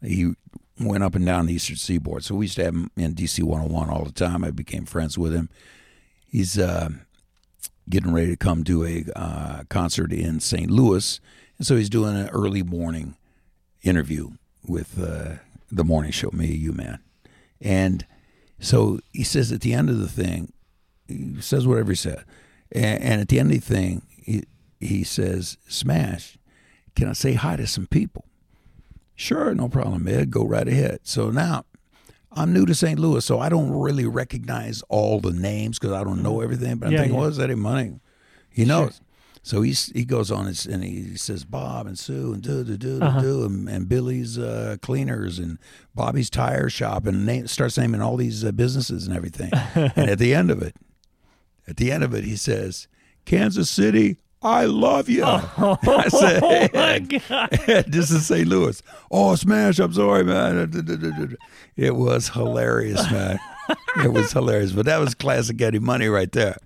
he 0.01 0.33
went 0.79 1.03
up 1.03 1.15
and 1.15 1.25
down 1.25 1.45
the 1.45 1.53
Eastern 1.53 1.75
Seaboard. 1.77 2.23
So 2.23 2.35
we 2.35 2.45
used 2.45 2.55
to 2.55 2.65
have 2.65 2.73
him 2.73 2.91
in 2.95 3.13
D.C. 3.13 3.41
101 3.43 3.89
all 3.89 4.03
the 4.05 4.11
time. 4.11 4.43
I 4.43 4.51
became 4.51 4.85
friends 4.85 5.17
with 5.17 5.33
him. 5.33 5.49
He's 6.27 6.57
uh, 6.57 6.89
getting 7.89 8.13
ready 8.13 8.27
to 8.31 8.37
come 8.37 8.63
do 8.63 8.83
a 8.85 9.03
uh, 9.15 9.63
concert 9.69 10.11
in 10.11 10.39
St. 10.39 10.69
Louis, 10.69 11.19
and 11.57 11.67
so 11.67 11.75
he's 11.75 11.89
doing 11.89 12.15
an 12.15 12.29
early 12.29 12.63
morning 12.63 13.15
interview 13.83 14.31
with 14.65 14.99
uh, 15.01 15.35
the 15.75 15.83
morning 15.83 16.11
show, 16.11 16.29
me, 16.31 16.47
you, 16.47 16.71
man, 16.71 16.99
and 17.61 18.05
so 18.59 18.99
he 19.11 19.23
says 19.23 19.51
at 19.51 19.61
the 19.61 19.73
end 19.73 19.89
of 19.89 19.99
the 19.99 20.07
thing, 20.07 20.53
he 21.07 21.41
says 21.41 21.67
whatever 21.67 21.91
he 21.91 21.95
said, 21.95 22.23
and, 22.71 23.01
and 23.03 23.21
at 23.21 23.27
the 23.27 23.39
end 23.39 23.51
of 23.51 23.59
the 23.59 23.73
thing, 23.75 24.03
he 24.09 24.43
he 24.79 25.03
says, 25.03 25.57
"Smash, 25.67 26.37
can 26.95 27.07
I 27.07 27.13
say 27.13 27.33
hi 27.33 27.55
to 27.55 27.67
some 27.67 27.87
people?" 27.87 28.25
Sure, 29.15 29.53
no 29.53 29.69
problem, 29.69 30.07
Ed. 30.07 30.31
Go 30.31 30.43
right 30.45 30.67
ahead. 30.67 30.99
So 31.03 31.29
now 31.29 31.65
I'm 32.31 32.51
new 32.51 32.65
to 32.65 32.73
St. 32.73 32.99
Louis, 32.99 33.23
so 33.23 33.39
I 33.39 33.49
don't 33.49 33.71
really 33.71 34.05
recognize 34.05 34.81
all 34.89 35.19
the 35.19 35.31
names 35.31 35.77
because 35.77 35.93
I 35.93 36.03
don't 36.03 36.23
know 36.23 36.35
mm-hmm. 36.35 36.43
everything. 36.43 36.75
But 36.77 36.87
I'm 36.87 36.93
Yeah, 36.93 37.01
thinking, 37.01 37.19
yeah. 37.19 37.43
Eddie 37.43 37.55
Money? 37.55 37.99
He 38.49 38.65
knows. 38.65 39.01
So 39.45 39.61
he's, 39.61 39.87
he 39.87 40.05
goes 40.05 40.31
on 40.31 40.47
and, 40.47 40.65
and 40.67 40.83
he 40.85 41.17
says 41.17 41.43
Bob 41.43 41.85
and 41.85 41.99
Sue 41.99 42.31
and 42.33 42.41
do 42.41 42.63
do 42.63 42.77
do 42.77 42.97
do 42.99 43.21
do 43.21 43.45
and, 43.45 43.67
and 43.67 43.89
Billy's 43.89 44.37
uh, 44.39 44.77
Cleaners 44.81 45.37
and 45.37 45.59
Bobby's 45.93 46.29
Tire 46.29 46.69
Shop 46.69 47.05
and 47.05 47.25
name, 47.25 47.47
starts 47.47 47.77
naming 47.77 48.01
all 48.01 48.15
these 48.15 48.45
uh, 48.45 48.53
businesses 48.53 49.05
and 49.05 49.15
everything. 49.15 49.51
and 49.75 50.09
at 50.09 50.17
the 50.17 50.33
end 50.33 50.49
of 50.49 50.61
it, 50.61 50.77
at 51.67 51.75
the 51.75 51.91
end 51.91 52.05
of 52.05 52.13
it, 52.13 52.23
he 52.23 52.37
says, 52.37 52.87
"Kansas 53.25 53.69
City, 53.69 54.17
I 54.41 54.63
love 54.63 55.09
you." 55.09 55.23
I 55.25 56.07
said, 56.09 56.41
Oh 56.41 56.67
my 56.73 56.99
god! 57.29 57.49
This 57.87 58.11
is 58.11 58.25
St. 58.25 58.47
Louis. 58.47 58.81
Oh, 59.11 59.35
Smash! 59.35 59.77
I'm 59.79 59.93
sorry, 59.93 60.23
man. 60.23 60.71
It 61.75 61.95
was 61.95 62.29
hilarious, 62.29 63.11
man. 63.11 63.39
it 64.03 64.13
was 64.13 64.31
hilarious. 64.31 64.71
But 64.71 64.85
that 64.85 64.99
was 64.99 65.13
classic 65.15 65.61
Eddie 65.61 65.79
Money 65.79 66.07
right 66.07 66.31
there, 66.31 66.57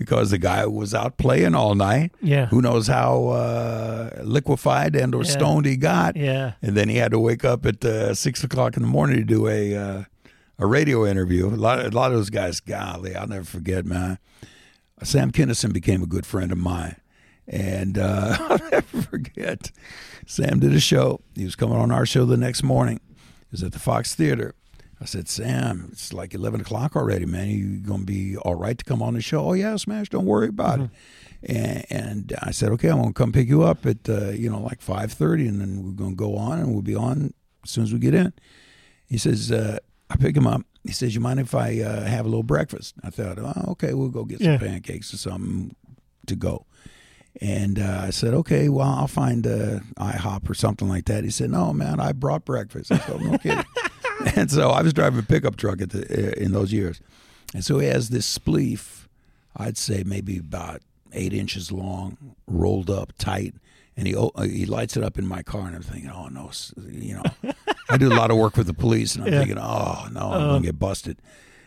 because 0.00 0.30
the 0.30 0.38
guy 0.38 0.64
was 0.64 0.94
out 0.94 1.18
playing 1.18 1.54
all 1.54 1.74
night. 1.74 2.10
Yeah. 2.22 2.46
Who 2.46 2.62
knows 2.62 2.86
how 2.86 3.28
uh, 3.28 4.22
liquefied 4.24 4.96
and 4.96 5.14
or 5.14 5.22
Yeah. 5.24 5.30
stoned 5.30 5.66
he 5.66 5.76
got? 5.76 6.16
Yeah. 6.16 6.52
And 6.62 6.74
then 6.74 6.88
he 6.88 6.96
had 6.96 7.10
to 7.10 7.18
wake 7.18 7.44
up 7.44 7.66
at 7.66 7.84
uh, 7.84 8.14
six 8.14 8.42
o'clock 8.42 8.76
in 8.78 8.82
the 8.82 8.88
morning 8.88 9.16
to 9.18 9.24
do 9.24 9.46
a 9.46 9.76
uh, 9.76 10.04
a 10.58 10.66
radio 10.66 11.04
interview. 11.06 11.48
A 11.48 11.50
lot, 11.54 11.84
a 11.84 11.90
lot 11.90 12.12
of 12.12 12.16
those 12.16 12.30
guys, 12.30 12.60
golly, 12.60 13.14
I'll 13.14 13.26
never 13.28 13.44
forget, 13.44 13.84
man. 13.84 14.18
Sam 15.02 15.30
Kinison 15.32 15.70
became 15.72 16.02
a 16.02 16.06
good 16.06 16.24
friend 16.24 16.50
of 16.50 16.56
mine, 16.58 16.96
and 17.46 17.98
uh, 17.98 18.36
I'll 18.40 18.70
never 18.70 19.02
forget. 19.02 19.70
Sam 20.26 20.60
did 20.60 20.72
a 20.74 20.80
show. 20.80 21.20
He 21.34 21.44
was 21.44 21.56
coming 21.56 21.76
on 21.76 21.90
our 21.90 22.06
show 22.06 22.24
the 22.24 22.36
next 22.38 22.62
morning. 22.62 23.00
He 23.18 23.48
was 23.52 23.62
at 23.62 23.72
the 23.72 23.78
Fox 23.78 24.14
Theater. 24.14 24.54
I 25.02 25.06
said, 25.06 25.28
Sam, 25.28 25.88
it's 25.92 26.12
like 26.12 26.34
eleven 26.34 26.60
o'clock 26.60 26.94
already, 26.94 27.24
man. 27.26 27.48
You 27.48 27.78
gonna 27.78 28.04
be 28.04 28.36
all 28.36 28.54
right 28.54 28.76
to 28.76 28.84
come 28.84 29.02
on 29.02 29.14
the 29.14 29.22
show? 29.22 29.46
Oh 29.48 29.52
yeah, 29.54 29.76
Smash. 29.76 30.10
Don't 30.10 30.26
worry 30.26 30.48
about 30.48 30.80
it. 30.80 30.90
And, 31.42 31.84
and 31.88 32.32
I 32.42 32.50
said, 32.50 32.68
okay, 32.72 32.88
I'm 32.88 33.00
gonna 33.00 33.14
come 33.14 33.32
pick 33.32 33.48
you 33.48 33.62
up 33.62 33.86
at 33.86 34.06
uh, 34.08 34.28
you 34.30 34.50
know 34.50 34.60
like 34.60 34.82
five 34.82 35.12
thirty, 35.12 35.48
and 35.48 35.60
then 35.60 35.82
we're 35.82 35.92
gonna 35.92 36.14
go 36.14 36.36
on, 36.36 36.58
and 36.58 36.72
we'll 36.72 36.82
be 36.82 36.94
on 36.94 37.32
as 37.64 37.70
soon 37.70 37.84
as 37.84 37.92
we 37.94 37.98
get 37.98 38.14
in. 38.14 38.32
He 39.06 39.16
says, 39.16 39.50
uh, 39.50 39.78
I 40.10 40.16
pick 40.16 40.36
him 40.36 40.46
up. 40.46 40.62
He 40.84 40.92
says, 40.92 41.14
you 41.14 41.20
mind 41.20 41.40
if 41.40 41.54
I 41.54 41.80
uh, 41.80 42.04
have 42.04 42.24
a 42.26 42.28
little 42.28 42.42
breakfast? 42.42 42.94
I 43.02 43.10
thought, 43.10 43.38
oh, 43.38 43.72
okay, 43.72 43.92
we'll 43.94 44.08
go 44.10 44.24
get 44.24 44.40
Yeah. 44.40 44.58
some 44.58 44.66
pancakes 44.68 45.12
or 45.12 45.16
something 45.18 45.74
to 46.26 46.36
go. 46.36 46.64
And 47.40 47.78
uh, 47.78 48.02
I 48.04 48.10
said, 48.10 48.34
okay, 48.34 48.68
well, 48.68 48.88
I'll 48.88 49.06
find 49.06 49.46
uh, 49.46 49.80
IHOP 49.98 50.48
or 50.48 50.54
something 50.54 50.88
like 50.88 51.04
that. 51.06 51.24
He 51.24 51.30
said, 51.30 51.50
no, 51.50 51.72
man, 51.72 52.00
I 52.00 52.12
brought 52.12 52.44
breakfast. 52.44 52.92
I 52.92 52.98
said, 52.98 53.20
no 53.20 53.36
kidding. 53.38 53.64
and 54.36 54.50
so 54.50 54.70
I 54.70 54.82
was 54.82 54.92
driving 54.92 55.18
a 55.18 55.22
pickup 55.22 55.56
truck 55.56 55.80
at 55.80 55.90
the 55.90 56.02
uh, 56.02 56.32
in 56.42 56.52
those 56.52 56.72
years, 56.72 57.00
and 57.54 57.64
so 57.64 57.78
he 57.78 57.86
has 57.88 58.08
this 58.10 58.38
spleef, 58.38 59.06
I'd 59.56 59.76
say 59.78 60.02
maybe 60.04 60.38
about 60.38 60.82
eight 61.12 61.32
inches 61.32 61.72
long, 61.72 62.34
rolled 62.46 62.90
up 62.90 63.12
tight, 63.18 63.54
and 63.96 64.06
he 64.06 64.14
uh, 64.16 64.28
he 64.42 64.66
lights 64.66 64.96
it 64.96 65.02
up 65.02 65.18
in 65.18 65.26
my 65.26 65.42
car, 65.42 65.66
and 65.66 65.76
I'm 65.76 65.82
thinking, 65.82 66.10
oh 66.10 66.28
no, 66.28 66.50
you 66.88 67.14
know, 67.14 67.52
I 67.88 67.96
do 67.96 68.12
a 68.12 68.14
lot 68.14 68.30
of 68.30 68.36
work 68.36 68.56
with 68.56 68.66
the 68.66 68.74
police, 68.74 69.14
and 69.14 69.24
I'm 69.24 69.32
Yeah. 69.32 69.38
thinking, 69.40 69.58
oh 69.58 70.08
no, 70.12 70.20
I'm 70.20 70.40
gonna 70.40 70.52
uh. 70.54 70.58
get 70.60 70.78
busted, 70.78 71.20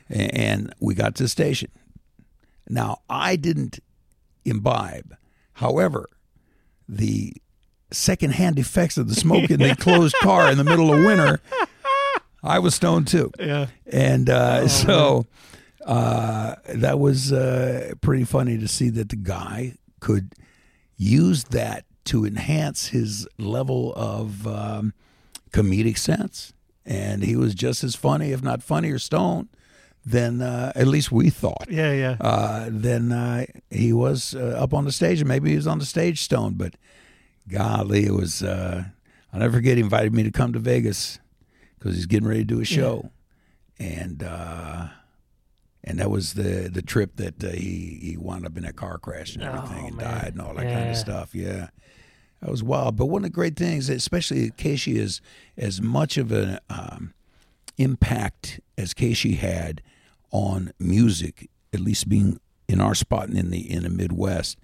A- 0.09 0.13
and 0.37 0.73
we 0.79 0.95
got 0.95 1.15
to 1.15 1.23
the 1.23 1.29
station. 1.29 1.71
Now 2.69 2.99
I 3.09 3.35
didn't 3.35 3.79
imbibe, 4.45 5.15
however, 5.53 6.09
the 6.87 7.33
secondhand 7.91 8.57
effects 8.57 8.97
of 8.97 9.07
the 9.07 9.15
smoke 9.15 9.49
in 9.51 9.59
the 9.59 9.75
closed 9.79 10.15
car 10.21 10.49
in 10.51 10.57
the 10.57 10.63
middle 10.63 10.91
of 10.93 11.03
winter. 11.03 11.41
I 12.43 12.59
was 12.59 12.75
stoned 12.75 13.07
too. 13.07 13.31
Yeah. 13.39 13.67
And 13.85 14.29
uh, 14.29 14.67
so 14.67 15.25
uh, 15.85 16.55
that 16.67 16.99
was 16.99 17.31
uh, 17.31 17.93
pretty 18.01 18.25
funny 18.25 18.57
to 18.57 18.67
see 18.67 18.89
that 18.89 19.09
the 19.09 19.15
guy 19.15 19.75
could 19.99 20.33
use 20.97 21.45
that 21.45 21.85
to 22.05 22.25
enhance 22.25 22.87
his 22.87 23.27
level 23.37 23.93
of 23.95 24.45
um, 24.45 24.93
comedic 25.51 25.97
sense. 25.97 26.53
And 26.85 27.23
he 27.23 27.37
was 27.37 27.55
just 27.55 27.83
as 27.83 27.95
funny, 27.95 28.31
if 28.31 28.43
not 28.43 28.61
funnier, 28.61 28.99
stoned 28.99 29.47
than 30.05 30.41
uh, 30.41 30.73
at 30.75 30.87
least 30.87 31.13
we 31.13 31.29
thought. 31.29 31.67
Yeah, 31.69 31.93
yeah. 31.93 32.17
Uh, 32.19 32.67
than 32.69 33.13
uh, 33.13 33.45
he 33.69 33.93
was 33.93 34.35
uh, 34.35 34.57
up 34.59 34.73
on 34.73 34.83
the 34.83 34.91
stage, 34.91 35.19
and 35.21 35.29
maybe 35.29 35.51
he 35.51 35.55
was 35.55 35.67
on 35.67 35.79
the 35.79 35.85
stage 35.85 36.21
stoned. 36.21 36.57
But 36.57 36.75
golly, 37.47 38.05
it 38.05 38.13
was. 38.13 38.43
Uh, 38.43 38.83
I'll 39.31 39.39
never 39.39 39.53
forget. 39.53 39.77
He 39.77 39.83
invited 39.83 40.13
me 40.13 40.23
to 40.23 40.31
come 40.31 40.51
to 40.51 40.59
Vegas 40.59 41.19
because 41.83 41.97
he's 41.97 42.05
getting 42.05 42.27
ready 42.27 42.41
to 42.41 42.45
do 42.45 42.61
a 42.61 42.65
show, 42.65 43.11
and 43.77 44.23
uh, 44.23 44.87
and 45.83 45.99
that 45.99 46.09
was 46.09 46.33
the 46.33 46.69
the 46.71 46.81
trip 46.81 47.17
that 47.17 47.43
uh, 47.43 47.49
he 47.49 47.99
he 48.01 48.17
wound 48.17 48.45
up 48.45 48.55
in 48.55 48.63
that 48.63 48.75
car 48.77 48.97
crash 48.97 49.33
and 49.35 49.43
everything 49.43 49.83
Oh, 49.83 49.87
and 49.87 49.97
man. 49.97 50.05
died 50.05 50.31
and 50.33 50.41
all 50.41 50.53
that 50.53 50.71
kind 50.71 50.89
of 50.89 50.95
stuff. 50.97 51.35
Yeah. 51.35 51.67
That 52.41 52.51
was 52.51 52.61
wild, 52.63 52.97
but 52.97 53.05
one 53.05 53.19
of 53.21 53.31
the 53.31 53.35
great 53.35 53.55
things, 53.55 53.87
especially 53.89 54.51
KSHE, 54.51 54.97
is 54.97 55.21
as 55.57 55.81
much 55.81 56.17
of 56.17 56.29
an 56.33 56.59
um, 56.69 57.13
impact 57.77 58.59
as 58.77 58.93
KSHE 58.93 59.37
had 59.37 59.81
on 60.31 60.71
music, 60.79 61.49
at 61.73 61.79
least 61.79 62.09
being 62.09 62.39
in 62.67 62.81
our 62.81 62.95
spot 62.95 63.29
and 63.29 63.37
in 63.37 63.49
the 63.49 63.71
in 63.71 63.83
the 63.83 63.89
Midwest. 63.89 64.57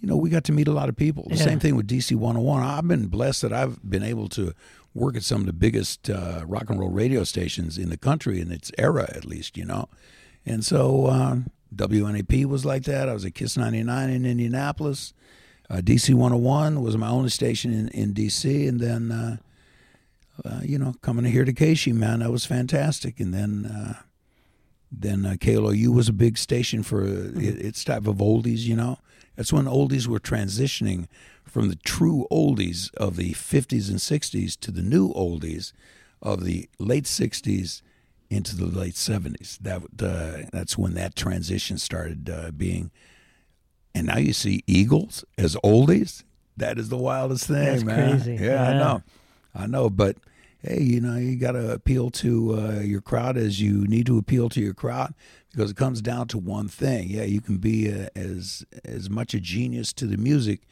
You 0.00 0.08
know, 0.08 0.16
we 0.16 0.30
got 0.30 0.44
to 0.44 0.52
meet 0.52 0.66
a 0.68 0.72
lot 0.72 0.88
of 0.88 0.96
people. 0.96 1.24
The 1.30 1.36
Yeah. 1.36 1.44
same 1.44 1.60
thing 1.60 1.76
with 1.76 1.86
DC 1.86 2.14
101. 2.16 2.62
I've 2.62 2.88
been 2.88 3.06
blessed 3.06 3.42
that 3.42 3.52
I've 3.52 3.78
been 3.88 4.02
able 4.02 4.28
to 4.30 4.52
work 4.94 5.16
at 5.16 5.22
some 5.22 5.40
of 5.40 5.46
the 5.46 5.52
biggest 5.52 6.10
uh, 6.10 6.42
rock 6.46 6.68
and 6.68 6.78
roll 6.78 6.90
radio 6.90 7.24
stations 7.24 7.78
in 7.78 7.88
the 7.88 7.96
country 7.96 8.40
in 8.40 8.52
its 8.52 8.70
era, 8.78 9.10
at 9.14 9.24
least. 9.24 9.56
You 9.56 9.64
know, 9.64 9.88
and 10.44 10.64
so 10.64 11.08
um, 11.08 11.50
WNAP 11.74 12.44
was 12.46 12.64
like 12.64 12.84
that. 12.84 13.08
I 13.08 13.14
was 13.14 13.24
at 13.24 13.34
Kiss 13.34 13.56
99 13.56 14.10
in 14.10 14.26
Indianapolis. 14.26 15.14
Uh, 15.70 15.76
DC 15.76 16.12
101 16.12 16.82
was 16.82 16.96
my 16.96 17.08
only 17.08 17.30
station 17.30 17.72
in, 17.72 17.88
in 17.88 18.12
DC, 18.12 18.68
and 18.68 18.80
then 18.80 19.10
uh, 19.10 19.36
uh, 20.44 20.60
you 20.62 20.78
know 20.78 20.94
coming 21.02 21.24
here 21.24 21.44
to 21.44 21.52
KSHE, 21.52 21.94
man, 21.94 22.20
that 22.20 22.30
was 22.30 22.44
fantastic. 22.44 23.20
And 23.20 23.32
then 23.32 23.66
uh, 23.66 24.02
then 24.90 25.24
uh, 25.24 25.34
KLOU 25.40 25.88
was 25.94 26.08
a 26.08 26.12
big 26.12 26.36
station 26.36 26.82
for 26.82 27.02
uh, 27.02 27.32
it, 27.36 27.64
its 27.64 27.84
type 27.84 28.06
of 28.06 28.16
oldies. 28.16 28.60
You 28.60 28.76
know, 28.76 28.98
that's 29.36 29.52
when 29.52 29.64
oldies 29.64 30.06
were 30.06 30.20
transitioning 30.20 31.06
from 31.52 31.68
the 31.68 31.76
true 31.76 32.26
oldies 32.30 32.92
of 32.94 33.16
the 33.16 33.32
50s 33.34 33.90
and 33.90 33.98
60s 33.98 34.58
to 34.58 34.70
the 34.70 34.80
new 34.80 35.12
oldies 35.12 35.72
of 36.22 36.44
the 36.44 36.66
late 36.78 37.04
60s 37.04 37.82
into 38.30 38.56
the 38.56 38.64
late 38.64 38.94
70s. 38.94 39.58
That 39.58 39.82
uh, 40.02 40.48
that's 40.50 40.78
when 40.78 40.94
that 40.94 41.14
transition 41.14 41.76
started 41.76 42.30
uh, 42.30 42.52
being. 42.52 42.90
And 43.94 44.06
now 44.06 44.16
you 44.16 44.32
see 44.32 44.64
Eagles 44.66 45.26
as 45.36 45.54
oldies. 45.56 46.24
That 46.56 46.78
is 46.78 46.88
the 46.88 46.96
wildest 46.96 47.46
thing, 47.48 47.66
That's 47.66 47.84
man. 47.84 48.10
crazy. 48.22 48.42
Yeah, 48.42 48.62
I 48.68 48.72
know, 48.72 49.02
I 49.54 49.66
know. 49.66 49.90
But 49.90 50.16
hey, 50.62 50.80
you 50.80 51.02
know, 51.02 51.16
you 51.16 51.36
got 51.36 51.52
to 51.52 51.72
appeal 51.72 52.10
to 52.10 52.54
uh, 52.58 52.80
your 52.80 53.02
crowd 53.02 53.36
as 53.36 53.60
you 53.60 53.86
need 53.86 54.06
to 54.06 54.16
appeal 54.16 54.48
to 54.50 54.60
your 54.60 54.74
crowd 54.74 55.12
because 55.50 55.70
it 55.70 55.76
comes 55.76 56.00
down 56.00 56.28
to 56.28 56.38
one 56.38 56.68
thing. 56.68 57.10
Yeah, 57.10 57.24
you 57.24 57.42
can 57.42 57.58
be 57.58 57.92
uh 57.92 58.06
as 58.16 58.64
as 58.86 59.10
much 59.10 59.34
a 59.34 59.40
genius 59.40 59.92
to 59.94 60.06
the 60.06 60.16
music 60.16 60.62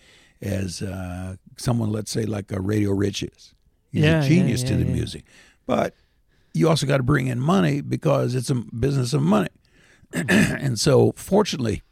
as 0.40 0.82
uh, 0.82 1.36
someone, 1.56 1.90
let's 1.90 2.10
say, 2.10 2.24
like 2.24 2.50
a 2.52 2.60
Radio 2.60 2.92
Rich 2.92 3.22
is. 3.22 3.54
He's 3.90 4.02
Yeah, 4.02 4.20
a 4.20 4.22
yeah, 4.22 4.28
genius 4.28 4.62
to 4.64 4.76
the 4.76 4.84
yeah. 4.84 4.92
music, 4.92 5.24
but 5.66 5.94
you 6.54 6.68
also 6.68 6.86
got 6.86 6.98
to 6.98 7.02
bring 7.02 7.26
in 7.26 7.40
money 7.40 7.80
because 7.80 8.34
it's 8.34 8.50
a 8.50 8.54
business 8.54 9.12
of 9.12 9.22
money. 9.22 9.50
and 10.12 10.78
so, 10.78 11.12
fortunately, 11.16 11.82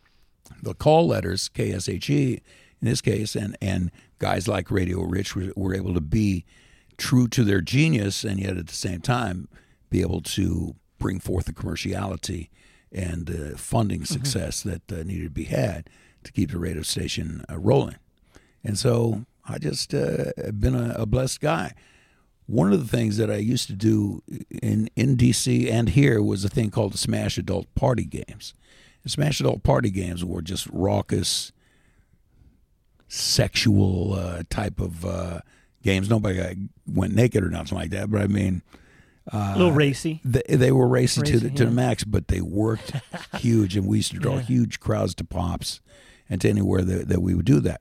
the 0.62 0.74
call 0.74 1.07
letters, 1.07 1.49
KSHE 1.55 2.40
in 2.80 2.88
this 2.88 3.01
case, 3.01 3.34
and, 3.34 3.57
and 3.61 3.90
guys 4.18 4.46
like 4.49 4.70
Radio 4.70 5.03
Rich 5.03 5.34
were, 5.34 5.53
were 5.57 5.74
able 5.74 5.94
to 5.94 6.01
be 6.01 6.44
true 6.96 7.28
to 7.28 7.44
their 7.44 7.61
genius 7.61 8.24
and 8.24 8.40
yet 8.40 8.57
at 8.57 8.66
the 8.66 8.74
same 8.74 9.01
time 9.01 9.49
be 9.90 10.01
able 10.01 10.20
to 10.20 10.74
bring 10.99 11.20
forth 11.20 11.46
the 11.46 11.53
commerciality 11.53 12.51
and 12.90 13.26
the 13.26 13.57
funding 13.57 14.05
success 14.05 14.62
that 14.62 14.90
uh, 14.90 15.03
needed 15.05 15.24
to 15.24 15.30
be 15.30 15.44
had 15.44 15.88
to 16.24 16.32
keep 16.32 16.51
the 16.51 16.59
radio 16.59 16.82
station 16.82 17.44
uh, 17.49 17.59
rolling. 17.59 17.96
And 18.64 18.78
so 18.78 19.24
I 19.48 19.59
just 19.59 19.94
uh, 19.94 20.32
have 20.36 20.61
been 20.61 20.74
a, 20.74 20.94
a 20.98 21.06
blessed 21.06 21.40
guy. 21.40 21.72
One 22.46 22.72
of 22.72 22.80
the 22.80 22.88
things 22.96 23.18
that 23.18 23.30
I 23.30 23.36
used 23.36 23.66
to 23.68 23.74
do 23.74 24.22
in, 24.62 24.88
in 24.96 25.16
DC 25.16 25.70
and 25.70 25.90
here 25.90 26.22
was 26.22 26.44
a 26.44 26.48
thing 26.48 26.70
called 26.70 26.92
the 26.94 26.98
Smash 26.98 27.36
Adult 27.38 27.72
Party 27.74 28.04
Games. 28.04 28.54
The 29.02 29.11
Smash 29.11 29.38
Adult 29.40 29.62
Party 29.62 29.90
Games 29.90 30.24
were 30.24 30.40
just 30.42 30.66
raucous, 30.72 31.52
sexual 33.09 34.14
uh, 34.14 34.42
type 34.50 34.80
of 34.80 35.04
uh, 35.04 35.40
games. 35.82 36.09
Nobody 36.11 36.68
went 36.86 37.14
naked 37.14 37.44
or 37.44 37.50
nothing 37.50 37.76
like 37.76 37.90
that, 37.90 38.11
but 38.11 38.20
I 38.22 38.26
mean, 38.26 38.62
a 39.30 39.56
little 39.56 39.72
racy. 39.72 40.20
they, 40.24 40.42
they 40.48 40.72
were 40.72 40.88
racing 40.88 41.24
to 41.24 41.38
the, 41.38 41.46
Racy, 41.48 41.56
to 41.56 41.64
the 41.66 41.70
max, 41.70 42.04
but 42.04 42.28
they 42.28 42.40
worked 42.40 42.92
huge, 43.36 43.76
and 43.76 43.86
we 43.86 43.98
used 43.98 44.12
to 44.12 44.18
draw 44.18 44.36
Yeah. 44.36 44.42
huge 44.42 44.80
crowds 44.80 45.14
to 45.16 45.24
pops 45.24 45.80
and 46.30 46.40
to 46.40 46.48
anywhere 46.48 46.82
that, 46.82 47.09
that 47.09 47.20
we 47.22 47.34
would 47.34 47.44
do 47.44 47.61
that. 47.61 47.80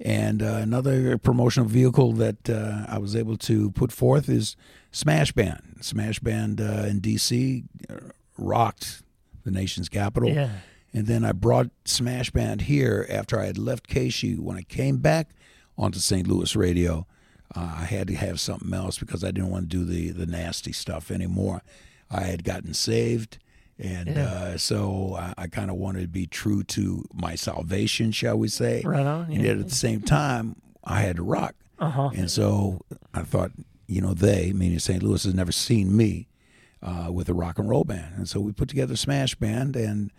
And 0.00 0.42
uh, 0.42 0.60
another 0.62 1.18
promotional 1.18 1.68
vehicle 1.68 2.12
that 2.14 2.48
uh, 2.48 2.86
I 2.88 2.98
was 2.98 3.16
able 3.16 3.36
to 3.38 3.70
put 3.72 3.90
forth 3.90 4.28
is 4.28 4.56
Smash 4.92 5.32
Band. 5.32 5.78
Smash 5.80 6.20
Band 6.20 6.60
uh, 6.60 6.86
in 6.88 7.00
DC 7.00 7.64
uh, 7.90 7.94
rocked 8.36 9.02
the 9.44 9.50
nation's 9.50 9.88
capital. 9.88 10.30
Yeah. 10.30 10.50
And 10.92 11.06
then 11.06 11.24
I 11.24 11.32
brought 11.32 11.70
Smash 11.84 12.30
Band 12.30 12.62
here 12.62 13.06
after 13.10 13.38
I 13.40 13.46
had 13.46 13.58
left 13.58 13.88
KSHE. 13.88 14.38
When 14.38 14.56
I 14.56 14.62
came 14.62 14.98
back 14.98 15.30
onto 15.76 15.98
St. 15.98 16.26
Louis 16.26 16.54
radio, 16.54 17.06
uh, 17.54 17.76
I 17.80 17.84
had 17.84 18.08
to 18.08 18.14
have 18.14 18.40
something 18.40 18.72
else 18.72 18.98
because 18.98 19.24
I 19.24 19.30
didn't 19.30 19.50
want 19.50 19.70
to 19.70 19.76
do 19.76 19.84
the, 19.84 20.10
the 20.10 20.26
nasty 20.26 20.72
stuff 20.72 21.10
anymore. 21.10 21.62
I 22.10 22.22
had 22.22 22.44
gotten 22.44 22.72
saved. 22.72 23.38
And 23.78 24.08
Yeah. 24.08 24.24
uh, 24.24 24.56
so 24.58 25.16
I, 25.18 25.34
I 25.38 25.46
kind 25.46 25.70
of 25.70 25.76
wanted 25.76 26.02
to 26.02 26.08
be 26.08 26.26
true 26.26 26.64
to 26.64 27.04
my 27.14 27.34
salvation, 27.36 28.10
shall 28.12 28.36
we 28.36 28.48
say. 28.48 28.82
Right 28.84 29.06
on. 29.06 29.30
And 29.30 29.42
yet 29.42 29.58
at 29.58 29.68
the 29.68 29.74
same 29.74 30.00
time, 30.00 30.56
I 30.84 31.00
had 31.02 31.16
to 31.16 31.22
rock. 31.22 31.54
Uh 31.78 31.90
huh. 31.90 32.10
And 32.16 32.30
so 32.30 32.80
I 33.14 33.22
thought, 33.22 33.52
you 33.86 34.00
know, 34.00 34.14
they, 34.14 34.52
meaning 34.52 34.78
St. 34.80 35.02
Louis, 35.02 35.22
has 35.22 35.34
never 35.34 35.52
seen 35.52 35.96
me 35.96 36.26
uh, 36.82 37.08
with 37.12 37.28
a 37.28 37.34
rock 37.34 37.58
and 37.58 37.68
roll 37.68 37.84
band. 37.84 38.14
And 38.16 38.28
so 38.28 38.40
we 38.40 38.50
put 38.52 38.68
together 38.68 38.96
Smash 38.96 39.34
Band, 39.36 39.76
and 39.76 40.10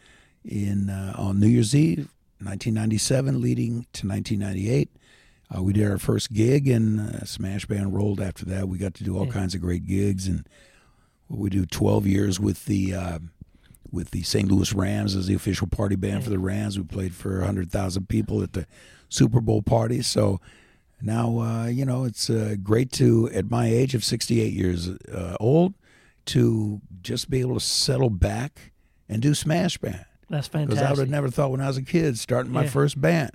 in 0.45 0.89
uh, 0.89 1.13
on 1.17 1.39
New 1.39 1.47
Year's 1.47 1.75
Eve, 1.75 2.09
1997, 2.39 3.41
leading 3.41 3.85
to 3.93 4.07
1998, 4.07 4.89
uh, 5.55 5.61
we 5.61 5.73
did 5.73 5.89
our 5.89 5.97
first 5.97 6.31
gig, 6.31 6.67
and 6.69 6.99
uh, 6.99 7.25
Smash 7.25 7.65
Band 7.65 7.93
rolled 7.93 8.21
after 8.21 8.45
that. 8.45 8.69
We 8.69 8.77
got 8.77 8.93
to 8.95 9.03
do 9.03 9.17
all 9.17 9.27
kinds 9.27 9.53
of 9.55 9.61
great 9.61 9.85
gigs, 9.85 10.27
and 10.27 10.47
we 11.27 11.49
do 11.49 11.65
12 11.65 12.07
years 12.07 12.39
with 12.39 12.65
the. 12.65 12.93
With 13.91 14.11
the 14.11 14.23
St. 14.23 14.51
Louis 14.51 14.71
Rams 14.73 15.15
as 15.15 15.27
the 15.27 15.33
official 15.33 15.67
party 15.67 15.95
band 15.95 16.23
for 16.23 16.29
the 16.29 16.39
Rams, 16.39 16.77
we 16.77 16.83
played 16.85 17.13
for 17.13 17.37
100,000 17.39 18.07
people 18.07 18.43
at 18.43 18.53
the 18.53 18.65
Super 19.09 19.41
Bowl 19.41 19.61
party. 19.61 20.01
So 20.01 20.39
now, 21.01 21.39
uh, 21.39 21.65
you 21.67 21.85
know, 21.85 22.03
it's 22.05 22.29
uh, 22.29 22.55
great 22.61 22.91
to, 22.93 23.29
at 23.33 23.49
my 23.49 23.67
age 23.67 23.95
of 23.95 24.03
68 24.03 24.53
years 24.53 24.89
uh, 24.89 25.35
old, 25.39 25.73
to 26.25 26.81
just 27.01 27.29
be 27.29 27.39
able 27.39 27.55
to 27.55 27.59
settle 27.65 28.09
back 28.11 28.71
and 29.07 29.21
do 29.21 29.33
Smash 29.33 29.77
Band. 29.79 30.05
That's 30.29 30.47
fantastic. 30.47 30.69
Because. 30.77 30.83
I 30.83 30.89
would 30.91 30.99
have 30.99 31.09
never 31.09 31.29
thought 31.31 31.49
when 31.51 31.61
I 31.61 31.67
was 31.67 31.77
a 31.77 31.81
kid, 31.81 32.19
starting 32.19 32.51
my 32.51 32.63
Yeah. 32.65 32.69
first 32.69 33.01
band, 33.01 33.31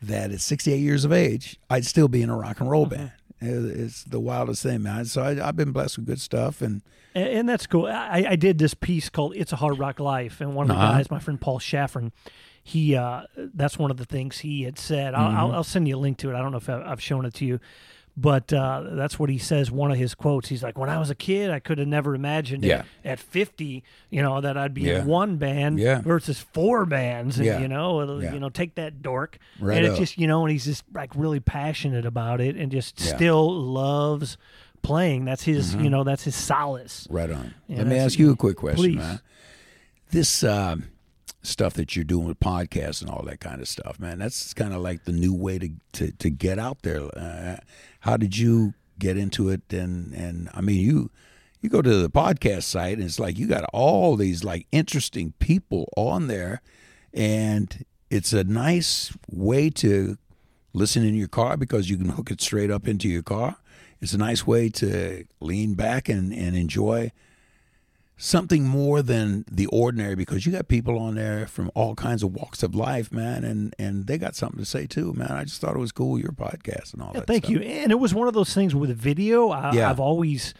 that 0.00 0.30
at 0.30 0.40
68 0.40 0.76
years 0.78 1.04
of 1.04 1.12
age, 1.12 1.58
I'd 1.68 1.84
still 1.84 2.06
be 2.06 2.22
in 2.22 2.30
a 2.30 2.36
rock 2.36 2.60
and 2.60 2.70
roll 2.70 2.86
Uh-huh. 2.86 2.94
band. 2.96 3.12
It- 3.40 3.80
It's 3.80 4.04
the 4.04 4.20
wildest 4.20 4.62
thing, 4.62 4.82
man. 4.82 5.04
So 5.04 5.22
I, 5.22 5.46
I've 5.48 5.56
been 5.56 5.72
blessed 5.72 5.98
with 5.98 6.06
good 6.06 6.20
stuff, 6.20 6.60
and 6.62 6.82
And, 7.14 7.28
and 7.28 7.48
that's 7.48 7.66
cool. 7.66 7.86
I, 7.86 8.24
I 8.30 8.36
did 8.36 8.58
this 8.58 8.74
piece 8.74 9.08
called 9.08 9.34
"It's 9.36 9.52
a 9.52 9.56
Hard 9.56 9.78
Rock 9.78 10.00
Life," 10.00 10.40
and 10.40 10.54
one 10.54 10.70
of 10.70 10.76
the 10.76 10.82
Uh-huh. 10.82 10.92
guys, 10.98 11.10
my 11.10 11.18
friend 11.18 11.40
Paul 11.40 11.58
Shaffron, 11.58 12.12
he 12.62 12.94
uh, 12.96 13.22
that's 13.54 13.78
one 13.78 13.90
of 13.90 13.96
the 13.96 14.04
things 14.04 14.38
he 14.38 14.62
had 14.64 14.78
said. 14.78 15.14
I'll, 15.14 15.28
Mm-hmm. 15.28 15.36
I'll, 15.38 15.52
I'll 15.52 15.64
send 15.64 15.88
you 15.88 15.96
a 15.96 15.98
link 15.98 16.18
to 16.18 16.30
it. 16.30 16.34
I 16.34 16.38
don't 16.42 16.52
know 16.52 16.58
if 16.58 16.68
I've 16.68 17.00
shown 17.02 17.24
it 17.24 17.34
to 17.34 17.44
you, 17.46 17.60
But 18.20 18.52
uh, 18.52 18.82
that's 18.94 19.16
what 19.16 19.30
he 19.30 19.38
says. 19.38 19.70
One 19.70 19.92
of 19.92 19.96
his 19.96 20.16
quotes. 20.16 20.48
He's 20.48 20.62
like, 20.64 20.76
"When 20.76 20.90
I 20.90 20.98
was 20.98 21.08
a 21.08 21.14
kid, 21.14 21.50
I 21.52 21.60
could 21.60 21.78
have 21.78 21.86
never 21.86 22.16
imagined 22.16 22.64
Yeah. 22.64 22.82
at, 23.04 23.20
50, 23.20 23.84
you 24.10 24.22
know, 24.22 24.40
that 24.40 24.56
I'd 24.56 24.74
be 24.74 24.82
Yeah. 24.82 25.02
in 25.02 25.06
one 25.06 25.36
band 25.36 25.78
Yeah. 25.78 26.00
versus 26.00 26.40
four 26.40 26.84
bands. 26.84 27.38
And. 27.38 27.46
You 27.62 27.68
know, 27.68 28.18
you 28.18 28.40
know, 28.40 28.48
take 28.48 28.74
that 28.74 29.02
dork. 29.02 29.38
Right 29.60 29.76
and 29.76 29.86
it's 29.86 29.92
up. 29.94 29.98
just, 30.00 30.18
you 30.18 30.26
know, 30.26 30.42
and 30.44 30.50
he's 30.50 30.64
just 30.64 30.82
like 30.92 31.12
really 31.14 31.38
passionate 31.38 32.04
about 32.06 32.40
it, 32.40 32.56
and 32.56 32.72
just 32.72 32.98
still 32.98 33.54
loves 33.54 34.36
playing. 34.82 35.24
That's 35.24 35.44
his, 35.44 35.74
you 35.76 35.88
know, 35.90 36.02
that's 36.02 36.24
his 36.24 36.34
solace. 36.34 37.06
Right 37.10 37.30
on. 37.30 37.54
Let 37.68 37.86
me 37.86 37.96
ask 37.98 38.18
you 38.18 38.32
a 38.32 38.36
quick 38.36 38.56
question. 38.56 39.00
This 40.10 40.42
um, 40.42 40.84
stuff 41.42 41.74
that 41.74 41.94
you're 41.94 42.04
doing 42.04 42.26
with 42.26 42.40
podcasts 42.40 43.00
and 43.00 43.10
all 43.10 43.22
that 43.22 43.40
kind 43.40 43.60
of 43.60 43.68
stuff, 43.68 43.98
man, 43.98 44.18
that's 44.18 44.52
kind 44.54 44.72
of 44.72 44.80
like 44.80 45.04
the 45.04 45.12
new 45.12 45.34
way 45.34 45.58
to, 45.58 45.70
to, 45.92 46.12
to 46.12 46.30
get 46.30 46.58
out 46.58 46.82
there. 46.82 47.02
Uh, 47.16 47.56
how 48.00 48.16
did 48.16 48.36
you 48.36 48.74
get 48.98 49.16
into 49.16 49.48
it? 49.48 49.62
And, 49.72 50.12
and 50.14 50.50
I 50.54 50.60
mean, 50.60 50.80
you 50.80 51.10
you 51.60 51.68
go 51.68 51.82
to 51.82 52.02
the 52.02 52.10
podcast 52.10 52.64
site 52.64 52.98
and 52.98 53.04
it's 53.04 53.18
like 53.18 53.36
you 53.36 53.46
got 53.46 53.64
all 53.72 54.16
these 54.16 54.44
like 54.44 54.66
interesting 54.70 55.32
people 55.38 55.92
on 55.96 56.28
there, 56.28 56.62
and 57.12 57.84
it's 58.10 58.32
a 58.32 58.44
nice 58.44 59.12
way 59.30 59.70
to 59.70 60.18
listen 60.72 61.04
in 61.04 61.14
your 61.14 61.28
car 61.28 61.56
because 61.56 61.90
you 61.90 61.96
can 61.96 62.10
hook 62.10 62.30
it 62.30 62.40
straight 62.40 62.70
up 62.70 62.86
into 62.86 63.08
your 63.08 63.22
car. 63.22 63.56
It's 64.00 64.12
a 64.12 64.18
nice 64.18 64.46
way 64.46 64.68
to 64.70 65.24
lean 65.40 65.74
back 65.74 66.08
and, 66.08 66.32
and 66.32 66.56
enjoy 66.56 67.10
something 68.20 68.64
more 68.64 69.00
than 69.00 69.44
the 69.50 69.66
ordinary 69.66 70.16
because 70.16 70.44
you 70.44 70.50
got 70.52 70.66
people 70.68 70.98
on 70.98 71.14
there 71.14 71.46
from 71.46 71.70
all 71.74 71.94
kinds 71.94 72.22
of 72.24 72.34
walks 72.34 72.62
of 72.64 72.74
life, 72.74 73.12
man, 73.12 73.44
and, 73.44 73.74
and 73.78 74.06
they 74.08 74.18
got 74.18 74.34
something 74.34 74.58
to 74.58 74.64
say 74.64 74.86
too, 74.86 75.12
man. 75.14 75.30
I 75.30 75.44
just 75.44 75.60
thought 75.60 75.76
it 75.76 75.78
was 75.78 75.92
cool, 75.92 76.18
your 76.18 76.32
podcast 76.32 76.92
and 76.92 77.00
all 77.02 77.12
Yeah, 77.14 77.20
that. 77.20 77.26
thank 77.28 77.44
stuff. 77.44 77.52
you. 77.54 77.60
And 77.60 77.92
it 77.92 78.00
was 78.00 78.12
one 78.12 78.26
of 78.28 78.34
those 78.34 78.52
things 78.52 78.74
with 78.74 78.90
video. 78.96 79.50
I, 79.50 79.72
Yeah. 79.72 79.88
I've 79.88 80.00
always 80.00 80.52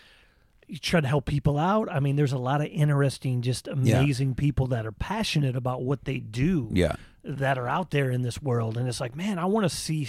tried 0.80 1.00
to 1.00 1.08
help 1.08 1.24
people 1.26 1.58
out. 1.58 1.90
I 1.90 1.98
mean, 1.98 2.14
there's 2.16 2.32
a 2.32 2.38
lot 2.38 2.60
of 2.60 2.68
interesting, 2.68 3.42
just 3.42 3.66
amazing 3.66 4.34
people 4.36 4.68
that 4.68 4.86
are 4.86 4.92
passionate 4.92 5.56
about 5.56 5.82
what 5.82 6.04
they 6.04 6.18
do. 6.18 6.68
Yeah. 6.72 6.94
That 7.24 7.58
are 7.58 7.66
out 7.68 7.90
there 7.90 8.10
in 8.10 8.22
this 8.22 8.40
world, 8.40 8.78
and 8.78 8.88
it's 8.88 9.00
like, 9.00 9.14
man, 9.16 9.38
I 9.38 9.44
want 9.46 9.68
to 9.68 9.74
see, 9.76 10.08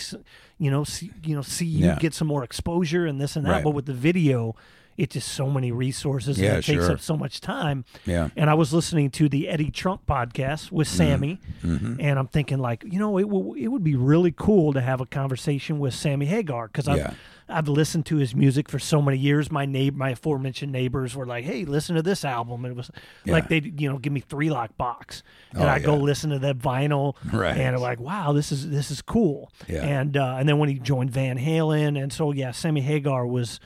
you 0.59 0.69
know, 0.69 0.83
see, 0.83 1.11
you 1.23 1.35
know, 1.35 1.41
see 1.41 1.65
you 1.65 1.87
Yeah. 1.87 1.97
get 1.99 2.13
some 2.13 2.27
more 2.27 2.43
exposure 2.43 3.05
and 3.07 3.19
this 3.19 3.35
and 3.35 3.45
that. 3.45 3.51
Right. 3.51 3.63
But 3.63 3.71
with 3.71 3.87
the 3.87 3.93
video, 3.93 4.55
it's 4.99 5.13
just 5.13 5.29
so 5.29 5.49
many 5.49 5.71
resources, 5.71 6.39
Yeah, 6.39 6.49
and 6.49 6.57
it 6.59 6.65
takes 6.65 6.87
up 6.89 6.99
so 6.99 7.15
much 7.17 7.41
time. 7.41 7.85
Yeah. 8.05 8.29
And 8.35 8.49
I 8.49 8.53
was 8.53 8.73
listening 8.73 9.09
to 9.11 9.29
the 9.29 9.47
Eddie 9.49 9.71
Trunk 9.71 10.01
podcast 10.07 10.71
with 10.71 10.87
Sammy, 10.87 11.39
Mm-hmm. 11.63 11.95
and 11.99 12.19
I'm 12.19 12.27
thinking 12.27 12.59
like, 12.59 12.83
you 12.85 12.99
know, 12.99 13.17
it 13.17 13.23
w- 13.23 13.55
it 13.55 13.67
would 13.69 13.83
be 13.83 13.95
really 13.95 14.33
cool 14.35 14.73
to 14.73 14.81
have 14.81 15.01
a 15.01 15.05
conversation 15.05 15.79
with 15.79 15.93
Sammy 15.93 16.25
Hagar 16.25 16.67
because 16.67 16.87
I've 16.87 16.97
Yeah. 16.97 17.13
I've 17.51 17.67
listened 17.67 18.05
to 18.05 18.17
his 18.17 18.35
music 18.35 18.69
for 18.69 18.77
so 18.77 19.01
many 19.01 19.17
years. 19.17 19.51
My 19.51 19.65
neighbor, 19.65 19.97
my 19.97 20.11
aforementioned 20.11 20.71
neighbors 20.71 21.15
were 21.15 21.25
like, 21.25 21.45
"Hey, 21.45 21.65
listen 21.65 21.95
to 21.95 22.03
this 22.03 22.23
album," 22.23 22.63
and 22.63 22.73
it 22.73 22.77
was 22.77 22.91
like 23.25 23.45
Yeah. 23.49 23.59
they, 23.59 23.71
you 23.75 23.89
know, 23.89 23.97
give 23.97 24.13
me 24.13 24.19
three 24.19 24.51
lock 24.51 24.77
box, 24.77 25.23
and 25.53 25.63
Oh, 25.63 25.67
I 25.67 25.79
go 25.79 25.95
listen 25.97 26.29
to 26.29 26.37
that 26.39 26.59
vinyl, 26.59 27.15
Right. 27.33 27.57
and 27.57 27.75
I'm 27.75 27.81
like, 27.81 27.99
"Wow, 27.99 28.33
this 28.33 28.51
is 28.51 28.69
this 28.69 28.91
is 28.91 29.01
cool." 29.01 29.51
Yeah. 29.67 29.83
And 29.83 30.15
uh, 30.15 30.35
and 30.39 30.47
then 30.47 30.59
when 30.59 30.69
he 30.69 30.77
joined 30.77 31.09
Van 31.09 31.39
Halen, 31.39 31.99
and 31.99 32.13
so 32.13 32.31
yeah, 32.31 32.51
Sammy 32.51 32.81
Hagar 32.81 33.25
was 33.25 33.59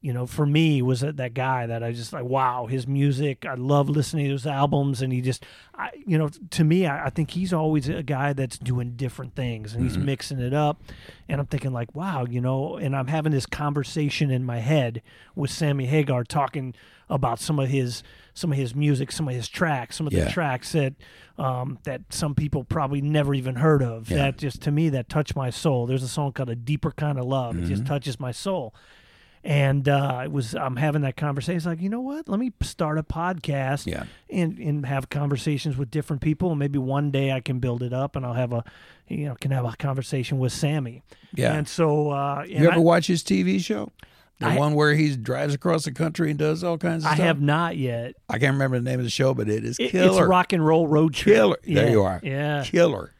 you 0.00 0.12
know, 0.12 0.26
for 0.26 0.46
me 0.46 0.80
was 0.80 1.00
that, 1.00 1.16
that 1.16 1.34
guy 1.34 1.66
that 1.66 1.82
I 1.82 1.90
just 1.92 2.12
like, 2.12 2.24
wow, 2.24 2.66
his 2.66 2.86
music. 2.86 3.44
I 3.44 3.54
love 3.54 3.88
listening 3.88 4.26
to 4.26 4.32
his 4.32 4.46
albums, 4.46 5.02
and 5.02 5.12
he 5.12 5.20
just, 5.20 5.44
I, 5.74 5.90
you 6.06 6.16
know, 6.16 6.28
to 6.50 6.62
me, 6.64 6.86
I, 6.86 7.06
I 7.06 7.10
think 7.10 7.32
he's 7.32 7.52
always 7.52 7.88
a 7.88 8.04
guy 8.04 8.32
that's 8.32 8.58
doing 8.58 8.92
different 8.96 9.34
things 9.34 9.74
and 9.74 9.82
he's 9.82 9.98
mixing 9.98 10.38
it 10.38 10.54
up. 10.54 10.80
And 11.28 11.40
I'm 11.40 11.48
thinking 11.48 11.72
like, 11.72 11.94
wow, 11.96 12.24
you 12.28 12.40
know, 12.40 12.76
and 12.76 12.94
I'm 12.94 13.08
having 13.08 13.32
this 13.32 13.44
conversation 13.46 14.30
in 14.30 14.44
my 14.44 14.58
head 14.60 15.02
with 15.34 15.50
Sammy 15.50 15.86
Hagar 15.86 16.22
talking 16.22 16.74
about 17.10 17.40
some 17.40 17.58
of 17.58 17.68
his 17.68 18.02
some 18.34 18.52
of 18.52 18.58
his 18.58 18.74
music, 18.76 19.10
some 19.10 19.26
of 19.26 19.34
his 19.34 19.48
tracks, 19.48 19.96
some 19.96 20.06
of 20.06 20.12
Yeah. 20.12 20.24
the 20.26 20.30
tracks 20.30 20.72
that 20.72 20.94
um, 21.38 21.78
that 21.84 22.02
some 22.10 22.34
people 22.36 22.62
probably 22.62 23.00
never 23.00 23.34
even 23.34 23.56
heard 23.56 23.82
of. 23.82 24.10
Yeah. 24.10 24.18
That 24.18 24.38
just 24.38 24.62
to 24.62 24.70
me 24.70 24.90
that 24.90 25.08
touched 25.08 25.34
my 25.34 25.50
soul. 25.50 25.86
There's 25.86 26.02
a 26.04 26.08
song 26.08 26.32
called 26.32 26.50
"A 26.50 26.54
Deeper 26.56 26.92
Kind 26.92 27.18
of 27.18 27.24
Love." 27.24 27.56
It 27.56 27.60
Mm-hmm. 27.62 27.68
just 27.68 27.86
touches 27.86 28.20
my 28.20 28.30
soul 28.30 28.74
and 29.44 29.88
uh, 29.88 30.20
it 30.24 30.32
was 30.32 30.54
I'm 30.54 30.76
having 30.76 31.02
that 31.02 31.16
conversation. 31.16 31.56
It's 31.56 31.66
like, 31.66 31.80
you 31.80 31.88
know 31.88 32.00
what? 32.00 32.28
Let 32.28 32.38
me 32.40 32.52
start 32.62 32.98
a 32.98 33.02
podcast 33.02 33.86
Yeah. 33.86 34.04
and 34.30 34.58
and 34.58 34.84
have 34.86 35.08
conversations 35.10 35.76
with 35.76 35.90
different 35.90 36.22
people. 36.22 36.50
And 36.50 36.58
maybe 36.58 36.78
one 36.78 37.10
day 37.10 37.32
I 37.32 37.40
can 37.40 37.58
build 37.58 37.82
it 37.82 37.92
up, 37.92 38.16
and 38.16 38.24
I'll 38.26 38.34
have 38.34 38.52
a 38.52 38.64
you 39.08 39.26
know 39.26 39.34
can 39.40 39.50
have 39.52 39.64
a 39.64 39.74
conversation 39.76 40.38
with 40.38 40.52
Sammy. 40.52 41.02
Yeah. 41.34 41.54
And 41.54 41.68
so 41.68 42.10
uh, 42.10 42.40
and 42.42 42.50
You 42.50 42.66
ever 42.68 42.76
I, 42.76 42.78
watch 42.78 43.06
his 43.06 43.22
TV 43.22 43.60
show? 43.60 43.92
The 44.40 44.46
I- 44.48 44.56
one 44.56 44.74
where 44.74 44.94
he 44.94 45.16
drives 45.16 45.52
across 45.54 45.84
the 45.84 45.92
country 45.92 46.30
and 46.30 46.38
does 46.38 46.62
all 46.62 46.78
kinds 46.78 47.04
of 47.04 47.10
I 47.10 47.14
stuff. 47.14 47.24
I 47.24 47.26
have 47.26 47.40
not 47.40 47.76
yet. 47.76 48.14
I 48.28 48.38
can't 48.38 48.52
remember 48.52 48.78
the 48.78 48.84
name 48.84 49.00
of 49.00 49.04
the 49.04 49.10
show, 49.10 49.34
but 49.34 49.48
it 49.48 49.64
is 49.64 49.76
killer. 49.78 50.20
it's 50.20 50.28
rock 50.28 50.52
and 50.52 50.64
roll 50.64 50.86
road 50.86 51.14
trip. 51.14 51.34
Killer. 51.36 51.56
There 51.66 51.90
you 51.90 52.02
are. 52.02 52.20
Yeah. 52.22 52.62
Killer. 52.64 53.12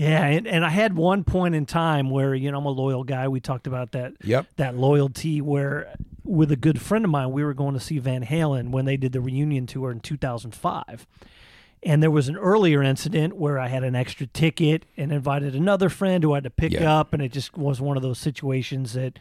Yeah, 0.00 0.24
and, 0.24 0.46
and 0.46 0.64
I 0.64 0.70
had 0.70 0.96
one 0.96 1.24
point 1.24 1.54
in 1.54 1.66
time 1.66 2.08
where 2.10 2.34
you 2.34 2.50
know 2.50 2.58
I'm 2.58 2.64
a 2.66 2.70
loyal 2.70 3.04
guy. 3.04 3.28
We 3.28 3.40
talked 3.40 3.66
about 3.66 3.92
that. 3.92 4.14
Yep. 4.24 4.46
That 4.56 4.76
loyalty 4.76 5.40
where 5.40 5.94
with 6.24 6.50
a 6.50 6.56
good 6.56 6.80
friend 6.80 7.04
of 7.04 7.10
mine, 7.10 7.32
we 7.32 7.44
were 7.44 7.52
going 7.54 7.74
to 7.74 7.80
see 7.80 7.98
Van 7.98 8.24
Halen 8.24 8.70
when 8.70 8.84
they 8.86 8.96
did 8.96 9.12
the 9.12 9.20
reunion 9.20 9.66
tour 9.66 9.90
in 9.90 10.00
2005. 10.00 11.06
And 11.82 12.02
there 12.02 12.10
was 12.10 12.28
an 12.28 12.36
earlier 12.36 12.82
incident 12.82 13.36
where 13.36 13.58
I 13.58 13.68
had 13.68 13.84
an 13.84 13.94
extra 13.96 14.26
ticket 14.26 14.84
and 14.96 15.10
invited 15.12 15.54
another 15.54 15.88
friend 15.88 16.22
who 16.22 16.32
I 16.32 16.36
had 16.36 16.44
to 16.44 16.50
pick 16.50 16.72
Yeah. 16.72 16.98
up, 17.00 17.12
and 17.12 17.22
it 17.22 17.32
just 17.32 17.56
was 17.56 17.80
one 17.80 17.96
of 17.96 18.02
those 18.02 18.18
situations 18.18 18.92
that 18.94 19.18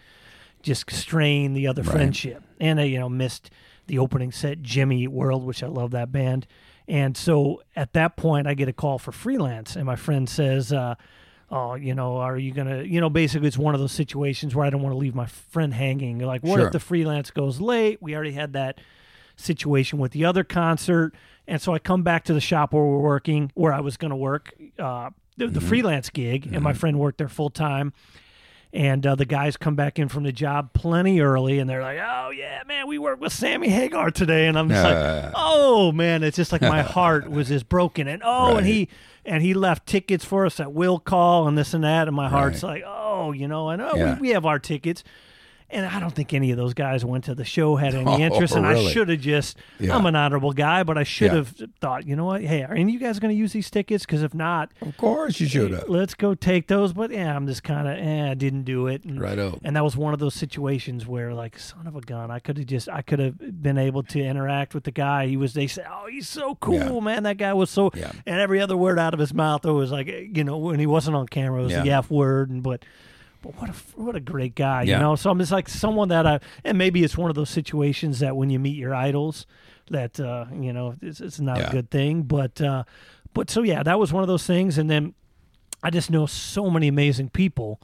just 0.61 0.91
strained 0.91 1.55
the 1.55 1.67
other 1.67 1.81
Right. 1.83 1.91
friendship. 1.91 2.43
And 2.59 2.79
I, 2.79 2.83
you 2.83 2.99
know, 2.99 3.09
missed 3.09 3.49
the 3.87 3.97
opening 3.97 4.31
set, 4.31 4.61
Jimmy 4.61 5.03
Eat 5.03 5.07
World, 5.11 5.45
which 5.45 5.63
I 5.63 5.67
love 5.67 5.91
that 5.91 6.11
band. 6.11 6.45
And 6.89 7.15
so 7.15 7.61
at 7.75 7.93
that 7.93 8.17
point, 8.17 8.47
I 8.47 8.55
get 8.55 8.67
a 8.67 8.73
call 8.73 8.97
for 8.97 9.11
freelance, 9.11 9.75
and 9.75 9.85
my 9.85 9.95
friend 9.95 10.27
says, 10.27 10.73
uh, 10.73 10.95
"Oh, 11.51 11.75
you 11.75 11.93
know, 11.93 12.17
are 12.17 12.35
you 12.35 12.51
gonna, 12.51 12.81
you 12.81 12.99
know, 12.99 13.11
basically 13.11 13.47
it's 13.47 13.59
one 13.59 13.75
of 13.75 13.79
those 13.79 13.91
situations 13.91 14.55
where 14.55 14.65
I 14.65 14.71
don't 14.71 14.81
want 14.81 14.93
to 14.93 14.97
leave 14.97 15.13
my 15.13 15.27
friend 15.27 15.71
hanging. 15.71 16.17
Like, 16.17 16.41
what 16.41 16.57
Sure. 16.57 16.65
if 16.65 16.73
the 16.73 16.79
freelance 16.79 17.29
goes 17.29 17.61
late? 17.61 18.01
We 18.01 18.15
already 18.15 18.31
had 18.31 18.53
that 18.53 18.81
situation 19.35 19.99
with 19.99 20.13
the 20.13 20.25
other 20.25 20.43
concert, 20.43 21.13
and 21.47 21.61
so 21.61 21.75
I 21.75 21.79
come 21.79 22.01
back 22.01 22.23
to 22.25 22.33
the 22.33 22.41
shop 22.41 22.73
where 22.73 22.83
we're 22.83 22.97
working, 22.99 23.51
where 23.53 23.71
I 23.71 23.81
was 23.81 23.95
going 23.95 24.09
to 24.09 24.17
work, 24.17 24.53
uh, 24.79 25.11
the, 25.37 25.47
the 25.47 25.61
freelance 25.61 26.09
gig, 26.09 26.49
and 26.51 26.63
my 26.63 26.73
friend 26.73 26.97
worked 26.97 27.19
there 27.19 27.29
full 27.29 27.51
time." 27.51 27.93
And 28.71 29.03
uh, 29.07 29.15
the 29.15 29.25
guys 29.25 29.57
come 29.57 29.75
back 29.75 29.97
in 29.97 30.09
from 30.09 30.21
the 30.23 30.31
job 30.31 30.73
plenty 30.73 31.21
early, 31.21 31.57
and 31.57 31.67
they're 31.67 31.81
like, 31.81 31.97
"Oh 31.99 32.29
yeah, 32.29 32.61
man, 32.67 32.87
we 32.87 32.99
worked 32.99 33.19
with 33.19 33.33
Sammy 33.33 33.67
Hagar 33.67 34.11
today." 34.11 34.45
And 34.45 34.59
I'm 34.59 34.69
just 34.69 34.85
Uh. 34.85 35.21
like, 35.23 35.33
"Oh 35.35 35.91
man, 35.91 36.21
it's 36.21 36.37
just 36.37 36.51
like 36.51 36.61
my 36.61 36.81
heart 36.95 37.31
was 37.31 37.47
just 37.47 37.67
broken." 37.67 38.07
And 38.07 38.21
oh, 38.23 38.57
and 38.57 38.67
he 38.67 38.87
and 39.25 39.41
he 39.41 39.55
left 39.55 39.87
tickets 39.87 40.23
for 40.23 40.45
us 40.45 40.59
at 40.59 40.71
will 40.71 40.99
call 40.99 41.47
and 41.47 41.57
this 41.57 41.73
and 41.73 41.83
that, 41.83 42.07
and 42.07 42.15
my 42.15 42.29
heart's 42.29 42.61
Right. 42.61 42.83
like, 42.83 42.83
"Oh, 42.85 43.31
you 43.31 43.47
know, 43.47 43.69
I 43.69 43.75
know 43.75 43.91
Yeah. 43.95 44.13
we, 44.15 44.21
we 44.21 44.29
have 44.29 44.45
our 44.45 44.59
tickets." 44.59 45.03
And 45.71 45.85
I 45.85 45.99
don't 45.99 46.15
think 46.15 46.33
any 46.33 46.49
of 46.49 46.57
those 46.57 46.73
guys 46.73 47.05
went 47.05 47.25
to 47.25 47.35
the 47.35 47.45
show 47.45 47.75
had 47.75 47.93
any 47.93 48.03
Oh, 48.07 48.17
interest, 48.19 48.55
and 48.55 48.65
I 48.65 48.83
should 48.89 49.07
have 49.09 49.19
just. 49.21 49.55
Yeah. 49.79 49.95
I'm 49.95 50.05
an 50.07 50.15
honorable 50.15 50.51
guy, 50.51 50.81
but 50.83 50.97
I 50.97 51.03
should 51.03 51.31
Yeah. 51.31 51.37
have 51.37 51.55
thought, 51.79 52.07
you 52.07 52.15
know 52.15 52.25
what? 52.25 52.41
Hey, 52.41 52.63
are 52.63 52.73
any 52.73 52.83
of 52.83 52.89
you 52.89 52.99
guys 52.99 53.19
going 53.19 53.33
to 53.33 53.37
use 53.37 53.53
these 53.53 53.69
tickets? 53.69 54.05
Because 54.05 54.23
if 54.23 54.33
not, 54.33 54.71
Of 54.81 54.97
course 54.97 55.39
you 55.39 55.47
should 55.47 55.71
have. 55.71 55.87
let's 55.87 56.15
go 56.15 56.33
take 56.33 56.67
those. 56.67 56.93
But 56.93 57.11
yeah, 57.11 57.35
I'm 57.35 57.45
just 57.45 57.63
kind 57.63 57.87
of, 57.87 57.97
eh, 57.97 58.31
I 58.31 58.33
didn't 58.33 58.63
do 58.63 58.87
it. 58.87 59.03
And, 59.03 59.21
Righto. 59.21 59.59
and 59.63 59.75
that 59.75 59.83
was 59.83 59.95
one 59.95 60.13
of 60.13 60.19
those 60.19 60.33
situations 60.33 61.05
where, 61.05 61.33
like, 61.35 61.59
son 61.59 61.85
of 61.85 61.95
a 61.95 62.01
gun, 62.01 62.31
I 62.31 62.39
could 62.39 62.57
have 62.57 62.65
just, 62.67 62.89
I 62.89 63.03
could 63.03 63.19
have 63.19 63.61
been 63.61 63.77
able 63.77 64.01
to 64.03 64.19
interact 64.19 64.73
with 64.73 64.85
the 64.85 64.91
guy. 64.91 65.27
He 65.27 65.37
was, 65.37 65.53
they 65.53 65.67
said, 65.67 65.85
oh, 65.91 66.07
he's 66.09 66.27
so 66.27 66.55
cool, 66.55 66.73
Yeah. 66.95 66.99
man. 66.99 67.23
That 67.23 67.37
guy 67.37 67.53
was 67.53 67.69
so, 67.69 67.91
Yeah. 67.95 68.11
and 68.25 68.39
every 68.39 68.59
other 68.59 68.75
word 68.75 68.97
out 68.97 69.13
of 69.13 69.19
his 69.19 69.33
mouth, 69.35 69.63
it 69.65 69.71
was 69.71 69.91
like, 69.91 70.07
you 70.07 70.43
know, 70.43 70.57
when 70.57 70.79
he 70.79 70.87
wasn't 70.87 71.15
on 71.15 71.27
camera, 71.27 71.61
it 71.61 71.63
was 71.65 71.73
the 71.75 71.85
Yeah. 71.85 71.99
F 71.99 72.09
word. 72.09 72.49
And, 72.49 72.63
but, 72.63 72.83
but 73.41 73.55
what 73.59 73.69
a 73.69 73.73
what 73.95 74.15
a 74.15 74.19
great 74.19 74.55
guy, 74.55 74.83
Yeah. 74.83 74.95
you 74.97 75.01
know. 75.03 75.15
So 75.15 75.29
I'm 75.29 75.39
just 75.39 75.51
like 75.51 75.69
someone 75.69 76.09
that 76.09 76.25
I, 76.27 76.39
and 76.63 76.77
maybe 76.77 77.03
it's 77.03 77.17
one 77.17 77.29
of 77.29 77.35
those 77.35 77.49
situations 77.49 78.19
that 78.19 78.35
when 78.35 78.49
you 78.49 78.59
meet 78.59 78.75
your 78.75 78.93
idols, 78.93 79.45
that 79.91 80.19
uh, 80.19 80.45
you 80.59 80.73
know, 80.73 80.95
it's, 81.01 81.19
it's 81.21 81.39
not 81.39 81.57
Yeah. 81.57 81.69
a 81.69 81.71
good 81.71 81.89
thing. 81.91 82.23
But 82.23 82.59
uh, 82.61 82.83
but 83.33 83.49
so 83.49 83.61
yeah, 83.63 83.83
that 83.83 83.99
was 83.99 84.11
one 84.11 84.23
of 84.23 84.27
those 84.27 84.45
things. 84.45 84.77
And 84.77 84.89
then 84.89 85.13
I 85.83 85.89
just 85.89 86.09
know 86.11 86.25
so 86.25 86.69
many 86.69 86.87
amazing 86.89 87.29
people, 87.29 87.79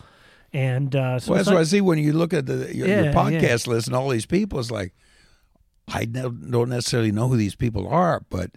and 0.52 0.96
uh, 0.96 1.20
so 1.20 1.32
Well, 1.32 1.38
that's 1.38 1.50
what 1.50 1.58
I 1.58 1.64
see 1.64 1.82
when 1.82 1.98
you 2.00 2.12
look 2.14 2.34
at 2.34 2.46
the 2.46 2.76
your, 2.76 2.88
Yeah, 2.88 3.04
your 3.04 3.14
podcast 3.14 3.68
list 3.68 3.88
and 3.88 3.96
all 3.96 4.10
these 4.10 4.26
people. 4.26 4.60
It's 4.60 4.72
like 4.72 4.94
I 5.88 6.06
don't 6.06 6.70
necessarily 6.70 7.12
know 7.12 7.28
who 7.30 7.38
these 7.38 7.56
people 7.56 7.88
are, 7.88 8.24
but 8.30 8.52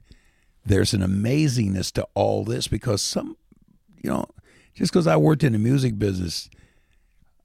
there's 0.65 0.93
an 0.95 1.03
amazingness 1.03 1.93
to 1.93 2.07
all 2.15 2.45
this 2.45 2.69
because 2.69 3.03
some, 3.03 3.37
you 4.03 4.11
know, 4.11 4.27
just 4.75 4.93
because 4.93 5.07
I 5.07 5.17
worked 5.17 5.45
in 5.45 5.53
the 5.53 5.59
music 5.59 5.99
business, 5.99 6.49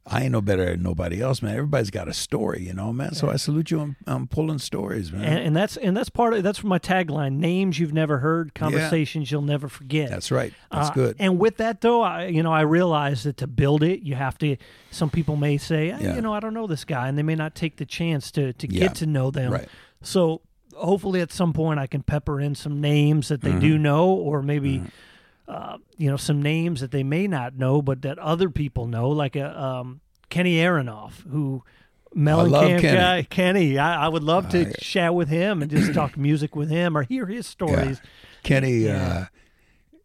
I 0.05 0.23
ain't 0.23 0.34
no 0.34 0.41
better 0.41 0.65
than 0.65 0.84
nobody 0.84 1.21
else, 1.21 1.41
man. 1.41 1.53
Everybody's 1.55 1.89
got 1.89 2.09
a 2.09 2.13
story, 2.13 2.61
you 2.67 2.73
know, 2.73 2.91
man. 2.91 3.13
So 3.13 3.30
I 3.30 3.38
salute 3.38 3.71
you. 3.71 3.80
I'm, 3.80 3.95
I'm 4.05 4.27
pulling 4.27 4.59
stories, 4.59 5.13
man. 5.13 5.23
And, 5.23 5.39
and 5.47 5.55
that's 5.55 5.77
and 5.77 5.95
that's 5.95 6.09
part 6.09 6.34
of 6.34 6.43
that's 6.43 6.61
my 6.61 6.77
tagline: 6.77 7.38
names 7.38 7.80
you've 7.80 7.93
never 7.93 8.17
heard, 8.17 8.53
conversations 8.53 9.31
you'll 9.31 9.43
never 9.43 9.69
forget. 9.69 10.09
That's 10.09 10.30
right. 10.30 10.53
That's 10.71 10.89
Uh, 10.89 10.93
good. 10.93 11.15
And 11.19 11.39
with 11.39 11.55
that, 11.57 11.80
though, 11.80 12.01
I 12.01 12.25
you 12.25 12.43
know 12.43 12.51
I 12.51 12.61
realize 12.61 13.23
that 13.23 13.38
to 13.38 13.47
build 13.47 13.81
it, 13.81 14.01
you 14.01 14.15
have 14.15 14.38
to. 14.39 14.57
Some 14.91 15.09
people 15.09 15.38
may 15.38 15.57
say, 15.57 15.91
"Eh, 15.91 15.97
Yeah. 16.01 16.15
you 16.15 16.21
know, 16.21 16.34
I 16.34 16.41
don't 16.41 16.53
know 16.53 16.67
this 16.67 16.84
guy, 16.84 17.07
and 17.07 17.17
they 17.17 17.23
may 17.23 17.35
not 17.35 17.55
take 17.55 17.77
the 17.77 17.85
chance 17.85 18.30
to 18.31 18.51
to 18.51 18.67
Yeah. 18.69 18.80
get 18.88 18.95
to 18.95 19.05
know 19.05 19.31
them. 19.31 19.53
Right. 19.53 19.69
So 20.01 20.41
hopefully, 20.75 21.21
at 21.21 21.31
some 21.31 21.53
point, 21.53 21.80
I 21.80 21.88
can 21.88 22.03
pepper 22.03 22.41
in 22.41 22.55
some 22.55 22.81
names 22.81 23.30
that 23.30 23.39
they 23.39 23.51
Mm-hmm. 23.51 23.59
do 23.61 23.77
know, 23.77 24.09
or 24.09 24.41
maybe. 24.41 24.81
Uh, 25.48 25.78
you 25.98 26.10
know 26.10 26.15
some 26.18 26.41
names 26.41 26.80
that 26.82 26.91
they 26.91 27.03
may 27.03 27.28
not 27.28 27.56
know, 27.57 27.82
but 27.82 28.02
that 28.03 28.18
other 28.20 28.49
people 28.49 28.88
know, 28.88 29.10
like 29.10 29.36
a 29.36 29.61
um, 29.61 29.99
Kenny 30.30 30.56
Aronoff, 30.57 31.22
who 31.30 31.64
Mellencamp 32.15 32.80
Kenny. 32.82 32.98
guy. 32.98 33.24
Kenny, 33.24 33.78
I, 33.78 34.06
I 34.06 34.07
would 34.07 34.24
love 34.24 34.49
to 34.49 34.70
I- 34.70 34.72
chat 34.80 35.14
with 35.14 35.28
him 35.30 35.61
and 35.61 35.70
just 35.70 35.94
talk 35.94 36.15
music 36.18 36.56
with 36.56 36.70
him 36.70 36.95
or 36.98 37.03
hear 37.03 37.26
his 37.26 37.45
stories. 37.48 38.02
Kenny, 38.44 38.72
Yeah. 38.86 39.28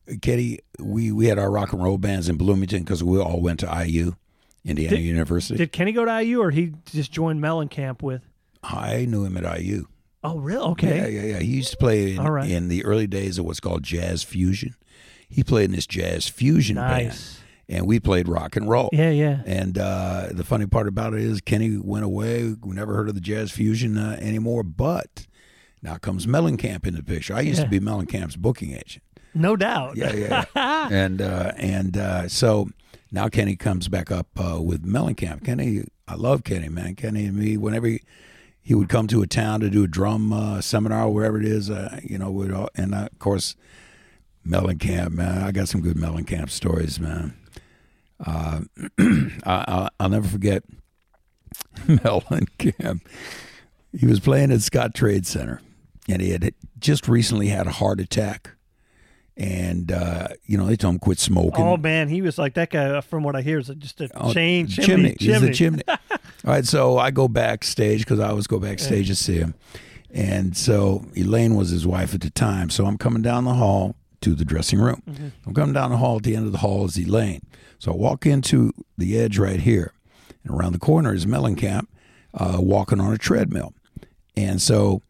uh, 0.08 0.14
Kenny, 0.22 0.58
we, 0.78 1.12
we 1.12 1.26
had 1.26 1.38
our 1.38 1.50
rock 1.50 1.72
and 1.72 1.82
roll 1.82 1.98
bands 1.98 2.28
in 2.28 2.36
Bloomington 2.36 2.82
because 2.82 3.04
we 3.04 3.18
all 3.20 3.40
went 3.40 3.60
to 3.60 3.84
IU, 3.86 4.12
Indiana 4.64 4.96
Did- 4.96 5.02
University. 5.04 5.58
Did 5.58 5.70
Kenny 5.72 5.92
go 5.92 6.04
to 6.04 6.22
IU 6.22 6.40
or 6.40 6.50
he 6.50 6.72
just 6.86 7.12
joined 7.12 7.40
Mellencamp 7.42 8.02
with? 8.02 8.22
I 8.62 9.04
knew 9.04 9.24
him 9.24 9.36
at 9.36 9.60
IU. 9.60 9.86
Oh, 10.24 10.38
really? 10.38 10.64
Okay. 10.72 10.96
Yeah, 10.96 11.06
yeah, 11.06 11.32
yeah. 11.34 11.38
He 11.40 11.56
used 11.58 11.70
to 11.72 11.76
play 11.76 12.14
in, 12.14 12.22
right. 12.22 12.50
in 12.50 12.68
the 12.68 12.84
early 12.84 13.06
days 13.06 13.38
of 13.38 13.44
what's 13.44 13.60
called 13.60 13.82
jazz 13.84 14.24
fusion. 14.24 14.74
He 15.28 15.42
played 15.44 15.66
in 15.66 15.72
this 15.72 15.86
jazz 15.86 16.26
fusion 16.28 16.76
band, 16.76 17.18
and 17.68 17.86
we 17.86 18.00
played 18.00 18.28
rock 18.28 18.56
and 18.56 18.68
roll. 18.68 18.88
Yeah, 18.92 19.10
yeah. 19.10 19.42
And 19.46 19.76
uh, 19.78 20.28
the 20.30 20.44
funny 20.44 20.66
part 20.66 20.88
about 20.88 21.14
it 21.14 21.20
is 21.20 21.40
Kenny 21.40 21.76
went 21.76 22.04
away. 22.04 22.54
We 22.62 22.74
never 22.74 22.94
heard 22.94 23.08
of 23.08 23.14
the 23.14 23.20
jazz 23.20 23.50
fusion 23.50 23.98
uh, 23.98 24.18
anymore. 24.20 24.62
But 24.62 25.26
now 25.82 25.96
comes 25.96 26.26
Mellencamp 26.26 26.86
in 26.86 26.94
the 26.94 27.02
picture. 27.02 27.34
I 27.34 27.40
used 27.42 27.58
Yeah. 27.58 27.64
to 27.64 27.70
be 27.70 27.78
Mellencamp's 27.80 28.36
booking 28.36 28.72
agent. 28.72 29.04
No 29.34 29.54
doubt. 29.54 29.96
Yeah, 29.96 30.12
yeah. 30.14 30.44
yeah. 30.56 30.88
and 30.90 31.20
uh, 31.20 31.52
and 31.58 31.96
uh, 31.96 32.28
so 32.28 32.70
now 33.12 33.28
Kenny 33.28 33.54
comes 33.56 33.88
back 33.88 34.10
up 34.10 34.26
uh, 34.38 34.60
with 34.62 34.84
Mellencamp. 34.84 35.44
Kenny, 35.44 35.82
I 36.08 36.14
love 36.14 36.42
Kenny, 36.44 36.68
man. 36.70 36.94
Kenny 36.94 37.26
and 37.26 37.36
me, 37.36 37.56
whenever 37.58 37.86
he, 37.86 38.00
he 38.62 38.74
would 38.74 38.88
come 38.88 39.06
to 39.08 39.22
a 39.22 39.26
town 39.26 39.60
to 39.60 39.70
do 39.70 39.84
a 39.84 39.86
drum 39.88 40.32
uh, 40.32 40.60
seminar 40.62 41.04
or 41.04 41.14
wherever 41.14 41.38
it 41.38 41.46
is, 41.46 41.70
uh, 41.70 42.00
you 42.02 42.18
know, 42.18 42.30
we'd 42.30 42.50
all, 42.52 42.68
and 42.74 42.94
uh, 42.94 43.08
of 43.12 43.18
course, 43.18 43.54
Mellencamp, 44.48 45.12
man. 45.12 45.42
I 45.42 45.52
got 45.52 45.68
some 45.68 45.80
good 45.80 45.96
Mellencamp 45.96 46.50
stories, 46.50 46.98
man. 46.98 47.36
Uh, 48.24 48.60
I, 48.98 49.64
I'll, 49.68 49.88
I'll 50.00 50.08
never 50.08 50.26
forget 50.26 50.64
Mellencamp. 51.86 53.00
He 53.96 54.06
was 54.06 54.20
playing 54.20 54.52
at 54.52 54.58
Scottrade 54.60 55.26
Center, 55.26 55.60
and 56.08 56.20
he 56.20 56.30
had 56.30 56.52
just 56.78 57.08
recently 57.08 57.48
had 57.48 57.66
a 57.66 57.70
heart 57.70 58.00
attack. 58.00 58.50
And 59.36 59.92
uh, 59.92 60.28
you 60.46 60.58
know 60.58 60.66
they 60.66 60.74
told 60.74 60.94
him 60.94 60.98
quit 60.98 61.20
smoking. 61.20 61.64
Oh 61.64 61.76
man, 61.76 62.08
he 62.08 62.22
was 62.22 62.38
like 62.38 62.54
that 62.54 62.70
guy. 62.70 63.00
From 63.02 63.22
what 63.22 63.36
I 63.36 63.42
hear, 63.42 63.58
is 63.60 63.68
just 63.78 64.00
a 64.00 64.10
Oh, 64.16 64.32
chain 64.32 64.66
chimney. 64.66 65.16
He's 65.20 65.40
a 65.40 65.52
chimney. 65.52 65.82
All 65.88 65.98
right, 66.44 66.64
so 66.66 66.98
I 66.98 67.12
go 67.12 67.28
backstage 67.28 68.00
because 68.00 68.18
I 68.18 68.30
always 68.30 68.48
go 68.48 68.58
backstage 68.58 69.06
to 69.08 69.14
see 69.14 69.36
him. 69.38 69.54
And 70.10 70.56
so 70.56 71.04
Elaine 71.16 71.54
was 71.54 71.70
his 71.70 71.86
wife 71.86 72.14
at 72.14 72.22
the 72.22 72.30
time. 72.30 72.68
So 72.70 72.84
I'm 72.86 72.98
coming 72.98 73.22
down 73.22 73.44
the 73.44 73.54
hall 73.54 73.94
to 74.20 74.34
the 74.34 74.44
dressing 74.44 74.80
room. 74.80 75.02
I'm 75.46 75.54
coming 75.54 75.72
down 75.74 75.90
the 75.90 75.96
hall. 75.96 76.16
At 76.16 76.24
the 76.24 76.34
end 76.36 76.46
of 76.46 76.52
the 76.52 76.58
hall 76.58 76.84
is 76.86 76.96
Elaine. 76.98 77.42
So 77.78 77.92
I 77.92 77.96
walk 77.96 78.26
into 78.26 78.72
the 78.96 79.18
edge 79.18 79.38
right 79.38 79.60
here. 79.60 79.92
And 80.44 80.52
around 80.58 80.72
the 80.72 80.78
corner 80.78 81.14
is 81.14 81.26
Mellencamp 81.26 81.86
uh, 82.34 82.58
walking 82.60 83.00
on 83.00 83.12
a 83.12 83.18
treadmill. 83.18 83.74
And 84.36 84.60
so 84.60 85.02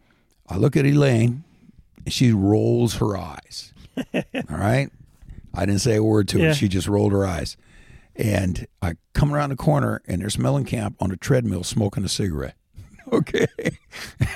I 0.49 0.57
look 0.57 0.77
at 0.77 0.85
Elaine 0.87 1.45
and 2.05 2.13
she 2.13 2.33
rolls 2.33 2.97
her 2.97 3.17
eyes. 3.17 3.73
All 4.15 4.23
right. 4.49 4.91
I 5.55 5.67
didn't 5.67 5.81
say 5.81 5.97
a 5.97 6.03
word 6.03 6.29
to 6.29 6.39
her. 6.39 6.55
She 6.55 6.69
just 6.69 6.87
rolled 6.89 7.13
her 7.13 7.27
eyes. 7.27 7.57
And 8.15 8.67
I 8.83 8.95
come 9.15 9.33
around 9.33 9.51
the 9.51 9.57
corner 9.57 10.03
and 10.07 10.21
there's 10.21 10.37
Mellencamp 10.37 10.95
on 11.01 11.11
a 11.11 11.17
treadmill 11.17 11.65
smoking 11.65 12.05
a 12.05 12.09
cigarette. 12.09 12.55
Okay. 13.11 13.47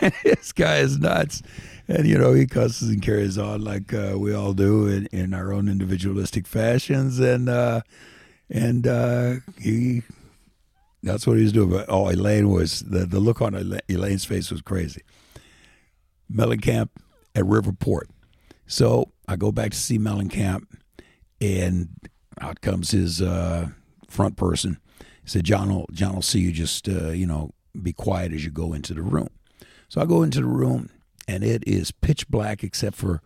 this 0.25 0.51
guy 0.53 0.77
is 0.79 0.99
nuts. 0.99 1.43
And, 1.89 2.07
you 2.07 2.17
know, 2.17 2.33
he 2.33 2.47
cusses 2.47 2.89
and 2.89 3.03
carries 3.03 3.39
on 3.39 3.63
like 3.63 3.93
uh, 3.93 4.15
we 4.17 4.35
all 4.35 4.53
do 4.53 4.87
in, 4.87 5.07
in 5.07 5.35
our 5.35 5.53
own 5.53 5.69
individualistic 5.69 6.47
fashions. 6.47 7.19
And, 7.19 7.49
uh, 7.49 7.83
and 8.49 8.87
uh, 8.87 9.35
he, 9.61 10.03
that's 11.03 11.27
what 11.27 11.37
he 11.37 11.43
was 11.43 11.53
doing. 11.53 11.71
But, 11.71 11.87
oh, 11.89 12.09
Elaine 12.09 12.51
was, 12.51 12.81
the, 12.81 13.05
the 13.05 13.21
look 13.21 13.43
on 13.43 13.55
Ela- 13.55 13.81
Elaine's 13.89 14.25
face 14.25 14.51
was 14.51 14.63
crazy. 14.63 15.03
Mellencamp 16.33 16.89
at 17.35 17.45
Riverport. 17.45 18.05
So 18.67 19.13
I 19.29 19.37
go 19.37 19.53
back 19.53 19.73
to 19.73 19.77
see 19.77 19.99
Mellencamp, 19.99 20.65
and 21.41 21.89
out 22.41 22.61
comes 22.61 22.93
his 22.93 23.21
uh, 23.21 23.69
front 24.09 24.37
person. 24.37 24.79
He 25.23 25.29
said, 25.29 25.45
"John 25.45 25.69
will 25.69 25.87
John 25.93 26.15
will 26.15 26.23
see 26.23 26.41
you. 26.41 26.53
Just 26.53 26.89
uh, 26.89 27.11
you 27.11 27.27
know, 27.27 27.51
be 27.81 27.93
quiet 27.93 28.33
as 28.33 28.45
you 28.45 28.51
go 28.51 28.73
into 28.73 28.95
the 28.95 29.03
room." 29.03 29.29
So 29.89 30.01
I 30.01 30.07
go 30.07 30.23
into 30.23 30.41
the 30.41 30.47
room, 30.47 30.89
and 31.29 31.45
it 31.45 31.63
is 31.67 31.91
pitch 31.91 32.29
black 32.29 32.63
except 32.65 32.97
for 32.97 33.21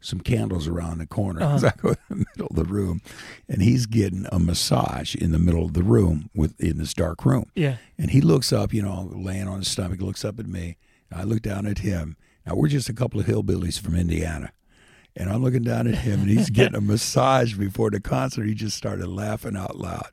some 0.00 0.20
candles 0.20 0.68
around 0.68 0.98
the 0.98 1.06
corner. 1.06 1.42
Uh-huh. 1.42 1.58
So 1.58 1.68
I 1.68 1.72
go 1.76 1.88
in 2.10 2.18
the 2.18 2.26
middle 2.34 2.46
of 2.48 2.56
the 2.56 2.64
room, 2.64 3.00
and 3.48 3.62
he's 3.62 3.86
getting 3.86 4.26
a 4.30 4.38
massage 4.38 5.14
in 5.14 5.32
the 5.32 5.38
middle 5.38 5.64
of 5.64 5.72
the 5.74 5.82
room 5.82 6.30
with 6.34 6.58
in 6.60 6.78
this 6.78 6.94
dark 6.94 7.24
room. 7.24 7.50
Yeah. 7.54 7.76
And 7.98 8.10
he 8.10 8.20
looks 8.20 8.52
up, 8.52 8.72
you 8.72 8.82
know, 8.82 9.10
laying 9.12 9.48
on 9.48 9.58
his 9.58 9.68
stomach, 9.68 10.00
looks 10.00 10.24
up 10.24 10.38
at 10.38 10.46
me. 10.46 10.76
I 11.12 11.24
look 11.24 11.42
down 11.42 11.66
at 11.66 11.78
him. 11.78 12.16
Now 12.46 12.54
we're 12.54 12.68
just 12.68 12.88
a 12.88 12.94
couple 12.94 13.20
of 13.20 13.26
hillbillies 13.26 13.80
from 13.80 13.96
Indiana. 13.96 14.52
And 15.16 15.30
I'm 15.30 15.42
looking 15.42 15.62
down 15.62 15.86
at 15.86 15.94
him 15.96 16.20
and 16.20 16.30
he's 16.30 16.50
getting 16.50 16.74
a 16.74 16.80
massage 16.82 17.54
before 17.54 17.90
the 17.90 18.00
concert. 18.00 18.44
He 18.44 18.54
just 18.54 18.76
started 18.76 19.08
laughing 19.08 19.56
out 19.56 19.76
loud. 19.76 20.10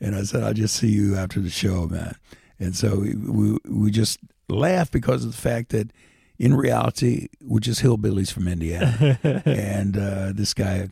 And 0.00 0.14
I 0.14 0.22
said, 0.22 0.44
I'll 0.44 0.54
just 0.54 0.76
see 0.76 0.88
you 0.88 1.16
after 1.16 1.40
the 1.40 1.50
show, 1.50 1.86
man. 1.86 2.14
And 2.60 2.76
so 2.76 3.00
we, 3.00 3.14
we, 3.14 3.58
we 3.68 3.90
just 3.90 4.20
laugh 4.48 4.90
because 4.90 5.24
of 5.24 5.32
the 5.32 5.36
fact 5.36 5.70
that 5.70 5.90
in 6.38 6.54
reality, 6.54 7.28
we're 7.40 7.60
just 7.60 7.82
hillbillies 7.82 8.32
from 8.32 8.48
Indiana. 8.48 9.18
and 9.44 9.96
uh, 9.96 10.32
this 10.34 10.54
guy 10.54 10.88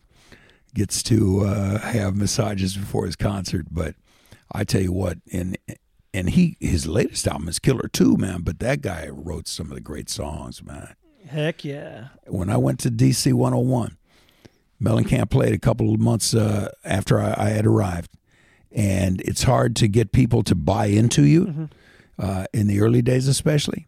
gets 0.74 1.02
to 1.04 1.42
uh, 1.42 1.78
have 1.78 2.16
massages 2.16 2.76
before 2.76 3.06
his 3.06 3.16
concert. 3.16 3.66
But 3.70 3.94
I 4.52 4.64
tell 4.64 4.82
you 4.82 4.92
what, 4.92 5.18
and 5.32 5.56
and 6.12 6.30
he 6.30 6.56
his 6.60 6.86
latest 6.86 7.26
album 7.26 7.48
is 7.48 7.58
killer 7.58 7.88
too, 7.88 8.16
man. 8.16 8.42
But 8.42 8.58
that 8.60 8.80
guy 8.80 9.08
wrote 9.10 9.48
some 9.48 9.68
of 9.68 9.74
the 9.74 9.80
great 9.80 10.08
songs, 10.08 10.62
man. 10.62 10.94
Heck 11.28 11.64
yeah. 11.64 12.08
When 12.26 12.50
I 12.50 12.56
went 12.56 12.80
to 12.80 12.90
DC 12.90 13.32
101, 13.32 13.96
Mellencamp 14.82 15.30
played 15.30 15.54
a 15.54 15.58
couple 15.58 15.92
of 15.92 16.00
months 16.00 16.34
uh, 16.34 16.70
after 16.84 17.18
I, 17.18 17.34
I 17.36 17.48
had 17.50 17.66
arrived, 17.66 18.10
and 18.70 19.20
it's 19.22 19.44
hard 19.44 19.74
to 19.76 19.88
get 19.88 20.12
people 20.12 20.42
to 20.42 20.54
buy 20.54 20.86
into 20.86 21.24
you 21.24 21.70
uh, 22.18 22.46
in 22.52 22.66
the 22.66 22.80
early 22.80 23.02
days, 23.02 23.26
especially. 23.26 23.86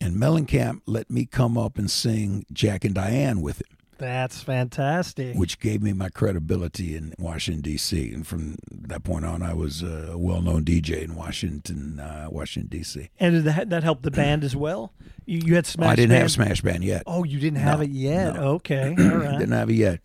And 0.00 0.16
Mellencamp 0.16 0.80
let 0.86 1.10
me 1.10 1.26
come 1.26 1.58
up 1.58 1.76
and 1.78 1.90
sing 1.90 2.46
Jack 2.52 2.84
and 2.84 2.94
Diane 2.94 3.42
with 3.42 3.60
him 3.60 3.76
That's 3.98 4.42
fantastic. 4.42 5.36
which 5.36 5.60
gave 5.60 5.82
me 5.82 5.92
my 5.92 6.08
credibility 6.08 6.96
in 6.96 7.14
Washington 7.18 7.60
D.C. 7.62 8.10
And 8.12 8.26
from 8.26 8.56
that 8.70 9.04
point 9.04 9.26
on, 9.26 9.42
I 9.42 9.52
was 9.52 9.82
a 9.82 10.16
well-known 10.16 10.64
DJ 10.64 11.02
in 11.02 11.14
Washington, 11.16 12.00
uh, 12.00 12.28
Washington 12.30 12.78
D.C. 12.78 13.10
and 13.20 13.34
did 13.34 13.44
that, 13.44 13.68
that 13.70 13.82
help 13.82 14.00
the 14.02 14.10
band 14.10 14.42
as 14.42 14.56
well? 14.56 14.94
You, 15.26 15.40
you 15.44 15.54
had 15.54 15.66
Smash 15.66 15.90
I 15.90 15.96
didn't 15.96 16.10
Band? 16.10 16.22
have 16.22 16.30
Smash 16.30 16.60
Band 16.62 16.82
yet. 16.82 17.02
Oh, 17.06 17.24
you 17.24 17.38
didn't 17.38 17.58
have 17.60 17.78
No, 17.80 17.84
it 17.84 17.90
yet? 17.90 18.34
no. 18.36 18.40
Okay. 18.54 18.94
All 18.98 19.18
right. 19.18 19.38
Didn't 19.38 19.52
have 19.52 19.68
it 19.68 19.74
yet. 19.74 20.00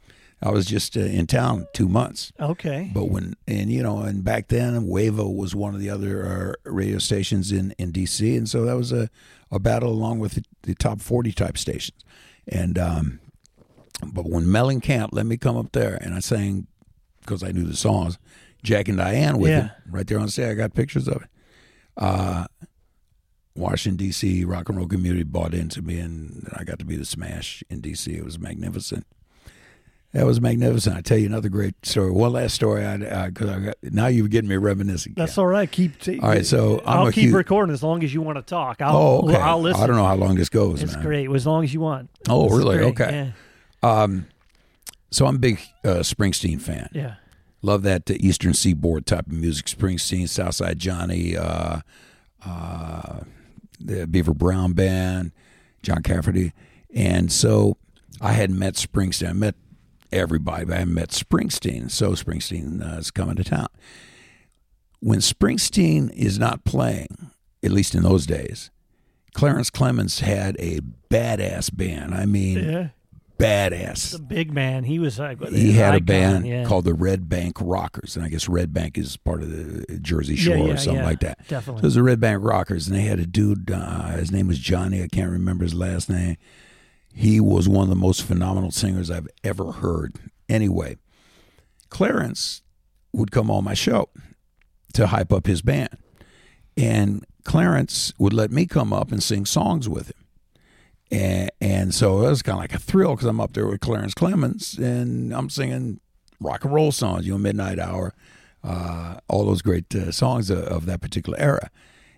I 0.46 0.52
was 0.52 0.66
just 0.66 0.96
uh, 0.96 1.00
in 1.02 1.26
town 1.28 1.68
two 1.74 1.90
months. 1.90 2.32
okay. 2.40 2.92
But 2.94 3.06
when 3.10 3.36
and 3.48 3.72
you 3.72 3.82
know, 3.84 4.00
and 4.00 4.24
back 4.24 4.48
then, 4.50 4.88
Wavo 4.88 5.36
was 5.36 5.56
one 5.56 5.74
of 5.74 5.80
the 5.82 5.90
other 5.90 6.56
uh, 6.66 6.70
radio 6.72 7.00
stations 7.00 7.52
in 7.52 7.74
in 7.80 7.92
D.C. 7.92 8.36
And 8.38 8.48
so 8.48 8.64
that 8.66 8.76
was 8.78 8.92
a 8.92 9.10
a 9.52 9.60
battle 9.60 9.90
along 9.92 10.20
with 10.20 10.34
the, 10.36 10.44
the 10.64 10.76
top 10.76 11.02
forty 11.02 11.32
type 11.32 11.58
stations. 11.58 12.04
And 12.48 12.78
um, 12.78 13.20
but 14.06 14.26
when 14.30 14.46
Mellencamp 14.46 15.10
let 15.14 15.26
me 15.26 15.36
come 15.38 15.58
up 15.58 15.72
there 15.72 15.96
and 15.96 16.14
I 16.14 16.20
sang 16.20 16.68
because 17.22 17.42
I 17.44 17.52
knew 17.52 17.64
the 17.64 17.76
songs, 17.76 18.20
Jack 18.62 18.88
and 18.88 18.98
Diane 19.00 19.40
with 19.40 19.50
Yeah. 19.52 19.62
him 19.62 19.72
right 19.90 20.06
there 20.06 20.20
on 20.20 20.28
stage. 20.30 20.52
I 20.52 20.54
got 20.54 20.74
pictures 20.76 21.08
of 21.08 21.24
it. 21.24 21.30
Uh, 21.98 22.46
Washington 23.56 23.98
D.C. 23.98 24.44
rock 24.44 24.68
and 24.70 24.78
roll 24.78 24.88
community 24.88 25.24
bought 25.24 25.54
into 25.54 25.82
me, 25.82 25.98
and 26.00 26.48
I 26.56 26.64
got 26.66 26.78
to 26.80 26.86
be 26.86 26.98
the 26.98 27.06
smash 27.06 27.64
in 27.70 27.80
D.C. 27.82 28.12
It 28.14 28.26
was 28.26 28.38
magnificent. 28.38 29.08
That 30.16 30.26
was 30.26 30.40
magnificent. 30.40 30.96
I 30.96 31.02
tell 31.02 31.18
you 31.18 31.26
another 31.26 31.50
great 31.50 31.86
story. 31.86 32.10
One 32.10 32.32
last 32.32 32.54
story. 32.56 32.86
I 32.86 33.28
because 33.28 33.50
I, 33.50 33.60
got 33.60 33.76
now 33.84 34.08
you're 34.08 34.30
getting 34.30 34.50
me 34.50 34.56
reminiscing. 34.56 35.14
That's 35.18 35.38
all 35.38 35.46
right. 35.46 35.70
Keep. 35.70 36.00
T- 36.00 36.20
All 36.22 36.30
right, 36.30 36.46
so 36.46 36.80
I'm 36.86 37.00
I'll 37.00 37.12
keep 37.12 37.26
huge- 37.26 37.34
recording 37.34 37.74
as 37.74 37.84
long 37.84 38.02
as 38.02 38.14
you 38.14 38.22
want 38.22 38.38
to 38.38 38.42
talk. 38.42 38.82
I'll, 38.82 38.96
Oh, 38.96 39.22
okay. 39.28 39.36
I'll 39.36 39.60
listen. 39.60 39.84
I 39.84 39.88
don't 39.88 39.98
know 39.98 40.06
how 40.06 40.16
long 40.16 40.36
this 40.36 40.48
goes, 40.48 40.82
It's 40.82 40.94
man. 40.94 41.04
great. 41.04 41.30
As 41.30 41.46
long 41.46 41.66
as 41.66 41.74
you 41.74 41.82
want. 41.82 42.10
Oh, 42.30 42.48
This 42.48 42.58
really? 42.58 42.80
Okay. 42.80 43.34
Um, 43.84 44.28
so 45.12 45.26
I'm 45.26 45.36
a 45.36 45.40
big 45.40 45.60
uh, 45.84 45.96
Springsteen 46.00 46.62
fan. 46.62 46.88
Yeah. 46.94 47.02
yeah. 47.02 47.16
love 47.62 47.84
that 47.84 48.10
uh, 48.10 48.14
Eastern 48.18 48.54
Seaboard 48.54 49.06
type 49.06 49.28
of 49.28 49.34
music. 49.34 49.66
Springsteen, 49.66 50.30
Southside 50.30 50.80
Johnny, 50.80 51.36
uh, 51.36 51.82
uh, 52.46 53.20
the 53.82 54.08
Beaver 54.08 54.34
Brown 54.34 54.72
Band, 54.72 55.34
John 55.84 56.02
Cafferty, 56.04 56.54
and 56.94 57.30
so 57.34 57.76
I 58.22 58.32
had 58.32 58.50
met 58.50 58.76
Springsteen. 58.76 59.30
I 59.30 59.34
met 59.34 59.56
everybody, 60.11 60.65
but 60.65 60.77
I 60.77 60.86
met 60.86 61.10
Springsteen. 61.10 61.90
So 61.91 62.11
Springsteen 62.11 62.82
uh, 62.82 62.98
is 62.98 63.11
coming 63.11 63.36
to 63.36 63.44
town. 63.44 63.68
When 64.99 65.19
Springsteen 65.19 66.11
is 66.14 66.40
not 66.40 66.64
playing, 66.65 67.32
at 67.64 67.72
least 67.72 67.95
in 67.95 68.03
those 68.03 68.26
days, 68.26 68.72
Clarence 69.34 69.69
Clemons 69.69 70.22
had 70.22 70.56
a 70.60 70.80
badass 71.10 71.76
band. 71.76 72.15
I 72.15 72.26
mean, 72.26 72.57
Yeah. 72.57 72.88
badass. 73.38 74.14
The 74.14 74.19
big 74.19 74.52
man. 74.53 74.86
He 74.86 74.98
was 74.98 75.19
like 75.19 75.45
He 75.49 75.73
had 75.73 75.94
a 75.95 75.99
band 75.99 76.48
yeah. 76.48 76.64
called 76.64 76.86
the 76.86 76.94
Red 76.94 77.27
Bank 77.27 77.57
Rockers, 77.60 78.15
and 78.15 78.26
I 78.26 78.30
guess 78.30 78.48
Red 78.48 78.73
Bank 78.73 78.98
is 78.98 79.18
part 79.18 79.44
of 79.44 79.52
the 79.52 79.99
Jersey 80.02 80.38
Shore 80.38 80.56
yeah, 80.56 80.73
or 80.73 80.77
something 80.77 81.03
like 81.03 81.19
that. 81.19 81.40
So 81.44 81.49
Definitely. 81.49 81.82
it 81.82 81.84
was 81.86 81.95
the 81.95 82.03
Red 82.03 82.19
Bank 82.22 82.40
Rockers, 82.44 82.88
and 82.88 82.95
they 82.95 83.02
had 83.02 83.19
a 83.19 83.26
dude. 83.27 83.69
Uh, 83.69 84.11
his 84.14 84.32
name 84.32 84.48
was 84.48 84.57
Johnny. 84.57 85.03
I 85.03 85.07
can't 85.10 85.30
remember 85.30 85.65
his 85.65 85.73
last 85.73 86.10
name. 86.10 86.38
He 87.18 87.40
was 87.40 87.70
one 87.70 87.84
of 87.84 87.90
the 87.90 87.96
most 87.96 88.24
phenomenal 88.24 88.72
singers 88.72 89.10
I've 89.10 89.30
ever 89.42 89.72
heard. 89.72 90.16
Anyway, 90.50 90.98
Clarence 91.90 92.62
would 93.14 93.32
come 93.32 93.50
on 93.50 93.64
my 93.64 93.74
show 93.74 94.10
to 94.94 95.08
hype 95.08 95.32
up 95.32 95.48
his 95.48 95.62
band, 95.62 95.98
and 96.76 97.26
Clarence 97.46 98.12
would 98.18 98.34
let 98.34 98.52
me 98.52 98.66
come 98.66 98.92
up 98.92 99.14
and 99.14 99.24
sing 99.24 99.46
songs 99.46 99.88
with 99.88 100.10
him. 100.10 100.26
And, 101.10 101.52
and 101.62 101.94
so 101.94 102.26
it 102.26 102.30
was 102.30 102.42
kind 102.42 102.58
of 102.58 102.62
like 102.62 102.74
a 102.74 102.80
thrill 102.80 103.12
because 103.16 103.28
I'm 103.28 103.40
up 103.40 103.54
there 103.54 103.68
with 103.68 103.80
Clarence 103.80 104.14
Clemons 104.14 104.78
and 104.78 105.34
I'm 105.34 105.50
singing 105.50 106.02
rock 106.42 106.66
and 106.66 106.74
roll 106.74 106.92
songs, 106.92 107.26
you 107.26 107.32
know, 107.32 107.38
Midnight 107.38 107.80
Hour, 107.80 108.14
uh, 108.64 109.20
all 109.30 109.46
those 109.46 109.62
great 109.62 109.94
uh, 109.96 110.12
songs 110.12 110.50
of, 110.50 110.60
of 110.60 110.86
that 110.88 111.02
particular 111.02 111.40
era. 111.40 111.70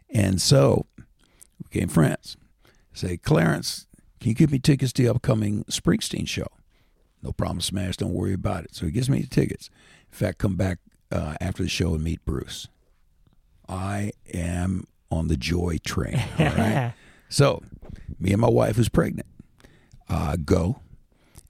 And 0.09 0.41
so 0.41 0.87
we 0.97 1.69
became 1.69 1.89
friends. 1.89 2.37
Say, 2.93 3.17
Clarence, 3.17 3.86
can 4.19 4.29
you 4.29 4.35
give 4.35 4.51
me 4.51 4.59
tickets 4.59 4.93
to 4.93 5.03
the 5.03 5.09
upcoming 5.09 5.63
Springsteen 5.65 6.27
show? 6.27 6.47
No 7.21 7.31
problem, 7.31 7.61
Smash. 7.61 7.97
Don't 7.97 8.13
worry 8.13 8.33
about 8.33 8.63
it. 8.65 8.75
So 8.75 8.85
he 8.85 8.91
gives 8.91 9.09
me 9.09 9.21
the 9.21 9.27
tickets. 9.27 9.69
In 10.11 10.17
fact, 10.17 10.37
come 10.37 10.55
back 10.55 10.79
uh, 11.11 11.35
after 11.41 11.63
the 11.63 11.69
show 11.69 11.93
and 11.95 12.03
meet 12.03 12.23
Bruce. 12.25 12.67
I 13.67 14.11
am 14.33 14.85
on 15.11 15.27
the 15.27 15.37
joy 15.37 15.77
train. 15.83 16.21
All 16.39 16.45
right. 16.45 16.93
So, 17.29 17.61
me 18.21 18.31
and 18.31 18.39
my 18.39 18.49
wife, 18.49 18.77
who's 18.77 18.87
pregnant, 18.87 19.27
uh, 20.07 20.37
go. 20.37 20.79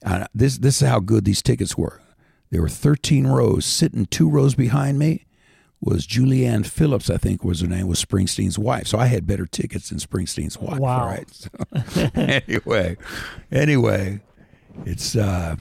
Uh, 0.04 0.26
this 0.34 0.58
this 0.58 0.82
is 0.82 0.88
how 0.88 0.98
good 0.98 1.24
these 1.24 1.40
tickets 1.40 1.78
were. 1.78 2.00
There 2.50 2.60
were 2.60 2.68
13 2.68 3.28
rows. 3.28 3.64
Sitting 3.64 4.06
two 4.06 4.28
rows 4.28 4.56
behind 4.56 4.98
me 4.98 5.24
was 5.80 6.06
Julianne 6.06 6.66
Phillips, 6.66 7.08
I 7.08 7.18
think 7.18 7.44
was 7.44 7.60
her 7.60 7.68
name, 7.68 7.86
was 7.86 8.04
Springsteen's 8.04 8.58
wife. 8.58 8.88
So 8.88 8.98
I 8.98 9.06
had 9.06 9.26
better 9.26 9.46
tickets 9.46 9.90
than 9.90 9.98
Springsteen's 9.98 10.58
wife. 10.58 10.78
Wow. 10.78 11.06
Right. 11.06 11.30
So, 11.30 11.50
anyway, 12.14 12.96
anyway, 13.52 14.20
it's 14.84 15.14
uh, 15.14 15.56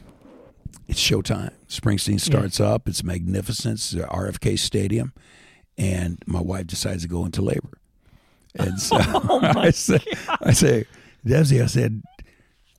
it's 0.87 0.99
showtime. 0.99 1.51
Springsteen 1.67 2.19
starts 2.19 2.59
up. 2.59 2.87
It's 2.87 3.03
magnificent. 3.03 3.75
It's 3.75 3.93
RFK 3.93 4.57
Stadium, 4.57 5.13
and 5.77 6.17
my 6.25 6.41
wife 6.41 6.67
decides 6.67 7.03
to 7.03 7.09
go 7.09 7.25
into 7.25 7.41
labor. 7.41 7.79
And 8.55 8.79
so 8.81 8.97
I 8.99 9.71
say, 9.71 9.99
I 10.41 10.53
say, 10.53 10.85
Desi, 11.25 11.61
I 11.61 11.67
said, 11.67 12.01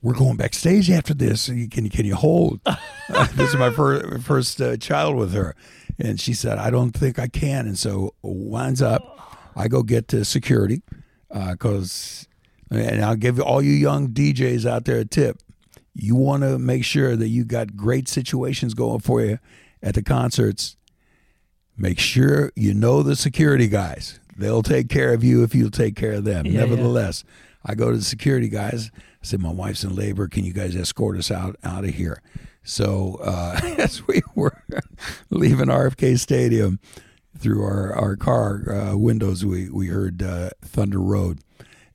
we're 0.01 0.15
going 0.15 0.37
backstage 0.37 0.89
after 0.89 1.13
this. 1.13 1.47
Can 1.47 1.83
you 1.85 1.89
can 1.89 2.05
you 2.05 2.15
hold? 2.15 2.61
this 3.35 3.49
is 3.49 3.55
my 3.55 3.71
first 3.71 4.23
first 4.23 4.61
uh, 4.61 4.77
child 4.77 5.15
with 5.15 5.33
her, 5.33 5.55
and 5.99 6.19
she 6.19 6.33
said, 6.33 6.57
I 6.57 6.69
don't 6.69 6.91
think 6.91 7.19
I 7.19 7.27
can. 7.27 7.67
And 7.67 7.77
so 7.77 8.13
winds 8.21 8.81
up, 8.81 9.37
I 9.55 9.67
go 9.67 9.83
get 9.83 10.07
to 10.09 10.23
security 10.23 10.81
uh, 11.29 11.51
because, 11.51 12.27
and 12.71 13.03
I'll 13.03 13.15
give 13.15 13.39
all 13.39 13.61
you 13.61 13.71
young 13.71 14.09
DJs 14.09 14.65
out 14.65 14.85
there 14.85 14.99
a 14.99 15.05
tip. 15.05 15.39
You 15.93 16.15
want 16.15 16.43
to 16.43 16.57
make 16.57 16.85
sure 16.85 17.15
that 17.15 17.27
you 17.27 17.43
got 17.43 17.75
great 17.75 18.07
situations 18.07 18.73
going 18.73 18.99
for 18.99 19.21
you 19.21 19.39
at 19.83 19.95
the 19.95 20.03
concerts. 20.03 20.77
Make 21.75 21.99
sure 21.99 22.51
you 22.55 22.73
know 22.73 23.03
the 23.03 23.15
security 23.15 23.67
guys. 23.67 24.19
They'll 24.37 24.63
take 24.63 24.87
care 24.87 25.13
of 25.13 25.23
you 25.23 25.43
if 25.43 25.53
you'll 25.53 25.71
take 25.71 25.95
care 25.95 26.13
of 26.13 26.23
them. 26.23 26.45
Yeah, 26.45 26.51
yeah. 26.53 26.59
Nevertheless, 26.61 27.25
I 27.65 27.75
go 27.75 27.91
to 27.91 27.97
the 27.97 28.03
security 28.03 28.47
guys. 28.47 28.91
I 28.95 29.25
said, 29.25 29.41
"My 29.41 29.51
wife's 29.51 29.83
in 29.83 29.95
labor. 29.95 30.27
Can 30.27 30.45
you 30.45 30.53
guys 30.53 30.75
escort 30.75 31.17
us 31.17 31.29
out 31.31 31.57
out 31.63 31.83
of 31.83 31.91
here?" 31.91 32.21
So 32.69 33.19
uh, 33.23 33.59
as 33.79 34.05
we 34.07 34.21
were 34.35 34.63
leaving 35.31 35.67
RFK 35.67 36.19
Stadium 36.19 36.79
through 37.37 37.63
our 37.63 37.93
our 37.95 38.15
car 38.15 38.71
uh, 38.71 38.95
windows, 38.95 39.43
we 39.43 39.69
we 39.69 39.87
heard 39.87 40.21
uh, 40.21 40.51
Thunder 40.61 40.99
Road, 40.99 41.39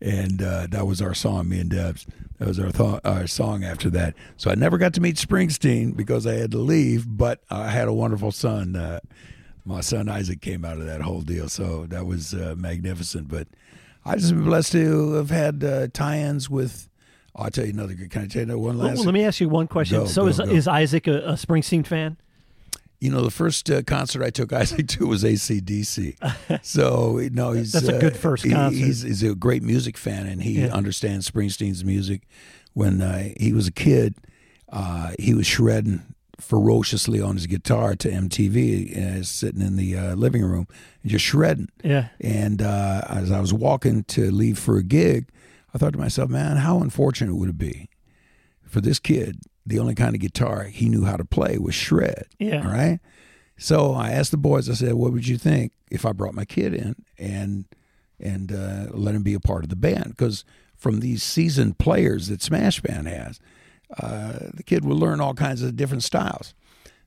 and 0.01 0.43
uh, 0.43 0.67
that 0.71 0.87
was 0.87 1.01
our 1.01 1.15
song. 1.15 1.49
Me 1.49 1.61
and 1.61 1.71
Debs. 1.71 2.07
That 2.39 2.49
was 2.49 2.59
our 2.59 2.73
th- 2.73 3.01
our 3.05 3.29
song 3.29 3.63
after 3.63 3.89
that. 3.91 4.15
So 4.37 4.51
I 4.51 4.57
never 4.57 4.77
got 4.77 4.93
to 4.95 5.01
meet 5.01 5.15
Springsteen 5.15 5.97
because 5.97 6.27
I 6.27 6.35
had 6.35 6.51
to 6.51 6.59
leave, 6.59 7.07
but 7.09 7.45
I 7.49 7.71
had 7.71 7.87
a 7.87 7.93
wonderful 7.93 8.33
son. 8.33 8.75
Uh, 8.75 8.99
my 9.65 9.81
son 9.81 10.09
Isaac 10.09 10.41
came 10.41 10.65
out 10.65 10.79
of 10.79 10.87
that 10.87 11.03
whole 11.03 11.21
deal, 11.21 11.49
so 11.49 11.87
that 11.87 12.05
was 12.05 12.35
uh, 12.35 12.57
magnificent. 12.59 13.29
But 13.29 13.47
I 14.05 14.17
just 14.17 14.35
been 14.35 14.45
blessed 14.45 14.73
to 14.73 15.13
have 15.13 15.31
had 15.31 15.95
tie-ins 15.95 16.51
with. 16.51 16.89
I'll 17.37 17.51
tell 17.51 17.65
you 17.65 17.73
another. 17.73 17.95
good- 17.95 18.11
Can 18.11 18.23
I 18.23 18.27
tell 18.27 18.41
you 18.41 18.45
another 18.45 18.59
one 18.59 18.79
Well, 18.79 18.89
last? 18.89 19.05
let 19.05 19.15
me 19.15 19.25
ask 19.25 19.41
you 19.41 19.49
one 19.49 19.67
question. 19.67 19.99
Go, 20.01 20.07
so 20.07 20.23
go, 20.23 20.29
is 20.29 20.39
go. 20.39 20.45
is 20.45 20.69
Isaac 20.69 21.07
a, 21.07 21.19
a 21.21 21.33
Springsteen 21.33 21.87
fan? 21.87 22.17
You 23.01 23.11
know, 23.11 23.23
the 23.23 23.31
first 23.31 23.69
uh, 23.71 23.83
concert 23.83 24.23
I 24.23 24.31
took 24.31 24.53
Isaac 24.63 24.87
to 24.89 25.07
was 25.07 25.25
ACDC. 25.25 26.63
so 26.65 27.21
no, 27.33 27.53
he's 27.53 27.73
That's 27.73 27.89
a 27.89 27.97
uh, 27.97 28.01
good 28.01 28.17
first 28.17 28.45
he- 28.45 28.51
concert. 28.53 28.77
He's, 28.79 29.03
he's 29.03 29.23
a 29.23 29.35
great 29.35 29.63
music 29.63 29.97
fan, 29.97 30.27
and 30.27 30.43
he 30.43 30.61
Yeah. 30.61 30.73
understands 30.73 31.31
Springsteen's 31.31 31.85
music. 31.85 32.23
When 32.73 33.03
uh, 33.03 33.29
he 33.39 33.53
was 33.53 33.67
a 33.69 33.73
kid, 33.73 34.15
uh, 34.73 35.13
he 35.19 35.35
was 35.35 35.47
shredding 35.47 36.03
ferociously 36.41 37.21
on 37.21 37.37
his 37.37 37.47
guitar 37.47 37.95
to 37.97 38.11
MTV, 38.11 38.97
uh, 39.21 39.23
sitting 39.23 39.61
in 39.63 39.77
the 39.77 39.97
uh, 39.97 40.15
living 40.15 40.43
room, 40.45 40.67
and 41.03 41.11
just 41.13 41.25
shredding. 41.25 41.69
Yeah. 41.83 42.09
And 42.21 42.61
uh, 42.63 43.03
as 43.09 43.31
I 43.31 43.41
was 43.41 43.53
walking 43.53 44.05
to 44.05 44.31
leave 44.31 44.59
for 44.59 44.77
a 44.77 44.83
gig, 44.83 45.29
I 45.75 45.79
thought 45.79 45.93
to 45.93 45.99
myself, 45.99 46.31
man, 46.31 46.59
how 46.59 46.81
unfortunate 46.81 47.35
would 47.35 47.51
it 47.51 47.59
be 47.59 47.89
for 48.63 48.81
this 48.81 48.99
kid? 48.99 49.41
The 49.67 49.79
only 49.79 49.95
kind 49.95 50.15
of 50.15 50.21
guitar 50.21 50.65
he 50.65 50.89
knew 50.89 51.05
how 51.05 51.17
to 51.17 51.25
play 51.25 51.59
was 51.59 51.75
shred. 51.75 52.27
Yeah. 52.39 52.65
All 52.65 52.73
right. 52.73 53.01
So 53.57 53.93
I 53.93 54.11
asked 54.11 54.31
the 54.31 54.37
boys. 54.37 54.69
I 54.69 54.75
said, 54.75 54.95
"What 54.95 55.13
would 55.13 55.27
you 55.27 55.39
think 55.39 55.73
if 55.91 56.05
I 56.05 56.13
brought 56.13 56.35
my 56.35 56.45
kid 56.45 56.75
in 56.75 56.97
and 57.19 57.65
and 58.21 58.53
uh, 58.53 58.87
let 58.91 59.15
him 59.15 59.23
be 59.23 59.35
a 59.35 59.41
part 59.41 59.65
of 59.65 59.71
the 59.71 59.77
band?" 59.77 60.11
Because 60.11 60.45
from 60.77 61.01
these 61.01 61.23
seasoned 61.23 61.79
players 61.79 62.29
that 62.29 62.43
Smash 62.43 62.81
Band 62.81 63.09
has, 63.09 63.41
uh, 63.99 64.51
the 64.53 64.63
kid 64.65 64.85
will 64.85 64.99
learn 64.99 65.21
all 65.21 65.35
kinds 65.35 65.63
of 65.63 65.77
different 65.77 66.03
styles. 66.03 66.55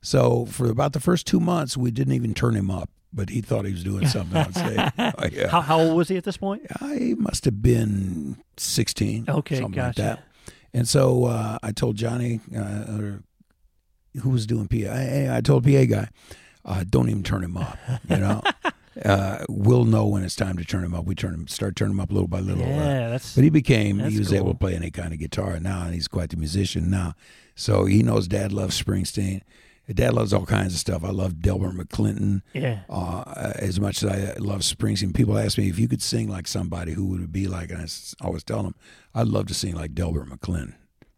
So 0.00 0.46
for 0.46 0.70
about 0.70 0.92
the 0.94 1.00
first 1.00 1.26
two 1.26 1.40
months, 1.40 1.76
we 1.76 1.90
didn't 1.90 2.14
even 2.14 2.34
turn 2.34 2.54
him 2.54 2.70
up, 2.70 2.90
but 3.12 3.30
he 3.30 3.40
thought 3.40 3.64
he 3.64 3.72
was 3.72 3.84
doing 3.84 4.06
something 4.06 4.36
on 4.36 4.52
stage. 4.52 4.90
Oh, 4.98 5.26
yeah. 5.32 5.48
How, 5.48 5.60
how 5.60 5.80
old 5.80 5.96
was 5.96 6.08
he 6.08 6.16
at 6.16 6.24
this 6.24 6.36
point? 6.36 6.62
I 6.80 7.14
must 7.18 7.44
have 7.46 7.60
been 7.62 8.36
16. 8.56 9.24
Okay, 9.28 9.56
something 9.56 9.70
like 9.80 9.96
gotcha. 9.96 10.02
that. 10.02 10.24
And 10.74 10.86
so 10.86 11.24
uh, 11.24 11.58
I 11.62 11.72
told 11.72 11.96
Johnny, 11.96 12.40
uh, 12.56 13.16
who 14.20 14.30
was 14.30 14.46
doing 14.46 14.68
PA, 14.68 14.90
I, 14.90 15.36
I 15.36 15.40
told 15.40 15.64
PA 15.64 15.84
guy, 15.84 16.08
uh, 16.64 16.84
don't 16.88 17.08
even 17.08 17.22
turn 17.22 17.42
him 17.42 17.56
up. 17.56 17.78
You 18.08 18.16
know, 18.18 18.42
uh, 19.04 19.44
we'll 19.48 19.84
know 19.84 20.06
when 20.06 20.22
it's 20.24 20.36
time 20.36 20.56
to 20.58 20.64
turn 20.64 20.84
him 20.84 20.94
up. 20.94 21.04
We 21.06 21.14
turn 21.14 21.32
him, 21.34 21.48
start 21.48 21.76
turning 21.76 21.94
him 21.94 22.00
up 22.00 22.12
little 22.12 22.28
by 22.28 22.40
little. 22.40 22.64
uh, 22.64 22.68
Yeah, 22.68 23.08
that's 23.10 23.34
but 23.34 23.44
he 23.44 23.50
became, 23.50 23.98
he 24.00 24.18
was 24.18 24.28
cool. 24.28 24.36
able 24.36 24.52
to 24.52 24.58
play 24.58 24.74
any 24.74 24.90
kind 24.90 25.12
of 25.12 25.18
guitar 25.18 25.58
now, 25.58 25.84
and 25.84 25.94
he's 25.94 26.08
quite 26.08 26.30
the 26.30 26.36
musician 26.36 26.90
now. 26.90 27.14
So 27.54 27.86
he 27.86 28.02
knows 28.02 28.28
Dad 28.28 28.52
loves 28.52 28.80
Springsteen. 28.80 29.42
Dad 29.92 30.12
loves 30.12 30.34
all 30.34 30.44
kinds 30.44 30.74
of 30.74 30.80
stuff. 30.80 31.02
I 31.02 31.10
love 31.10 31.40
Delbert 31.40 31.74
McClinton 31.74 32.42
yeah. 32.52 32.80
uh, 32.90 33.52
as 33.56 33.80
much 33.80 34.02
as 34.02 34.10
I 34.10 34.38
love 34.38 34.60
Springsteen, 34.60 35.14
people 35.14 35.38
ask 35.38 35.56
me 35.56 35.68
if 35.70 35.78
you 35.78 35.88
could 35.88 36.02
sing 36.02 36.28
like 36.28 36.46
somebody, 36.46 36.92
who 36.92 37.06
would 37.06 37.22
it 37.22 37.32
be 37.32 37.46
like? 37.46 37.70
And 37.70 37.80
I 37.80 38.24
always 38.24 38.44
tell 38.44 38.62
them, 38.62 38.74
I'd 39.14 39.28
love 39.28 39.46
to 39.46 39.54
sing 39.54 39.74
like 39.74 39.94
Delbert 39.94 40.28
McClinton 40.28 40.74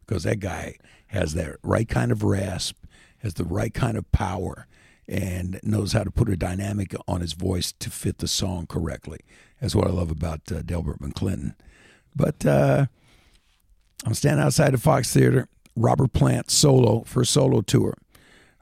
because 0.07 0.23
that 0.23 0.39
guy 0.39 0.77
has 1.09 1.35
that 1.35 1.57
right 1.63 1.89
kind 1.89 2.13
of 2.13 2.23
rasp, 2.23 2.77
has 3.19 3.35
the 3.35 3.45
right 3.45 3.75
kind 3.75 3.97
of 3.97 4.11
power, 4.13 4.69
and 5.09 5.59
knows 5.65 5.93
how 5.93 6.05
to 6.05 6.11
put 6.13 6.29
a 6.29 6.37
dynamic 6.37 6.95
on 7.09 7.21
his 7.21 7.33
voice 7.33 7.73
to 7.73 7.91
fit 7.91 8.19
the 8.19 8.29
song 8.29 8.67
correctly. 8.67 9.19
That's 9.61 9.75
what 9.75 9.89
I 9.89 9.91
love 9.91 10.13
about 10.13 10.41
uh, 10.53 10.63
Delbert 10.63 11.01
McClinton. 11.01 11.55
But 12.15 12.47
uh, 12.47 12.87
I'm 14.07 14.15
standing 14.15 14.45
outside 14.45 14.73
the 14.73 14.79
Fox 14.79 15.13
Theater, 15.13 15.49
Robert 15.75 16.13
Plant 16.13 16.51
solo, 16.51 17.03
first 17.03 17.33
solo 17.33 17.61
tour. 17.61 17.95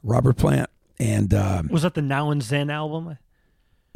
Robert 0.03 0.37
Plant 0.37 0.71
and. 0.99 1.33
Um, 1.35 1.69
Was 1.69 1.83
that 1.83 1.95
the 1.95 2.03
Now 2.03 2.31
and 2.31 2.43
Zen 2.43 2.71
album? 2.71 3.19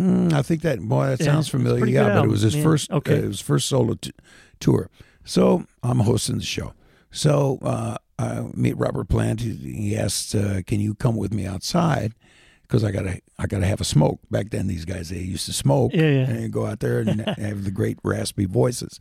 Mm, 0.01 0.33
I 0.33 0.43
think 0.43 0.63
that 0.63 0.81
boy, 0.81 1.07
that 1.07 1.21
Yeah, 1.21 1.27
sounds 1.27 1.49
familiar. 1.49 1.87
Yeah, 1.87 2.09
but 2.15 2.25
it 2.25 2.29
was 2.29 2.41
his 2.43 2.55
album. 2.57 2.71
First. 2.71 2.91
okay. 2.91 3.15
uh, 3.19 3.23
it 3.23 3.29
was 3.29 3.41
first 3.41 3.69
solo 3.69 3.95
t- 3.95 4.13
tour. 4.59 4.91
So 5.25 5.67
I'm 5.83 6.01
hosting 6.01 6.37
the 6.39 6.43
show. 6.45 6.73
So 7.11 7.59
uh, 7.63 7.97
I 8.19 8.41
meet 8.55 8.77
Robert 8.79 9.09
Plant. 9.09 9.41
He, 9.41 9.53
he 9.53 9.97
asks, 9.97 10.35
uh, 10.35 10.63
"Can 10.67 10.81
you 10.81 10.95
come 10.95 11.17
with 11.17 11.33
me 11.33 11.47
outside?" 11.47 12.15
because 12.63 12.83
I 12.85 12.91
gotta 12.91 13.21
I 13.39 13.47
gotta 13.47 13.67
have 13.67 13.81
a 13.83 13.85
smoke. 13.85 14.21
Back 14.31 14.49
then, 14.51 14.67
these 14.67 14.87
guys 14.87 15.11
they 15.11 15.19
used 15.19 15.45
to 15.47 15.53
smoke 15.53 15.93
Yeah, 15.93 16.03
yeah. 16.09 16.31
and 16.31 16.53
go 16.53 16.65
out 16.67 16.81
there 16.81 17.01
and 17.01 17.21
have 17.39 17.65
the 17.65 17.71
great 17.71 17.99
raspy 18.03 18.47
voices. 18.47 18.99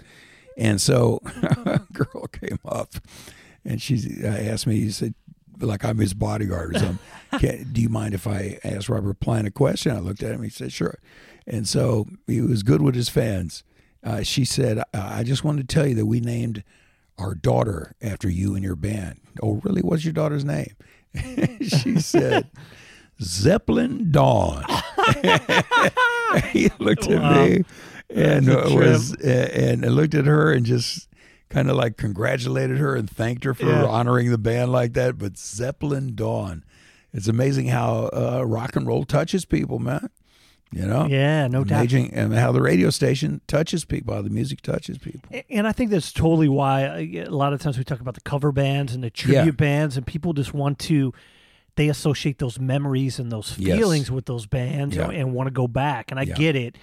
And 0.58 0.80
so, 0.82 1.20
a 1.26 1.80
girl 1.94 2.28
came 2.28 2.60
up, 2.66 2.94
and 3.64 3.82
she 3.82 4.22
uh, 4.24 4.28
asked 4.28 4.68
me. 4.68 4.76
He 4.82 4.92
said, 4.92 5.16
like 5.68 5.84
I'm 5.86 5.98
his 5.98 6.14
bodyguard 6.14 6.76
or 6.76 6.80
something. 6.80 7.00
Can, 7.40 7.72
do 7.72 7.82
you 7.82 7.90
mind 7.90 8.14
if 8.14 8.28
I 8.28 8.60
ask 8.64 8.90
Robert 8.90 9.20
Plant 9.20 9.48
a 9.48 9.52
question? 9.52 9.96
I 9.96 10.00
looked 10.00 10.24
at 10.24 10.32
him. 10.32 10.44
He 10.44 10.50
said, 10.50 10.72
sure. 10.72 11.00
And 11.48 11.68
so 11.68 12.08
he 12.28 12.42
was 12.42 12.64
good 12.64 12.82
with 12.82 12.96
his 12.96 13.10
fans. 13.10 13.64
Uh, 14.04 14.22
she 14.24 14.46
said, 14.46 14.80
"I- 14.94 15.20
I 15.20 15.24
just 15.24 15.44
wanted 15.44 15.68
to 15.70 15.74
tell 15.74 15.86
you 15.88 15.96
that 15.96 16.06
we 16.06 16.20
named 16.20 16.64
our 17.18 17.36
daughter 17.36 17.96
after 18.02 18.30
you 18.30 18.56
and 18.56 18.64
your 18.64 18.76
band. 18.76 19.20
Oh, 19.44 19.62
really? 19.64 19.82
What's 19.82 20.04
your 20.04 20.14
daughter's 20.14 20.44
name? 20.46 20.74
she 21.62 22.00
said, 22.00 22.50
Zeppelin 23.22 24.12
Dawn. 24.12 24.66
he 26.52 26.70
looked 26.80 27.08
at 27.08 27.22
Wow. 27.22 27.46
me 27.46 27.64
and 28.10 28.46
That's 28.48 28.72
uh, 28.72 28.76
was 28.76 29.12
and 29.16 29.84
and 29.86 29.96
looked 29.96 30.16
at 30.16 30.26
her 30.26 30.52
and 30.52 30.66
just 30.66 31.08
kind 31.52 31.70
of 31.70 31.76
like 31.76 31.98
congratulated 31.98 32.78
her 32.78 32.96
and 32.96 33.10
thanked 33.10 33.44
her 33.44 33.54
for 33.54 33.66
Yeah. 33.68 33.86
honoring 33.86 34.32
the 34.32 34.38
band 34.38 34.72
like 34.72 34.94
that. 34.94 35.18
But 35.18 35.38
Zeppelin 35.38 36.16
Dawn, 36.16 36.64
it's 37.14 37.28
amazing 37.28 37.68
how 37.68 38.10
uh, 38.14 38.44
rock 38.46 38.76
and 38.76 38.88
roll 38.88 39.04
touches 39.06 39.46
people, 39.46 39.78
man. 39.80 40.10
You 40.74 40.88
know, 40.88 41.06
Yeah, 41.08 41.48
no 41.48 41.66
doubt. 41.66 41.92
And 41.92 42.34
how 42.34 42.54
the 42.54 42.62
radio 42.62 42.92
station 42.92 43.42
touches 43.46 43.84
people, 43.84 44.14
how 44.14 44.22
the 44.22 44.30
music 44.30 44.62
touches 44.62 44.98
people. 44.98 45.30
And 45.50 45.68
I 45.68 45.74
think 45.74 45.92
that's 45.92 46.14
totally 46.14 46.48
why 46.48 46.86
uh, 46.86 46.98
a 46.98 47.36
lot 47.36 47.52
of 47.52 47.60
times 47.62 47.78
we 47.78 47.84
talk 47.84 48.00
about 48.00 48.14
the 48.14 48.22
cover 48.22 48.54
bands 48.54 48.96
and 48.96 49.04
the 49.04 49.10
tribute 49.10 49.46
Yeah. 49.46 49.52
bands, 49.52 49.98
and 49.98 50.08
people 50.08 50.32
just 50.32 50.54
want 50.54 50.80
to, 50.80 51.14
they 51.76 51.90
associate 51.90 52.38
those 52.40 52.58
memories 52.58 53.20
and 53.20 53.30
those 53.34 53.58
Yes. 53.60 53.78
feelings 53.78 54.10
with 54.10 54.28
those 54.28 54.46
bands 54.46 54.96
Yeah. 54.96 55.10
and 55.10 55.34
want 55.34 55.48
to 55.48 55.52
go 55.52 55.68
back. 55.68 56.10
And 56.10 56.18
I 56.18 56.24
get 56.24 56.56
it. 56.56 56.78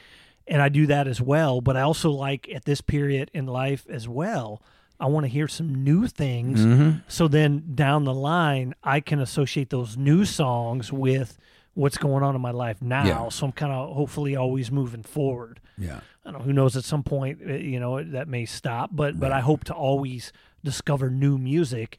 And 0.49 0.63
I 0.63 0.69
do 0.69 0.87
that 0.87 1.07
as 1.07 1.21
well. 1.21 1.61
But 1.61 1.77
I 1.77 1.83
also 1.83 2.11
like 2.11 2.49
at 2.55 2.65
this 2.65 2.81
period 2.81 3.31
in 3.35 3.47
life 3.47 3.87
as 3.89 4.09
well, 4.09 4.63
I 5.01 5.07
want 5.07 5.25
to 5.25 5.29
hear 5.29 5.47
some 5.47 5.85
new 5.85 6.07
things. 6.07 6.61
Mm-hmm. 6.61 6.99
So 7.07 7.29
then 7.29 7.75
down 7.75 8.05
the 8.05 8.15
line, 8.15 8.75
I 8.83 9.01
can 9.01 9.21
associate 9.21 9.71
those 9.71 9.97
new 9.97 10.25
songs 10.25 10.93
with 10.93 11.39
what's 11.75 11.99
going 11.99 12.25
on 12.25 12.35
in 12.35 12.41
my 12.41 12.51
life 12.51 12.83
now. 12.83 13.05
Yeah. 13.05 13.29
So 13.29 13.47
I'm 13.47 13.53
kind 13.53 13.73
of 13.73 13.95
hopefully 13.95 14.35
always 14.35 14.73
moving 14.73 15.05
forward. 15.05 15.61
Yeah, 15.77 16.01
I 16.25 16.31
don't 16.31 16.41
know. 16.41 16.45
Who 16.45 16.53
knows? 16.53 16.77
At 16.77 16.85
some 16.85 17.05
point, 17.05 17.39
uh, 17.47 17.53
you 17.53 17.79
know, 17.79 18.03
that 18.03 18.27
may 18.27 18.45
stop. 18.45 18.91
But 18.93 19.21
but 19.21 19.31
I 19.31 19.41
hope 19.41 19.65
to 19.65 19.75
always 19.75 20.33
discover 20.65 21.09
new 21.11 21.39
music 21.39 21.99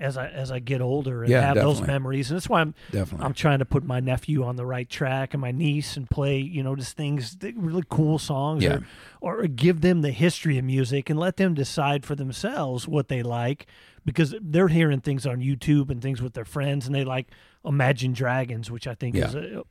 as 0.00 0.16
I 0.16 0.28
as 0.28 0.50
I 0.50 0.58
get 0.58 0.80
older 0.80 1.22
and 1.22 1.30
Yeah, 1.30 1.42
have 1.42 1.56
those 1.56 1.80
memories. 1.82 2.30
And 2.30 2.36
that's 2.36 2.48
why 2.48 2.60
I'm 2.62 2.74
definitely. 2.90 3.24
I'm 3.26 3.34
trying 3.34 3.58
to 3.60 3.64
put 3.64 3.84
my 3.84 4.00
nephew 4.00 4.42
on 4.44 4.56
the 4.56 4.66
right 4.66 4.88
track 4.88 5.34
and 5.34 5.40
my 5.40 5.52
niece 5.52 5.96
and 5.96 6.08
play 6.10 6.38
you 6.38 6.62
know 6.62 6.74
just 6.74 6.96
things 6.96 7.36
really 7.54 7.84
cool 7.88 8.18
songs 8.18 8.64
Yeah. 8.64 8.78
or 9.20 9.36
or 9.42 9.46
give 9.46 9.82
them 9.82 10.00
the 10.02 10.10
history 10.12 10.58
of 10.58 10.64
music 10.64 11.10
and 11.10 11.18
let 11.18 11.36
them 11.36 11.54
decide 11.54 12.04
for 12.06 12.14
themselves 12.14 12.88
what 12.88 13.08
they 13.08 13.22
like 13.22 13.66
because 14.04 14.34
they're 14.40 14.68
hearing 14.68 15.00
things 15.00 15.26
on 15.26 15.40
YouTube 15.40 15.90
and 15.90 16.00
things 16.00 16.22
with 16.22 16.32
their 16.34 16.46
friends 16.46 16.86
and 16.86 16.94
they 16.94 17.04
like 17.04 17.28
Imagine 17.64 18.14
Dragons, 18.14 18.70
which 18.70 18.86
I 18.86 18.94
think 18.94 19.14
is 19.16 19.34
a 19.34 19.62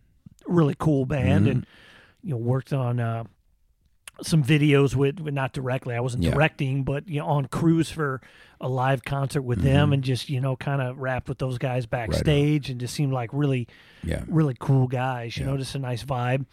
really 0.45 0.75
cool 0.77 1.05
band 1.07 1.45
Mm-hmm. 1.47 1.51
and 1.51 1.65
you 2.21 2.31
know 2.31 2.37
worked 2.37 2.71
on 2.71 2.99
uh, 2.99 3.23
some 4.21 4.43
videos 4.43 4.95
with, 4.95 5.19
with 5.21 5.33
not 5.33 5.53
directly 5.53 5.95
I 5.95 6.01
wasn't 6.01 6.23
Yeah. 6.23 6.31
directing 6.33 6.83
but 6.83 7.07
you 7.07 7.19
know 7.19 7.25
on 7.27 7.47
cruise 7.47 7.89
for 7.89 8.21
a 8.61 8.67
live 8.67 9.03
concert 9.03 9.41
with 9.41 9.61
them 9.61 9.93
and 9.93 10.03
just 10.03 10.29
you 10.29 10.41
know 10.41 10.55
kind 10.55 10.81
of 10.81 10.97
rapped 10.97 11.29
with 11.29 11.37
those 11.37 11.57
guys 11.57 11.85
backstage 11.85 12.69
and 12.69 12.79
just 12.79 12.93
seemed 12.93 13.13
like 13.13 13.29
really 13.31 13.67
yeah, 14.03 14.23
really 14.27 14.55
cool 14.59 14.87
guys 14.87 15.37
you 15.37 15.45
know 15.45 15.55
just 15.57 15.75
a 15.75 15.79
nice 15.79 16.03
vibe. 16.03 16.45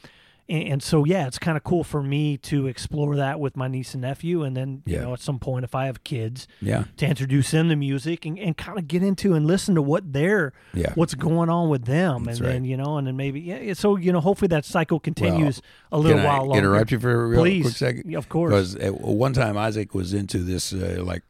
And, 0.49 0.69
and 0.69 0.83
so 0.83 1.05
yeah 1.05 1.27
it's 1.27 1.41
kind 1.41 1.57
of 1.57 1.65
cool 1.65 1.83
for 1.83 2.01
me 2.01 2.37
to 2.39 2.69
explore 2.69 3.17
that 3.17 3.41
with 3.41 3.57
my 3.57 3.67
niece 3.67 3.95
and 3.95 4.03
nephew 4.03 4.45
and 4.45 4.57
then 4.57 4.83
you 4.87 5.01
know 5.01 5.13
at 5.15 5.21
some 5.21 5.41
point 5.41 5.65
if 5.65 5.75
I 5.75 5.87
have 5.87 6.05
kids 6.05 6.47
yeah, 6.61 6.85
to 6.99 7.07
introduce 7.07 7.51
them 7.51 7.69
to 7.71 7.75
music 7.75 8.25
and, 8.25 8.39
and 8.39 8.57
kind 8.57 8.79
of 8.79 8.87
get 8.87 9.03
into 9.03 9.35
and 9.35 9.45
listen 9.45 9.75
to 9.75 9.83
what 9.83 10.13
they're 10.13 10.53
yeah. 10.75 10.93
what's 10.95 11.15
going 11.15 11.51
on 11.51 11.69
with 11.69 11.87
them 11.87 12.23
That's 12.23 12.39
and 12.39 12.47
then 12.47 12.65
you 12.65 12.77
know 12.77 12.99
and 12.99 13.09
then 13.09 13.17
maybe 13.17 13.41
yeah 13.41 13.59
yeah, 13.59 13.75
so 13.75 13.97
you 13.97 14.13
know 14.13 14.21
hopefully 14.21 14.47
that 14.49 14.65
cycle 14.65 15.01
continues 15.01 15.61
a 15.91 15.99
little 15.99 16.19
Can 16.19 16.25
I 16.25 16.31
while 16.31 16.45
longer. 16.47 16.59
interrupt 16.59 16.93
you 16.93 17.01
for 17.01 17.25
a 17.25 17.27
real 17.27 17.41
Please. 17.41 17.63
quick 17.63 17.75
second? 17.75 18.09
Yeah, 18.09 18.19
of 18.19 18.29
course. 18.29 18.53
Because 18.53 18.77
at 18.77 19.01
one 19.01 19.33
time 19.33 19.57
Isaac 19.57 19.93
was 19.93 20.15
into 20.15 20.39
this 20.39 20.73
uh, 20.73 21.03
like 21.05 21.25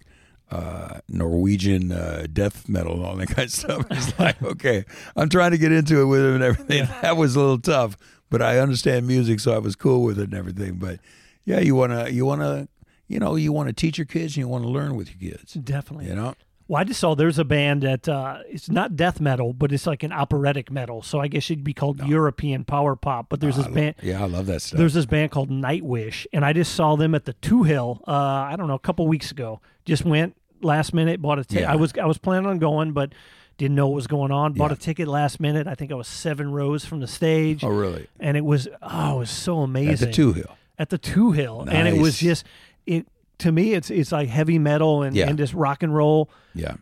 uh, 0.50 1.00
Norwegian 1.08 1.92
uh, 1.92 2.26
death 2.32 2.68
metal 2.68 2.94
and 2.94 3.04
all 3.04 3.16
that 3.16 3.28
kind 3.28 3.46
of 3.46 3.52
stuff. 3.52 3.86
It's 3.90 4.18
like, 4.18 4.42
okay, 4.42 4.84
I'm 5.16 5.28
trying 5.28 5.50
to 5.52 5.58
get 5.58 5.72
into 5.72 6.00
it 6.00 6.04
with 6.04 6.20
him 6.20 6.34
and 6.34 6.42
everything. 6.42 6.88
That 7.02 7.16
was 7.16 7.36
a 7.36 7.40
little 7.40 7.58
tough, 7.58 7.96
but 8.30 8.42
I 8.42 8.58
understand 8.58 9.06
music, 9.06 9.40
so 9.40 9.52
I 9.52 9.58
was 9.58 9.76
cool 9.76 10.02
with 10.02 10.18
it 10.18 10.24
and 10.24 10.34
everything. 10.34 10.74
But 10.76 11.00
yeah, 11.44 11.60
you 11.60 11.74
wanna, 11.74 12.08
you 12.08 12.24
wanna, 12.24 12.68
you 13.08 13.18
know, 13.18 13.36
you 13.36 13.52
want 13.52 13.68
to 13.68 13.72
teach 13.72 13.98
your 13.98 14.04
kids 14.04 14.36
and 14.36 14.38
you 14.38 14.48
want 14.48 14.64
to 14.64 14.70
learn 14.70 14.96
with 14.96 15.08
your 15.08 15.32
kids. 15.32 15.54
definitely 15.54 16.06
You 16.06 16.14
know, 16.14 16.34
Well, 16.68 16.80
I 16.80 16.84
just 16.84 16.98
saw 16.98 17.14
there's 17.14 17.38
a 17.38 17.44
band 17.44 17.82
that 17.82 18.08
uh, 18.08 18.38
it's 18.48 18.68
not 18.68 18.96
death 18.96 19.20
metal, 19.20 19.52
but 19.52 19.70
it's 19.72 19.86
like 19.86 20.02
an 20.02 20.10
operatic 20.12 20.70
metal. 20.70 21.00
So 21.02 21.20
I 21.20 21.28
guess 21.28 21.48
it'd 21.50 21.62
be 21.62 21.72
called 21.74 22.00
European 22.04 22.64
power 22.64 22.96
pop. 22.96 23.26
But 23.28 23.40
there's 23.40 23.56
this 23.56 23.68
band. 23.68 23.94
yeah, 24.02 24.22
I 24.22 24.26
love 24.26 24.46
that 24.46 24.62
stuff. 24.62 24.78
There's 24.78 24.94
this 24.94 25.06
band 25.06 25.30
called 25.30 25.48
Nightwish, 25.50 26.26
and 26.32 26.44
I 26.44 26.52
just 26.52 26.74
saw 26.74 26.96
them 26.96 27.14
at 27.14 27.24
the 27.24 27.34
Touhill. 27.34 28.00
Uh, 28.06 28.10
I 28.12 28.54
don't 28.56 28.66
know, 28.66 28.74
a 28.74 28.78
couple 28.80 29.06
weeks 29.06 29.30
ago. 29.30 29.60
Just 29.84 30.04
went 30.04 30.34
last 30.60 30.92
minute, 30.92 31.22
bought 31.22 31.38
a 31.38 31.44
ticket. 31.44 31.62
Yeah. 31.62 31.72
I 31.72 31.76
was 31.76 31.92
I 32.00 32.06
was 32.06 32.18
planning 32.18 32.48
on 32.48 32.58
going, 32.58 32.92
but 32.92 33.12
didn't 33.58 33.76
know 33.76 33.86
what 33.86 33.94
was 33.94 34.06
going 34.08 34.32
on. 34.32 34.52
Bought 34.54 34.70
Yeah. 34.72 34.74
a 34.74 34.78
ticket 34.78 35.06
last 35.08 35.38
minute. 35.38 35.66
I 35.68 35.74
think 35.76 35.92
I 35.92 35.94
was 35.94 36.08
seven 36.08 36.50
rows 36.50 36.84
from 36.84 36.98
the 37.00 37.06
stage, 37.06 37.62
oh, 37.62 37.68
really? 37.68 38.08
and 38.18 38.36
it 38.36 38.44
was 38.44 38.66
oh, 38.82 39.16
it 39.16 39.18
was 39.20 39.30
so 39.30 39.60
amazing 39.60 40.08
At 40.08 40.14
the 40.14 40.22
Touhill. 40.22 40.56
at 40.80 40.88
the 40.90 40.98
Touhill, 40.98 41.68
and 41.70 41.86
it 41.86 42.00
was 42.00 42.18
just 42.18 42.44
it 42.86 43.06
to 43.38 43.52
me. 43.52 43.74
It's 43.74 43.90
it's 43.90 44.12
like 44.12 44.28
heavy 44.28 44.58
metal 44.58 45.02
and, 45.02 45.14
Yeah. 45.16 45.28
and 45.28 45.38
just 45.38 45.54
rock 45.54 45.82
and 45.82 45.94
roll 45.94 46.30
Yeah, 46.54 46.76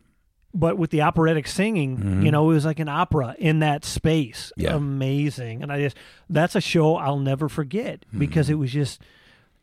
but 0.52 0.78
with 0.78 0.90
the 0.90 1.02
operatic 1.02 1.46
singing, 1.48 2.22
you 2.22 2.30
know, 2.30 2.50
it 2.50 2.54
was 2.54 2.64
like 2.64 2.78
an 2.78 2.88
opera 2.88 3.34
in 3.38 3.58
that 3.60 3.84
space. 3.84 4.52
Mm-hmm. 4.58 4.60
Yeah. 4.62 4.74
Amazing. 4.76 5.62
And 5.62 5.72
I 5.72 5.80
just 5.80 5.96
that's 6.30 6.54
a 6.54 6.60
show 6.60 6.96
I'll 6.96 7.18
never 7.18 7.48
forget 7.48 8.04
because 8.16 8.48
it 8.50 8.54
was 8.54 8.70
just 8.72 9.00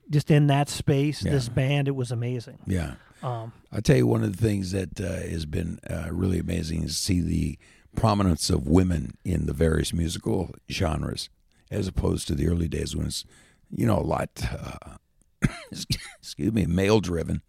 just 0.09 0.29
in 0.29 0.47
that 0.47 0.67
space, 0.69 1.19
Mm-hmm. 1.19 1.27
Yeah. 1.27 1.33
this 1.33 1.49
band, 1.49 1.87
it 1.87 1.95
was 1.95 2.11
amazing. 2.11 2.59
yeah. 2.67 2.95
Um 3.23 3.53
I'll 3.71 3.81
tell 3.81 3.95
you 3.97 4.07
one 4.07 4.23
of 4.23 4.35
the 4.35 4.41
things 4.45 4.71
that 4.71 4.99
uh, 4.99 5.05
has 5.29 5.45
been 5.45 5.79
uh, 5.89 6.09
really 6.11 6.39
amazing 6.39 6.83
is 6.83 6.95
to 6.95 7.01
see 7.01 7.21
the 7.21 7.57
prominence 7.95 8.49
of 8.49 8.67
women 8.67 9.15
in 9.23 9.45
the 9.45 9.53
various 9.53 9.93
musical 9.93 10.53
genres, 10.69 11.29
as 11.69 11.87
opposed 11.87 12.27
to 12.27 12.35
the 12.35 12.47
early 12.47 12.67
days 12.67 12.95
when 12.95 13.05
it's, 13.07 13.23
you 13.69 13.85
know, 13.85 13.97
a 13.97 14.01
lot, 14.01 14.29
uh, 14.51 14.95
excuse 15.71 16.51
me, 16.53 16.65
male 16.65 16.99
driven. 16.99 17.41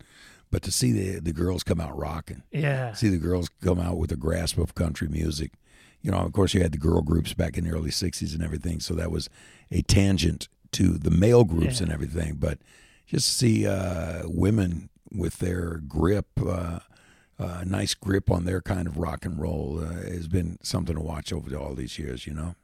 But 0.51 0.63
to 0.65 0.73
see 0.73 0.93
the 0.93 1.21
the 1.21 1.33
girls 1.33 1.63
come 1.63 1.81
out 1.81 1.97
rocking, 1.97 2.43
yeah. 2.51 2.93
see 2.93 3.09
the 3.09 3.17
girls 3.17 3.49
come 3.63 3.81
out 3.81 3.97
with 3.97 4.13
a 4.13 4.17
grasp 4.17 4.59
of 4.59 4.75
country 4.75 5.09
music. 5.09 5.53
You 6.03 6.11
know, 6.11 6.19
of 6.19 6.33
course, 6.33 6.53
you 6.53 6.61
had 6.61 6.73
the 6.73 6.79
girl 6.79 7.01
groups 7.01 7.33
back 7.33 7.57
in 7.57 7.65
the 7.65 7.71
early 7.71 7.91
'60s 7.91 8.35
and 8.35 8.43
everything, 8.43 8.81
so 8.81 8.93
that 8.95 9.11
was 9.11 9.31
a 9.71 9.81
tangent 9.83 10.49
to 10.73 10.99
the 10.99 11.11
male 11.11 11.45
groups 11.45 11.79
Yeah. 11.81 11.85
and 11.85 11.93
everything. 11.93 12.35
But 12.35 12.59
just 13.07 13.29
to 13.31 13.35
see 13.35 13.67
uh, 13.67 14.23
women 14.27 14.91
with 15.11 15.39
their 15.39 15.77
grip, 15.89 16.27
uh, 16.45 16.81
uh, 17.39 17.65
nice 17.67 17.95
grip 17.95 18.31
on 18.31 18.45
their 18.45 18.61
kind 18.61 18.87
of 18.87 18.99
rock 18.99 19.25
and 19.25 19.39
roll, 19.41 19.81
uh, 19.83 19.93
has 20.11 20.29
been 20.29 20.59
something 20.63 20.95
to 20.97 21.01
watch 21.03 21.33
over 21.33 21.55
all 21.57 21.75
these 21.75 21.99
years. 21.99 22.27
You 22.27 22.35
know, 22.35 22.57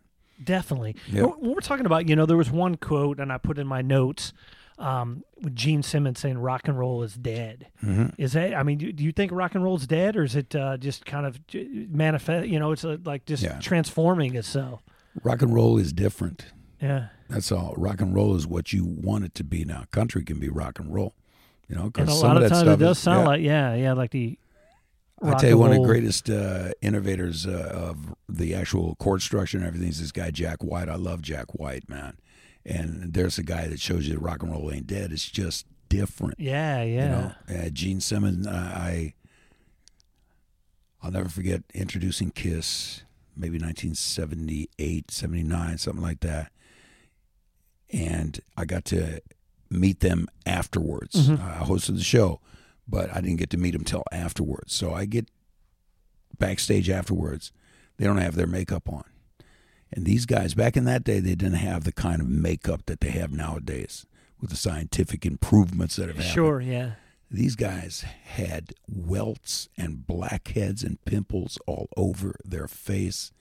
Definitely. 0.43 0.95
When 1.11 1.25
when 1.25 1.55
we're 1.55 1.61
talking 1.61 1.87
about, 1.87 2.07
you 2.09 2.17
know, 2.17 2.27
there 2.27 2.37
was 2.37 2.51
one 2.51 2.77
quote 2.77 3.19
and 3.19 3.33
I 3.33 3.39
put 3.39 3.59
in 3.59 3.67
my 3.67 3.81
notes 3.83 4.33
um, 4.79 5.25
with 5.43 5.55
Gene 5.57 5.83
Simmons 5.83 6.21
saying 6.21 6.39
rock 6.39 6.63
and 6.69 6.79
roll 6.79 7.03
is 7.03 7.15
dead. 7.15 7.67
Mm-hmm. 7.85 8.21
Is 8.21 8.33
that, 8.33 8.55
I 8.55 8.63
mean, 8.63 8.79
do, 8.79 8.93
do 8.93 9.03
you 9.05 9.13
think 9.13 9.33
rock 9.33 9.55
and 9.55 9.63
roll 9.65 9.77
is 9.77 9.87
dead 9.87 10.17
or 10.17 10.23
is 10.25 10.37
it 10.37 10.55
uh, 10.55 10.77
just 10.77 11.05
kind 11.05 11.27
of 11.27 11.41
manifest, 11.53 12.49
you 12.49 12.59
know, 12.59 12.73
it's 12.73 12.85
uh, 12.85 12.97
like 13.05 13.25
just 13.27 13.43
Yeah. 13.43 13.59
transforming 13.61 14.35
itself? 14.37 14.83
rock 15.25 15.43
and 15.43 15.53
roll 15.53 15.79
is 15.79 15.93
different. 15.93 16.47
Yeah. 16.81 17.09
That's 17.29 17.51
all. 17.51 17.75
Rock 17.77 18.01
and 18.01 18.15
roll 18.15 18.37
is 18.37 18.47
what 18.47 18.73
you 18.73 18.85
want 18.85 19.25
it 19.25 19.35
to 19.35 19.45
be 19.45 19.65
now. 19.65 19.85
Country 19.91 20.23
can 20.25 20.39
be 20.39 20.49
rock 20.49 20.79
and 20.79 20.95
roll. 20.95 21.15
You 21.69 21.75
know, 21.77 21.91
because 21.91 22.09
a 22.09 22.13
some 22.13 22.29
lot 22.29 22.37
of 22.39 22.45
of 22.45 22.51
times 22.51 22.69
it 22.69 22.77
does 22.79 22.97
is- 22.97 23.03
sound 23.03 23.23
yeah. 23.23 23.27
like, 23.27 23.41
yeah, 23.43 23.75
yeah, 23.75 23.93
like 23.95 24.11
the. 24.13 24.39
I 25.21 25.31
rock 25.31 25.41
tell 25.41 25.51
you, 25.51 25.59
one 25.59 25.73
of 25.73 25.79
the 25.83 25.87
greatest 25.87 26.31
uh, 26.31 26.71
innovators 26.81 27.45
uh, 27.47 27.71
of 27.75 28.15
the 28.29 28.55
actual 28.55 28.95
chord 28.95 29.21
structure 29.21 29.59
and 29.59 29.67
everything 29.67 29.89
is 29.89 30.01
this 30.01 30.13
guy 30.13 30.31
Jack 30.31 30.63
White. 30.63 30.89
I 30.89 30.95
love 30.95 31.21
Jack 31.21 31.55
White, 31.59 31.89
man. 31.89 32.17
And 32.67 33.13
there's 33.15 33.39
a 33.39 33.43
guy 33.43 33.67
that 33.69 33.81
shows 33.81 34.07
you 34.07 34.15
that 34.15 34.21
rock 34.21 34.43
and 34.43 34.53
roll 34.53 34.71
ain't 34.73 34.87
dead. 34.87 35.11
It's 35.13 35.29
just 35.31 35.67
different. 35.89 36.39
Yeah, 36.39 36.83
yeah. 36.83 37.33
You 37.49 37.55
know, 37.55 37.61
uh, 37.67 37.69
Gene 37.71 38.01
Simmons. 38.01 38.47
Uh, 38.47 38.51
I 38.75 39.15
I'll 41.03 41.11
never 41.13 41.29
forget 41.29 41.63
introducing 41.75 42.31
Kiss, 42.33 43.03
maybe 43.37 43.59
1978, 43.59 45.11
79, 45.11 45.79
something 45.79 46.03
like 46.03 46.21
that. 46.21 46.51
And 47.91 48.39
I 48.57 48.65
got 48.65 48.85
to 48.87 49.21
meet 49.71 50.01
them 50.01 50.27
afterwards. 50.45 51.29
Mhm. 51.29 51.41
I 51.41 51.65
hosted 51.65 51.97
the 51.97 52.03
show, 52.03 52.41
but 52.87 53.11
I 53.15 53.21
didn't 53.21 53.37
get 53.39 53.51
to 53.51 53.57
meet 53.57 53.71
them 53.73 53.85
till 53.85 54.03
afterwards. 54.13 54.75
So 54.75 54.93
I 54.93 55.05
get 55.05 55.31
backstage 56.39 56.91
afterwards. 56.91 57.53
They 57.97 58.05
don't 58.05 58.19
have 58.19 58.35
their 58.35 58.47
makeup 58.47 58.89
on. 58.93 59.05
And 59.93 60.05
these 60.05 60.27
guys, 60.27 60.55
back 60.55 60.77
in 60.77 60.85
that 60.85 61.05
day, 61.05 61.19
they 61.21 61.35
didn't 61.35 61.55
have 61.55 61.85
the 61.85 61.93
kind 61.93 62.21
of 62.21 62.29
makeup 62.29 62.83
that 62.87 63.01
they 63.01 63.11
have 63.11 63.33
nowadays 63.33 64.05
with 64.41 64.51
the 64.51 64.57
scientific 64.57 65.25
improvements 65.25 65.97
that 65.97 66.09
have 66.09 66.17
happened. 66.17 66.35
Sure, 66.35 66.61
yeah. 66.61 66.93
These 67.31 67.57
guys 67.57 68.05
had 68.25 68.73
welts 68.89 69.69
and 69.77 70.07
blackheads 70.07 70.83
and 70.83 71.03
pimples 71.05 71.59
all 71.67 71.89
over 71.97 72.37
their 72.45 72.69
face. 72.69 73.33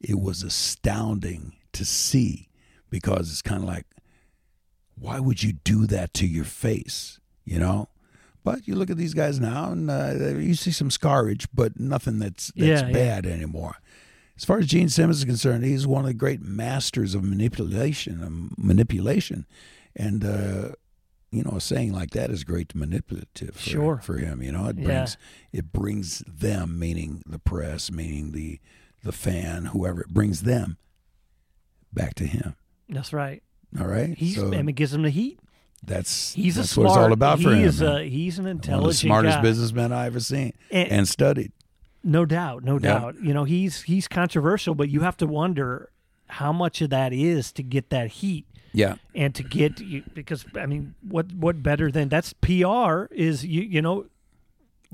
It 0.00 0.18
was 0.20 0.42
astounding 0.42 1.56
to 1.72 1.84
see 1.84 2.48
because 2.90 3.30
it's 3.30 3.42
kind 3.42 3.62
of 3.62 3.68
like, 3.68 3.86
why 4.98 5.20
would 5.20 5.42
you 5.42 5.52
do 5.52 5.86
that 5.86 6.14
to 6.14 6.26
your 6.26 6.44
face? 6.44 7.20
You 7.44 7.58
know? 7.58 7.88
But 8.44 8.68
you 8.68 8.76
look 8.76 8.90
at 8.90 8.96
these 8.96 9.14
guys 9.14 9.40
now, 9.40 9.72
and 9.72 9.90
uh, 9.90 10.12
you 10.38 10.54
see 10.54 10.70
some 10.70 10.90
scarage, 10.90 11.48
but 11.52 11.80
nothing 11.80 12.20
that's 12.20 12.52
that's 12.54 12.82
Yeah, 12.82 12.86
yeah. 12.86 12.92
bad 12.92 13.26
anymore. 13.26 13.76
As 14.36 14.44
far 14.44 14.58
as 14.58 14.66
Gene 14.66 14.88
Simmons 14.88 15.18
is 15.18 15.24
concerned, 15.24 15.64
he's 15.64 15.86
one 15.86 16.02
of 16.04 16.08
the 16.08 16.14
great 16.14 16.42
masters 16.42 17.14
of 17.14 17.24
manipulation. 17.24 18.22
um, 18.22 18.52
manipulation, 18.58 19.46
and 19.94 20.24
uh, 20.24 20.72
you 21.30 21.42
know, 21.42 21.52
a 21.56 21.60
saying 21.60 21.92
like 21.92 22.10
that 22.10 22.30
is 22.30 22.44
great 22.44 22.74
manipulative 22.74 23.54
for, 23.56 23.60
Sure. 23.62 23.96
for 24.02 24.18
him. 24.18 24.42
You 24.42 24.52
know, 24.52 24.66
it 24.68 24.78
Yeah. 24.78 24.84
brings 24.86 25.16
it 25.52 25.72
brings 25.72 26.18
them, 26.26 26.78
meaning 26.78 27.22
the 27.26 27.38
press, 27.38 27.90
meaning 27.90 28.32
the 28.32 28.60
the 29.02 29.12
fan, 29.12 29.66
whoever, 29.66 30.00
it 30.02 30.08
brings 30.08 30.42
them 30.42 30.76
back 31.92 32.14
to 32.16 32.26
him. 32.26 32.56
That's 32.88 33.12
right. 33.12 33.42
All 33.78 33.86
right, 33.86 34.16
He's 34.16 34.36
so 34.36 34.52
I 34.52 34.62
mean, 34.62 34.74
gives 34.74 34.92
him 34.94 35.02
the 35.02 35.10
heat. 35.10 35.38
that's 35.84 36.32
He's 36.34 36.54
that's 36.56 36.70
a 36.70 36.74
smart. 36.74 36.86
what 36.88 36.92
it's 36.92 37.04
all 37.06 37.12
about 37.12 37.40
for 37.40 37.50
he 37.54 37.60
him. 37.62 37.68
is 37.68 37.80
a, 37.82 38.04
he's 38.04 38.38
an 38.38 38.44
one 38.44 38.50
of 38.56 38.62
the 38.62 38.68
intelligent 38.68 38.96
smartest 39.08 39.36
guy. 39.38 39.42
businessmen 39.42 39.92
I 39.92 40.06
ever 40.06 40.20
seen 40.20 40.52
And- 40.70 40.88
and 40.90 41.08
studied. 41.08 41.52
No 42.06 42.24
doubt, 42.24 42.62
no 42.64 42.74
Yeah. 42.74 42.98
doubt. 42.98 43.16
You 43.22 43.34
know, 43.34 43.44
he's 43.44 43.82
he's 43.82 44.06
controversial, 44.08 44.74
but 44.74 44.88
you 44.88 45.00
have 45.00 45.16
to 45.18 45.26
wonder 45.26 45.90
how 46.28 46.52
much 46.52 46.80
of 46.80 46.90
that 46.90 47.12
is 47.12 47.52
to 47.52 47.62
get 47.62 47.90
that 47.90 48.08
heat 48.08 48.46
Yeah, 48.72 48.94
and 49.14 49.34
to 49.34 49.42
get 49.42 49.80
because 50.14 50.44
I 50.56 50.66
mean, 50.66 50.94
what 51.06 51.32
what 51.34 51.62
better 51.62 51.90
than 51.90 52.08
that's 52.08 52.32
PR 52.32 53.06
is 53.12 53.44
you 53.44 53.62
you 53.62 53.82
know 53.82 54.06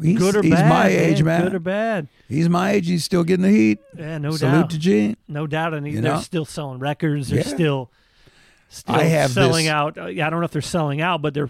he's, 0.01 0.18
good 0.18 0.36
or 0.36 0.43
he's 0.43 0.52
bad. 0.52 0.68
my 0.68 0.89
age, 0.89 1.22
man. 1.22 1.43
Good 1.43 1.55
or 1.55 1.59
bad. 1.60 2.09
He's 2.28 2.48
my 2.48 2.72
age. 2.72 2.86
He's 2.89 3.05
still 3.05 3.24
getting 3.24 3.43
the 3.44 3.51
heat. 3.51 3.78
Yeah, 3.97 4.16
no 4.18 4.30
Salute 4.30 4.40
doubt. 4.40 4.56
Salute 4.56 4.70
to 4.70 4.78
Gene. 4.78 5.16
No 5.28 5.47
doubt, 5.47 5.74
and 5.74 5.86
You 5.86 6.01
they're 6.01 6.16
still 6.18 6.44
selling 6.47 6.78
records. 6.78 7.28
They're 7.28 7.40
Yeah. 7.40 7.44
still 7.47 7.90
still 8.68 8.94
I 8.94 9.02
have 9.05 9.32
selling 9.32 9.64
this- 9.66 9.72
out. 9.72 9.98
uh, 9.98 10.05
I 10.06 10.14
don't 10.14 10.40
know 10.40 10.44
if 10.44 10.51
they're 10.52 10.62
selling 10.62 11.02
out, 11.02 11.20
but 11.20 11.34
they're 11.34 11.47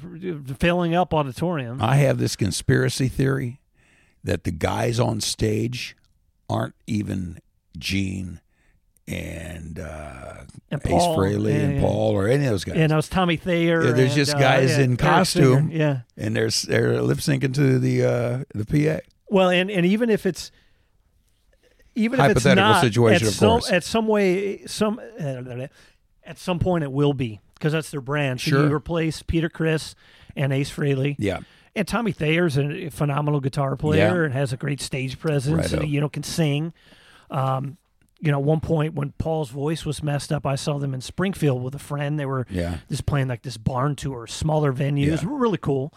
filling 0.58 0.94
up 0.96 1.14
auditoriums. 1.14 1.80
I 1.80 1.96
have 1.96 2.18
this 2.18 2.34
conspiracy 2.34 3.06
theory 3.06 3.60
that 4.24 4.44
the 4.44 4.50
guys 4.50 5.00
on 5.00 5.20
stage 5.20 5.96
aren't 6.48 6.74
even 6.86 7.38
Gene 7.78 8.40
and 9.08 9.78
uh, 9.78 10.44
and 10.70 10.80
Ace 10.84 10.92
Frehley 10.92 11.52
yeah, 11.52 11.60
and 11.60 11.74
yeah. 11.76 11.80
Paul 11.80 12.12
or 12.12 12.28
any 12.28 12.44
of 12.44 12.50
those 12.50 12.64
guys. 12.64 12.76
And 12.76 12.92
I 12.92 12.96
was 12.96 13.08
Tommy 13.08 13.36
Thayer. 13.36 13.84
Yeah, 13.84 13.92
there's 13.92 14.10
and, 14.10 14.16
just 14.16 14.34
uh, 14.34 14.38
guys 14.38 14.70
yeah, 14.70 14.84
in 14.84 14.96
costume. 14.96 15.70
Yeah. 15.70 16.00
and 16.16 16.36
they're 16.36 16.50
they're 16.50 17.02
lip 17.02 17.18
syncing 17.18 17.54
to 17.54 17.78
the 17.78 18.04
uh, 18.04 18.44
the 18.54 18.64
PA. 18.64 19.00
Well, 19.28 19.48
and, 19.50 19.70
and 19.70 19.86
even 19.86 20.10
if 20.10 20.26
it's 20.26 20.50
even 21.94 22.20
if 22.20 22.26
it's 22.26 22.44
Hypothetical 22.44 22.70
not 22.70 22.80
situation, 22.82 23.26
at 23.26 23.32
of 23.32 23.34
some, 23.34 23.48
course. 23.48 23.72
at 23.72 23.84
some 23.84 24.06
way 24.06 24.66
some 24.66 25.00
at 26.24 26.38
some 26.38 26.58
point 26.58 26.84
it 26.84 26.92
will 26.92 27.14
be 27.14 27.40
because 27.54 27.72
that's 27.72 27.90
their 27.90 28.00
brand. 28.00 28.40
So 28.40 28.50
Sure. 28.50 28.68
you 28.68 28.74
replace 28.74 29.22
Peter 29.22 29.48
Criss 29.48 29.94
and 30.36 30.52
Ace 30.52 30.70
Frehley. 30.70 31.16
Yeah, 31.18 31.40
And 31.74 31.88
Tommy 31.88 32.12
Thayer's 32.12 32.58
a 32.58 32.90
phenomenal 32.90 33.40
guitar 33.40 33.76
player 33.76 34.24
and 34.24 34.34
has 34.34 34.52
a 34.52 34.56
great 34.56 34.80
stage 34.80 35.18
presence. 35.18 35.56
Righto. 35.72 35.80
and, 35.82 35.90
you 35.90 36.00
know, 36.00 36.08
can 36.08 36.22
sing. 36.22 36.72
Um, 37.30 37.78
you 38.20 38.30
know, 38.30 38.38
at 38.38 38.44
one 38.44 38.60
point 38.60 38.94
when 38.94 39.12
Paul's 39.12 39.50
voice 39.50 39.84
was 39.86 40.02
messed 40.02 40.32
up, 40.32 40.46
I 40.46 40.54
saw 40.54 40.78
them 40.78 40.92
in 40.94 41.00
Springfield 41.00 41.62
with 41.62 41.74
a 41.74 41.78
friend. 41.78 42.20
They 42.20 42.26
were 42.26 42.46
Yeah. 42.50 42.78
just 42.90 43.06
playing 43.06 43.28
like 43.28 43.42
this 43.42 43.56
barn 43.56 43.96
tour, 43.96 44.26
smaller 44.26 44.72
venues, 44.72 45.22
Yeah. 45.22 45.28
really 45.30 45.58
cool. 45.58 45.92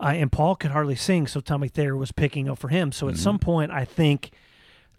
Uh, 0.00 0.12
and 0.16 0.32
Paul 0.32 0.56
could 0.56 0.72
hardly 0.72 0.96
sing, 0.96 1.26
so 1.26 1.40
Tommy 1.40 1.68
Thayer 1.68 1.96
was 1.96 2.10
picking 2.12 2.48
up 2.48 2.58
for 2.58 2.68
him. 2.68 2.90
So 2.92 3.06
at 3.08 3.14
Mm-hmm. 3.14 3.22
some 3.22 3.38
point, 3.38 3.70
I 3.70 3.84
think 3.84 4.30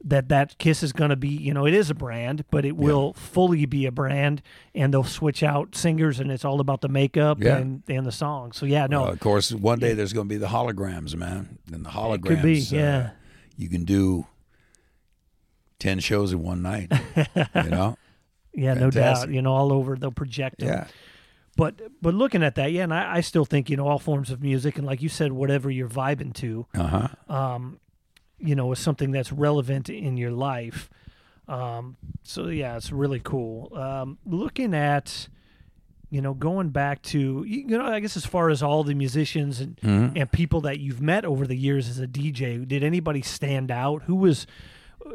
that 0.04 0.30
that 0.30 0.58
Kiss 0.58 0.82
is 0.84 0.94
going 0.94 1.10
to 1.12 1.16
be, 1.16 1.30
you 1.30 1.54
know, 1.54 1.66
it 1.68 1.74
is 1.74 1.90
a 1.90 1.94
brand, 1.94 2.44
but 2.50 2.66
it 2.66 2.76
will 2.76 3.14
fully 3.14 3.66
be 3.66 3.86
a 3.86 3.92
brand, 3.92 4.42
and 4.74 4.94
they'll 4.94 5.04
switch 5.04 5.44
out 5.44 5.76
singers, 5.76 6.20
and 6.20 6.32
it's 6.32 6.44
all 6.44 6.60
about 6.60 6.82
the 6.82 6.88
makeup 6.90 7.38
Yeah. 7.42 7.58
and 7.58 7.84
and 7.88 8.06
the 8.06 8.12
song. 8.12 8.52
So 8.52 8.66
yeah, 8.66 8.88
no, 8.88 9.06
Uh, 9.06 9.12
of 9.12 9.20
course, 9.20 9.52
one 9.52 9.80
day 9.80 9.94
there's 9.94 10.14
going 10.14 10.28
to 10.28 10.34
be 10.34 10.38
the 10.40 10.48
holograms, 10.48 11.16
man. 11.16 11.60
And 11.72 11.86
the 11.86 11.90
holograms, 11.92 12.26
could 12.28 12.42
be, 12.42 12.62
uh, 12.62 12.76
yeah. 12.76 13.10
you 13.58 13.70
can 13.70 13.84
do 13.86 14.26
ten 15.80 16.00
shows 16.00 16.32
in 16.34 16.42
one 16.42 16.62
night. 16.62 16.92
you 17.56 17.70
know, 17.70 17.98
Yeah, 18.54 18.74
no 18.74 18.90
doubt. 18.92 19.30
You 19.30 19.42
know, 19.42 19.54
all 19.54 19.72
over 19.72 19.96
they'll 19.96 20.12
project 20.12 20.60
them. 20.60 20.70
yeah, 20.70 20.88
But 21.58 21.76
but 22.02 22.14
looking 22.14 22.44
at 22.44 22.56
that, 22.56 22.72
yeah, 22.72 22.84
and 22.84 22.94
I, 22.94 23.18
I 23.18 23.22
still 23.22 23.46
think 23.46 23.70
you 23.70 23.78
know 23.78 23.88
all 23.88 24.00
forms 24.00 24.32
of 24.32 24.42
music, 24.42 24.78
and 24.78 24.86
like 24.86 25.02
you 25.02 25.10
said, 25.10 25.32
whatever 25.32 25.70
you're 25.70 25.90
vibing 25.90 26.34
to, 26.36 26.66
uh 26.76 26.88
huh. 26.88 27.34
um, 27.34 27.80
you 28.42 28.56
know, 28.56 28.72
is 28.72 28.80
something 28.80 29.12
that's 29.12 29.32
relevant 29.32 29.90
in 29.90 30.18
your 30.18 30.32
life. 30.32 30.90
Um, 31.48 31.98
so 32.24 32.48
yeah, 32.48 32.78
it's 32.78 32.92
really 32.92 33.20
cool. 33.20 33.72
Um, 33.76 34.18
looking 34.26 34.74
at, 34.74 35.28
you 36.10 36.22
know, 36.22 36.34
going 36.34 36.70
back 36.70 37.02
to 37.04 37.44
you 37.48 37.78
know, 37.78 37.86
I 37.86 38.00
guess 38.00 38.16
as 38.16 38.26
far 38.26 38.50
as 38.50 38.62
all 38.64 38.84
the 38.84 38.94
musicians 38.94 39.60
and 39.60 39.76
Mm-hmm. 39.78 40.18
and 40.18 40.32
people 40.32 40.62
that 40.62 40.80
you've 40.80 41.02
met 41.02 41.26
over 41.26 41.46
the 41.48 41.58
years 41.58 41.90
as 41.90 42.00
a 42.00 42.08
DJ, 42.08 42.68
did 42.68 42.84
anybody 42.84 43.22
stand 43.22 43.72
out? 43.72 44.04
Who 44.04 44.16
was 44.16 44.46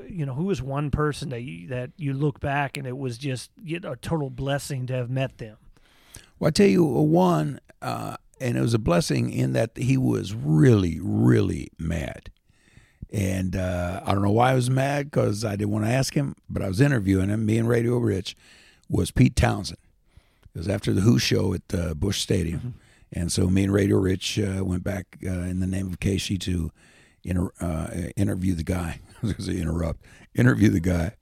you 0.08 0.26
know, 0.26 0.34
who 0.34 0.44
was 0.44 0.60
one 0.60 0.90
person 0.90 1.28
that 1.30 1.42
you, 1.42 1.68
that 1.68 1.90
you 1.96 2.12
look 2.12 2.40
back 2.40 2.76
and 2.76 2.86
it 2.86 2.98
was 2.98 3.18
just 3.18 3.50
you 3.62 3.78
know, 3.80 3.92
a 3.92 3.96
total 3.96 4.30
blessing 4.30 4.86
to 4.86 4.94
have 4.94 5.08
met 5.08 5.38
them? 5.38 5.56
Well, 6.38 6.48
I 6.48 6.50
tell 6.50 6.66
you, 6.66 6.84
uh, 6.84 7.02
one, 7.02 7.60
uh, 7.80 8.16
and 8.40 8.58
it 8.58 8.60
was 8.60 8.74
a 8.74 8.78
blessing 8.78 9.30
in 9.30 9.52
that 9.54 9.70
he 9.76 9.96
was 9.96 10.34
really, 10.34 10.98
really 11.00 11.70
mad. 11.78 12.30
And 13.12 13.54
uh, 13.54 14.00
I 14.04 14.12
don't 14.12 14.22
know 14.22 14.32
why 14.32 14.52
I 14.52 14.54
was 14.54 14.68
mad 14.68 15.10
because 15.10 15.44
I 15.44 15.56
didn't 15.56 15.70
want 15.70 15.84
to 15.84 15.90
ask 15.90 16.14
him, 16.14 16.34
but 16.48 16.62
I 16.62 16.68
was 16.68 16.80
interviewing 16.80 17.28
him. 17.28 17.46
Me 17.46 17.58
and 17.58 17.68
Radio 17.68 17.98
Rich 17.98 18.36
was 18.88 19.10
Pete 19.10 19.36
Townshend. 19.36 19.78
It 20.54 20.58
was 20.58 20.68
after 20.68 20.92
the 20.92 21.02
Who 21.02 21.18
show 21.18 21.54
at 21.54 21.62
uh, 21.72 21.94
Busch 21.94 22.20
Stadium. 22.20 22.74
And 23.12 23.30
so 23.30 23.48
me 23.48 23.64
and 23.64 23.72
Radio 23.72 23.98
Rich 23.98 24.38
uh, 24.38 24.64
went 24.64 24.82
back 24.82 25.18
uh, 25.24 25.30
in 25.30 25.60
the 25.60 25.66
name 25.66 25.86
of 25.86 26.00
KSHE 26.00 26.40
to 26.40 26.72
inter- 27.24 27.52
uh, 27.60 27.88
interview 28.16 28.54
the 28.54 28.64
guy. 28.64 29.00
I 29.22 29.26
was 29.26 29.32
going 29.32 29.46
to 29.46 29.54
say 29.54 29.60
interrupt, 29.60 30.04
interview 30.34 30.70
the 30.70 30.80
guy. 30.80 31.12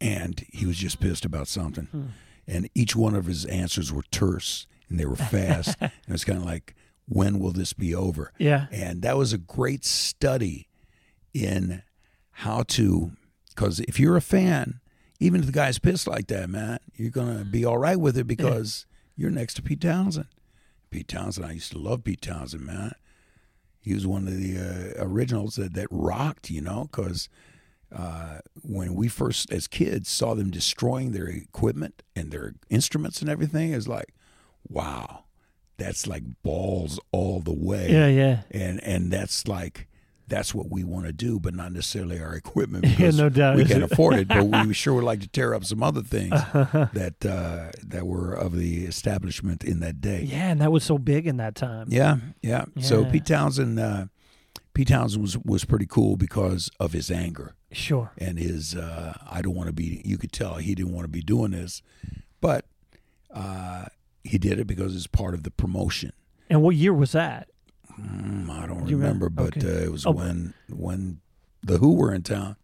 And 0.00 0.44
he 0.52 0.66
was 0.66 0.76
just 0.76 1.00
pissed 1.00 1.24
about 1.24 1.48
something. 1.48 2.12
And 2.46 2.68
each 2.74 2.96
one 2.96 3.14
of 3.14 3.26
his 3.26 3.44
answers 3.44 3.92
were 3.92 4.02
terse 4.10 4.66
and 4.88 4.98
they 4.98 5.06
were 5.06 5.16
fast. 5.16 5.76
and 5.80 5.92
it 6.08 6.12
was 6.12 6.24
kind 6.24 6.38
of 6.38 6.44
like, 6.44 6.74
when 7.06 7.38
will 7.38 7.52
this 7.52 7.72
be 7.72 7.94
over? 7.94 8.32
Yeah. 8.38 8.66
And 8.72 9.02
that 9.02 9.16
was 9.16 9.32
a 9.32 9.38
great 9.38 9.84
study 9.84 10.68
in 11.34 11.82
how 12.36 12.62
to, 12.64 13.12
because 13.48 13.80
if 13.80 13.98
you're 14.00 14.16
a 14.16 14.20
fan, 14.22 14.80
even 15.20 15.40
if 15.40 15.46
the 15.46 15.52
guy's 15.52 15.78
pissed 15.78 16.06
like 16.06 16.26
that, 16.28 16.48
man, 16.50 16.78
you're 16.94 17.10
going 17.10 17.38
to 17.38 17.44
be 17.44 17.64
all 17.64 17.78
right 17.78 17.98
with 17.98 18.16
it 18.16 18.26
because 18.26 18.86
you're 19.16 19.30
next 19.30 19.54
to 19.54 19.62
Pete 19.62 19.80
Townshend. 19.80 20.26
Pete 20.90 21.08
Townshend, 21.08 21.46
I 21.46 21.52
used 21.52 21.72
to 21.72 21.78
love 21.78 22.04
Pete 22.04 22.22
Townshend, 22.22 22.64
man. 22.66 22.92
He 23.80 23.94
was 23.94 24.06
one 24.06 24.26
of 24.28 24.36
the 24.36 24.58
uh, 24.58 25.04
originals 25.04 25.56
that, 25.56 25.74
that 25.74 25.88
rocked, 25.90 26.50
you 26.50 26.60
know, 26.60 26.88
because 26.90 27.28
uh, 27.94 28.38
when 28.62 28.94
we 28.94 29.08
first, 29.08 29.52
as 29.52 29.66
kids, 29.66 30.08
saw 30.08 30.34
them 30.34 30.50
destroying 30.50 31.12
their 31.12 31.26
equipment 31.26 32.02
and 32.16 32.30
their 32.30 32.54
instruments 32.70 33.20
and 33.20 33.28
everything, 33.30 33.72
it 33.72 33.76
was 33.76 33.88
like, 33.88 34.14
wow, 34.68 35.24
that's 35.78 36.06
like 36.06 36.22
balls 36.42 37.00
all 37.10 37.40
the 37.40 37.52
way 37.52 37.90
Yeah, 37.90 38.06
yeah. 38.06 38.42
and 38.52 38.82
and 38.84 39.12
that's 39.12 39.48
like 39.48 39.88
that's 40.28 40.54
what 40.54 40.70
we 40.70 40.82
want 40.84 41.06
to 41.06 41.12
do, 41.12 41.38
but 41.38 41.54
not 41.54 41.72
necessarily 41.72 42.18
our 42.20 42.34
equipment 42.34 42.86
Yeah, 42.98 43.10
no 43.10 43.28
doubt. 43.28 43.56
we 43.56 43.64
can't 43.64 43.82
afford 43.90 44.14
it. 44.14 44.28
But 44.28 44.44
we 44.66 44.72
sure 44.72 44.94
would 44.94 45.04
like 45.04 45.20
to 45.20 45.28
tear 45.28 45.54
up 45.54 45.64
some 45.64 45.82
other 45.82 46.02
things 46.02 46.30
that 46.92 47.14
uh, 47.26 47.72
that 47.86 48.06
were 48.06 48.32
of 48.32 48.56
the 48.56 48.84
establishment 48.86 49.62
in 49.64 49.80
that 49.80 50.00
day. 50.00 50.22
Yeah, 50.22 50.50
and 50.50 50.60
that 50.60 50.72
was 50.72 50.84
so 50.84 50.96
big 50.98 51.26
in 51.26 51.36
that 51.38 51.54
time. 51.54 51.86
Yeah, 51.90 52.16
yeah. 52.42 52.64
So 52.80 53.04
Pete 53.04 53.26
Townshend, 53.26 53.78
uh, 53.78 54.06
Pete 54.74 54.88
Townshend 54.88 55.22
was 55.22 55.36
was 55.38 55.64
pretty 55.64 55.86
cool 55.86 56.16
because 56.16 56.70
of 56.80 56.92
his 56.92 57.10
anger 57.10 57.54
Sure. 57.72 58.12
and 58.16 58.38
his 58.38 58.74
uh, 58.74 59.14
I 59.30 59.42
don't 59.42 59.54
want 59.54 59.66
to 59.68 59.72
be. 59.74 60.00
You 60.04 60.16
could 60.18 60.32
tell 60.32 60.54
he 60.54 60.74
didn't 60.74 60.92
want 60.94 61.04
to 61.04 61.10
be 61.10 61.20
doing 61.22 61.50
this, 61.50 61.82
but 62.40 62.64
uh, 63.34 63.86
he 64.24 64.38
did 64.38 64.58
it 64.58 64.66
because 64.66 64.94
it's 64.96 65.06
part 65.06 65.34
of 65.34 65.42
the 65.42 65.50
promotion. 65.50 66.12
And 66.48 66.62
what 66.62 66.76
year 66.76 66.92
was 66.94 67.12
that? 67.12 67.48
Mm, 68.02 68.50
I 68.50 68.66
don't 68.66 68.84
remember? 68.84 68.96
remember, 68.96 69.28
but 69.28 69.56
Okay. 69.56 69.66
uh, 69.66 69.84
it 69.84 69.92
was 69.92 70.06
Oh. 70.06 70.10
when 70.12 70.54
when 70.68 71.20
the 71.62 71.78
Who 71.78 71.94
were 71.94 72.12
in 72.12 72.22
town. 72.22 72.56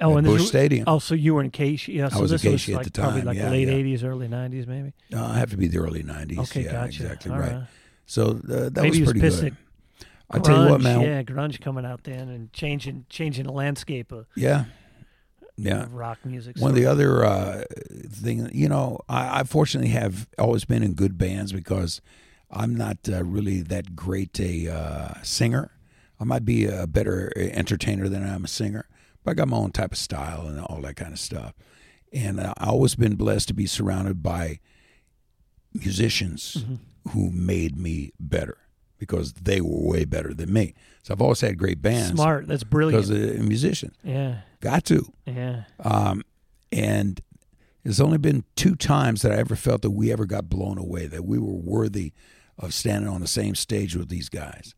Oh, 0.00 0.12
at 0.12 0.18
and 0.18 0.26
Busch 0.26 0.46
Stadium. 0.46 0.84
Oh, 0.86 0.98
so 0.98 1.14
you 1.14 1.34
were 1.34 1.42
in 1.42 1.50
KSHE. 1.50 1.94
Yeah, 1.94 2.08
so 2.10 2.20
was 2.20 2.30
in 2.30 2.34
this 2.34 2.42
KSHE 2.42 2.50
was 2.52 2.68
at 2.68 2.74
like 2.76 2.92
the 2.92 3.00
probably 3.00 3.22
like 3.22 3.36
yeah, 3.38 3.50
late 3.50 3.66
yeah. 3.68 3.74
'80s, 3.74 4.04
early 4.04 4.28
'90s, 4.28 4.66
maybe. 4.66 4.92
Uh, 5.12 5.24
I 5.24 5.38
have 5.38 5.50
to 5.50 5.56
be 5.56 5.68
the 5.68 5.78
early 5.78 6.02
'90s. 6.02 6.38
Okay, 6.38 6.64
yeah, 6.64 6.72
gotcha. 6.72 7.02
exactly 7.04 7.32
All 7.32 7.38
right. 7.38 7.66
So 8.04 8.30
uh, 8.48 8.68
that 8.68 8.74
Maybe 8.76 8.90
was 8.90 9.00
was 9.00 9.06
pretty 9.08 9.20
pissed 9.20 9.40
good. 9.40 9.56
I 10.30 10.38
tell 10.38 10.64
you 10.64 10.70
what, 10.70 10.80
man. 10.82 11.00
Yeah, 11.00 11.22
grunge 11.22 11.60
coming 11.60 11.84
out 11.86 12.04
then 12.04 12.28
and 12.28 12.52
changing 12.52 13.06
changing 13.08 13.44
the 13.46 13.52
landscape 13.52 14.12
of 14.12 14.26
Yeah, 14.36 14.64
Yeah. 15.56 15.86
rock 15.90 16.18
music. 16.26 16.58
One 16.58 16.70
of 16.70 16.76
the 16.76 16.86
other 16.86 17.24
uh, 17.24 17.64
thing, 18.10 18.50
you 18.52 18.68
know, 18.68 19.00
I, 19.08 19.40
I 19.40 19.42
fortunately 19.44 19.90
have 19.90 20.28
always 20.38 20.64
been 20.64 20.82
in 20.82 20.92
good 20.94 21.16
bands 21.16 21.52
because 21.52 22.00
I'm 22.50 22.74
not 22.74 22.98
uh, 23.10 23.24
really 23.24 23.60
that 23.62 23.96
great 23.96 24.38
a 24.40 24.68
uh, 24.68 25.22
singer. 25.22 25.72
I 26.20 26.24
might 26.24 26.44
be 26.44 26.66
a 26.66 26.86
better 26.86 27.32
entertainer 27.36 28.08
than 28.08 28.26
I'm 28.26 28.44
a 28.44 28.48
singer, 28.48 28.86
but 29.22 29.32
I 29.32 29.34
got 29.34 29.48
my 29.48 29.56
own 29.56 29.72
type 29.72 29.92
of 29.92 29.98
style 29.98 30.46
and 30.46 30.60
all 30.60 30.80
that 30.82 30.96
kind 30.96 31.12
of 31.12 31.18
stuff. 31.18 31.54
And 32.12 32.40
uh, 32.40 32.54
I've 32.56 32.68
always 32.68 32.94
been 32.94 33.16
blessed 33.16 33.48
to 33.48 33.54
be 33.54 33.66
surrounded 33.66 34.22
by 34.22 34.60
musicians 35.74 36.64
who 37.10 37.30
made 37.30 37.76
me 37.76 38.12
better 38.18 38.58
because 38.98 39.34
they 39.34 39.60
were 39.60 39.88
way 39.88 40.04
better 40.04 40.32
than 40.32 40.52
me. 40.52 40.74
So 41.02 41.12
I've 41.12 41.20
always 41.20 41.40
had 41.40 41.58
great 41.58 41.82
bands 41.82 42.12
smart. 42.12 42.46
That's 42.46 42.64
brilliant. 42.64 43.08
because 43.08 43.38
of 43.38 43.40
musicians. 43.46 43.94
yeah, 44.02 44.40
Got 44.60 44.84
to. 44.86 45.12
yeah. 45.26 45.64
Um, 45.80 46.22
and 46.72 47.20
there's 47.84 48.00
only 48.00 48.18
been 48.18 48.44
two 48.56 48.74
times 48.74 49.22
that 49.22 49.32
I 49.32 49.36
ever 49.36 49.54
felt 49.54 49.82
that 49.82 49.90
we 49.90 50.10
ever 50.10 50.24
got 50.26 50.48
blown 50.48 50.78
away, 50.78 51.06
that 51.06 51.24
we 51.24 51.38
were 51.38 51.52
worthy 51.52 52.12
of 52.58 52.72
standing 52.74 53.10
on 53.10 53.20
the 53.20 53.26
same 53.26 53.54
stage 53.54 53.96
with 53.96 54.08
these 54.08 54.28
guys. 54.28 54.74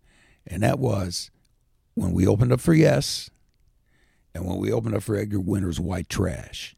And 0.46 0.62
that 0.62 0.78
was 0.78 1.30
when 1.94 2.12
we 2.12 2.26
opened 2.26 2.52
up 2.52 2.60
for 2.60 2.74
Yes 2.74 3.30
and 4.34 4.46
when 4.46 4.58
we 4.58 4.72
opened 4.72 4.94
up 4.94 5.02
for 5.02 5.16
Edgar 5.16 5.40
Winter's 5.40 5.80
White 5.80 6.08
Trash. 6.08 6.74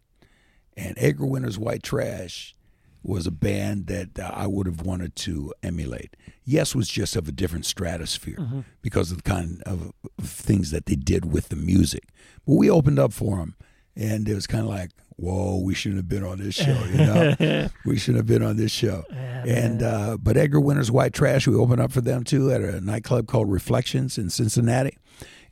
And 0.76 0.94
Edgar 0.98 1.26
Winter's 1.26 1.58
White 1.58 1.82
Trash 1.82 2.54
was 3.02 3.26
a 3.26 3.30
band 3.30 3.86
that 3.86 4.18
uh, 4.18 4.30
I 4.32 4.46
would 4.46 4.66
have 4.66 4.82
wanted 4.82 5.16
to 5.16 5.54
emulate. 5.62 6.16
Yes 6.44 6.74
was 6.74 6.88
just 6.88 7.16
of 7.16 7.28
a 7.28 7.32
different 7.32 7.64
stratosphere 7.64 8.36
because 8.82 9.10
of 9.10 9.18
the 9.18 9.22
kind 9.22 9.62
of 9.64 9.92
things 10.20 10.70
that 10.70 10.86
they 10.86 10.96
did 10.96 11.30
with 11.32 11.48
the 11.48 11.56
music. 11.56 12.08
But 12.46 12.54
we 12.54 12.68
opened 12.70 12.98
up 12.98 13.12
for 13.12 13.38
them, 13.38 13.56
and 13.96 14.28
it 14.28 14.34
was 14.34 14.46
kind 14.46 14.64
of 14.64 14.68
like, 14.68 14.90
whoa, 15.20 15.58
we 15.58 15.74
shouldn't 15.74 15.98
have 15.98 16.08
been 16.08 16.24
on 16.24 16.38
this 16.38 16.54
show, 16.54 16.82
you 16.90 16.96
know? 16.96 17.68
we 17.84 17.98
shouldn't 17.98 18.16
have 18.18 18.26
been 18.26 18.42
on 18.42 18.56
this 18.56 18.72
show. 18.72 19.04
and 19.12 19.82
uh, 19.82 20.16
But 20.20 20.36
Edgar 20.36 20.60
Winter's 20.60 20.90
White 20.90 21.12
Trash, 21.12 21.46
we 21.46 21.54
opened 21.54 21.80
up 21.80 21.92
for 21.92 22.00
them 22.00 22.24
too 22.24 22.50
at 22.50 22.62
a 22.62 22.80
nightclub 22.80 23.26
called 23.26 23.50
Reflections 23.50 24.16
in 24.18 24.30
Cincinnati. 24.30 24.96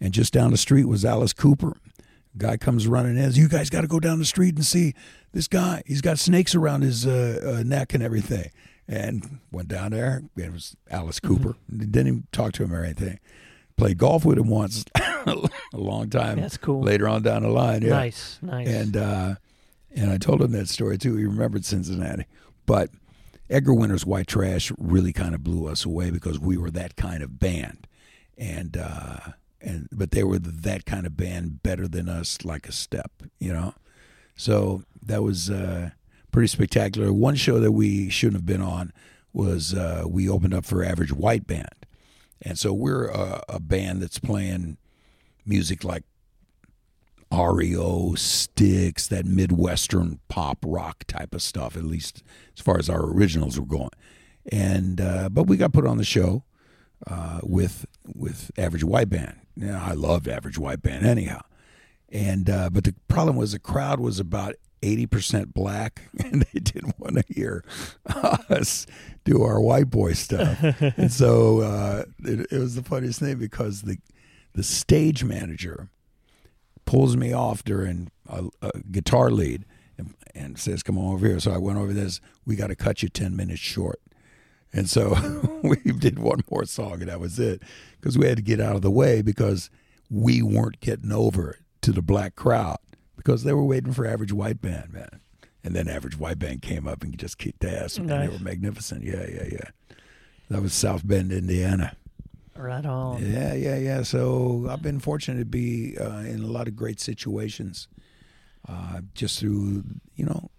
And 0.01 0.15
just 0.15 0.33
down 0.33 0.53
the 0.53 0.57
street 0.57 0.85
was 0.87 1.05
Alice 1.05 1.33
Cooper. 1.33 1.77
Guy 2.37 2.57
comes 2.57 2.87
running 2.87 3.17
in. 3.17 3.25
Says 3.25 3.39
you 3.39 3.49
guys 3.49 3.69
got 3.69 3.81
to 3.83 3.89
go 3.89 3.99
down 4.01 4.19
the 4.21 4.25
street 4.25 4.55
and 4.55 4.65
see 4.65 4.95
this 5.33 5.49
guy. 5.49 5.83
He's 5.87 6.01
got 6.01 6.19
snakes 6.19 6.55
around 6.55 6.83
his 6.83 7.05
uh, 7.07 7.59
uh, 7.59 7.63
neck 7.65 7.95
and 7.95 8.03
everything. 8.03 8.51
And 8.87 9.41
went 9.51 9.69
down 9.69 9.91
there. 9.91 10.23
It 10.37 10.51
was 10.53 10.77
Alice 10.91 11.21
Cooper. 11.21 11.57
Didn't 11.71 12.07
even 12.07 12.27
talk 12.33 12.53
to 12.55 12.63
him 12.65 12.73
or 12.73 12.85
anything. 12.85 13.19
Played 13.77 13.99
golf 13.99 14.25
with 14.25 14.39
him 14.39 14.49
once, 14.49 14.85
a 14.97 15.37
long 15.75 16.09
time. 16.11 16.41
That's 16.41 16.57
cool. 16.57 16.81
Later 16.83 17.07
on 17.09 17.23
down 17.23 17.43
the 17.43 17.49
line, 17.49 17.83
yeah. 17.83 17.91
Nice, 17.91 18.39
nice. 18.41 18.67
And 18.67 18.97
uh, 18.97 19.35
and 19.95 20.11
I 20.11 20.19
told 20.19 20.43
him 20.43 20.53
that 20.53 20.69
story 20.69 20.99
too. 20.99 21.17
He 21.17 21.25
remembered 21.25 21.65
Cincinnati, 21.65 22.27
but 22.67 22.91
Edgar 23.51 23.75
Winter's 23.75 24.05
White 24.05 24.27
Trash 24.27 24.73
really 24.79 25.13
kind 25.13 25.35
of 25.35 25.43
blew 25.43 25.69
us 25.69 25.85
away 25.85 26.11
because 26.11 26.39
we 26.39 26.57
were 26.57 26.71
that 26.71 26.97
kind 26.97 27.23
of 27.23 27.39
band, 27.39 27.87
and 28.37 28.77
uh, 28.77 29.19
and 29.61 29.89
but 29.91 30.11
they 30.11 30.23
were 30.23 30.39
that 30.39 30.85
kind 30.85 31.07
of 31.07 31.17
band 31.17 31.63
better 31.63 31.89
than 31.89 32.09
us, 32.09 32.45
like 32.45 32.69
a 32.69 32.73
step, 32.73 33.11
you 33.39 33.53
know. 33.53 33.75
So 34.37 34.83
that 35.03 35.23
was 35.23 35.51
uh, 35.51 35.91
pretty 36.31 36.49
spectacular. 36.49 37.13
One 37.13 37.35
show 37.35 37.59
that 37.59 37.73
we 37.73 38.11
shouldn't 38.11 38.37
have 38.37 38.47
been 38.47 38.63
on 38.63 38.93
was 39.33 39.75
uh, 39.75 40.05
we 40.07 40.29
opened 40.29 40.55
up 40.55 40.65
for 40.65 40.85
Average 40.85 41.13
White 41.13 41.47
Band, 41.47 41.87
and 42.43 42.59
so 42.59 42.73
we're 42.73 43.07
a, 43.09 43.43
a 43.49 43.61
band 43.61 44.03
that's 44.03 44.19
playing 44.19 44.77
music 45.47 45.85
like 45.85 46.05
REO, 47.33 48.15
Styx, 48.15 49.07
that 49.09 49.27
Midwestern 49.27 50.21
pop 50.29 50.59
rock 50.67 51.05
type 51.07 51.35
of 51.35 51.43
stuff, 51.43 51.77
at 51.77 51.85
least 51.85 52.23
as 52.57 52.63
far 52.63 52.79
as 52.79 52.89
our 52.89 53.05
originals 53.05 53.59
were 53.59 53.67
going. 53.67 53.91
And 54.51 55.01
uh, 55.01 55.29
but 55.29 55.45
we 55.45 55.57
got 55.57 55.73
put 55.73 55.87
on 55.87 55.99
the 55.99 56.05
show 56.05 56.45
uh, 57.07 57.41
with 57.43 57.87
with 58.07 58.51
Average 58.57 58.85
White 58.85 59.11
Band. 59.11 59.41
Now 59.57 59.85
I 59.85 59.93
loved 59.93 60.29
Average 60.29 60.59
White 60.59 60.83
Band 60.83 61.07
anyhow. 61.07 61.43
And 62.11 62.49
uh, 62.49 62.71
but 62.71 62.85
the 62.85 62.95
problem 63.09 63.37
was 63.37 63.53
the 63.53 63.59
crowd 63.59 64.01
was 64.01 64.19
about 64.19 64.55
eighty 64.83 65.07
percent 65.07 65.53
black, 65.53 66.03
and 66.19 66.47
they 66.53 66.61
didn't 66.61 66.99
want 66.99 67.17
to 67.17 67.25
hear 67.29 67.63
us 68.49 68.87
do 69.25 69.43
our 69.43 69.61
white 69.61 69.91
boy 69.91 70.15
stuff. 70.15 70.59
and 70.97 71.13
so 71.13 71.61
uh, 71.61 72.05
it, 72.21 72.47
it 72.51 72.59
was 72.59 72.75
the 72.75 72.83
funniest 72.83 73.21
thing 73.21 73.37
because 73.39 73.83
the 73.83 73.99
the 74.55 74.63
stage 74.63 75.25
manager 75.25 75.91
pulls 76.89 77.19
me 77.19 77.35
off 77.35 77.63
during 77.65 78.11
a, 78.31 78.47
a 78.63 78.71
guitar 78.91 79.31
lead 79.31 79.67
and, 79.99 80.15
and 80.35 80.59
says, 80.59 80.83
"Come 80.83 80.97
on 80.97 81.13
over 81.13 81.27
here." 81.27 81.39
So 81.39 81.53
I 81.53 81.59
went 81.59 81.79
over 81.79 81.93
this. 81.93 82.19
We 82.47 82.57
got 82.57 82.69
to 82.69 82.75
cut 82.75 83.03
you 83.03 83.11
ten 83.11 83.37
minutes 83.37 83.61
short, 83.61 84.01
and 84.73 84.89
so 84.89 85.15
we 85.63 85.77
did 85.77 86.19
one 86.19 86.41
more 86.51 86.65
song, 86.65 87.01
and 87.01 87.09
that 87.09 87.21
was 87.21 87.39
it 87.39 87.63
because 88.01 88.17
we 88.17 88.27
had 88.27 88.39
to 88.39 88.43
get 88.43 88.59
out 88.59 88.75
of 88.75 88.81
the 88.81 88.91
way 88.91 89.21
because 89.21 89.69
we 90.09 90.41
weren't 90.41 90.81
getting 90.81 91.13
over 91.13 91.59
to 91.83 91.93
the 91.93 92.01
black 92.01 92.35
crowd 92.35 92.79
because 93.17 93.45
they 93.45 93.53
were 93.53 93.65
waiting 93.65 93.93
for 93.93 94.07
Average 94.07 94.33
White 94.33 94.63
Band, 94.63 94.91
man. 94.91 95.21
And 95.63 95.77
then 95.77 95.89
Average 95.89 96.19
White 96.19 96.39
Band 96.39 96.63
came 96.63 96.89
up 96.89 97.03
and 97.03 97.19
just 97.19 97.37
kicked 97.37 97.65
ass, 97.65 97.99
and 97.99 98.09
they 98.09 98.29
were 98.29 98.39
magnificent. 98.39 99.05
Yeah, 99.05 99.27
yeah, 99.29 99.49
yeah. 99.53 99.97
That 100.49 100.63
was 100.63 100.73
South 100.73 101.07
Bend, 101.07 101.33
Indiana. 101.33 101.95
Right 102.59 102.85
on. 102.85 103.25
Yeah, 103.25 103.55
yeah, 103.55 103.77
yeah. 103.77 104.03
So 104.03 104.67
I've 104.71 104.83
been 104.83 105.01
fortunate 105.01 105.39
to 105.39 105.45
be 105.45 105.97
uh, 105.99 106.19
in 106.21 106.43
a 106.43 106.47
lot 106.47 106.69
of 106.69 106.77
great 106.77 107.01
situations, 107.01 107.89
uh, 108.69 109.01
just 109.15 109.41
through 109.41 109.85
you 110.17 110.25
know 110.27 110.51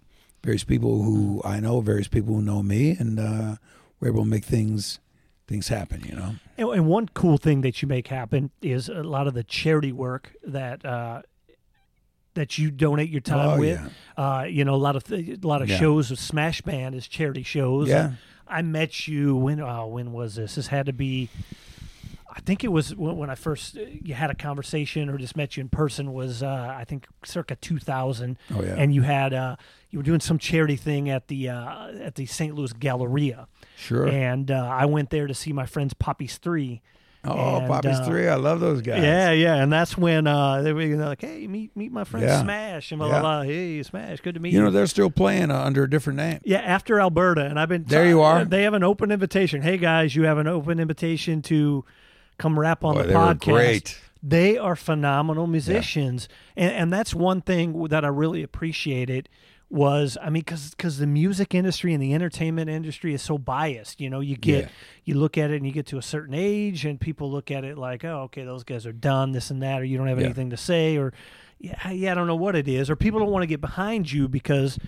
various 0.44 0.64
people 0.64 1.04
who 1.04 1.42
I 1.44 1.60
know, 1.60 1.82
various 1.82 2.08
people 2.08 2.36
who 2.36 2.42
know 2.42 2.64
me, 2.64 2.92
and 2.92 3.20
uh, 3.20 3.56
we're 4.00 4.10
able 4.10 4.24
to 4.24 4.30
make 4.30 4.46
things 4.46 5.00
things 5.48 5.68
happen. 5.68 6.04
You 6.08 6.16
know. 6.16 6.36
And, 6.58 6.70
and 6.70 6.88
one 6.88 7.08
cool 7.10 7.38
thing 7.38 7.62
that 7.62 7.82
you 7.82 7.88
make 7.88 8.08
happen 8.08 8.52
is 8.62 8.90
a 8.90 9.04
lot 9.04 9.28
of 9.28 9.34
the 9.34 9.44
charity 9.44 9.92
work 9.92 10.34
that 10.44 10.86
uh, 10.86 11.22
that 12.36 12.58
you 12.58 12.72
donate 12.72 13.10
your 13.10 13.22
time 13.22 13.58
Oh, 13.58 13.60
with. 13.60 13.82
Uh, 14.16 14.46
you 14.50 14.64
know, 14.64 14.76
a 14.76 14.78
lot 14.78 14.96
of 14.96 15.04
th- 15.04 15.40
a 15.44 15.48
lot 15.48 15.62
of 15.62 15.70
Yeah. 15.70 15.78
shows 15.78 16.12
of 16.12 16.20
Smash 16.20 16.62
Band 16.62 16.96
is 16.96 17.08
charity 17.08 17.44
shows. 17.44 17.88
Yeah. 17.90 18.14
I 18.48 18.62
met 18.64 19.08
you 19.08 19.36
when? 19.36 19.60
Oh, 19.60 19.88
when 19.88 20.12
was 20.12 20.36
this? 20.36 20.56
This 20.56 20.68
had 20.68 20.86
to 20.88 20.94
be. 20.94 21.30
I 22.32 22.42
think 22.42 22.64
it 22.64 22.68
was 22.72 22.96
when 22.96 23.30
I 23.30 23.36
first 23.36 23.78
uh, 23.78 23.82
you 23.82 24.14
had 24.14 24.30
a 24.30 24.36
conversation 24.36 25.10
or 25.10 25.18
just 25.18 25.36
met 25.36 25.58
you 25.58 25.62
in 25.62 25.70
person 25.70 26.14
was 26.14 26.44
uh, 26.44 26.76
I 26.78 26.84
think 26.86 27.08
circa 27.26 27.56
2000. 27.56 28.38
Oh, 28.56 28.62
yeah. 28.62 28.76
And 28.78 28.94
you 28.94 29.02
had 29.02 29.34
uh, 29.34 29.56
you 29.90 30.00
were 30.00 30.04
doing 30.04 30.20
some 30.20 30.38
charity 30.38 30.76
thing 30.76 31.10
at 31.10 31.28
the 31.28 31.50
uh, 31.50 31.88
at 32.02 32.16
the 32.16 32.26
St. 32.26 32.54
Louis 32.54 32.72
Galleria. 32.74 33.48
Sure. 33.78 34.08
And 34.08 34.52
uh, 34.52 34.56
I 34.72 34.86
went 34.86 35.10
there 35.10 35.28
to 35.28 35.34
see 35.34 35.54
my 35.54 35.66
friends 35.66 35.94
Poppies 35.94 36.38
Three. 36.38 36.82
oh, 37.26 37.58
and, 37.58 37.68
Poppy's 37.68 38.00
uh, 38.00 38.06
three. 38.06 38.30
I 38.30 38.36
love 38.36 38.60
those 38.62 38.82
guys. 38.82 39.04
Yeah, 39.04 39.32
yeah, 39.32 39.56
and 39.56 39.74
that's 39.74 39.98
when 39.98 40.26
uh, 40.26 40.62
they 40.62 40.72
were 40.72 40.84
you 40.84 40.96
know, 40.96 41.08
like, 41.08 41.20
"Hey, 41.22 41.48
meet 41.48 41.76
meet 41.76 41.92
my 41.92 42.06
friend 42.06 42.26
Yeah. 42.26 42.42
Smash," 42.42 42.92
and 42.94 43.00
blah 43.00 43.08
Yeah. 43.10 43.20
blah 43.20 43.40
blah. 43.40 43.42
Hey, 43.42 43.84
Smash, 43.84 44.22
good 44.22 44.36
to 44.36 44.40
meet 44.40 44.54
You 44.54 44.60
you. 44.60 44.64
know 44.66 44.72
they're 44.72 44.88
still 44.88 45.10
playing 45.10 45.52
uh, 45.52 45.60
under 45.60 45.84
a 45.84 45.90
different 45.90 46.16
name. 46.18 46.40
yeah, 46.46 46.60
after 46.60 47.00
Alberta, 47.02 47.44
and 47.46 47.60
I've 47.60 47.68
been 47.70 47.84
There 47.86 48.06
you 48.08 48.22
are. 48.22 48.46
They 48.46 48.64
have 48.64 48.74
an 48.74 48.84
open 48.84 49.12
invitation. 49.12 49.62
Hey 49.64 49.78
guys, 49.78 50.16
you 50.16 50.24
have 50.24 50.38
an 50.38 50.48
open 50.48 50.80
invitation 50.80 51.42
to 51.44 51.84
come 52.40 52.58
rap 52.60 52.84
on 52.84 52.96
Boy, 52.96 53.02
the 53.04 53.08
they 53.10 53.14
podcast. 53.14 53.40
great. 53.54 54.02
They 54.24 54.58
are 54.58 54.76
phenomenal 54.76 55.46
musicians, 55.48 56.28
and 56.58 56.74
and 56.74 56.92
that's 56.94 57.14
one 57.14 57.42
thing 57.42 57.84
that 57.90 58.04
I 58.04 58.08
really 58.10 58.42
appreciated 58.44 59.30
was 59.72 60.18
I 60.22 60.32
mean 60.32 60.44
because 60.44 60.98
the 60.98 61.06
music 61.06 61.54
industry 61.54 61.94
and 61.94 62.02
the 62.02 62.14
entertainment 62.16 62.70
industry 62.72 63.14
is 63.14 63.22
so 63.22 63.38
biased. 63.38 64.02
You 64.02 64.10
know, 64.10 64.20
you 64.20 64.36
get 64.36 64.64
Yeah. 64.66 64.70
you 65.06 65.14
look 65.16 65.38
at 65.38 65.52
it 65.52 65.58
and 65.58 65.66
you 65.66 65.72
get 65.72 65.86
to 65.88 65.98
a 65.98 66.02
certain 66.02 66.34
age, 66.34 66.86
and 66.86 67.00
people 67.00 67.32
look 67.32 67.52
at 67.52 67.64
it 67.64 67.78
like, 67.78 68.04
oh, 68.04 68.22
okay, 68.24 68.44
those 68.44 68.64
guys 68.64 68.86
are 68.88 68.92
done, 68.92 69.32
this 69.32 69.52
and 69.52 69.62
that, 69.62 69.80
or 69.82 69.86
you 69.86 69.98
don't 69.98 70.08
have 70.08 70.20
Yeah. 70.20 70.26
anything 70.26 70.50
to 70.50 70.58
say, 70.58 70.98
or 70.98 71.14
yeah, 71.60 71.92
yeah, 71.92 72.12
I 72.12 72.16
don't 72.16 72.28
know 72.28 72.36
what 72.36 72.56
it 72.56 72.68
is, 72.68 72.90
or 72.90 72.96
people 72.96 73.20
don't 73.20 73.32
want 73.32 73.44
to 73.44 73.48
get 73.48 73.62
behind 73.62 74.12
you 74.12 74.28
because 74.28 74.80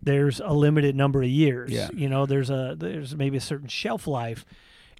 there's 0.00 0.40
a 0.40 0.52
limited 0.54 0.94
number 0.94 1.20
of 1.22 1.28
years. 1.28 1.70
Yeah. 1.72 1.88
You 1.92 2.08
know, 2.08 2.24
there's 2.24 2.48
a 2.48 2.76
there's 2.78 3.16
maybe 3.16 3.36
a 3.36 3.40
certain 3.42 3.68
shelf 3.68 4.06
life. 4.06 4.46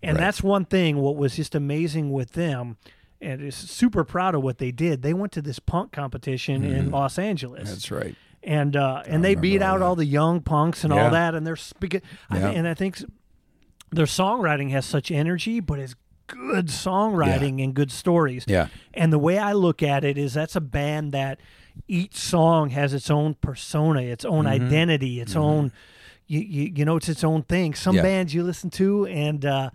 And 0.02 0.16
Right. 0.16 0.24
that's 0.24 0.42
one 0.42 0.64
thing 0.64 0.98
what 0.98 1.16
was 1.16 1.36
just 1.36 1.54
amazing 1.54 2.10
with 2.12 2.32
them 2.32 2.76
and 3.20 3.42
is 3.42 3.54
super 3.56 4.04
proud 4.04 4.34
of 4.34 4.42
what 4.42 4.58
they 4.58 4.70
did. 4.70 5.02
They 5.02 5.12
went 5.14 5.32
to 5.32 5.42
this 5.42 5.58
punk 5.58 5.90
competition 5.92 6.62
in 6.64 6.90
Los 6.90 7.18
Angeles. 7.18 7.62
Mm-hmm. 7.64 7.70
That's 7.70 7.90
right. 7.90 8.14
and 8.44 8.76
uh, 8.76 9.02
and 9.06 9.24
they 9.24 9.34
beat 9.34 9.60
all 9.62 9.74
out 9.74 9.78
that. 9.78 9.84
all 9.84 9.96
the 9.96 10.04
young 10.06 10.40
punks 10.40 10.84
and 10.84 10.92
Yeah. 10.94 11.04
all 11.04 11.10
that 11.10 11.34
and 11.34 11.44
they're 11.46 11.56
speaking 11.56 12.02
I 12.30 12.38
Yeah. 12.38 12.48
and 12.50 12.68
I 12.68 12.74
think 12.74 13.02
their 13.90 14.06
songwriting 14.06 14.70
has 14.70 14.86
such 14.86 15.10
energy 15.10 15.58
but 15.60 15.78
it's 15.80 15.96
good 16.28 16.66
songwriting 16.68 17.62
and 17.64 17.74
good 17.74 17.90
stories. 17.90 18.44
Yeah. 18.46 18.68
And 18.94 19.12
the 19.12 19.18
way 19.18 19.38
I 19.38 19.52
look 19.52 19.82
at 19.82 20.04
it 20.04 20.16
is 20.18 20.34
that's 20.34 20.54
a 20.56 20.60
band 20.60 21.10
that 21.12 21.40
each 21.88 22.14
song 22.16 22.70
has 22.70 22.92
its 22.92 23.10
own 23.10 23.34
persona, 23.34 24.02
its 24.02 24.24
own 24.24 24.44
Mm-hmm. 24.44 24.64
identity, 24.66 25.20
its 25.20 25.34
own 25.34 25.72
you, 26.28 26.40
you 26.40 26.72
you 26.76 26.84
know 26.84 26.96
it's 26.96 27.08
its 27.08 27.24
own 27.24 27.42
thing. 27.42 27.74
Some 27.74 27.96
Yeah. 27.96 28.02
bands 28.02 28.32
you 28.34 28.44
listen 28.44 28.70
to 28.70 29.06
and 29.06 29.44
uh, 29.44 29.70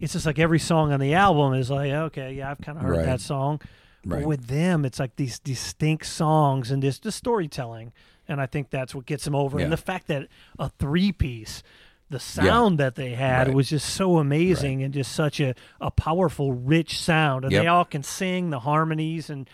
it's 0.00 0.14
just 0.14 0.26
like 0.26 0.38
every 0.40 0.58
song 0.58 0.92
on 0.92 0.98
the 1.00 1.14
album 1.14 1.54
is 1.54 1.70
like 1.70 1.92
okay, 1.92 2.32
yeah, 2.34 2.50
I've 2.50 2.60
kind 2.60 2.76
of 2.78 2.82
heard 2.84 2.96
Right. 2.96 3.06
that 3.06 3.20
song. 3.20 3.60
Right. 4.04 4.20
But 4.20 4.26
with 4.28 4.46
them, 4.46 4.84
it's 4.84 4.98
like 4.98 5.16
these 5.16 5.38
distinct 5.38 6.06
songs 6.06 6.70
and 6.70 6.82
this 6.82 6.98
the 6.98 7.12
storytelling, 7.12 7.92
and 8.26 8.40
I 8.40 8.46
think 8.46 8.70
that's 8.70 8.94
what 8.94 9.06
gets 9.06 9.24
them 9.24 9.34
over. 9.34 9.58
Yeah. 9.58 9.64
And 9.64 9.72
the 9.72 9.76
fact 9.76 10.06
that 10.08 10.28
a 10.58 10.68
three 10.70 11.12
piece, 11.12 11.62
the 12.08 12.18
sound 12.20 12.78
that 12.78 12.94
they 12.94 13.10
had 13.10 13.48
Right. 13.48 13.56
was 13.56 13.68
just 13.68 13.90
so 13.90 14.16
amazing 14.18 14.82
and 14.82 14.94
just 14.94 15.12
such 15.12 15.40
a, 15.40 15.54
a 15.80 15.90
powerful, 15.90 16.52
rich 16.54 16.98
sound, 16.98 17.44
and 17.44 17.52
Yep. 17.52 17.62
they 17.62 17.66
all 17.66 17.84
can 17.84 18.02
sing 18.02 18.50
the 18.50 18.60
harmonies 18.60 19.28
and. 19.30 19.48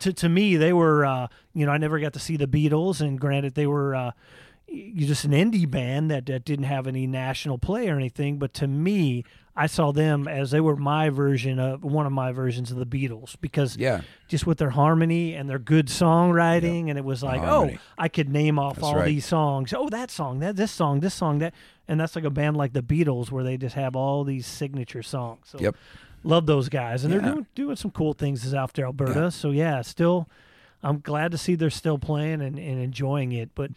To, 0.00 0.12
to 0.14 0.28
me, 0.28 0.56
they 0.56 0.72
were, 0.72 1.06
uh, 1.06 1.28
you 1.54 1.64
know, 1.64 1.70
I 1.70 1.78
never 1.78 2.00
got 2.00 2.12
to 2.14 2.18
see 2.18 2.36
the 2.36 2.48
Beatles, 2.48 3.00
and 3.00 3.20
granted, 3.20 3.54
they 3.54 3.68
were 3.68 3.94
uh, 3.94 4.10
just 4.96 5.24
an 5.24 5.32
indie 5.32 5.70
band 5.70 6.10
that, 6.10 6.26
that 6.26 6.44
didn't 6.44 6.64
have 6.66 6.86
any 6.86 7.06
national 7.06 7.58
play 7.58 7.88
or 7.88 7.96
anything. 7.96 8.38
But 8.38 8.54
to 8.54 8.66
me, 8.66 9.24
I 9.56 9.66
saw 9.66 9.90
them 9.92 10.28
as 10.28 10.50
they 10.50 10.60
were 10.60 10.76
my 10.76 11.08
version 11.08 11.58
of 11.58 11.82
one 11.82 12.04
of 12.06 12.12
my 12.12 12.30
versions 12.32 12.70
of 12.70 12.76
the 12.76 12.84
Beatles 12.86 13.36
because 13.40 13.76
Yeah. 13.76 14.02
just 14.28 14.46
with 14.46 14.58
their 14.58 14.70
harmony 14.70 15.34
and 15.34 15.48
their 15.48 15.58
good 15.58 15.86
songwriting, 15.86 16.88
and 16.90 16.98
it 16.98 17.04
was 17.04 17.22
like, 17.22 17.40
oh, 17.42 17.70
I 17.96 18.08
could 18.08 18.28
name 18.28 18.58
off 18.58 18.76
That's 18.76 18.86
all 18.86 18.96
right. 18.96 19.06
these 19.06 19.24
songs. 19.24 19.72
Oh, 19.74 19.88
that 19.88 20.10
song, 20.10 20.40
that 20.40 20.56
this 20.56 20.70
song, 20.72 21.00
this 21.00 21.14
song, 21.14 21.38
that, 21.38 21.54
and 21.88 21.98
that's 21.98 22.14
like 22.16 22.24
a 22.24 22.30
band 22.30 22.56
like 22.56 22.72
the 22.74 22.82
Beatles 22.82 23.30
where 23.30 23.44
they 23.44 23.56
just 23.56 23.74
have 23.76 23.96
all 23.96 24.24
these 24.24 24.46
signature 24.46 25.02
songs. 25.02 25.46
So 25.48 25.58
Yep. 25.58 25.76
love 26.22 26.46
those 26.46 26.68
guys, 26.68 27.04
and 27.04 27.12
they're 27.12 27.20
doing 27.20 27.46
doing 27.54 27.76
some 27.76 27.90
cool 27.92 28.12
things 28.12 28.52
out 28.52 28.74
there, 28.74 28.84
Alberta. 28.86 29.20
Yeah. 29.20 29.28
So 29.30 29.50
yeah, 29.52 29.80
still, 29.82 30.28
I'm 30.82 30.98
glad 31.00 31.30
to 31.30 31.38
see 31.38 31.54
they're 31.54 31.70
still 31.70 31.98
playing 31.98 32.42
and, 32.42 32.58
and 32.58 32.78
enjoying 32.80 33.32
it. 33.32 33.50
But 33.54 33.70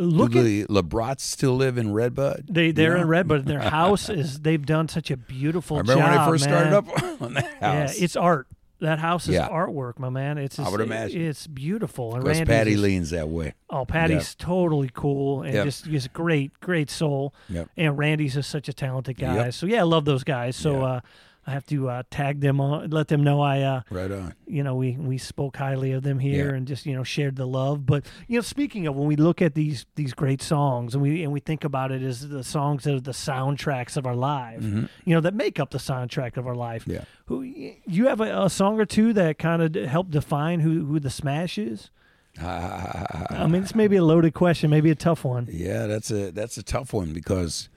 look 0.00 0.32
Do 0.32 0.38
at 0.40 0.42
the 0.44 0.64
LeBrots 0.66 1.20
still 1.20 1.54
live 1.56 1.78
in 1.78 1.92
Redbud? 1.92 2.46
they 2.50 2.72
they're 2.72 2.96
Yeah. 2.96 3.02
in 3.02 3.08
Redbud. 3.08 3.44
their 3.46 3.60
house 3.78 4.08
is 4.08 4.40
they've 4.40 4.64
done 4.64 4.88
such 4.88 5.10
a 5.10 5.16
beautiful. 5.16 5.76
I 5.76 5.80
remember 5.80 6.02
when 6.04 6.12
job, 6.14 6.26
they 6.26 6.32
first 6.32 6.48
man. 6.48 6.72
started 6.72 6.76
up 6.76 7.20
on 7.22 7.34
that 7.34 7.44
house. 7.60 7.98
Yeah, 7.98 8.04
it's 8.04 8.16
art. 8.16 8.46
That 8.80 8.98
house 8.98 9.28
is 9.28 9.34
Yeah. 9.34 9.46
artwork, 9.50 9.98
my 9.98 10.08
man. 10.08 10.38
It's 10.38 10.58
I 10.58 10.66
would 10.70 10.80
imagine. 10.80 11.20
it's 11.20 11.46
beautiful. 11.46 12.14
And 12.14 12.24
Randy's 12.24 12.46
Patty 12.48 12.72
is- 12.72 12.80
leans 12.80 13.10
that 13.10 13.28
way. 13.28 13.52
Oh, 13.68 13.84
Patty's 13.84 14.34
totally 14.34 14.90
cool 14.94 15.42
and 15.42 15.52
Yep. 15.52 15.64
just 15.66 15.84
just 15.84 16.12
great, 16.14 16.58
great 16.60 16.88
soul. 16.88 17.34
Yep. 17.50 17.68
And 17.76 17.98
Randy's 17.98 18.32
just 18.34 18.48
such 18.48 18.68
a 18.70 18.72
talented 18.72 19.18
guy. 19.18 19.34
Yep. 19.36 19.52
So 19.54 19.66
yeah, 19.66 19.80
I 19.80 19.82
love 19.82 20.06
those 20.06 20.24
guys. 20.24 20.56
So 20.56 20.82
uh, 20.82 21.00
I 21.46 21.52
have 21.52 21.64
to 21.66 21.88
uh, 21.88 22.02
tag 22.10 22.40
them 22.40 22.60
on, 22.60 22.90
let 22.90 23.08
them 23.08 23.24
know 23.24 23.40
I, 23.40 23.62
uh, 23.62 23.80
Right 23.90 24.12
on. 24.12 24.34
you 24.46 24.62
know, 24.62 24.74
we 24.74 24.92
we 24.92 25.16
spoke 25.18 25.56
highly 25.56 25.92
of 25.92 26.02
them 26.02 26.18
here 26.18 26.50
Yeah. 26.50 26.56
and 26.56 26.66
just 26.68 26.84
you 26.86 26.94
know 26.94 27.02
shared 27.02 27.36
the 27.36 27.46
love. 27.46 27.86
But 27.86 28.04
you 28.28 28.36
know, 28.38 28.42
speaking 28.42 28.86
of 28.86 28.94
when 28.94 29.06
we 29.08 29.16
look 29.16 29.40
at 29.40 29.54
these 29.54 29.86
these 29.96 30.12
great 30.12 30.42
songs 30.42 30.94
and 30.94 31.02
we 31.02 31.22
and 31.24 31.32
we 31.32 31.40
think 31.40 31.64
about 31.64 31.92
it 31.92 32.02
as 32.02 32.28
the 32.28 32.44
songs 32.44 32.84
that 32.84 32.94
are 32.94 33.00
the 33.00 33.12
soundtracks 33.12 33.96
of 33.96 34.06
our 34.06 34.14
life, 34.14 34.62
you 34.62 34.88
know, 35.14 35.20
that 35.20 35.34
make 35.34 35.58
up 35.58 35.70
the 35.70 35.78
soundtrack 35.78 36.36
of 36.36 36.46
our 36.46 36.54
life. 36.54 36.82
Mm-hmm. 36.82 36.92
Yeah. 36.92 37.04
Who 37.26 37.42
you 37.42 38.06
have 38.08 38.20
a, 38.20 38.44
a 38.44 38.50
song 38.50 38.78
or 38.78 38.84
two 38.84 39.12
that 39.14 39.38
kind 39.38 39.62
of 39.62 39.74
help 39.88 40.10
define 40.10 40.60
who 40.60 40.84
who 40.84 41.00
the 41.00 41.10
Smash 41.10 41.56
is? 41.58 41.90
I 42.40 43.46
mean, 43.50 43.62
it's 43.62 43.74
maybe 43.74 43.96
a 43.96 44.04
loaded 44.04 44.34
question, 44.34 44.70
maybe 44.70 44.90
a 44.90 44.94
tough 44.94 45.24
one. 45.24 45.48
Yeah, 45.50 45.86
that's 45.86 46.10
a 46.10 46.30
that's 46.30 46.56
a 46.58 46.62
tough 46.62 46.92
one 46.92 47.12
because 47.12 47.68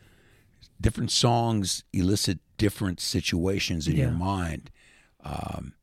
different 0.83 1.11
songs 1.11 1.83
elicit 1.93 2.39
different 2.57 2.99
situations 2.99 3.87
in 3.87 3.95
your 3.95 4.11
mind. 4.11 4.69
Um, 5.23 5.73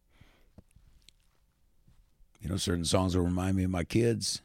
you 2.41 2.49
know, 2.51 2.57
certain 2.57 2.85
songs 2.85 3.17
will 3.17 3.25
remind 3.25 3.57
me 3.57 3.65
of 3.65 3.71
my 3.71 3.83
kids. 3.85 4.43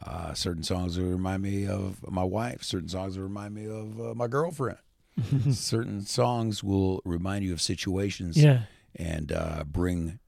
Uh, 0.00 0.34
certain 0.34 0.62
songs 0.64 0.98
will 0.98 1.06
remind 1.06 1.42
me 1.42 1.66
of 1.66 2.08
my 2.10 2.24
wife. 2.24 2.62
Certain 2.62 2.88
songs 2.88 3.16
will 3.16 3.24
remind 3.24 3.54
me 3.54 3.66
of 3.66 4.00
uh, 4.00 4.14
my 4.14 4.26
girlfriend. 4.26 4.78
certain 5.52 6.02
songs 6.02 6.62
will 6.62 7.00
remind 7.04 7.44
you 7.44 7.52
of 7.52 7.60
situations 7.60 8.36
Yeah, 8.36 8.62
and 8.96 9.32
uh, 9.32 9.62
bring 9.64 10.18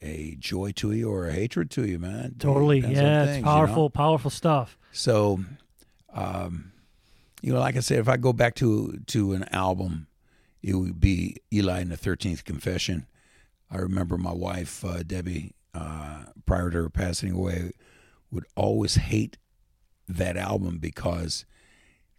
a 0.00 0.36
joy 0.40 0.72
to 0.72 0.90
you 0.92 1.08
or 1.10 1.28
a 1.28 1.32
hatred 1.32 1.70
to 1.72 1.86
you, 1.86 1.98
man. 2.00 2.34
totally. 2.38 2.80
Yeah, 2.80 3.24
things, 3.24 3.28
it's 3.28 3.36
you 3.38 3.42
know? 3.42 3.50
powerful, 3.50 3.90
powerful 3.90 4.30
stuff. 4.30 4.76
So, 4.90 5.40
um, 6.12 6.71
you 7.42 7.52
know, 7.52 7.58
like 7.58 7.76
I 7.76 7.80
said, 7.80 7.98
if 7.98 8.08
I 8.08 8.16
go 8.16 8.32
back 8.32 8.54
to 8.56 9.00
to 9.08 9.32
an 9.32 9.44
album, 9.52 10.06
it 10.62 10.74
would 10.74 11.00
be 11.00 11.36
Eli 11.52 11.80
and 11.80 11.90
the 11.90 11.96
Thirteenth 11.96 12.44
Confession. 12.44 13.06
I 13.70 13.78
remember 13.78 14.16
my 14.16 14.32
wife 14.32 14.84
uh, 14.84 15.02
Debbie, 15.02 15.54
uh, 15.74 16.24
prior 16.46 16.70
to 16.70 16.84
her 16.84 16.88
passing 16.88 17.32
away, 17.32 17.72
would 18.30 18.44
always 18.56 18.94
hate 18.94 19.38
that 20.08 20.36
album 20.36 20.78
because 20.78 21.44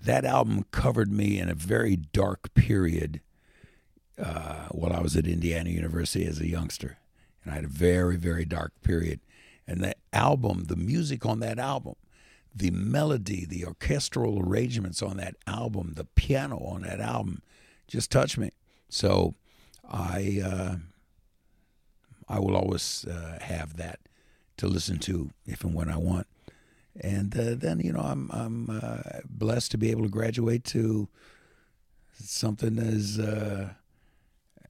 that 0.02 0.26
album 0.26 0.66
covered 0.72 1.12
me 1.12 1.40
in 1.40 1.50
a 1.50 1.54
very 1.54 1.96
dark 1.96 2.54
period 2.54 3.22
uh, 4.18 4.68
while 4.72 4.92
I 4.92 5.00
was 5.00 5.16
at 5.16 5.26
Indiana 5.26 5.70
University 5.70 6.26
as 6.26 6.40
a 6.40 6.50
youngster, 6.50 6.98
and 7.44 7.54
I 7.54 7.56
had 7.56 7.66
a 7.66 7.70
very 7.70 8.18
very 8.18 8.44
dark 8.46 8.74
period. 8.84 9.22
And 9.66 9.82
that 9.82 10.00
album, 10.12 10.66
the 10.66 10.76
music 10.76 11.26
on 11.26 11.40
that 11.40 11.58
album, 11.58 11.96
the 12.56 12.72
melody, 12.72 13.46
the 13.46 13.66
orchestral 13.66 14.40
arrangements 14.40 15.02
on 15.02 15.18
that 15.18 15.36
album, 15.48 15.94
the 15.96 16.06
piano 16.06 16.58
on 16.58 16.84
that 16.84 17.00
album, 17.00 17.42
just 17.88 18.12
touched 18.12 18.38
me. 18.38 18.52
So, 18.90 19.36
I 19.90 20.42
uh, 20.44 20.76
I 22.28 22.40
will 22.40 22.56
always 22.56 23.06
uh, 23.06 23.38
have 23.42 23.78
that 23.78 24.00
to 24.58 24.68
listen 24.68 25.00
to 25.00 25.32
if 25.46 25.64
and 25.64 25.74
when 25.74 25.90
I 25.90 25.98
want. 25.98 26.28
And 27.00 27.38
uh, 27.38 27.56
then 27.56 27.80
you 27.80 27.92
know 27.92 28.02
I'm 28.02 28.30
I'm 28.32 28.70
uh, 28.70 29.20
blessed 29.26 29.72
to 29.72 29.78
be 29.78 29.92
able 29.92 30.04
to 30.04 30.10
graduate 30.10 30.64
to 30.66 31.08
something 32.14 32.78
as 32.78 33.20
uh, 33.20 33.70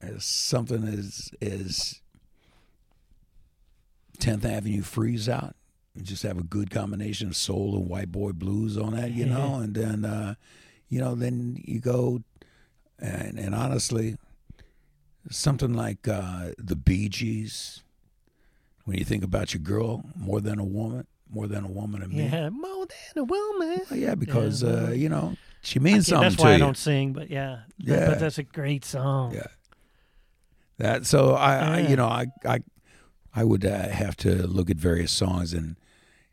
as 0.01 0.23
something 0.23 0.83
as 0.85 1.31
as 1.41 2.01
Tenth 4.19 4.45
Avenue 4.45 4.81
Freeze 4.81 5.27
Out. 5.27 5.55
You 5.95 6.01
just 6.01 6.23
have 6.23 6.39
a 6.39 6.43
good 6.43 6.71
combination 6.71 7.27
of 7.27 7.35
soul 7.35 7.75
and 7.75 7.87
white 7.87 8.11
boy 8.11 8.31
blues 8.31 8.77
on 8.77 8.95
that, 8.95 9.11
you 9.11 9.25
know, 9.25 9.55
and 9.63 9.75
then 9.75 10.05
uh, 10.05 10.33
you 10.89 10.99
know 10.99 11.13
then 11.13 11.61
you 11.63 11.79
go 11.79 12.23
and 12.99 13.37
and 13.37 13.53
honestly 13.53 14.17
something 15.29 15.73
like 15.73 16.07
uh, 16.07 16.51
the 16.57 16.75
Bee 16.75 17.09
Gees. 17.09 17.81
When 18.85 18.97
you 18.97 19.05
think 19.05 19.23
about 19.23 19.53
your 19.53 19.61
girl, 19.61 20.03
more 20.15 20.41
than 20.41 20.59
a 20.59 20.63
woman, 20.65 21.07
more 21.29 21.47
than 21.47 21.63
a 21.63 21.69
woman 21.69 22.01
to 22.01 22.07
me. 22.09 22.25
Yeah, 22.25 22.49
more 22.49 22.85
than 22.85 23.21
a 23.21 23.23
woman. 23.23 23.81
Oh, 23.89 23.95
yeah, 23.95 24.15
because 24.15 24.61
Yeah, 24.61 24.87
uh, 24.87 24.89
you 24.89 25.07
know 25.09 25.37
she 25.61 25.79
means 25.79 26.07
something 26.07 26.29
that's 26.31 26.37
why 26.41 26.49
I 26.49 26.53
you. 26.53 26.59
don't 26.59 26.75
sing, 26.77 27.13
but 27.13 27.29
yeah, 27.29 27.59
Yeah. 27.77 28.07
but 28.09 28.19
that's 28.19 28.39
a 28.39 28.43
great 28.43 28.83
song. 28.83 29.33
Yeah. 29.35 29.45
That 30.79 31.05
so 31.05 31.35
I, 31.35 31.55
I 31.55 31.79
you 31.87 31.95
know 31.95 32.07
I 32.07 32.25
I 32.45 32.59
I 33.35 33.43
would 33.43 33.63
uh, 33.63 33.89
have 33.89 34.17
to 34.17 34.47
look 34.47 34.69
at 34.71 34.77
various 34.77 35.11
songs 35.11 35.53
and 35.53 35.75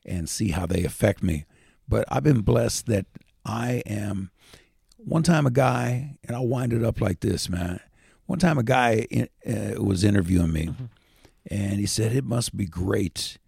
and 0.04 0.28
see 0.28 0.50
how 0.50 0.66
they 0.66 0.84
affect 0.84 1.22
me. 1.22 1.44
But 1.88 2.04
I've 2.08 2.22
been 2.22 2.42
blessed 2.42 2.86
that 2.86 3.06
I 3.44 3.82
am. 3.86 4.30
One 4.96 5.22
time 5.22 5.46
a 5.46 5.50
guy 5.50 6.18
and 6.24 6.36
I'll 6.36 6.46
wind 6.46 6.72
it 6.72 6.84
up 6.84 7.00
like 7.00 7.20
this, 7.20 7.48
man. 7.48 7.80
One 8.26 8.38
time 8.38 8.58
a 8.58 8.62
guy 8.62 9.06
in, 9.10 9.28
uh, 9.46 9.82
was 9.82 10.04
interviewing 10.04 10.52
me, 10.52 10.70
and 11.50 11.80
he 11.80 11.86
said 11.86 12.12
it 12.12 12.24
must 12.24 12.56
be 12.56 12.64
great 12.64 13.38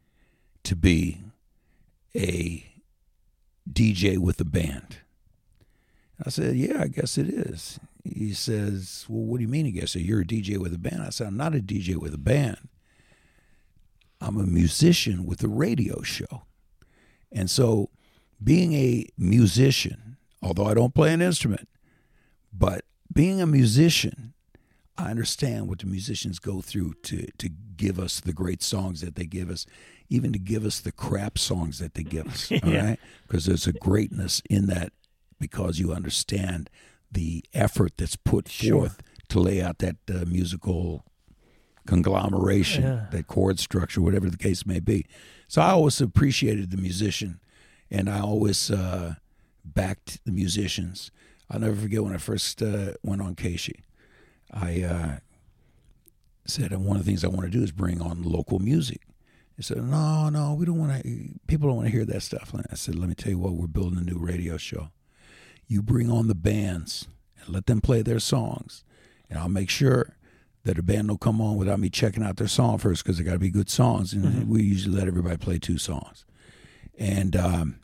to 0.65 0.75
be 0.75 1.21
a 2.17 2.67
DJ 3.71 4.19
with 4.19 4.41
a 4.41 4.45
band. 4.45 4.99
I 6.25 6.31
said, 6.31 6.57
Yeah, 6.57 6.83
I 6.83 6.89
guess 6.89 7.19
it 7.19 7.29
is. 7.29 7.79
He 8.05 8.33
says, 8.35 9.07
Well, 9.09 9.23
what 9.23 9.39
do 9.39 9.43
you 9.43 9.49
mean? 9.49 9.67
He 9.67 9.73
guess 9.73 9.93
so 9.93 9.99
you're 9.99 10.21
a 10.21 10.25
DJ 10.25 10.59
with 10.59 10.75
a 10.75 10.79
band. 10.79 11.03
I 11.03 11.11
said, 11.11 11.29
I'm 11.29 11.37
not 11.37 11.55
a 11.55 11.61
DJ 11.61 11.97
with 11.97 12.15
a 12.15 12.19
band. 12.19 12.69
I'm 14.23 14.39
a 14.39 14.45
musician 14.47 15.27
with 15.27 15.43
a 15.43 15.49
radio 15.49 16.03
show. 16.03 16.43
And 17.33 17.51
so 17.51 17.91
being 18.43 18.73
a 18.73 19.07
musician, 19.19 20.17
although 20.43 20.67
I 20.67 20.75
don't 20.75 20.95
play 20.95 21.13
an 21.13 21.21
instrument, 21.23 21.69
but 22.53 22.85
being 23.13 23.41
a 23.41 23.47
musician, 23.47 24.35
I 24.97 25.11
understand 25.11 25.69
what 25.69 25.81
the 25.81 25.87
musicians 25.87 26.39
go 26.39 26.61
through 26.61 26.95
to 27.05 27.27
to 27.39 27.49
give 27.77 27.99
us 27.99 28.21
the 28.21 28.33
great 28.33 28.63
songs 28.63 29.01
that 29.01 29.17
they 29.17 29.25
give 29.25 29.51
us, 29.51 29.67
even 30.09 30.33
to 30.35 30.39
give 30.39 30.65
us 30.65 30.81
the 30.81 30.93
crap 30.93 31.39
songs 31.39 31.79
that 31.79 31.95
they 31.95 32.03
give 32.05 32.27
us. 32.29 32.53
All 32.53 32.59
right, 32.63 32.73
Yeah. 32.73 32.95
because 33.27 33.47
there's 33.47 33.67
a 33.67 33.73
greatness 33.73 34.43
in 34.49 34.67
that 34.67 34.93
because 35.41 35.79
you 35.81 35.93
understand 35.93 36.71
the 37.11 37.43
effort 37.55 37.93
that's 37.97 38.17
put 38.17 38.49
Sure. 38.49 38.81
forth 38.81 39.03
to 39.29 39.41
lay 39.41 39.61
out 39.63 39.79
that 39.79 39.97
uh, 40.09 40.25
musical 40.27 41.05
conglomeration, 41.87 42.83
Yeah. 42.85 43.07
that 43.11 43.27
chord 43.27 43.59
structure, 43.59 44.01
whatever 44.01 44.31
the 44.31 44.37
case 44.37 44.65
may 44.67 44.81
be. 44.81 45.07
So 45.49 45.61
I 45.63 45.71
always 45.71 46.01
appreciated 46.01 46.71
the 46.71 46.77
musician, 46.77 47.41
and 47.91 48.09
I 48.09 48.21
always 48.21 48.71
uh, 48.71 49.17
backed 49.65 50.25
the 50.25 50.33
musicians. 50.33 51.11
I'll 51.51 51.61
never 51.61 51.77
forget 51.77 52.03
when 52.03 52.15
I 52.15 52.19
first 52.19 52.63
uh, 52.63 52.93
went 53.03 53.21
on 53.21 53.35
KSHE. 53.35 53.81
I 54.53 54.83
uh, 54.83 55.17
said, 56.47 56.73
and 56.73 56.85
one 56.85 56.97
of 56.97 57.05
the 57.05 57.11
things 57.11 57.25
I 57.25 57.29
want 57.29 57.43
to 57.43 57.51
do 57.51 57.63
is 57.63 57.73
bring 57.73 58.01
on 58.01 58.23
local 58.23 58.59
music. 58.59 59.03
He 59.57 59.63
said, 59.63 59.85
no, 59.85 60.29
no, 60.31 60.55
we 60.55 60.65
don't 60.65 60.79
want 60.79 61.03
to, 61.03 61.29
people 61.47 61.69
don't 61.69 61.77
want 61.77 61.89
to 61.89 61.93
hear 61.93 62.07
that 62.07 62.23
stuff. 62.23 62.53
And 62.55 62.65
I 62.71 62.75
said, 62.75 62.95
let 62.95 63.09
me 63.09 63.15
tell 63.15 63.31
you 63.31 63.39
what, 63.39 63.53
we're 63.53 63.67
building 63.67 63.99
a 63.99 64.03
new 64.03 64.19
radio 64.19 64.57
show. 64.57 64.89
You 65.69 65.83
bring 65.83 66.11
on 66.11 66.27
the 66.29 66.35
bands 66.35 67.07
and 67.39 67.51
let 67.51 67.67
them 67.67 67.81
play 67.81 68.03
their 68.03 68.19
songs, 68.19 68.85
and 69.29 69.39
I'll 69.39 69.49
make 69.49 69.69
sure 69.71 70.17
that 70.65 70.79
a 70.79 70.83
band 70.83 71.09
will 71.09 71.19
come 71.19 71.41
on 71.41 71.57
without 71.57 71.81
me 71.81 71.91
checking 71.91 72.23
out 72.23 72.37
their 72.37 72.49
song 72.49 72.79
first 72.79 73.05
because 73.05 73.19
they 73.19 73.25
got 73.25 73.33
to 73.33 73.39
be 73.39 73.51
good 73.51 73.71
songs, 73.71 74.13
and 74.13 74.49
we 74.49 74.63
usually 74.63 74.97
let 74.97 75.09
everybody 75.09 75.37
play 75.37 75.59
two 75.59 75.79
songs. 75.79 76.25
And 76.99 77.35
um, 77.37 77.81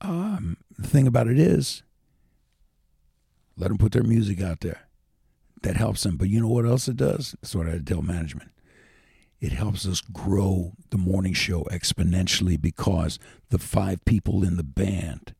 um, 0.00 0.56
the 0.76 0.88
thing 0.88 1.06
about 1.06 1.28
it 1.28 1.38
is, 1.38 1.82
let 3.56 3.68
them 3.68 3.78
put 3.78 3.92
their 3.92 4.02
music 4.02 4.40
out 4.40 4.60
there. 4.60 4.88
That 5.62 5.76
helps 5.76 6.04
them. 6.04 6.16
But 6.16 6.28
you 6.28 6.40
know 6.40 6.48
what 6.48 6.64
else 6.66 6.86
it 6.86 6.96
does? 6.96 7.34
That's 7.40 7.54
what 7.54 7.68
I 7.68 7.78
tell 7.78 8.02
management. 8.02 8.50
It 9.40 9.52
helps 9.52 9.86
us 9.86 10.00
grow 10.00 10.72
the 10.90 10.98
morning 10.98 11.32
show 11.32 11.62
exponentially 11.64 12.60
because 12.60 13.18
the 13.50 13.58
five 13.58 14.04
people 14.04 14.44
in 14.44 14.56
the 14.56 14.64
band 14.64 15.34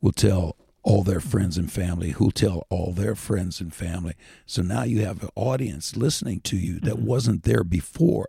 will 0.00 0.12
tell 0.12 0.56
all 0.82 1.02
their 1.02 1.20
friends 1.20 1.58
and 1.58 1.70
family 1.70 2.10
who'll 2.12 2.30
tell 2.30 2.66
all 2.70 2.92
their 2.92 3.14
friends 3.14 3.60
and 3.60 3.74
family. 3.74 4.14
So 4.46 4.62
now 4.62 4.84
you 4.84 5.04
have 5.04 5.22
an 5.22 5.28
audience 5.34 5.96
listening 5.96 6.40
to 6.42 6.56
you 6.56 6.80
that 6.80 6.98
wasn't 6.98 7.42
there 7.42 7.64
before. 7.64 8.26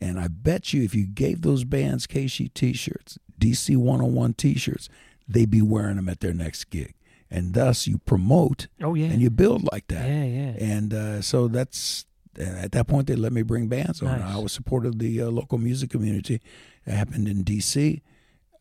And 0.00 0.18
I 0.20 0.28
bet 0.28 0.72
you 0.72 0.82
if 0.82 0.94
you 0.94 1.06
gave 1.06 1.42
those 1.42 1.64
bands 1.64 2.06
KC 2.06 2.52
t 2.52 2.72
shirts, 2.72 3.18
DC 3.40 3.76
101 3.76 4.34
t 4.34 4.54
shirts, 4.54 4.88
they'd 5.26 5.50
be 5.50 5.62
wearing 5.62 5.96
them 5.96 6.08
at 6.08 6.20
their 6.20 6.34
next 6.34 6.64
gig. 6.70 6.94
And 7.30 7.54
thus 7.54 7.86
you 7.86 7.98
promote 7.98 8.66
Oh 8.82 8.94
yeah. 8.94 9.06
and 9.06 9.22
you 9.22 9.30
build 9.30 9.66
like 9.72 9.86
that. 9.88 10.06
yeah, 10.06 10.24
yeah. 10.24 10.52
And 10.58 10.92
uh, 10.92 11.22
so 11.22 11.48
that's 11.48 12.06
at 12.38 12.72
that 12.72 12.86
point 12.88 13.06
they 13.06 13.16
let 13.16 13.32
me 13.32 13.42
bring 13.42 13.68
bands 13.68 14.02
on. 14.02 14.18
Nice. 14.18 14.34
I 14.34 14.38
was 14.38 14.52
supportive 14.52 14.94
of 14.94 14.98
the 14.98 15.22
uh, 15.22 15.26
local 15.30 15.56
music 15.58 15.90
community. 15.90 16.40
It 16.84 16.92
happened 16.92 17.28
in 17.28 17.44
D.C. 17.44 18.02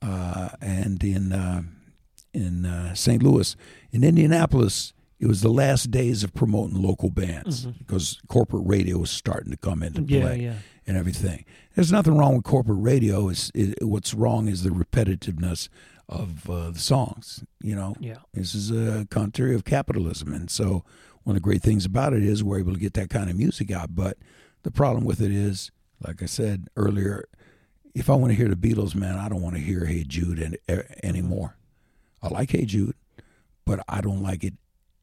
Uh, 0.01 0.49
and 0.61 1.03
in 1.03 1.33
uh, 1.33 1.63
in 2.33 2.65
uh, 2.65 2.93
St. 2.95 3.21
Louis, 3.23 3.55
in 3.91 4.03
Indianapolis. 4.03 4.93
It 5.19 5.27
was 5.27 5.39
the 5.41 5.49
last 5.49 5.89
days 5.89 6.23
of 6.25 6.33
promoting 6.33 6.81
local 6.81 7.09
bands 7.09 7.65
because 7.65 8.19
corporate 8.27 8.63
radio 8.65 8.97
was 8.97 9.09
starting 9.09 9.51
to 9.51 9.57
come 9.57 9.81
into 9.81 10.01
Mm-hmm. 10.01 10.13
Yeah, 10.13 10.21
play 10.21 10.39
yeah. 10.41 10.53
and 10.85 10.97
everything. 10.97 11.45
There's 11.75 11.93
nothing 11.93 12.17
wrong 12.17 12.35
with 12.35 12.43
corporate 12.43 12.79
radio. 12.81 13.29
It's, 13.29 13.49
it, 13.55 13.81
what's 13.81 14.13
wrong 14.13 14.49
is 14.49 14.63
the 14.63 14.71
repetitiveness 14.71 15.69
of 16.09 16.49
uh, 16.49 16.71
the 16.71 16.79
songs. 16.79 17.45
You 17.61 17.75
know, 17.75 17.95
Yeah. 18.01 18.17
this 18.33 18.53
is 18.53 18.69
a 18.69 19.05
country 19.05 19.55
of 19.55 19.63
capitalism, 19.63 20.33
and 20.33 20.51
so 20.51 20.83
one 21.23 21.37
of 21.37 21.41
the 21.41 21.45
great 21.45 21.61
things 21.61 21.85
about 21.85 22.11
it 22.11 22.23
is 22.23 22.43
we're 22.43 22.59
able 22.59 22.73
to 22.73 22.79
get 22.79 22.93
that 22.95 23.09
kind 23.09 23.29
of 23.29 23.37
music 23.37 23.71
out. 23.71 23.95
But 23.95 24.17
the 24.63 24.71
problem 24.71 25.05
with 25.05 25.21
it 25.21 25.31
is, 25.31 25.71
like 26.05 26.21
I 26.21 26.25
said 26.25 26.67
earlier, 26.75 27.23
if 27.95 28.09
I 28.09 28.15
want 28.15 28.31
to 28.31 28.35
hear 28.35 28.49
the 28.49 28.57
Beatles, 28.57 28.93
man, 28.93 29.17
I 29.17 29.29
don't 29.29 29.41
want 29.41 29.55
to 29.55 29.61
hear 29.61 29.85
Hey 29.85 30.03
Jude 30.03 30.41
any, 30.41 30.83
anymore. 31.01 31.55
I 32.23 32.29
like 32.29 32.51
Hey 32.51 32.65
Jude, 32.65 32.95
but 33.65 33.81
I 33.87 34.01
don't 34.01 34.23
like 34.23 34.43
it 34.43 34.53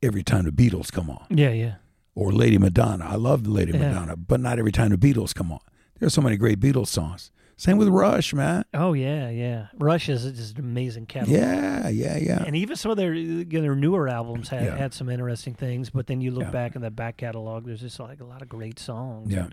every 0.03 0.23
time 0.23 0.45
the 0.45 0.51
Beatles 0.51 0.91
come 0.91 1.11
on 1.11 1.27
Yeah, 1.31 1.51
yeah. 1.51 1.75
or 2.15 2.33
Lady 2.33 2.57
Madonna. 2.59 3.05
I 3.07 3.17
love 3.17 3.47
Lady 3.47 3.73
Yeah. 3.73 3.89
Madonna, 3.91 4.17
but 4.17 4.41
not 4.41 4.59
every 4.59 4.73
time 4.73 4.91
the 4.91 4.97
Beatles 4.97 5.35
come 5.35 5.53
on. 5.53 5.61
There's 5.99 6.15
so 6.15 6.23
many 6.23 6.37
great 6.39 6.59
Beatles 6.59 6.87
songs. 6.89 7.31
Same 7.59 7.77
with 7.77 7.89
Rush, 7.89 8.33
man. 8.33 8.65
Oh 8.73 8.95
yeah, 8.95 9.29
yeah. 9.29 9.67
Rush 9.79 10.09
is 10.09 10.23
just 10.33 10.57
an 10.59 10.65
amazing 10.65 11.05
catalog. 11.05 11.39
Yeah, 11.39 11.91
yeah, 11.91 12.17
yeah. 12.17 12.43
And 12.47 12.57
even 12.57 12.75
some 12.77 12.91
of 12.91 12.97
their 12.97 13.13
their 13.13 13.75
newer 13.77 14.09
albums 14.09 14.49
had, 14.49 14.65
Yeah. 14.65 14.77
had 14.79 14.95
some 14.95 15.11
interesting 15.11 15.53
things, 15.53 15.91
but 15.91 16.07
then 16.07 16.23
you 16.23 16.31
look 16.31 16.45
Yeah. 16.45 16.51
back 16.53 16.75
in 16.75 16.81
the 16.81 16.91
back 16.91 17.19
catalog, 17.19 17.67
there's 17.67 17.83
just 17.83 18.01
like 18.01 18.21
a 18.23 18.25
lot 18.25 18.41
of 18.41 18.49
great 18.49 18.79
songs. 18.79 19.31
Yeah. 19.31 19.49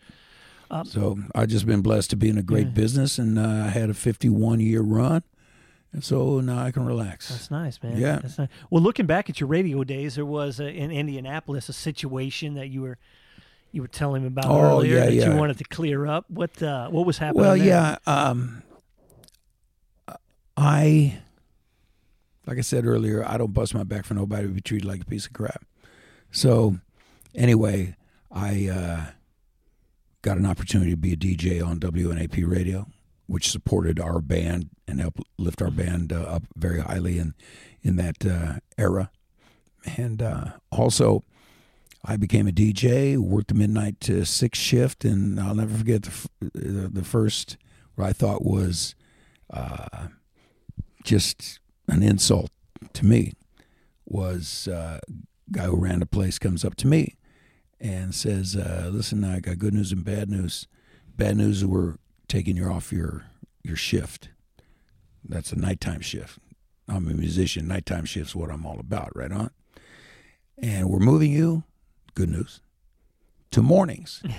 Um, 0.72 0.86
so 0.86 1.18
I've 1.36 1.50
just 1.50 1.66
been 1.66 1.82
blessed 1.82 2.10
to 2.12 2.16
be 2.16 2.30
in 2.30 2.38
a 2.38 2.44
great 2.44 2.68
Yeah. 2.68 2.74
business, 2.74 3.20
and 3.20 3.38
uh, 3.38 3.42
I 3.66 3.68
had 3.70 3.90
a 3.90 3.94
51 3.94 4.62
year 4.62 4.82
run, 4.82 5.24
and 5.94 6.04
so 6.04 6.40
now 6.42 6.60
I 6.64 6.72
can 6.72 6.86
relax. 6.86 7.30
That's 7.30 7.50
nice, 7.52 7.82
man. 7.82 7.98
Yeah. 7.98 8.20
That's 8.22 8.38
nice. 8.38 8.50
Well, 8.70 8.84
looking 8.84 9.06
back 9.06 9.30
at 9.30 9.40
your 9.40 9.48
radio 9.48 9.84
days, 9.84 10.16
there 10.16 10.26
was 10.26 10.60
uh 10.60 10.66
in 10.66 10.92
Indianapolis 10.92 11.70
a 11.70 11.74
situation 11.74 12.54
that 12.56 12.68
you 12.70 12.82
were 12.82 12.98
you 13.72 13.82
were 13.82 13.88
telling 13.88 14.22
me 14.22 14.28
about 14.28 14.46
Oh, 14.46 14.62
earlier 14.62 14.96
yeah, 14.96 15.06
that 15.06 15.14
yeah. 15.14 15.30
you 15.34 15.38
wanted 15.40 15.58
to 15.58 15.64
clear 15.66 16.08
up. 16.08 16.26
What 16.30 16.62
uh, 16.64 16.90
what 16.90 17.06
was 17.06 17.18
happening? 17.18 17.42
Well, 17.44 17.58
there? 17.58 17.66
yeah. 17.68 17.98
Um, 18.08 18.64
I, 20.56 21.20
like 22.46 22.58
I 22.58 22.62
said 22.62 22.86
earlier, 22.86 23.24
I 23.28 23.38
don't 23.38 23.54
bust 23.54 23.74
my 23.76 23.84
back 23.84 24.06
for 24.06 24.14
nobody 24.14 24.48
to 24.48 24.54
be 24.54 24.62
treated 24.62 24.88
like 24.88 25.02
a 25.02 25.06
piece 25.06 25.26
of 25.28 25.34
crap. 25.34 25.64
So, 26.32 26.78
anyway, 27.36 27.96
I 28.32 28.68
uh, 28.68 29.12
got 30.22 30.38
an 30.38 30.46
opportunity 30.46 30.92
to 30.92 30.98
be 30.98 31.14
a 31.14 31.18
DJ 31.18 31.64
on 31.66 31.80
WNAP 31.80 32.48
radio, 32.48 32.88
which 33.28 33.52
supported 33.52 34.00
our 34.00 34.20
band 34.20 34.70
and 34.88 35.00
helped 35.00 35.22
lift 35.38 35.62
our 35.62 35.70
band 35.70 36.12
uh, 36.12 36.22
up 36.22 36.44
very 36.56 36.80
highly 36.80 37.20
in 37.20 37.36
in 37.84 37.98
that 37.98 38.26
uh, 38.26 38.60
era. 38.78 39.12
And 39.98 40.22
uh, 40.22 40.46
also, 40.72 41.24
I 42.04 42.18
became 42.18 42.48
a 42.48 42.52
DJ, 42.52 43.18
worked 43.18 43.50
the 43.50 43.54
midnight 43.54 44.00
to 44.02 44.26
six 44.26 44.58
shift, 44.60 45.06
and 45.06 45.40
I'll 45.40 45.56
never 45.56 45.78
forget 45.78 46.04
the 46.04 46.10
f- 46.10 46.28
the, 46.42 47.04
first 47.04 47.58
what 47.96 48.08
I 48.08 48.14
thought 48.14 48.44
was 48.44 48.96
uh, 49.50 50.08
just 51.04 51.60
an 51.88 52.04
insult 52.04 52.52
to 52.94 53.06
me 53.06 53.34
was 54.06 54.68
uh, 54.68 55.00
a 55.08 55.52
guy 55.52 55.64
who 55.66 55.78
ran 55.78 56.00
the 56.00 56.06
place 56.06 56.40
comes 56.40 56.64
up 56.66 56.76
to 56.76 56.88
me 56.88 57.16
and 57.80 58.14
says, 58.16 58.56
uh, 58.56 58.90
"Listen, 58.92 59.24
I 59.24 59.40
got 59.40 59.60
good 59.60 59.74
news 59.74 59.92
and 59.92 60.04
bad 60.04 60.30
news. 60.30 60.68
Bad 61.16 61.38
news, 61.38 61.66
we're 61.66 61.96
taking 62.28 62.58
you 62.58 62.66
off 62.66 62.92
your 62.92 63.26
your 63.64 63.76
shift. 63.76 64.30
That's 65.24 65.52
a 65.52 65.60
nighttime 65.60 66.02
shift. 66.02 66.40
I'm 66.88 67.08
a 67.08 67.14
musician. 67.14 67.68
Nighttime 67.68 68.06
shift's 68.06 68.32
is 68.32 68.36
what 68.36 68.50
I'm 68.50 68.66
all 68.66 68.80
about, 68.80 69.16
right 69.16 69.32
on. 69.32 69.52
And 70.58 70.90
we're 70.90 71.00
moving 71.00 71.32
you. 71.32 71.64
Good 72.16 72.30
news." 72.30 72.62
To 73.52 73.62
mornings. 73.62 74.22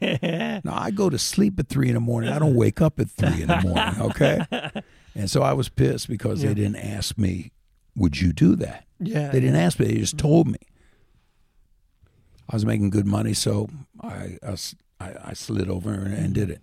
Now 0.00 0.74
I 0.74 0.90
go 0.90 1.08
to 1.08 1.18
sleep 1.18 1.58
at 1.60 1.68
three 1.68 1.88
in 1.88 1.94
the 1.94 2.00
morning. 2.00 2.30
I 2.30 2.38
don't 2.40 2.56
wake 2.56 2.80
up 2.80 2.98
at 2.98 3.08
three 3.08 3.42
in 3.42 3.48
the 3.48 3.60
morning. 3.60 4.00
Okay, 4.00 4.44
and 5.14 5.30
so 5.30 5.42
I 5.42 5.52
was 5.52 5.68
pissed 5.68 6.08
because 6.08 6.42
Yeah. 6.42 6.48
they 6.48 6.54
didn't 6.54 6.76
ask 6.76 7.16
me, 7.16 7.52
"Would 7.94 8.20
you 8.20 8.32
do 8.32 8.56
that?" 8.56 8.84
yeah. 8.98 9.30
They 9.30 9.40
didn't 9.40 9.56
ask 9.56 9.78
me. 9.78 9.86
They 9.86 9.94
just 9.94 10.16
mm-hmm. 10.16 10.26
told 10.26 10.48
me. 10.48 10.58
I 12.50 12.56
was 12.56 12.64
making 12.64 12.90
good 12.90 13.06
money, 13.06 13.34
so 13.34 13.68
I 14.00 14.38
I, 14.42 15.14
I 15.24 15.32
slid 15.34 15.68
over 15.68 15.92
and, 15.92 16.14
and 16.14 16.34
did 16.34 16.50
it. 16.50 16.62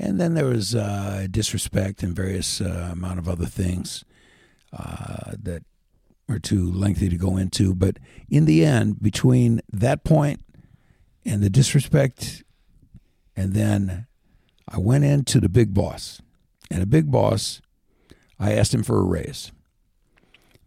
And 0.00 0.18
then 0.18 0.32
there 0.32 0.46
was 0.46 0.74
uh, 0.74 1.26
disrespect 1.30 2.02
and 2.02 2.16
various 2.16 2.62
uh, 2.62 2.88
amount 2.90 3.18
of 3.18 3.28
other 3.28 3.44
things 3.44 4.02
uh, 4.72 5.32
that 5.38 5.62
are 6.26 6.38
too 6.38 6.72
lengthy 6.72 7.10
to 7.10 7.18
go 7.18 7.36
into. 7.36 7.74
But 7.74 7.98
in 8.30 8.46
the 8.46 8.64
end, 8.64 9.02
between 9.02 9.60
that 9.70 10.02
point 10.02 10.40
and 11.26 11.42
the 11.42 11.50
disrespect, 11.50 12.42
and 13.36 13.52
then 13.52 14.06
I 14.66 14.78
went 14.78 15.04
into 15.04 15.38
the 15.38 15.50
big 15.50 15.74
boss, 15.74 16.22
and 16.70 16.80
the 16.80 16.86
big 16.86 17.10
boss, 17.10 17.60
I 18.38 18.54
asked 18.54 18.72
him 18.72 18.82
for 18.82 18.98
a 18.98 19.04
raise 19.04 19.52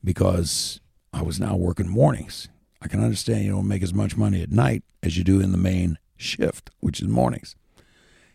because 0.04 0.80
I 1.12 1.24
was 1.24 1.40
now 1.40 1.56
working 1.56 1.90
mornings. 1.90 2.50
I 2.84 2.88
can 2.88 3.04
understand 3.04 3.46
you 3.46 3.52
don't 3.54 3.68
make 3.68 3.82
as 3.82 3.96
much 3.96 4.16
money 4.16 4.44
at 4.44 4.52
night 4.52 4.84
as 5.02 5.18
you 5.18 5.24
do 5.24 5.40
in 5.40 5.52
the 5.52 5.58
main 5.58 5.98
shift, 6.18 6.70
which 6.82 7.02
is 7.02 7.08
mornings. 7.08 7.56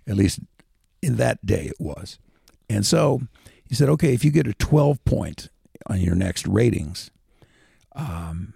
At 0.04 0.16
least 0.16 0.40
in 1.02 1.16
that 1.16 1.44
day 1.44 1.66
it 1.66 1.80
was. 1.80 2.18
And 2.70 2.84
so 2.86 3.20
he 3.68 3.74
said, 3.74 3.88
okay, 3.88 4.12
if 4.14 4.24
you 4.24 4.30
get 4.30 4.46
a 4.46 4.54
12 4.54 5.04
point 5.04 5.48
on 5.86 6.00
your 6.00 6.14
next 6.14 6.46
ratings, 6.46 7.10
um, 7.94 8.54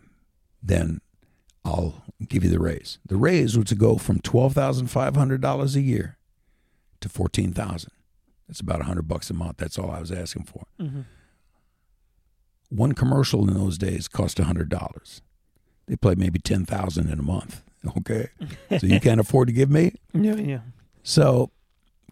then 0.63 1.01
I'll 1.65 2.03
give 2.29 2.45
you 2.45 2.51
the 2.51 2.59
raise. 2.61 2.99
The 3.07 3.17
raise 3.17 3.57
was 3.57 3.67
to 3.67 3.75
go 3.75 3.97
from 3.97 4.21
$12,500 4.21 5.77
a 5.77 5.81
year 5.81 6.17
to 7.01 7.09
14000 7.09 7.91
That's 8.49 8.61
about 8.61 8.79
100 8.79 9.09
bucks 9.09 9.31
a 9.31 9.35
month. 9.35 9.57
That's 9.59 9.79
all 9.79 9.91
I 9.91 10.01
was 10.01 10.13
asking 10.13 10.45
for 10.45 10.65
Mhm. 10.81 11.05
one 12.69 12.93
commercial 12.93 13.47
in 13.49 13.55
those 13.55 13.77
days 13.79 14.09
cost 14.09 14.39
hundred 14.39 14.69
dollars. 14.69 15.21
They 15.87 15.97
played 15.97 16.19
maybe 16.19 16.39
ten 16.39 16.65
thousand 16.65 17.11
in 17.11 17.19
a 17.19 17.23
month. 17.23 17.63
Okay, 17.99 18.29
so 18.79 18.87
you 18.87 19.01
can't 19.01 19.19
afford 19.19 19.49
to 19.49 19.53
give 19.53 19.69
me. 19.69 19.95
Yeah, 20.15 20.37
yeah. 20.37 20.61
So 21.03 21.51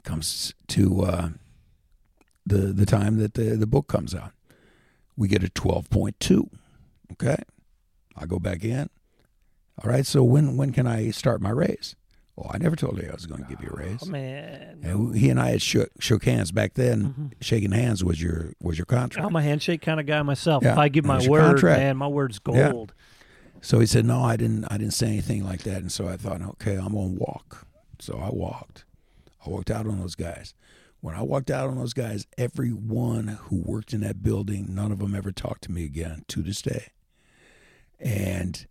comes 0.05 0.55
to 0.69 1.03
uh, 1.03 1.29
the 2.47 2.73
the 2.73 2.87
time 2.87 3.17
that 3.19 3.35
the 3.35 3.57
the 3.57 3.67
book 3.67 3.87
comes 3.89 4.15
out. 4.15 4.33
We 5.17 5.29
get 5.29 5.43
a 5.43 5.49
twelve 5.49 5.91
point 5.91 6.19
two. 6.21 6.51
Okay, 7.13 7.37
I 8.17 8.27
go 8.27 8.39
back 8.39 8.65
in. 8.65 8.89
All 9.83 9.91
right. 9.91 10.07
So 10.07 10.23
when 10.23 10.57
when 10.57 10.73
can 10.73 10.87
I 10.87 11.11
start 11.11 11.41
my 11.41 11.51
raise? 11.51 11.97
Oh, 12.39 12.49
I 12.51 12.59
never 12.59 12.75
told 12.77 12.97
you 13.03 13.07
I 13.09 13.13
was 13.13 13.27
going 13.27 13.43
to 13.43 13.49
give 13.51 13.61
you 13.61 13.69
a 13.71 13.77
raise. 13.77 13.99
Oh, 14.03 14.07
man. 14.07 14.79
And 14.83 15.15
he 15.15 15.29
and 15.29 15.39
I 15.39 15.51
had 15.51 15.61
shook, 15.61 15.91
shook 16.01 16.25
hands 16.25 16.53
back 16.53 16.73
then. 16.73 17.33
Shaking 17.43 17.73
hands 17.73 18.03
was 18.03 18.23
your 18.23 18.53
was 18.63 18.79
your 18.79 18.87
contract. 18.87 19.27
I'm 19.27 19.37
a 19.37 19.43
handshake 19.43 19.83
kind 19.83 20.01
of 20.01 20.07
guy 20.07 20.23
myself. 20.23 20.63
Yeah, 20.65 20.73
If 20.73 20.79
I 20.79 20.89
give 20.89 21.05
my 21.05 21.27
word, 21.29 21.41
contract. 21.57 21.81
man, 21.81 21.97
my 21.99 22.07
word's 22.07 22.41
Yeah. 22.49 22.71
gold. 22.73 22.95
So 23.61 23.79
he 23.79 23.85
said, 23.85 24.07
"No, 24.07 24.23
I 24.23 24.37
didn't. 24.37 24.65
I 24.71 24.79
didn't 24.79 24.95
say 24.95 25.09
anything 25.09 25.45
like 25.45 25.65
that." 25.65 25.83
And 25.83 25.93
so 25.93 26.09
I 26.09 26.17
thought, 26.17 26.41
"Okay, 26.41 26.77
I'm 26.77 26.95
gonna 26.95 27.09
walk." 27.09 27.67
So 27.99 28.17
I 28.19 28.31
walked. 28.31 28.87
I 29.45 29.51
walked 29.51 29.71
out 29.71 29.87
on 29.87 30.01
those 30.01 30.15
guys. 30.15 30.55
When 31.01 31.15
I 31.15 31.23
walked 31.23 31.51
out 31.51 31.71
on 31.71 31.79
those 31.79 31.95
guys, 31.95 32.27
everyone 32.37 33.29
who 33.45 33.57
worked 33.57 33.95
in 33.95 34.01
that 34.01 34.23
building, 34.23 34.75
none 34.75 34.93
of 34.93 34.99
them 34.99 35.15
ever 35.15 35.33
talked 35.33 35.63
to 35.63 35.73
me 35.73 35.85
again 35.85 36.25
to 36.29 36.43
this 36.43 36.61
day. 36.61 36.89
And 37.99 38.67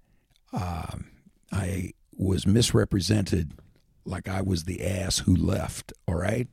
um, 0.53 1.09
I 1.51 1.93
was 2.15 2.45
misrepresented 2.45 3.53
like 4.05 4.27
I 4.27 4.41
was 4.41 4.65
the 4.65 4.85
ass 4.85 5.19
who 5.19 5.35
left. 5.35 5.91
All 6.07 6.15
right. 6.15 6.47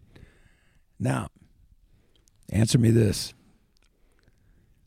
Now, 0.98 1.28
answer 2.50 2.78
me 2.78 2.90
this. 2.90 3.34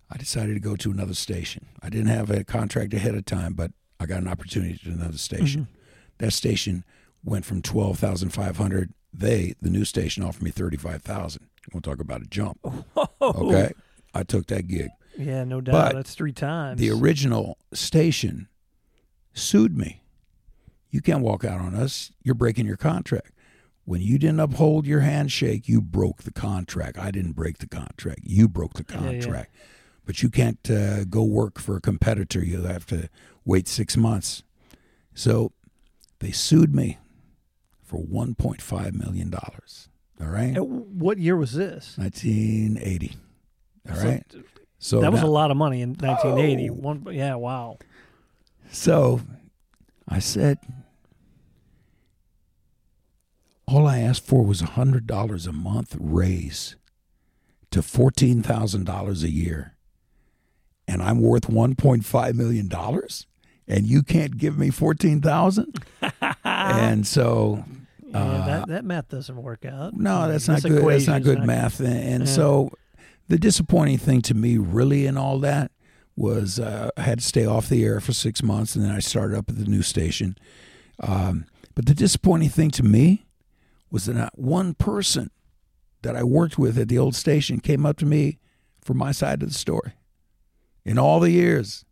I 0.09 0.17
decided 0.17 0.55
to 0.55 0.59
go 0.59 0.75
to 0.75 0.89
another 0.89 1.13
station. 1.13 1.67
I 1.83 1.89
didn't 1.89 2.07
have 2.07 2.31
a 2.31 2.43
contract 2.43 2.95
ahead 2.95 3.13
of 3.13 3.25
time, 3.25 3.53
but 3.53 3.71
I 3.99 4.07
got 4.07 4.21
an 4.21 4.27
opportunity 4.27 4.77
to 4.85 4.89
another 4.89 5.19
station. 5.19 5.67
That 6.17 6.33
station 6.33 6.83
went 7.23 7.45
from 7.45 7.61
twelve 7.61 7.99
thousand 7.99 8.29
five 8.29 8.57
hundred. 8.57 8.91
They, 9.13 9.55
the 9.61 9.69
new 9.69 9.85
station, 9.85 10.23
offered 10.23 10.43
me 10.43 10.51
thirty 10.51 10.77
five 10.77 11.01
thousand. 11.01 11.47
We'll 11.73 11.81
talk 11.81 11.99
about 11.99 12.21
a 12.21 12.25
jump. 12.25 12.59
Okay, 13.21 13.73
I 14.13 14.23
took 14.23 14.47
that 14.47 14.67
gig. 14.67 14.89
Yeah, 15.17 15.43
no 15.43 15.59
doubt. 15.61 15.71
But 15.73 15.95
That's 15.95 16.15
three 16.15 16.31
times. 16.31 16.79
The 16.79 16.89
original 16.91 17.57
station 17.73 18.47
sued 19.33 19.77
me. 19.77 20.01
You 20.89 21.01
can't 21.01 21.21
walk 21.21 21.43
out 21.45 21.59
on 21.59 21.75
us. 21.75 22.11
You're 22.23 22.35
breaking 22.35 22.65
your 22.65 22.77
contract. 22.77 23.31
When 23.85 24.01
you 24.01 24.17
didn't 24.17 24.39
uphold 24.39 24.85
your 24.85 25.01
handshake, 25.01 25.67
you 25.67 25.81
broke 25.81 26.23
the 26.23 26.31
contract. 26.31 26.97
I 26.97 27.11
didn't 27.11 27.33
break 27.33 27.57
the 27.59 27.67
contract. 27.67 28.21
You 28.23 28.47
broke 28.47 28.73
the 28.73 28.85
Yeah, 28.89 29.01
yeah. 29.11 29.19
contract. 29.21 29.55
But 30.05 30.23
you 30.23 30.29
can't 30.29 30.69
uh, 30.71 31.03
go 31.05 31.23
work 31.23 31.59
for 31.59 31.75
a 31.75 31.81
competitor. 31.81 32.43
You'll 32.43 32.67
have 32.67 32.85
to 32.87 33.09
wait 33.45 33.67
six 33.67 33.97
months. 33.97 34.43
So 35.13 35.51
they 36.19 36.31
sued 36.31 36.73
me 36.73 36.97
for 37.89 37.97
$1.5 37.99 38.93
million. 38.93 39.33
All 39.33 40.27
right? 40.27 40.53
What 40.59 41.17
year 41.17 41.35
was 41.35 41.53
this? 41.53 41.97
1980. 41.97 43.15
All 43.89 43.95
So- 43.95 44.03
right? 44.07 44.35
So 44.81 45.01
that 45.01 45.11
was 45.11 45.21
now- 45.21 45.27
a 45.27 45.29
lot 45.29 45.49
of 45.51 45.57
money 45.57 45.81
in 45.81 45.89
1980. 45.95 46.69
Oh. 46.69 46.73
One, 46.73 47.05
yeah, 47.11 47.33
wow. 47.35 47.79
So 48.71 49.21
I 50.07 50.19
said, 50.19 50.59
all 53.67 53.87
I 53.87 53.99
asked 53.99 54.25
for 54.25 54.45
was 54.45 54.61
a 54.61 54.65
$100 54.67 55.47
a 55.47 55.51
month 55.51 55.97
raise 55.99 56.75
to 57.71 57.81
$14,000 57.81 59.23
a 59.23 59.29
year. 59.31 59.75
And 60.87 61.01
I'm 61.03 61.21
worth 61.21 61.47
$1.5 61.47 62.33
million? 62.35 62.71
And 63.67 63.85
you 63.85 64.01
can't 64.01 64.37
give 64.37 64.57
me 64.57 64.69
14000 64.69 65.83
And 66.43 67.05
so, 67.05 67.63
Yeah, 68.11 68.19
Uh, 68.19 68.45
that, 68.45 68.67
that 68.69 68.85
math 68.85 69.09
doesn't 69.09 69.35
work 69.41 69.65
out. 69.65 69.93
no, 69.95 70.27
that's 70.27 70.47
not 70.47 70.61
good. 70.63 70.83
That's 70.83 71.07
not 71.07 71.23
good 71.23 71.43
math. 71.45 71.79
And, 71.79 71.87
and 71.97 72.27
Yeah. 72.27 72.33
so 72.33 72.71
the 73.27 73.37
disappointing 73.37 73.97
thing 73.99 74.21
to 74.23 74.33
me, 74.33 74.57
really, 74.57 75.05
in 75.05 75.17
all 75.17 75.39
that 75.39 75.71
was 76.15 76.59
uh, 76.59 76.89
I 76.97 77.01
had 77.03 77.19
to 77.19 77.25
stay 77.25 77.45
off 77.45 77.69
the 77.69 77.83
air 77.85 77.99
for 78.01 78.11
six 78.13 78.41
months, 78.43 78.75
and 78.75 78.83
then 78.83 78.91
I 78.91 78.99
started 78.99 79.37
up 79.37 79.49
at 79.49 79.57
the 79.57 79.65
new 79.65 79.81
station. 79.83 80.37
Um, 80.99 81.45
but 81.75 81.85
the 81.85 81.93
disappointing 81.93 82.49
thing 82.49 82.71
to 82.71 82.83
me 82.83 83.25
was 83.91 84.05
that 84.05 84.15
not 84.15 84.37
one 84.37 84.73
person 84.73 85.29
that 86.01 86.15
I 86.15 86.23
worked 86.23 86.57
with 86.57 86.77
at 86.77 86.87
the 86.89 86.97
old 86.97 87.15
station 87.15 87.59
came 87.59 87.85
up 87.85 87.97
to 87.97 88.05
me 88.05 88.39
for 88.81 88.93
my 88.93 89.11
side 89.11 89.41
of 89.43 89.49
the 89.49 89.55
story. 89.55 89.93
In 90.85 90.97
all 90.97 91.19
the 91.19 91.31
years, 91.31 91.85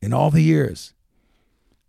in 0.00 0.12
all 0.12 0.30
the 0.30 0.42
years. 0.42 0.92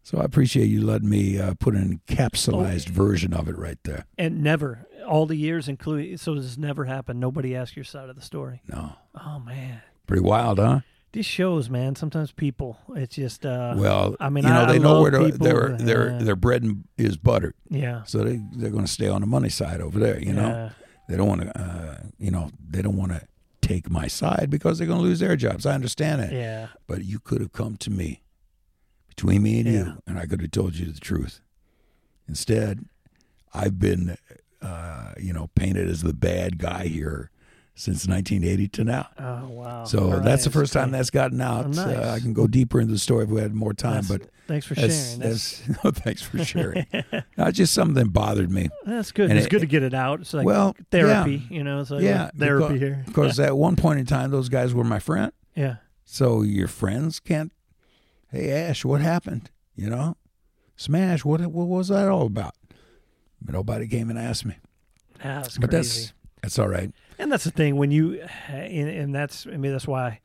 So 0.08 0.20
I 0.20 0.24
appreciate 0.24 0.68
you 0.68 0.86
letting 0.86 1.10
me 1.10 1.38
uh, 1.38 1.56
put 1.60 1.76
an 1.76 2.00
encapsulated 2.08 2.88
version 2.88 3.34
of 3.34 3.50
it 3.50 3.58
right 3.58 3.78
there. 3.84 4.06
And 4.18 4.42
never, 4.42 4.88
all 5.06 5.26
the 5.26 5.36
years, 5.36 5.68
including, 5.68 6.16
so 6.16 6.36
this 6.36 6.58
never 6.58 6.86
happened. 6.86 7.20
Nobody 7.20 7.54
asked 7.58 7.76
your 7.76 7.84
side 7.84 8.08
of 8.08 8.16
the 8.16 8.22
story. 8.22 8.62
No, 8.70 8.94
Oh, 9.22 9.40
man. 9.40 9.82
pretty 10.06 10.22
wild, 10.24 10.60
huh? 10.60 10.80
These 11.12 11.26
shows, 11.26 11.70
man, 11.70 11.98
sometimes 11.98 12.32
people, 12.32 12.78
it's 12.96 13.16
just, 13.18 13.46
uh, 13.46 13.74
Well, 13.76 14.16
I 14.18 14.30
mean, 14.30 14.46
you 14.46 14.50
know 14.50 14.62
I- 14.62 14.66
they 14.68 14.76
I 14.76 14.78
know 14.78 15.02
where 15.02 15.12
to, 15.12 15.26
people, 15.26 15.46
their 15.46 15.76
their 15.78 16.10
yeah. 16.12 16.18
their 16.20 16.36
bread 16.38 16.64
and 16.64 16.86
is 16.98 17.18
buttered, 17.18 17.56
yeah. 17.70 18.04
so 18.04 18.20
they 18.20 18.40
they're 18.54 18.70
going 18.72 18.86
to 18.86 18.92
stay 18.92 19.10
on 19.10 19.20
the 19.20 19.28
money 19.28 19.50
side 19.50 19.82
over 19.82 20.00
there. 20.00 20.20
You 20.22 20.32
know, 20.34 20.48
yeah. 20.48 20.70
they 21.10 21.18
don't 21.18 21.28
want 21.28 21.42
to, 21.42 21.60
uh, 21.62 21.98
you 22.18 22.32
know, 22.32 22.50
they 22.70 22.82
don't 22.82 22.96
want 22.96 23.12
to 23.12 23.22
take 23.62 23.90
my 23.90 24.08
side 24.08 24.48
because 24.50 24.78
they're 24.78 24.88
going 24.88 25.00
to 25.00 25.04
lose 25.06 25.20
their 25.20 25.36
jobs. 25.36 25.66
I 25.66 25.74
understand 25.74 26.22
that, 26.22 26.32
Yeah. 26.32 26.68
but 26.88 27.04
you 27.04 27.20
could 27.20 27.42
have 27.42 27.52
come 27.52 27.76
to 27.78 27.90
me, 27.90 28.22
between 29.18 29.42
me 29.44 29.60
and 29.60 29.68
Yeah. 29.68 29.74
you, 29.80 29.94
and 30.06 30.20
I 30.20 30.26
could 30.28 30.42
have 30.42 30.52
told 30.52 30.76
you 30.76 30.86
the 30.92 31.00
truth. 31.00 31.42
Instead, 32.30 32.86
I've 33.54 33.80
been, 33.80 34.16
uh, 34.62 35.14
you 35.20 35.34
know, 35.34 35.50
painted 35.56 35.90
as 35.90 36.04
the 36.04 36.14
bad 36.14 36.60
guy 36.60 36.86
here 36.86 37.32
since 37.74 38.08
1980 38.08 38.68
to 38.70 38.84
now. 38.84 39.08
Oh, 39.18 39.48
wow. 39.50 39.84
So 39.86 40.12
All 40.14 40.20
that's 40.22 40.44
the 40.44 40.50
right, 40.50 40.54
first 40.54 40.74
time 40.74 40.92
that's 40.92 41.10
gotten 41.10 41.42
out. 41.42 41.66
Oh, 41.66 41.70
nice. 41.70 41.78
uh, 41.98 42.12
I 42.16 42.20
can 42.20 42.34
go 42.34 42.46
deeper 42.48 42.80
into 42.80 42.94
the 42.94 43.00
story 43.00 43.24
if 43.24 43.30
we 43.32 43.42
had 43.42 43.54
more 43.56 43.74
time, 43.74 44.04
That's- 44.04 44.08
but 44.20 44.30
thanks 44.48 44.66
for 44.68 44.76
that's, 44.76 44.94
sharing. 45.16 45.20
That's, 45.20 45.64
no, 45.84 45.92
thanks 45.92 46.22
for 46.22 46.44
sharing. 46.44 46.86
no, 47.38 47.52
just 47.52 47.74
something 47.74 47.96
that 47.96 48.12
bothered 48.14 48.52
me. 48.52 48.70
that's 48.86 49.12
good. 49.12 49.30
and 49.32 49.38
It's 49.38 49.48
it- 49.48 49.50
good 49.50 49.62
to 49.62 49.68
get 49.68 49.82
it 49.84 49.94
out. 49.96 50.22
It's 50.22 50.34
like 50.34 50.46
well, 50.46 50.76
therapy, 50.92 51.44
you 51.50 51.64
know, 51.64 51.80
it's 51.82 51.90
like 51.92 52.04
Yeah, 52.04 52.30
therapy 52.38 52.74
because, 52.74 52.80
here. 52.80 53.04
Because 53.08 53.40
at 53.50 53.58
one 53.58 53.76
point 53.76 54.00
in 54.00 54.06
time, 54.06 54.30
those 54.32 54.50
guys 54.50 54.74
were 54.76 54.84
my 54.84 55.00
friend. 55.00 55.32
Yeah. 55.56 55.78
So 56.06 56.42
your 56.44 56.68
friends 56.68 57.20
can't. 57.20 57.52
Hey 58.32 58.52
Ash, 58.52 58.84
what 58.84 59.02
happened? 59.02 59.50
You 59.76 59.90
know, 59.90 60.18
Smash. 60.76 61.24
What 61.24 61.42
what 61.48 61.68
was 61.68 61.88
that 61.90 62.08
all 62.10 62.26
about? 62.26 62.56
But 63.42 63.54
nobody 63.54 63.88
came 63.88 64.10
and 64.10 64.18
asked 64.20 64.46
me. 64.46 64.56
That's 65.24 65.58
But 65.58 65.70
crazy. 65.70 66.02
that's 66.02 66.14
that's 66.42 66.60
all 66.60 66.68
right. 66.68 66.92
And 67.20 67.32
that's 67.32 67.46
the 67.46 67.52
thing 67.52 67.78
when 67.78 67.90
you, 67.92 68.22
and, 68.48 68.90
and 68.90 69.16
that's 69.16 69.48
I 69.48 69.58
mean 69.58 69.72
that's 69.72 69.88
why 69.88 70.20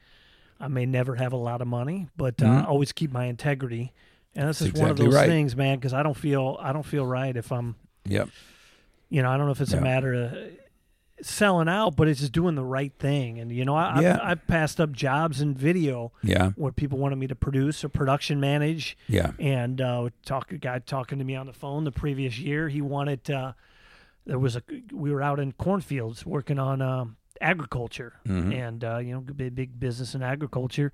I 0.61 0.69
may 0.69 0.87
never 0.87 1.17
have 1.17 1.33
a 1.33 1.37
lot 1.37 1.61
of 1.61 1.69
money, 1.69 2.09
but 2.17 2.43
uh, 2.43 2.47
Mhm. 2.47 2.69
always 2.69 2.93
keep 2.93 3.13
my 3.13 3.25
integrity. 3.27 3.93
And 4.35 4.49
this 4.49 4.61
is 4.63 4.69
That's 4.73 4.81
one 4.81 4.91
of 4.91 4.97
those 4.97 5.15
right. 5.15 5.27
things, 5.27 5.55
man, 5.55 5.79
because 5.79 5.93
I 5.93 6.03
don't 6.03 6.17
feel 6.17 6.57
I 6.61 6.73
don't 6.73 6.87
feel 6.87 7.05
right 7.07 7.37
if 7.37 7.53
I'm, 7.53 7.77
Yep. 8.07 8.29
you 9.11 9.23
know, 9.23 9.31
I 9.31 9.37
don't 9.37 9.47
know 9.47 9.53
if 9.53 9.61
it's 9.61 9.73
Yeah. 9.73 9.79
a 9.79 9.83
matter 9.83 10.15
of 10.15 10.33
selling 11.23 11.69
out, 11.69 11.95
but 11.97 12.09
it's 12.09 12.21
just 12.21 12.33
doing 12.33 12.55
the 12.57 12.65
right 12.65 12.93
thing. 12.99 13.39
And 13.39 13.51
you 13.53 13.65
know, 13.65 13.75
I 13.77 14.01
Yeah. 14.01 14.19
I, 14.23 14.33
I 14.33 14.35
passed 14.35 14.81
up 14.81 14.93
jobs 14.93 15.41
in 15.41 15.55
video 15.55 16.13
Yeah. 16.23 16.51
where 16.57 16.73
people 16.73 16.99
wanted 16.99 17.17
me 17.17 17.27
to 17.29 17.35
produce 17.35 17.85
or 17.85 17.89
production 17.89 18.41
manage, 18.41 18.97
Yeah. 19.09 19.33
and 19.39 19.81
uh, 19.81 20.11
talk 20.27 20.53
a 20.53 20.59
guy 20.59 20.81
talking 20.81 21.19
to 21.19 21.25
me 21.25 21.35
on 21.37 21.47
the 21.47 21.53
phone 21.53 21.85
the 21.85 21.93
previous 21.93 22.39
year. 22.39 22.69
He 22.69 22.81
wanted 22.81 23.31
uh, 23.31 23.53
there 24.27 24.39
was 24.39 24.57
a 24.57 24.63
we 24.93 25.11
were 25.13 25.23
out 25.23 25.39
in 25.41 25.53
cornfields 25.53 26.27
working 26.27 26.59
on 26.59 26.83
um, 26.83 27.17
agriculture 27.41 28.15
Mhm. 28.27 28.55
and 28.55 28.85
uh, 28.85 28.99
you 28.99 29.13
know 29.15 29.21
big 29.21 29.55
big 29.55 29.79
business 29.81 30.15
in 30.15 30.23
agriculture, 30.23 30.93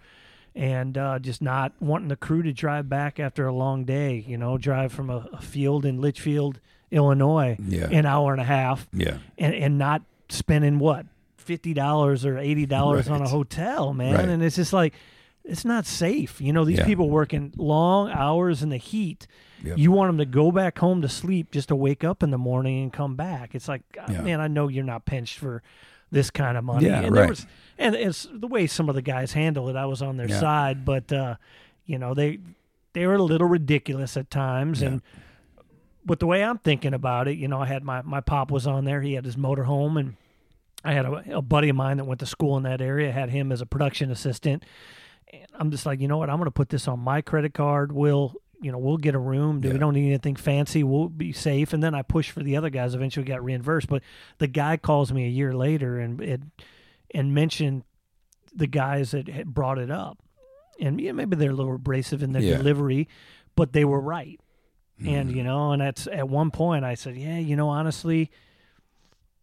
and 0.55 0.97
uh, 0.99 1.19
just 1.19 1.41
not 1.43 1.73
wanting 1.81 2.09
the 2.09 2.17
crew 2.17 2.43
to 2.43 2.53
drive 2.53 2.89
back 2.89 3.19
after 3.21 3.47
a 3.47 3.53
long 3.55 3.85
day. 3.85 4.25
You 4.27 4.37
know, 4.39 4.59
drive 4.59 4.93
from 4.93 5.09
a, 5.11 5.27
a 5.33 5.41
field 5.41 5.85
in 5.85 6.01
Litchfield, 6.01 6.61
Illinois, 6.91 7.57
Yeah. 7.63 7.89
an 7.91 8.07
hour 8.07 8.33
and 8.33 8.41
a 8.41 8.45
half, 8.45 8.89
Yeah. 8.93 9.19
and 9.39 9.55
and 9.55 9.79
not 9.79 10.03
spending 10.29 10.79
what 10.79 11.07
fifty 11.37 11.73
dollars 11.75 12.25
or 12.25 12.39
eighty 12.39 12.67
dollars 12.67 13.09
on 13.09 13.23
a 13.23 13.29
hotel, 13.29 13.93
man. 13.95 14.15
Right. 14.15 14.29
And 14.29 14.43
it's 14.43 14.57
just 14.57 14.73
like 14.73 14.95
it's 15.45 15.65
not 15.65 15.87
safe. 15.87 16.41
You 16.41 16.53
know, 16.53 16.65
these 16.65 16.79
Yeah. 16.79 16.85
people 16.85 17.09
working 17.09 17.53
long 17.57 18.11
hours 18.11 18.63
in 18.63 18.69
the 18.69 18.77
heat. 18.77 19.27
Yep. 19.65 19.79
You 19.79 19.91
want 19.91 20.11
them 20.11 20.19
to 20.19 20.27
go 20.27 20.53
back 20.53 20.79
home 20.79 21.01
to 21.03 21.09
sleep 21.09 21.51
just 21.53 21.69
to 21.69 21.77
wake 21.77 22.05
up 22.05 22.23
in 22.23 22.31
the 22.31 22.39
morning 22.39 22.83
and 22.83 22.93
come 22.93 23.17
back. 23.17 23.55
It's 23.55 23.67
like, 23.67 23.83
God, 23.93 24.11
Yeah. 24.11 24.21
man, 24.23 24.41
I 24.41 24.47
know 24.49 24.69
you're 24.69 24.85
not 24.85 25.05
pinched 25.07 25.39
for 25.39 25.63
this 26.11 26.31
kind 26.31 26.57
of 26.57 26.65
money. 26.65 26.87
Yeah, 26.87 27.01
and 27.01 27.15
there 27.15 27.23
right. 27.23 27.31
was, 27.31 27.47
and 27.79 27.95
it's 27.95 28.29
the 28.33 28.47
way 28.47 28.67
some 28.67 28.89
of 28.89 28.95
the 28.95 29.03
guys 29.03 29.33
handle 29.33 29.69
it. 29.69 29.75
I 29.77 29.87
was 29.87 30.01
on 30.03 30.17
their 30.17 30.29
Yeah. 30.29 30.39
side, 30.41 30.85
but 30.85 31.11
uh, 31.13 31.37
you 31.87 31.99
know 31.99 32.13
they 32.15 32.39
they 32.93 33.07
were 33.07 33.15
a 33.15 33.23
little 33.23 33.49
ridiculous 33.49 34.17
at 34.17 34.31
times, 34.31 34.83
and 34.83 35.01
but 36.05 36.21
the 36.21 36.27
way 36.27 36.43
I'm 36.43 36.59
thinking 36.59 36.95
about 36.95 37.29
it, 37.29 37.37
you 37.39 37.49
know, 37.49 37.61
I 37.61 37.67
had 37.67 37.83
my 37.83 38.03
my 38.03 38.21
pop 38.21 38.51
was 38.51 38.67
on 38.67 38.85
there. 38.85 39.01
He 39.03 39.15
had 39.15 39.25
his 39.25 39.37
motorhome, 39.37 39.99
and 39.99 40.17
I 40.85 40.93
had 40.93 41.05
a, 41.07 41.39
a 41.39 41.43
buddy 41.43 41.69
of 41.69 41.77
mine 41.77 41.97
that 41.99 42.05
went 42.05 42.21
to 42.21 42.27
school 42.27 42.57
in 42.57 42.63
that 42.65 42.81
area. 42.81 43.13
Had 43.13 43.31
him 43.31 43.53
as 43.53 43.61
a 43.61 43.67
production 43.67 44.11
assistant. 44.11 44.65
And 45.33 45.47
I'm 45.55 45.71
just 45.71 45.85
like, 45.85 46.01
you 46.01 46.09
know 46.09 46.17
what? 46.17 46.31
I'm 46.31 46.37
going 46.39 46.47
to 46.47 46.51
put 46.51 46.71
this 46.71 46.89
on 46.89 47.01
my 47.01 47.21
credit 47.21 47.53
card. 47.53 47.93
We'll, 47.93 48.35
you 48.63 48.73
know, 48.73 48.79
we'll 48.79 48.97
get 48.97 49.15
a 49.15 49.19
room. 49.19 49.61
We 49.61 49.77
don't 49.79 49.93
need 49.93 50.07
anything 50.09 50.37
fancy. 50.37 50.83
We'll 50.83 51.11
be 51.11 51.33
safe. 51.33 51.75
And 51.75 51.83
then 51.83 51.95
I 51.95 52.01
pushed 52.03 52.31
for 52.31 52.43
the 52.43 52.57
other 52.57 52.71
guys. 52.71 52.95
Eventually 52.95 53.27
got 53.27 53.45
reimbursed. 53.45 53.89
But 53.89 54.03
the 54.39 54.47
guy 54.47 54.79
calls 54.79 55.13
me 55.13 55.27
a 55.27 55.29
year 55.29 55.53
later 55.53 55.99
and 55.99 56.21
it 56.23 56.41
and 57.15 57.35
mentioned 57.35 57.85
the 58.55 58.67
guys 58.67 59.11
that 59.11 59.29
had 59.29 59.53
brought 59.53 59.79
it 59.79 59.91
up. 59.91 60.19
And 60.81 60.99
yeah, 61.01 61.13
maybe 61.13 61.37
they're 61.37 61.51
a 61.51 61.55
little 61.55 61.75
abrasive 61.75 62.23
in 62.23 62.33
their 62.33 62.41
Yeah. 62.43 62.57
delivery, 62.57 63.09
but 63.55 63.73
they 63.75 63.85
were 63.85 64.01
right. 64.01 64.41
And 65.05 65.31
Mhm. 65.31 65.37
you 65.37 65.45
know, 65.45 65.73
and 65.73 65.81
that's 65.83 66.07
at 66.09 66.29
one 66.29 66.51
point 66.51 66.85
I 66.85 66.95
said, 66.95 67.17
yeah, 67.17 67.39
you 67.39 67.55
know, 67.57 67.69
honestly, 67.69 68.31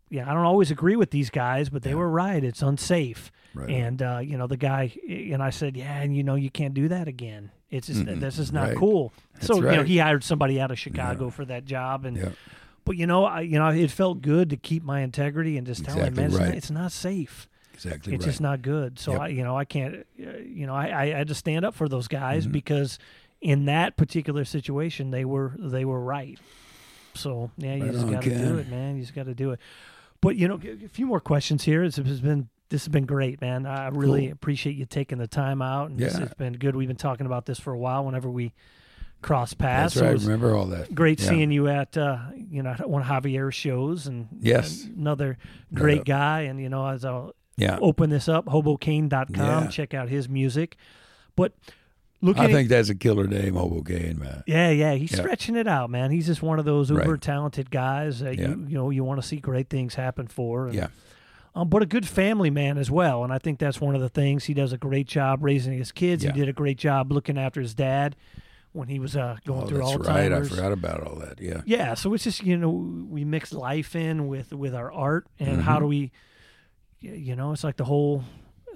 yeah, 0.09 0.29
I 0.29 0.33
don't 0.33 0.45
always 0.45 0.71
agree 0.71 0.95
with 0.95 1.11
these 1.11 1.29
guys, 1.29 1.69
but 1.69 1.81
they 1.83 1.91
Yeah. 1.91 1.95
were 1.97 2.09
right. 2.09 2.43
It's 2.43 2.61
unsafe. 2.61 3.31
Right. 3.53 3.69
And 3.69 4.01
uh, 4.01 4.19
you 4.23 4.37
know, 4.37 4.47
the 4.47 4.57
guy 4.57 4.91
and 5.09 5.41
I 5.41 5.49
said, 5.49 5.77
yeah, 5.77 6.01
and 6.01 6.15
you 6.15 6.23
know, 6.23 6.35
you 6.35 6.49
can't 6.49 6.73
do 6.73 6.87
that 6.89 7.07
again. 7.07 7.51
It's 7.71 7.87
just 7.87 8.01
Mm-mm. 8.05 8.19
this 8.19 8.37
is 8.37 8.51
not 8.51 8.69
Right. 8.69 8.77
cool. 8.77 9.13
That's 9.33 9.47
so 9.47 9.55
you 9.55 9.61
know, 9.77 9.83
he 9.83 9.97
hired 9.97 10.23
somebody 10.23 10.59
out 10.61 10.71
of 10.71 10.79
Chicago 10.79 11.29
for 11.29 11.45
that 11.45 11.65
job, 11.65 12.05
and 12.05 12.17
Yeah. 12.17 12.29
but 12.83 12.97
you 12.97 13.07
know, 13.07 13.25
I 13.25 13.41
you 13.41 13.57
know, 13.57 13.69
it 13.69 13.91
felt 13.91 14.21
good 14.21 14.49
to 14.51 14.57
keep 14.57 14.83
my 14.83 14.99
integrity 15.01 15.57
and 15.57 15.65
just 15.65 15.83
tell 15.85 15.95
him, 15.95 16.07
Exactly 16.19 16.21
man, 16.23 16.31
it's, 16.31 16.39
right. 16.39 16.47
not, 16.49 16.55
it's 16.57 16.71
not 16.71 16.91
safe. 16.91 17.47
Exactly 17.73 18.13
It's 18.13 18.23
right. 18.25 18.29
just 18.31 18.39
not 18.41 18.61
good. 18.61 18.99
So 18.99 19.13
Yep. 19.13 19.21
I, 19.21 19.27
you 19.29 19.43
know, 19.43 19.57
I 19.57 19.65
can't, 19.65 19.95
uh, 20.19 20.37
you 20.45 20.65
know, 20.67 20.73
I, 20.75 21.01
I 21.01 21.05
had 21.07 21.27
to 21.29 21.35
stand 21.35 21.65
up 21.65 21.73
for 21.73 21.89
those 21.89 22.07
guys 22.07 22.47
Mhm. 22.47 22.51
because 22.53 22.99
in 23.45 23.65
that 23.65 23.95
particular 23.95 24.43
situation, 24.43 25.11
they 25.11 25.23
were 25.23 25.53
they 25.59 25.85
were 25.85 26.01
right. 26.01 26.39
So 27.13 27.51
yeah, 27.57 27.75
you 27.75 27.83
Right 27.83 27.91
just 27.93 28.09
got 28.09 28.23
to 28.23 28.37
do 28.37 28.57
it, 28.57 28.67
man. 28.69 28.95
You 28.95 29.03
just 29.03 29.13
got 29.13 29.27
to 29.27 29.35
do 29.35 29.51
it. 29.51 29.59
But 30.19 30.35
you 30.35 30.47
know, 30.47 30.59
a 30.63 30.89
few 30.89 31.05
more 31.05 31.19
questions 31.19 31.63
here. 31.63 31.83
It's, 31.83 31.97
it's 31.99 32.19
been 32.19 32.49
this 32.69 32.81
has 32.85 32.89
been 32.91 33.05
great, 33.05 33.39
man. 33.41 33.67
I 33.67 33.89
really 33.89 34.23
Cool. 34.25 34.33
appreciate 34.33 34.75
you 34.75 34.85
taking 34.85 35.19
the 35.19 35.27
time 35.27 35.61
out, 35.61 35.91
and 35.91 35.99
this 35.99 36.13
Yeah. 36.15 36.21
has 36.21 36.33
been 36.33 36.53
good. 36.53 36.75
We've 36.75 36.87
been 36.87 36.97
talking 36.97 37.27
about 37.27 37.45
this 37.45 37.59
for 37.59 37.71
a 37.71 37.77
while. 37.77 38.03
Whenever 38.03 38.29
we 38.31 38.51
cross 39.21 39.53
paths, 39.53 39.93
That's 39.93 40.03
right. 40.05 40.19
Remember 40.23 40.55
all 40.55 40.65
that. 40.67 40.93
great 40.95 41.19
Yeah. 41.21 41.29
seeing 41.29 41.51
you 41.51 41.67
at 41.67 41.95
uh, 41.95 42.17
you 42.35 42.63
know 42.63 42.73
one 42.85 43.03
of 43.03 43.07
Javier's 43.07 43.53
shows, 43.53 44.07
and 44.07 44.27
Yes. 44.41 44.85
another 44.97 45.37
great 45.71 45.99
Yeah. 46.07 46.15
guy. 46.17 46.41
And 46.41 46.59
you 46.59 46.69
know, 46.69 46.87
as 46.87 47.05
I'll 47.05 47.33
Yeah. 47.57 47.77
open 47.79 48.09
this 48.09 48.27
up, 48.27 48.47
hobocane.com, 48.47 49.63
Yeah. 49.65 49.67
check 49.69 49.93
out 49.93 50.09
his 50.09 50.27
music. 50.27 50.77
But 51.35 51.53
looking, 52.25 52.43
I 52.43 52.51
think 52.51 52.69
that's 52.69 52.89
a 52.89 52.95
killer 52.95 53.27
name, 53.27 53.55
Hobo 53.55 53.81
Gain, 53.81 54.19
man. 54.19 54.43
yeah, 54.47 54.69
yeah, 54.69 54.93
he's 54.95 55.11
Yeah. 55.11 55.19
stretching 55.19 55.55
it 55.55 55.67
out, 55.67 55.89
man. 55.89 56.11
He's 56.11 56.25
just 56.25 56.41
one 56.43 56.59
of 56.59 56.65
those 56.65 56.91
Right. 56.91 57.05
uber 57.05 57.17
talented 57.17 57.71
guys 57.71 58.19
that 58.19 58.37
Yeah. 58.37 58.49
you 58.49 58.65
you 58.69 58.77
know 58.77 58.89
you 58.89 59.03
want 59.03 59.21
to 59.21 59.27
see 59.27 59.37
great 59.37 59.69
things 59.69 59.95
happen 59.95 60.27
for. 60.27 60.65
And, 60.67 60.75
Yeah. 60.75 60.87
Um, 61.55 61.69
but 61.69 61.81
a 61.81 61.85
good 61.85 62.05
family 62.05 62.49
man 62.49 62.77
as 62.77 62.91
well, 62.91 63.23
and 63.23 63.31
I 63.31 63.37
think 63.37 63.59
that's 63.59 63.79
one 63.79 63.95
of 63.95 64.01
the 64.01 64.09
things 64.09 64.43
he 64.43 64.53
does 64.53 64.73
a 64.73 64.77
great 64.77 65.07
job 65.07 65.41
raising 65.41 65.77
his 65.77 65.93
kids. 65.93 66.21
Yeah. 66.23 66.33
He 66.33 66.39
did 66.41 66.49
a 66.49 66.53
great 66.53 66.77
job 66.77 67.13
looking 67.13 67.37
after 67.37 67.61
his 67.61 67.73
dad 67.73 68.17
when 68.73 68.89
he 68.89 68.99
was 68.99 69.15
uh, 69.15 69.37
going 69.45 69.63
Oh, 69.63 69.65
through 69.67 69.77
that's 69.77 69.91
Alzheimer's. 69.93 70.07
right. 70.09 70.33
I 70.33 70.43
forgot 70.43 70.71
about 70.73 70.99
all 71.07 71.15
that. 71.19 71.39
Yeah. 71.39 71.61
Yeah, 71.65 71.93
so 71.93 72.13
it's 72.13 72.25
just 72.25 72.43
you 72.43 72.57
know 72.57 72.69
we 73.09 73.23
mix 73.23 73.53
life 73.53 73.95
in 73.95 74.27
with 74.27 74.51
with 74.51 74.75
our 74.75 74.91
art, 74.91 75.27
and 75.39 75.61
how 75.61 75.77
Mhm. 75.77 75.81
do 75.81 75.85
we, 75.87 76.11
you 76.99 77.35
know, 77.37 77.53
it's 77.53 77.63
like 77.63 77.77
the 77.77 77.85
whole. 77.85 78.23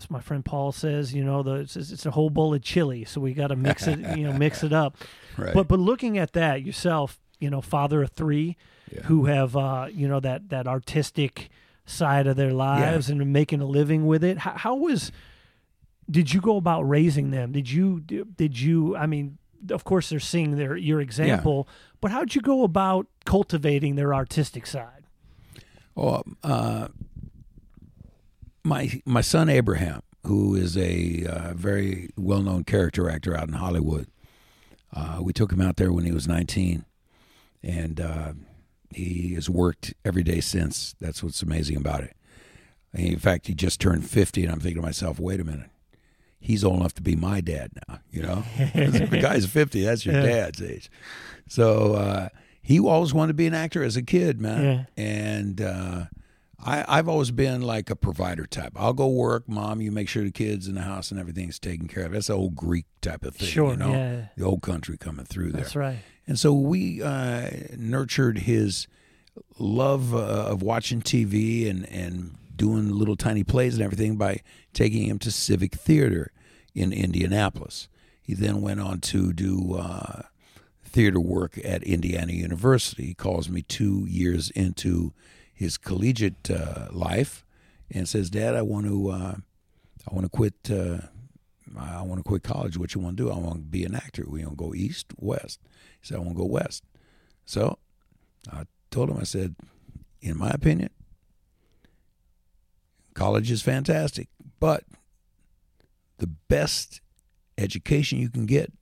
As 0.01 0.09
my 0.09 0.19
friend 0.21 0.43
Paul 0.45 0.71
says, 0.71 1.13
you 1.13 1.23
know, 1.23 1.43
the 1.43 1.55
it's, 1.55 1.76
it's 1.76 2.05
a 2.05 2.11
whole 2.11 2.30
bowl 2.30 2.53
of 2.53 2.61
chili, 2.61 3.05
so 3.05 3.19
we 3.21 3.34
got 3.34 3.47
to 3.47 3.55
mix 3.55 3.85
it, 3.88 3.99
you 4.17 4.23
know, 4.26 4.34
mix 4.34 4.63
it 4.63 4.73
up. 4.73 4.95
Right. 5.38 5.53
But 5.53 5.69
but 5.69 5.80
looking 5.80 6.17
at 6.17 6.34
that 6.34 6.63
yourself, 6.63 7.17
you 7.39 7.49
know, 7.49 7.61
father 7.61 8.03
of 8.03 8.11
three, 8.11 8.57
Yeah. 8.91 9.03
who 9.03 9.26
have 9.26 9.55
uh, 9.55 9.88
you 9.89 10.05
know 10.05 10.19
that 10.19 10.49
that 10.49 10.67
artistic 10.67 11.49
side 11.85 12.27
of 12.27 12.35
their 12.35 12.51
lives 12.51 13.09
and 13.09 13.26
making 13.31 13.61
a 13.61 13.65
living 13.65 14.05
with 14.05 14.21
it. 14.23 14.39
How, 14.39 14.51
how 14.57 14.76
was? 14.76 15.13
Did 16.11 16.34
you 16.34 16.41
go 16.41 16.57
about 16.57 16.81
raising 16.89 17.31
them? 17.31 17.53
Did 17.53 17.71
you 17.71 18.01
did 18.01 18.59
you? 18.59 18.97
I 18.97 19.05
mean, 19.05 19.38
of 19.69 19.85
course 19.85 20.09
they're 20.09 20.19
seeing 20.19 20.57
their 20.57 20.76
your 20.76 20.99
example, 20.99 21.67
but 22.01 22.11
how'd 22.11 22.35
you 22.35 22.41
go 22.41 22.63
about 22.63 23.07
cultivating 23.26 23.95
their 23.95 24.13
artistic 24.13 24.65
side? 24.67 25.03
Oh, 25.95 26.23
uh, 26.43 26.88
my 28.70 29.02
my 29.06 29.22
son 29.22 29.50
Abraham, 29.50 30.02
who 30.26 30.56
is 30.56 30.78
a 30.78 31.26
uh, 31.26 31.54
very 31.56 32.10
well 32.16 32.41
known 32.41 32.64
character 32.64 33.10
actor 33.10 33.36
out 33.36 33.48
in 33.50 33.56
Hollywood. 33.56 34.08
Uh, 34.94 35.20
we 35.22 35.34
took 35.34 35.52
him 35.52 35.62
out 35.62 35.76
there 35.76 35.91
when 35.91 36.06
he 36.06 36.12
was 36.12 36.28
19, 36.28 36.84
and 37.62 38.00
uh, 38.00 38.34
he 38.94 39.34
has 39.36 39.50
worked 39.50 39.94
every 40.06 40.24
day 40.24 40.40
since. 40.40 40.96
That's 41.00 41.22
what's 41.22 41.41
amazing 41.44 41.78
about 41.78 42.02
it. 42.04 42.16
In 42.94 43.20
fact, 43.20 43.46
he 43.48 43.54
just 43.54 43.80
turned 43.80 44.10
50, 44.10 44.44
and 44.44 44.52
I'm 44.52 44.60
thinking 44.60 44.82
to 44.82 44.86
myself, 44.88 45.20
wait 45.20 45.40
a 45.40 45.44
minute. 45.44 45.70
He's 46.40 46.64
old 46.64 46.80
enough 46.80 46.94
to 46.96 47.04
be 47.04 47.16
my 47.16 47.40
dad 47.41 47.72
now, 47.88 48.00
you 48.10 48.24
know? 48.24 48.44
the 48.74 49.20
guy's 49.22 49.46
50, 49.46 49.84
that's 49.84 50.06
your 50.08 50.16
Yeah. 50.16 50.22
dad's 50.26 50.62
age. 50.62 50.90
So 51.48 51.94
uh, 51.94 52.30
he 52.64 52.80
always 52.80 53.14
wanted 53.14 53.28
to 53.34 53.34
be 53.36 53.46
an 53.46 53.54
actor 53.54 53.84
as 53.84 53.96
a 53.96 54.02
kid, 54.02 54.41
man. 54.41 54.88
Yeah. 54.98 55.04
And 55.04 55.62
uh, 55.62 56.06
I, 56.64 56.84
I've 56.88 57.07
always 57.07 57.31
been 57.31 57.61
like 57.61 57.90
a 57.90 57.95
provider 57.95 58.45
type. 58.45 58.73
I'll 58.76 58.94
go 58.94 59.07
work, 59.07 59.48
mom. 59.48 59.81
You 59.81 59.91
make 59.91 60.10
sure 60.10 60.23
the 60.23 60.31
kids 60.31 60.68
in 60.68 60.76
the 60.76 60.81
house 60.81 61.11
and 61.11 61.19
everything's 61.19 61.60
taken 61.60 61.88
care 61.88 62.06
of. 62.06 62.11
That's 62.11 62.27
the 62.27 62.34
old 62.34 62.56
Greek 62.56 62.86
type 63.02 63.23
of 63.23 63.36
thing, 63.36 63.48
Sure, 63.48 63.72
you 63.72 63.77
know, 63.77 63.91
yeah. 63.91 64.26
the 64.36 64.44
old 64.45 64.61
country 64.61 64.98
coming 64.98 65.26
through 65.26 65.52
there. 65.53 65.61
That's 65.61 65.76
right. 65.76 65.99
And 66.27 66.38
so 66.38 66.53
we 66.53 67.02
uh, 67.02 67.49
nurtured 67.77 68.40
his 68.40 68.88
love 69.57 70.14
uh, 70.14 70.18
of 70.18 70.61
watching 70.61 71.02
TV 71.02 71.69
and, 71.69 71.88
and 71.90 72.36
doing 72.56 72.90
little 72.90 73.15
tiny 73.15 73.44
plays 73.44 73.76
and 73.76 73.84
everything 73.84 74.18
by 74.18 74.41
taking 74.73 75.03
him 75.07 75.18
to 75.19 75.31
Civic 75.31 75.76
Theater 75.76 76.31
in 76.76 76.91
Indianapolis. 76.91 77.88
He 78.22 78.34
then 78.34 78.61
went 78.61 78.80
on 78.80 78.99
to 79.02 79.34
do 79.34 79.76
uh, 79.76 80.23
theater 80.84 81.19
work 81.19 81.57
at 81.64 81.84
Indiana 81.84 82.34
University. 82.34 83.07
He 83.07 83.14
calls 83.14 83.49
me 83.49 83.61
two 83.61 84.06
years 84.07 84.52
into 84.52 85.14
his 85.60 85.77
collegiate 85.77 86.49
uh, 86.49 86.88
life 86.90 87.45
and 87.91 88.07
says, 88.07 88.30
"Dad, 88.30 88.56
I 88.56 88.61
want 88.61 88.86
to, 88.86 89.10
uh, 89.10 89.36
I 90.10 90.14
want 90.14 90.23
to 90.23 90.30
quit." 90.30 90.56
Uh, 90.72 90.99
I 91.77 92.02
want 92.02 92.18
to 92.18 92.27
quit 92.27 92.41
college. 92.41 92.77
What 92.77 92.95
you 92.95 93.02
want 93.02 93.18
to 93.18 93.23
do? 93.23 93.30
I 93.30 93.38
want 93.38 93.57
to 93.57 93.61
be 93.61 93.84
an 93.84 93.94
actor. 93.94 94.26
We 94.27 94.44
want 94.44 94.57
to 94.57 94.64
go 94.64 94.73
east, 94.73 95.14
west. 95.18 95.60
He 96.02 96.07
said, 96.07 96.18
I 96.18 96.19
want 96.22 96.31
to 96.31 96.38
go 96.38 96.45
west. 96.45 96.84
So 97.45 97.77
I 98.52 98.64
told 98.90 99.11
him, 99.11 99.18
I 99.18 99.23
said, 99.23 99.56
in 100.19 100.36
my 100.36 100.49
opinion, 100.49 100.90
college 103.14 103.52
is 103.52 103.61
fantastic, 103.61 104.30
but 104.60 104.84
the 106.18 106.26
best 106.26 107.02
education 107.56 108.18
you 108.18 108.30
can 108.30 108.48
get 108.48 108.73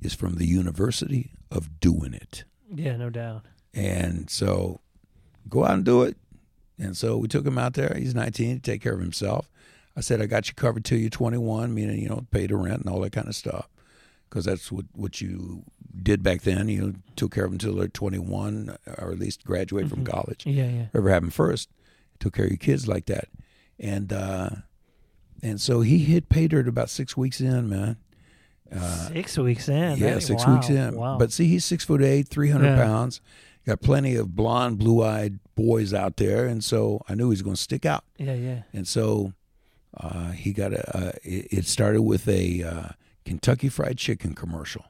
is 0.00 0.14
from 0.14 0.36
the 0.36 0.46
university 0.46 1.32
of 1.50 1.78
doing 1.78 2.14
it. 2.14 2.44
Yeah, 2.74 2.96
no 2.96 3.10
doubt. 3.10 3.44
And 3.74 4.30
so 4.30 4.80
go 5.48 5.64
out 5.64 5.72
and 5.72 5.84
do 5.84 6.02
it. 6.02 6.16
And 6.78 6.96
so 6.96 7.16
we 7.16 7.28
took 7.28 7.46
him 7.46 7.58
out 7.58 7.74
there. 7.74 7.94
He's 7.96 8.14
19 8.14 8.56
to 8.56 8.62
take 8.62 8.82
care 8.82 8.94
of 8.94 9.00
himself. 9.00 9.48
I 9.96 10.00
said, 10.00 10.22
I 10.22 10.26
got 10.26 10.48
you 10.48 10.54
covered 10.54 10.84
till 10.84 10.98
you're 10.98 11.10
21, 11.10 11.74
meaning, 11.74 12.00
you 12.00 12.08
know, 12.08 12.26
pay 12.30 12.46
the 12.46 12.56
rent 12.56 12.80
and 12.80 12.88
all 12.88 13.00
that 13.00 13.12
kind 13.12 13.28
of 13.28 13.36
stuff. 13.36 13.68
Because 14.28 14.46
that's 14.46 14.72
what, 14.72 14.86
what 14.92 15.20
you 15.20 15.64
did 16.02 16.22
back 16.22 16.40
then. 16.42 16.68
You 16.68 16.94
took 17.14 17.32
care 17.34 17.44
of 17.44 17.50
them 17.50 17.56
until 17.56 17.74
they're 17.76 17.88
21 17.88 18.76
or 18.98 19.12
at 19.12 19.18
least 19.18 19.44
graduate 19.44 19.88
from 19.88 20.04
college. 20.04 20.46
Yeah, 20.46 20.64
yeah. 20.66 20.84
Whatever 20.92 21.10
happened 21.10 21.34
first, 21.34 21.68
took 22.18 22.34
care 22.34 22.46
of 22.46 22.50
your 22.50 22.56
kids 22.58 22.88
like 22.88 23.06
that. 23.06 23.28
And, 23.78 24.12
uh, 24.12 24.50
and 25.42 25.60
so 25.60 25.82
he 25.82 25.98
hit 25.98 26.28
pay 26.30 26.48
dirt 26.48 26.66
about 26.68 26.88
six 26.88 27.16
weeks 27.16 27.40
in, 27.40 27.68
man. 27.68 27.96
six 29.12 29.36
weeks 29.36 29.68
in. 29.68 29.98
Yeah, 29.98 30.18
six 30.20 30.46
wow, 30.46 30.54
weeks 30.54 30.70
in. 30.70 30.96
Wow. 30.96 31.18
But 31.18 31.32
see, 31.32 31.46
he's 31.46 31.64
six 31.64 31.84
foot 31.84 32.00
eight, 32.00 32.28
three 32.28 32.48
hundred 32.50 32.76
Yeah. 32.76 32.84
pounds. 32.86 33.20
Got 33.66 33.80
plenty 33.80 34.16
of 34.16 34.34
blonde, 34.34 34.78
blue 34.78 35.02
eyed 35.04 35.38
boys 35.54 35.94
out 35.94 36.16
there, 36.16 36.46
and 36.46 36.64
so 36.64 37.02
I 37.08 37.14
knew 37.14 37.26
he 37.26 37.30
was 37.30 37.42
going 37.42 37.56
to 37.56 37.62
stick 37.62 37.86
out. 37.86 38.04
yeah, 38.18 38.34
yeah. 38.34 38.62
And 38.72 38.88
so 38.88 39.34
uh, 39.96 40.32
he 40.32 40.52
got 40.52 40.72
a. 40.72 40.96
Uh, 40.96 41.12
it, 41.22 41.46
it 41.50 41.64
started 41.66 42.02
with 42.02 42.26
a 42.28 42.62
uh, 42.62 42.88
Kentucky 43.24 43.68
Fried 43.68 43.98
Chicken 43.98 44.34
commercial, 44.34 44.86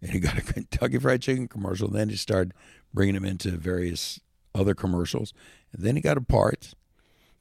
and 0.00 0.10
he 0.10 0.18
got 0.18 0.36
a 0.36 0.40
Kentucky 0.52 0.98
Fried 0.98 1.22
Chicken 1.22 1.46
commercial. 1.46 1.88
And 1.88 1.96
Then 1.96 2.08
he 2.08 2.16
started 2.16 2.54
bringing 2.92 3.14
him 3.14 3.24
into 3.24 3.52
various 3.52 4.18
other 4.54 4.74
commercials, 4.74 5.32
and 5.72 5.84
then 5.84 5.94
he 5.94 6.02
got 6.02 6.16
a 6.16 6.22
part 6.22 6.74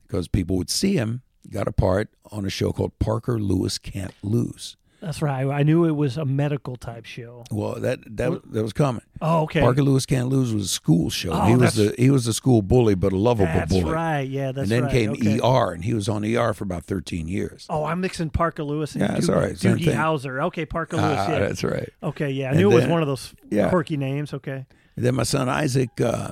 because 0.08 0.28
people 0.28 0.58
would 0.58 0.70
see 0.70 0.94
him. 0.94 1.24
Got 1.50 1.68
a 1.68 1.72
part 1.72 2.10
on 2.32 2.46
a 2.46 2.52
show 2.52 2.72
called 2.72 3.00
Parker 3.00 3.40
Lewis 3.40 3.80
Can't 3.80 4.14
Lose. 4.22 4.78
That's 5.02 5.20
right. 5.20 5.48
I 5.48 5.64
knew 5.64 5.86
it 5.86 5.96
was 5.96 6.18
a 6.18 6.26
medical 6.26 6.76
type 6.76 7.06
show. 7.06 7.44
Well, 7.50 7.80
that 7.80 8.00
that 8.18 8.40
that 8.54 8.62
was 8.62 8.72
coming. 8.72 9.02
Oh, 9.20 9.42
okay. 9.44 9.60
Parker 9.60 9.82
Lewis 9.82 10.06
Can't 10.06 10.30
Lose 10.30 10.54
was 10.54 10.66
a 10.66 10.70
school 10.70 11.10
show. 11.10 11.32
Oh, 11.32 11.42
he 11.48 11.56
was 11.56 11.74
the 11.74 11.96
he 11.98 12.12
was 12.12 12.26
the 12.26 12.34
school 12.34 12.62
bully, 12.62 12.94
but 12.94 13.12
a 13.12 13.18
lovable 13.18 13.46
That's 13.52 13.72
bully. 13.72 13.84
That's 13.86 13.94
right. 13.94 14.22
Yeah, 14.22 14.52
that's 14.52 14.58
right. 14.58 14.62
and 14.62 14.70
then 14.72 14.84
right. 14.84 14.92
came 14.92 15.12
okay. 15.12 15.40
ER, 15.44 15.74
and 15.74 15.84
he 15.84 15.96
was 15.96 16.08
on 16.08 16.24
ER 16.24 16.54
for 16.54 16.66
about 16.66 16.86
thirteen 16.86 17.28
years. 17.28 17.66
Oh, 17.68 17.84
I'm 17.84 18.00
mixing 18.00 18.30
Parker 18.30 18.64
Lewis 18.64 18.94
and 18.94 19.02
Yeah, 19.02 19.08
that's 19.14 19.28
Doogie, 19.28 19.36
right. 19.36 19.54
Doogie. 19.56 19.94
Howser. 19.96 20.44
Okay, 20.46 20.68
Parker 20.68 20.98
Lewis. 20.98 21.18
Ah, 21.20 21.32
yeah. 21.32 21.40
That's 21.40 21.64
right. 21.64 21.90
Okay, 22.04 22.30
yeah. 22.30 22.46
I 22.46 22.50
And 22.50 22.60
knew 22.60 22.72
it 22.72 22.76
was 22.76 22.86
one 22.88 23.02
of 23.02 23.08
those 23.08 23.34
Yeah. 23.50 23.70
quirky 23.70 23.98
names. 23.98 24.36
Okay. 24.36 24.68
And 24.96 25.06
then 25.06 25.16
my 25.16 25.24
son 25.24 25.50
Isaac, 25.50 26.00
uh, 26.00 26.32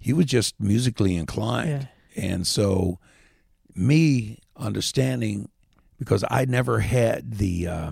he 0.00 0.12
was 0.12 0.26
just 0.26 0.58
musically 0.58 1.14
inclined, 1.16 1.88
and 2.16 2.44
so 2.44 2.98
me 3.76 4.40
understanding 4.56 5.50
because 6.00 6.24
I 6.28 6.44
never 6.46 6.80
had 6.80 7.34
the 7.38 7.66
uh, 7.68 7.90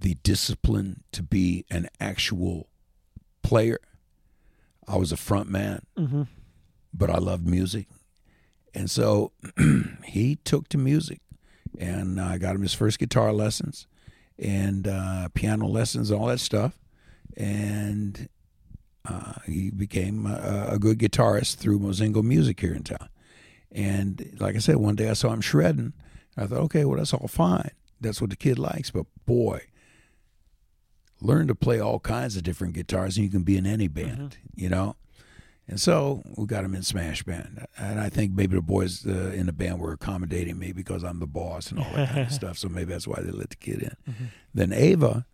the 0.00 0.14
discipline 0.22 1.02
to 1.12 1.22
be 1.22 1.64
an 1.70 1.88
actual 2.00 2.68
player. 3.42 3.78
I 4.86 4.96
was 4.96 5.12
a 5.12 5.16
front 5.16 5.48
man, 5.50 5.82
Mm-hmm. 5.98 6.22
but 6.94 7.10
I 7.10 7.18
loved 7.18 7.46
music. 7.46 7.86
And 8.74 8.90
so 8.90 9.32
he 10.04 10.36
took 10.36 10.68
to 10.70 10.78
music, 10.78 11.20
and 11.78 12.20
I 12.20 12.38
got 12.38 12.54
him 12.54 12.62
his 12.62 12.74
first 12.74 12.98
guitar 12.98 13.32
lessons 13.32 13.86
and 14.38 14.86
uh, 14.86 15.28
piano 15.34 15.66
lessons, 15.66 16.10
all 16.12 16.26
that 16.26 16.38
stuff. 16.40 16.78
And 17.36 18.28
uh, 19.04 19.34
he 19.46 19.70
became 19.70 20.26
a, 20.26 20.68
a 20.72 20.78
good 20.78 20.98
guitarist 20.98 21.56
through 21.56 21.80
Mozingo 21.80 22.22
Music 22.22 22.60
here 22.60 22.74
in 22.74 22.82
town. 22.84 23.08
And 23.72 24.36
like 24.38 24.54
I 24.54 24.58
said, 24.58 24.76
one 24.76 24.94
day 24.96 25.08
I 25.10 25.14
saw 25.14 25.32
him 25.32 25.40
shredding. 25.40 25.92
I 26.36 26.46
thought, 26.46 26.58
okay, 26.64 26.84
well, 26.84 26.98
that's 26.98 27.12
all 27.14 27.28
fine. 27.28 27.70
That's 28.00 28.20
what 28.20 28.30
the 28.30 28.36
kid 28.36 28.58
likes. 28.58 28.90
But 28.90 29.06
boy, 29.26 29.62
learn 31.20 31.46
to 31.48 31.54
play 31.54 31.80
all 31.80 32.00
kinds 32.00 32.36
of 32.36 32.42
different 32.42 32.74
guitars, 32.74 33.16
and 33.16 33.24
you 33.24 33.30
can 33.30 33.42
be 33.42 33.56
in 33.56 33.66
any 33.66 33.88
band, 33.88 34.36
you 34.54 34.68
know? 34.68 34.96
And 35.66 35.78
so 35.80 36.22
we 36.36 36.46
got 36.46 36.64
him 36.64 36.74
in 36.74 36.82
Smash 36.82 37.22
Band. 37.24 37.66
And 37.76 38.00
I 38.00 38.08
think 38.08 38.32
maybe 38.32 38.56
the 38.56 38.62
boys 38.62 39.06
uh, 39.06 39.32
in 39.34 39.46
the 39.46 39.52
band 39.52 39.80
were 39.80 39.92
accommodating 39.92 40.58
me 40.58 40.72
because 40.72 41.04
I'm 41.04 41.20
the 41.20 41.26
boss 41.26 41.70
and 41.70 41.78
all 41.78 41.90
that 41.94 42.08
kind 42.08 42.20
of 42.26 42.32
stuff. 42.40 42.56
So 42.56 42.68
maybe 42.68 42.92
that's 42.92 43.06
why 43.06 43.20
they 43.20 43.30
let 43.30 43.50
the 43.50 43.56
kid 43.56 43.82
in. 43.82 44.30
Then 44.54 44.72
Ava, 44.72 45.26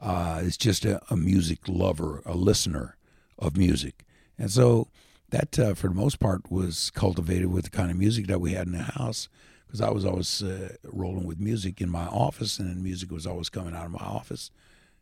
uh, 0.00 0.40
is 0.42 0.56
just 0.56 0.84
a, 0.84 1.00
a 1.10 1.16
music 1.16 1.60
lover, 1.66 2.22
a 2.24 2.34
listener 2.34 2.96
of 3.38 3.56
music, 3.56 4.04
and 4.38 4.50
so 4.50 4.88
that 5.30 5.58
uh, 5.58 5.74
for 5.74 5.88
the 5.88 5.94
most 5.94 6.18
part 6.18 6.50
was 6.50 6.90
cultivated 6.90 7.46
with 7.52 7.64
the 7.64 7.70
kind 7.70 7.90
of 7.90 7.96
music 7.96 8.26
that 8.28 8.40
we 8.40 8.52
had 8.52 8.66
in 8.66 8.72
the 8.72 8.82
house 8.82 9.28
because 9.66 9.80
I 9.80 9.90
was 9.90 10.04
always 10.04 10.42
uh, 10.42 10.76
rolling 10.84 11.26
with 11.26 11.38
music 11.38 11.80
in 11.82 11.90
my 11.90 12.06
office, 12.06 12.58
and 12.58 12.82
music 12.82 13.10
was 13.10 13.26
always 13.26 13.50
coming 13.50 13.74
out 13.74 13.84
of 13.84 13.92
my 13.92 13.98
office. 14.04 14.50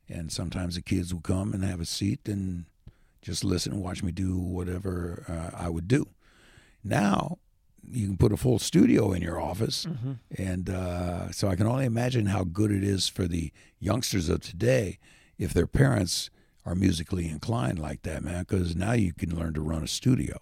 And 0.09 0.31
sometimes 0.31 0.75
the 0.77 0.83
kids 0.83 1.13
would 1.13 1.25
come 1.25 1.53
and 1.53 1.65
have 1.65 1.81
a 1.81 1.85
seat 1.85 2.21
and 2.29 2.67
just 3.23 3.43
listen 3.45 3.73
and 3.73 3.83
watch 3.83 4.03
me 4.03 4.13
do 4.13 4.39
whatever 4.39 5.25
uh, 5.29 5.57
I 5.57 5.69
would 5.69 5.89
do. 5.89 6.07
Now 6.85 7.39
you 7.89 8.07
can 8.09 8.17
put 8.17 8.33
a 8.33 8.37
full 8.37 8.59
studio 8.59 9.13
in 9.13 9.23
your 9.23 9.41
office, 9.41 9.85
Mm-hmm. 9.87 10.13
and 10.37 10.71
uh, 10.71 11.31
so 11.33 11.49
I 11.49 11.57
can 11.57 11.67
only 11.67 11.85
imagine 11.85 12.27
how 12.27 12.45
good 12.45 12.71
it 12.73 12.83
is 12.85 13.09
for 13.09 13.27
the 13.27 13.53
youngsters 13.81 14.29
of 14.29 14.41
today 14.41 14.99
if 15.39 15.53
their 15.53 15.67
parents 15.67 16.31
are 16.65 16.75
musically 16.75 17.29
inclined 17.29 17.79
like 17.79 18.03
that, 18.03 18.23
man. 18.25 18.41
Because 18.41 18.75
now 18.75 18.93
you 18.93 19.13
can 19.13 19.37
learn 19.37 19.55
to 19.55 19.61
run 19.61 19.83
a 19.85 19.89
studio, 19.89 20.39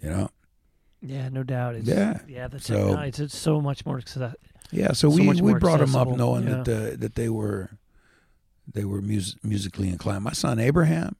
you 0.00 0.10
know. 0.10 0.28
Yeah, 1.00 1.28
no 1.30 1.42
doubt. 1.42 1.74
It's, 1.76 1.88
Yeah. 1.88 2.20
yeah. 2.28 2.48
The 2.48 2.60
So- 2.60 2.74
technology, 2.74 3.08
it's, 3.08 3.18
it's 3.20 3.36
so 3.36 3.60
much 3.60 3.84
more. 3.86 4.00
Yeah, 4.70 4.88
so, 4.88 4.94
So 4.94 5.10
we 5.10 5.40
we 5.40 5.54
brought 5.54 5.80
them 5.80 5.94
up 5.94 6.08
knowing 6.08 6.44
yeah. 6.48 6.62
that 6.62 6.92
uh, 6.92 6.96
that 6.98 7.14
they 7.14 7.28
were 7.28 7.70
they 8.72 8.84
were 8.84 9.02
mus- 9.02 9.36
musically 9.42 9.88
inclined. 9.88 10.24
My 10.24 10.32
son 10.32 10.58
Abraham, 10.58 11.16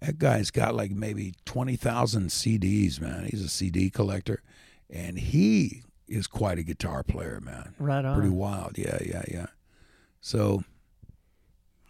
that 0.00 0.18
guy's 0.18 0.50
got 0.50 0.74
like 0.74 0.90
maybe 0.90 1.34
twenty 1.44 1.76
thousand 1.76 2.28
CDs, 2.28 3.00
man. 3.00 3.26
He's 3.30 3.44
a 3.44 3.48
CD 3.48 3.90
collector, 3.90 4.42
and 4.90 5.18
he 5.18 5.82
is 6.06 6.26
quite 6.26 6.58
a 6.58 6.62
guitar 6.62 7.02
player, 7.02 7.40
man. 7.40 7.74
Right 7.78 8.04
on. 8.04 8.18
Pretty 8.18 8.34
wild, 8.34 8.78
yeah, 8.78 8.98
yeah, 9.04 9.22
yeah. 9.28 9.46
So 10.20 10.64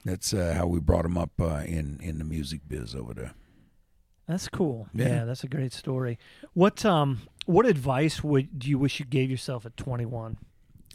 that's 0.04 0.32
uh, 0.34 0.54
how 0.56 0.66
we 0.66 0.80
brought 0.80 1.04
him 1.04 1.16
up 1.18 1.30
uh, 1.40 1.62
in 1.66 2.00
in 2.02 2.18
the 2.18 2.24
music 2.24 2.60
biz 2.66 2.94
over 2.94 3.14
there. 3.14 3.34
That's 4.26 4.48
cool. 4.48 4.88
Yeah. 4.92 5.08
Yeah. 5.08 5.24
that's 5.24 5.42
a 5.42 5.48
great 5.48 5.72
story. 5.72 6.18
What 6.52 6.84
um 6.84 7.22
what 7.46 7.64
advice 7.64 8.22
would 8.22 8.58
do 8.58 8.68
you 8.68 8.78
wish 8.78 9.00
you 9.00 9.06
gave 9.06 9.30
yourself 9.30 9.64
at 9.64 9.76
21? 9.78 10.36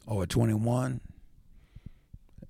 Oh, 0.08 0.22
at 0.22 0.30
21, 0.30 1.02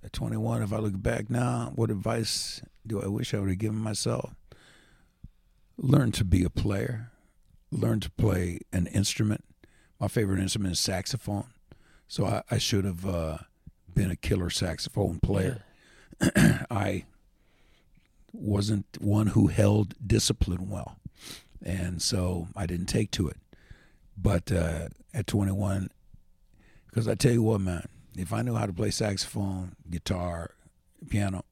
at 0.04 0.14
21, 0.14 0.62
if 0.62 0.74
I 0.74 0.78
look 0.78 1.02
back 1.02 1.30
now, 1.30 1.72
what 1.76 1.90
advice 1.90 2.62
do 2.86 3.02
I 3.02 3.08
wish 3.08 3.34
I 3.34 3.40
would 3.40 3.50
have 3.50 3.58
given 3.58 3.78
myself? 3.78 4.36
Learn 5.78 6.12
to 6.14 6.26
be 6.26 6.44
a 6.44 6.50
player, 6.50 7.12
learn 7.72 8.00
to 8.02 8.12
play 8.12 8.60
an 8.72 8.88
instrument. 8.88 9.44
My 10.00 10.08
favorite 10.08 10.40
instrument 10.40 10.74
is 10.74 10.80
saxophone. 10.80 11.48
So 12.08 12.26
I, 12.26 12.44
I 12.52 12.58
should 12.58 12.86
have 12.86 13.06
uh, 13.06 13.38
been 13.94 14.12
a 14.12 14.16
killer 14.16 14.50
saxophone 14.50 15.20
player. 15.20 15.64
I 16.70 17.06
wasn't 18.32 18.86
one 19.00 19.28
who 19.28 19.48
held 19.48 19.96
discipline 20.06 20.70
well. 20.70 20.98
And 21.62 22.02
so 22.02 22.50
I 22.56 22.66
didn't 22.66 22.88
take 22.88 23.12
to 23.12 23.30
it. 23.30 23.38
But 24.18 24.52
uh, 24.52 24.90
at 25.14 25.28
21, 25.28 25.90
because 26.88 27.08
I 27.08 27.16
tell 27.16 27.32
you 27.32 27.42
what, 27.42 27.62
man, 27.62 27.88
if 28.18 28.31
I 28.34 28.41
knew 28.41 28.56
how 28.56 28.65
to 28.65 28.73
play 28.73 28.91
saxophone, 28.91 29.76
guitar, 29.90 30.52
piano, 31.10 31.44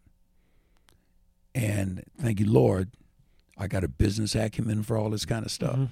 and 1.54 2.04
thank 2.20 2.40
you, 2.40 2.50
Lord, 2.50 2.92
I 3.58 3.68
got 3.68 3.84
a 3.84 3.88
business 3.88 4.36
acumen 4.36 4.84
for 4.84 4.98
all 4.98 5.10
this 5.10 5.26
kind 5.26 5.46
of 5.46 5.52
stuff, 5.52 5.76
Mhm. 5.76 5.90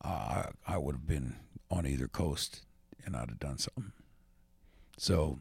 uh, 0.00 0.44
I 0.66 0.78
would 0.78 0.94
have 0.94 1.06
been 1.06 1.36
on 1.70 1.86
either 1.86 2.08
coast 2.08 2.62
and 3.04 3.14
I'd 3.16 3.28
have 3.28 3.38
done 3.38 3.58
something. 3.58 3.92
So 4.96 5.40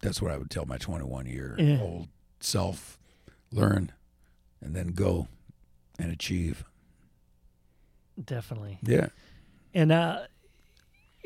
that's 0.00 0.22
what 0.22 0.30
I 0.30 0.38
would 0.38 0.50
tell 0.50 0.64
my 0.66 0.78
21 0.78 1.26
year 1.26 1.56
Yeah. 1.58 1.80
old 1.80 2.08
self 2.40 2.98
learn 3.50 3.92
and 4.60 4.74
then 4.74 4.88
go 4.88 5.28
and 5.98 6.10
achieve. 6.10 6.64
Definitely. 8.22 8.78
Yeah. 8.82 9.08
And 9.74 9.92
uh 9.92 10.26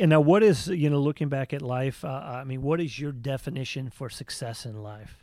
and 0.03 0.11
now 0.11 0.21
what 0.21 0.43
is 0.43 0.67
you 0.67 0.91
know 0.91 0.99
looking 0.99 1.29
back 1.29 1.53
at 1.53 1.63
life 1.63 2.05
uh, 2.05 2.09
I 2.09 2.43
mean 2.43 2.61
what 2.61 2.81
is 2.81 2.99
your 2.99 3.13
definition 3.13 3.89
for 3.89 4.11
success 4.11 4.67
in 4.67 4.83
life? 4.83 5.23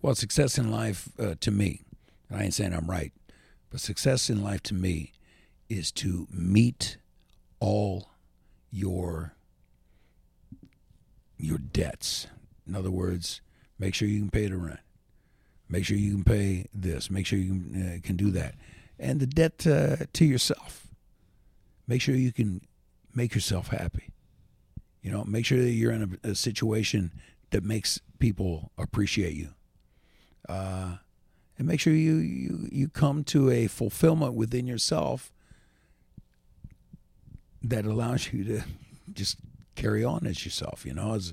Well, 0.00 0.14
success 0.14 0.56
in 0.56 0.70
life 0.70 1.10
uh, 1.18 1.34
to 1.40 1.50
me, 1.50 1.82
I 2.30 2.44
ain't 2.44 2.54
saying 2.54 2.72
I'm 2.72 2.90
right, 2.90 3.12
but 3.70 3.80
success 3.80 4.30
in 4.30 4.42
life 4.42 4.62
to 4.64 4.74
me 4.74 5.12
is 5.68 5.92
to 5.92 6.26
meet 6.30 6.96
all 7.60 8.08
your 8.70 9.34
your 11.36 11.58
debts. 11.58 12.28
In 12.66 12.74
other 12.74 12.90
words, 12.90 13.42
make 13.78 13.94
sure 13.94 14.08
you 14.08 14.20
can 14.20 14.30
pay 14.30 14.48
the 14.48 14.56
rent. 14.56 14.80
Make 15.68 15.84
sure 15.84 15.98
you 15.98 16.12
can 16.12 16.24
pay 16.24 16.66
this. 16.72 17.10
Make 17.10 17.26
sure 17.26 17.38
you 17.38 17.50
can, 17.50 18.00
uh, 18.02 18.06
can 18.06 18.16
do 18.16 18.30
that. 18.30 18.54
And 18.98 19.20
the 19.20 19.26
debt 19.26 19.66
uh, 19.66 20.06
to 20.14 20.24
yourself. 20.24 20.86
Make 21.86 22.00
sure 22.00 22.14
you 22.14 22.32
can 22.32 22.62
make 23.14 23.34
yourself 23.34 23.68
happy. 23.68 24.10
You 25.02 25.10
know, 25.10 25.24
make 25.24 25.44
sure 25.44 25.58
that 25.58 25.70
you're 25.70 25.92
in 25.92 26.18
a, 26.24 26.30
a 26.30 26.34
situation 26.34 27.12
that 27.50 27.64
makes 27.64 28.00
people 28.18 28.70
appreciate 28.78 29.34
you 29.34 29.48
uh, 30.48 30.96
and 31.58 31.66
make 31.66 31.80
sure 31.80 31.92
you, 31.92 32.16
you 32.16 32.68
you 32.70 32.88
come 32.88 33.24
to 33.24 33.50
a 33.50 33.66
fulfillment 33.66 34.34
within 34.34 34.66
yourself 34.66 35.32
that 37.62 37.84
allows 37.84 38.32
you 38.32 38.44
to 38.44 38.62
just 39.12 39.38
carry 39.74 40.04
on 40.04 40.26
as 40.26 40.44
yourself, 40.44 40.84
you 40.84 40.94
know, 40.94 41.14
as 41.14 41.32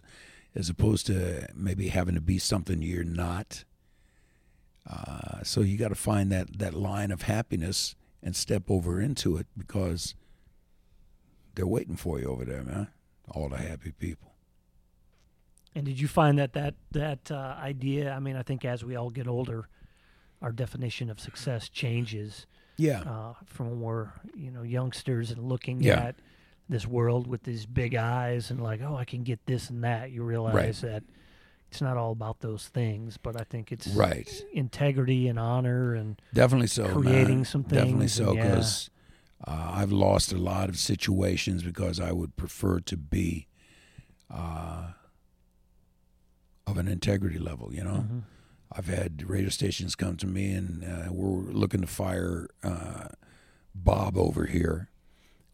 as 0.55 0.69
opposed 0.69 1.05
to 1.07 1.47
maybe 1.55 1.89
having 1.89 2.15
to 2.15 2.21
be 2.21 2.37
something 2.37 2.81
you're 2.81 3.03
not. 3.03 3.63
Uh, 4.89 5.43
so 5.43 5.61
you 5.61 5.77
got 5.77 5.89
to 5.89 5.95
find 5.95 6.31
that 6.31 6.59
that 6.59 6.73
line 6.73 7.11
of 7.11 7.23
happiness 7.23 7.95
and 8.21 8.35
step 8.35 8.63
over 8.69 8.99
into 8.99 9.37
it 9.37 9.47
because 9.57 10.13
they're 11.59 11.67
waiting 11.67 11.97
for 11.97 12.17
you 12.21 12.27
over 12.27 12.45
there, 12.45 12.63
man. 12.63 12.87
All 13.31 13.49
the 13.49 13.57
happy 13.57 13.91
people. 13.91 14.31
And 15.75 15.85
did 15.85 15.99
you 15.99 16.07
find 16.07 16.39
that 16.39 16.53
that 16.53 16.75
that 16.91 17.29
uh, 17.29 17.57
idea? 17.61 18.13
I 18.13 18.19
mean, 18.19 18.37
I 18.37 18.43
think 18.43 18.63
as 18.63 18.85
we 18.85 18.95
all 18.95 19.09
get 19.09 19.27
older, 19.27 19.67
our 20.41 20.53
definition 20.53 21.09
of 21.09 21.19
success 21.19 21.67
changes 21.67 22.47
Yeah. 22.77 23.01
uh, 23.01 23.33
from 23.45 23.69
when 23.71 23.81
we're 23.81 24.07
you 24.33 24.51
know 24.51 24.63
youngsters 24.63 25.31
and 25.31 25.43
looking 25.43 25.83
Yeah. 25.83 25.99
at 25.99 26.15
this 26.69 26.87
world 26.87 27.27
with 27.27 27.43
these 27.43 27.65
big 27.65 27.93
eyes 27.93 28.49
and 28.51 28.63
like, 28.63 28.81
oh, 28.81 28.95
I 28.95 29.03
can 29.03 29.23
get 29.23 29.45
this 29.45 29.69
and 29.69 29.83
that. 29.83 30.11
You 30.11 30.23
realize 30.23 30.79
that 30.81 31.03
it's 31.69 31.81
not 31.81 31.97
all 31.97 32.13
about 32.13 32.39
those 32.39 32.69
things, 32.69 33.17
but 33.17 33.35
I 33.39 33.43
think 33.43 33.73
it's 33.73 33.87
Right. 33.87 34.29
integrity 34.53 35.27
and 35.27 35.37
honor 35.37 35.93
and 35.93 36.19
Definitely 36.33 36.67
so. 36.67 36.87
creating 36.87 37.39
man. 37.39 37.45
some 37.45 37.63
Definitely 37.63 38.07
so, 38.07 38.33
because 38.33 38.89
uh, 39.47 39.71
I've 39.75 39.91
lost 39.91 40.31
a 40.33 40.37
lot 40.37 40.69
of 40.69 40.77
situations 40.77 41.63
because 41.63 41.99
I 41.99 42.11
would 42.11 42.35
prefer 42.35 42.79
to 42.81 42.97
be 42.97 43.47
uh, 44.29 44.91
of 46.67 46.77
an 46.77 46.87
integrity 46.87 47.39
level. 47.39 47.73
You 47.73 47.83
know, 47.83 48.05
Mhm. 48.09 48.23
I've 48.71 48.87
had 48.87 49.27
radio 49.27 49.49
stations 49.49 49.95
come 49.95 50.17
to 50.17 50.27
me 50.27 50.51
and 50.51 50.83
uh, 50.83 51.11
we're 51.11 51.51
looking 51.51 51.81
to 51.81 51.87
fire 51.87 52.47
uh, 52.63 53.07
Bob 53.73 54.17
over 54.17 54.45
here. 54.45 54.89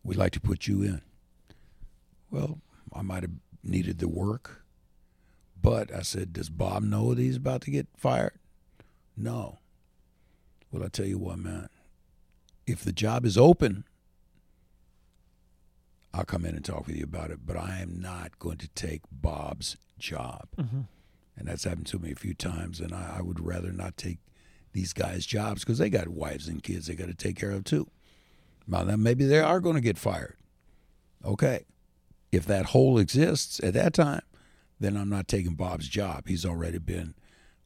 We'd 0.04 0.18
like 0.18 0.34
to 0.34 0.42
put 0.42 0.68
you 0.68 0.82
in. 0.84 1.02
Well, 2.30 2.60
I 2.92 3.02
might 3.02 3.24
have 3.24 3.32
needed 3.64 4.00
the 4.00 4.10
work, 4.10 4.66
but 5.62 5.94
I 5.94 6.02
said, 6.02 6.34
Does 6.34 6.50
Bob 6.50 6.84
know 6.84 7.14
that 7.14 7.22
he's 7.22 7.38
about 7.38 7.62
to 7.62 7.72
get 7.72 7.88
fired? 7.96 8.38
No. 9.16 9.60
Well, 10.72 10.84
I 10.84 10.90
tell 10.90 11.06
you 11.06 11.18
what, 11.18 11.40
man. 11.40 11.70
If 12.68 12.84
the 12.84 12.92
job 12.92 13.26
is 13.26 13.38
open, 13.38 13.86
I'll 16.14 16.26
come 16.26 16.46
in 16.46 16.56
and 16.56 16.64
talk 16.64 16.88
with 16.88 16.96
you 16.96 17.04
about 17.04 17.32
it, 17.32 17.40
but 17.46 17.58
I 17.58 17.80
am 17.82 18.00
not 18.00 18.40
going 18.40 18.58
to 18.58 18.68
take 18.70 19.02
Bob's 19.12 19.78
job. 20.00 20.48
Mhm. 20.58 20.88
And 21.38 21.48
that's 21.48 21.66
happened 21.66 21.88
to 21.88 22.00
me 22.00 22.12
a 22.12 22.16
few 22.16 22.34
times, 22.34 22.80
and 22.80 22.94
I, 22.94 23.18
I 23.18 23.22
would 23.22 23.46
rather 23.46 23.72
not 23.74 23.98
take 23.98 24.20
these 24.72 24.94
guys' 24.94 25.26
jobs 25.26 25.62
because 25.64 25.78
they 25.78 25.90
got 25.90 26.08
wives 26.08 26.48
and 26.48 26.64
kids 26.64 26.88
they 26.88 26.96
got 26.96 27.08
to 27.08 27.14
take 27.14 27.36
care 27.36 27.52
of 27.52 27.66
too. 27.66 27.90
Now, 28.68 28.84
then 28.84 29.04
maybe 29.04 29.26
they 29.26 29.40
are 29.40 29.60
going 29.60 29.76
to 29.76 29.82
get 29.82 29.98
fired. 29.98 30.38
Okay. 31.24 31.66
If 32.32 32.46
that 32.46 32.68
hole 32.68 32.98
exists 32.98 33.60
at 33.64 33.74
that 33.74 33.94
time, 33.94 34.22
then 34.80 34.98
I'm 34.98 35.10
not 35.10 35.28
taking 35.28 35.54
Bob's 35.54 35.88
job. 35.88 36.28
He's 36.28 36.46
already 36.46 36.80
been. 36.80 37.14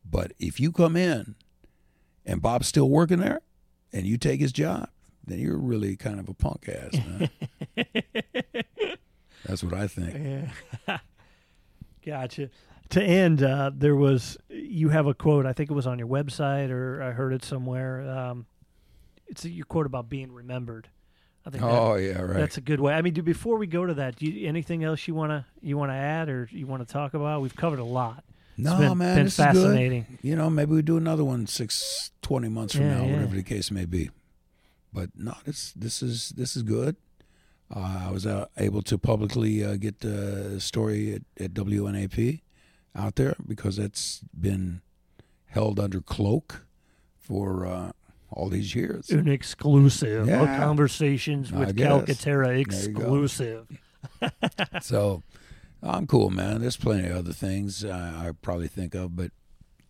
But 0.03 0.33
if 0.39 0.59
you 0.59 0.71
come 0.71 0.95
in 0.95 1.35
and 2.25 2.41
Bob's 2.41 2.67
still 2.67 2.89
working 2.89 3.19
there 3.19 3.41
and 3.93 4.05
you 4.05 4.17
take 4.17 4.39
his 4.39 4.51
job, 4.51 4.89
then 5.25 5.39
you're 5.39 5.57
really 5.57 5.95
kind 5.95 6.19
of 6.19 6.29
a 6.29 6.33
punk 6.33 6.69
ass, 6.69 6.93
man. 6.93 7.29
That's 9.45 9.63
what 9.63 9.73
I 9.73 9.87
think. 9.87 10.51
Yeah. 10.87 10.97
gotcha. 12.05 12.49
To 12.89 13.03
end, 13.03 13.43
uh, 13.43 13.71
there 13.73 13.95
was 13.95 14.37
you 14.49 14.89
have 14.89 15.05
a 15.07 15.13
quote. 15.13 15.45
I 15.45 15.53
think 15.53 15.69
it 15.69 15.73
was 15.73 15.87
on 15.87 15.99
your 15.99 16.07
website, 16.07 16.71
or 16.71 17.01
I 17.03 17.11
heard 17.11 17.33
it 17.33 17.45
somewhere. 17.45 18.01
Um, 18.09 18.45
it's 19.27 19.45
your 19.45 19.65
quote 19.65 19.85
about 19.85 20.09
being 20.09 20.31
remembered. 20.31 20.89
I 21.45 21.51
think 21.51 21.63
that- 21.63 21.69
Oh, 21.71 21.95
yeah, 21.95 22.19
right. 22.21 22.37
that's 22.37 22.57
a 22.57 22.61
good 22.61 22.79
way. 22.79 22.93
I 22.93 23.01
mean, 23.01 23.13
do, 23.13 23.21
before 23.21 23.57
we 23.57 23.67
go 23.67 23.85
to 23.85 23.93
that, 23.95 24.15
do 24.17 24.25
you, 24.25 24.47
anything 24.47 24.83
else 24.83 25.07
you 25.07 25.13
wanna 25.15 25.45
you 25.61 25.77
wanna 25.77 25.93
add 25.93 26.29
or 26.29 26.49
you 26.51 26.65
want 26.67 26.85
to 26.85 26.91
talk 26.91 27.13
about? 27.13 27.41
We've 27.41 27.55
covered 27.55 27.79
a 27.79 27.83
lot. 27.83 28.23
No, 28.63 28.77
been, 28.77 28.97
man, 28.97 29.15
been 29.15 29.25
this 29.25 29.35
fascinating. 29.37 30.01
is 30.01 30.07
good. 30.07 30.19
You 30.29 30.35
know, 30.35 30.49
maybe 30.49 30.73
we 30.73 30.81
do 30.81 30.97
another 30.97 31.23
one 31.23 31.47
six, 31.47 32.11
20 32.21 32.49
months 32.49 32.75
from 32.75 32.85
Yeah, 32.85 32.97
now, 32.99 33.05
yeah. 33.05 33.13
whatever 33.13 33.35
the 33.35 33.43
case 33.43 33.71
may 33.71 33.85
be. 33.85 34.09
But 34.93 35.09
no, 35.15 35.35
this 35.45 35.71
this 35.73 36.01
is 36.01 36.29
this 36.29 36.55
is 36.55 36.63
good. 36.63 36.95
Uh, 37.73 38.05
I 38.07 38.11
was 38.11 38.25
uh, 38.25 38.47
able 38.57 38.81
to 38.83 38.97
publicly 38.97 39.63
uh, 39.63 39.75
get 39.75 39.99
the 39.99 40.59
story 40.59 41.13
at, 41.13 41.21
at 41.43 41.53
WNAP 41.53 42.41
out 42.95 43.15
there 43.15 43.35
because 43.47 43.77
it's 43.77 44.21
been 44.39 44.81
held 45.45 45.79
under 45.79 46.01
cloak 46.01 46.65
for 47.19 47.67
uh, 47.67 47.91
all 48.31 48.49
these 48.49 48.73
years. 48.73 49.11
An 49.11 49.27
exclusive. 49.27 50.27
Yeah. 50.27 50.57
Conversations 50.57 51.51
with. 51.51 51.75
Calcaterra 51.77 52.45
There 52.47 52.57
you 52.57 52.65
go. 52.65 53.01
exclusive. 53.03 53.67
so 54.81 55.21
I'm 55.81 56.07
cool, 56.07 56.29
man. 56.29 56.61
There's 56.61 56.77
plenty 56.77 57.07
of 57.07 57.17
other 57.17 57.33
things 57.33 57.83
uh, 57.85 57.89
I 58.17 58.31
probably 58.41 58.67
think 58.67 58.95
of, 58.95 59.15
but 59.15 59.31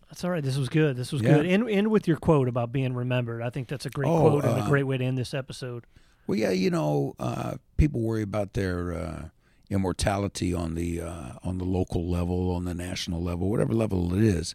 That's 0.08 0.24
all 0.24 0.30
right. 0.30 0.42
This 0.42 0.56
was 0.56 0.68
good. 0.68 0.96
This 0.96 1.12
was 1.12 1.22
Yeah. 1.22 1.34
good. 1.36 1.46
End, 1.46 1.68
end 1.70 1.88
with 1.88 2.08
your 2.08 2.16
quote 2.16 2.48
about 2.48 2.72
being 2.72 2.94
remembered. 2.94 3.42
I 3.42 3.50
think 3.50 3.68
that's 3.68 3.86
a 3.86 3.90
great 3.90 4.08
Oh, 4.08 4.20
quote 4.20 4.44
and 4.44 4.58
a 4.58 4.62
uh, 4.62 4.68
great 4.68 4.82
way 4.84 4.98
to 4.98 5.04
end 5.04 5.16
this 5.18 5.34
episode. 5.34 5.84
Well, 6.26 6.36
yeah, 6.38 6.50
you 6.50 6.70
know, 6.70 7.14
uh, 7.20 7.54
people 7.76 8.00
worry 8.00 8.22
about 8.22 8.52
their 8.54 8.92
uh, 8.92 9.28
immortality 9.68 10.52
on 10.52 10.74
the 10.74 11.00
uh, 11.00 11.32
on 11.44 11.58
the 11.58 11.64
local 11.64 12.08
level, 12.08 12.50
on 12.52 12.64
the 12.64 12.74
national 12.74 13.22
level, 13.22 13.48
whatever 13.50 13.72
level 13.72 14.12
it 14.14 14.22
is. 14.22 14.54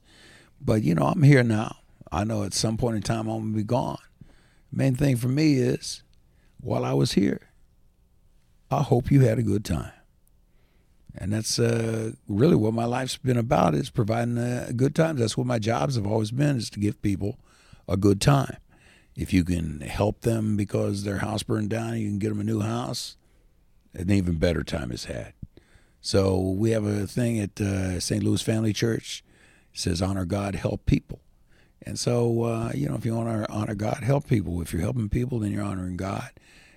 But 0.62 0.84
you 0.84 0.94
know, 0.96 1.04
I'm 1.08 1.24
here 1.24 1.44
now. 1.44 1.78
I 2.12 2.24
know 2.26 2.44
at 2.44 2.54
some 2.54 2.76
point 2.78 2.98
in 2.98 3.02
time 3.02 3.28
I'm 3.28 3.42
gonna 3.44 3.56
be 3.56 3.64
gone. 3.64 3.98
Main 4.72 4.96
thing 4.96 5.16
for 5.16 5.28
me 5.30 5.56
is, 5.56 6.04
while 6.60 6.84
I 6.86 6.94
was 6.94 7.14
here, 7.14 7.50
I 8.70 8.82
hope 8.84 9.10
you 9.12 9.22
had 9.22 9.40
a 9.40 9.44
good 9.44 9.64
time. 9.66 9.92
And 11.18 11.32
that's 11.32 11.60
uh, 11.60 12.12
really 12.28 12.56
what 12.56 12.74
my 12.74 12.86
life's 12.86 13.18
been 13.18 13.38
about 13.38 13.74
is 13.74 13.90
providing 13.90 14.38
uh, 14.38 14.72
good 14.76 14.96
times. 14.96 15.20
That's 15.20 15.38
what 15.38 15.48
my 15.48 15.60
jobs 15.60 15.96
have 15.96 16.06
always 16.06 16.32
been 16.32 16.58
is 16.58 16.70
to 16.72 16.80
give 16.80 17.02
people 17.02 17.40
a 17.88 17.98
good 17.98 18.20
time. 18.20 18.58
If 19.16 19.32
you 19.32 19.46
can 19.46 19.80
help 19.82 20.22
them 20.22 20.58
because 20.58 21.04
their 21.04 21.20
house 21.20 21.44
burned 21.44 21.70
down, 21.70 21.98
you 21.98 22.10
can 22.10 22.20
get 22.20 22.30
them 22.30 22.42
a 22.42 22.44
new 22.44 22.60
house. 22.60 23.16
An 23.94 24.12
even 24.12 24.38
better 24.38 24.64
time 24.64 24.92
is 24.92 25.06
had. 25.06 25.34
So 26.02 26.38
we 26.38 26.72
have 26.72 26.86
a 26.86 27.08
thing 27.08 27.40
at 27.40 27.60
uh, 27.62 28.00
St. 28.00 28.22
Louis 28.22 28.42
Family 28.42 28.74
Church. 28.74 29.24
It 29.74 29.80
says 29.80 30.02
honor 30.02 30.26
God, 30.26 30.56
help 30.56 30.86
people. 30.86 31.22
And 31.82 31.98
so 31.98 32.44
uh, 32.44 32.72
you 32.76 32.90
know, 32.90 32.96
if 32.96 33.06
you 33.06 33.12
to 33.14 33.48
honor 33.50 33.76
God, 33.76 34.04
help 34.04 34.28
people. 34.28 34.62
If 34.62 34.74
you're 34.74 34.82
helping 34.82 35.08
people, 35.08 35.40
then 35.40 35.52
you're 35.52 35.64
honoring 35.64 35.96
God. 35.96 36.30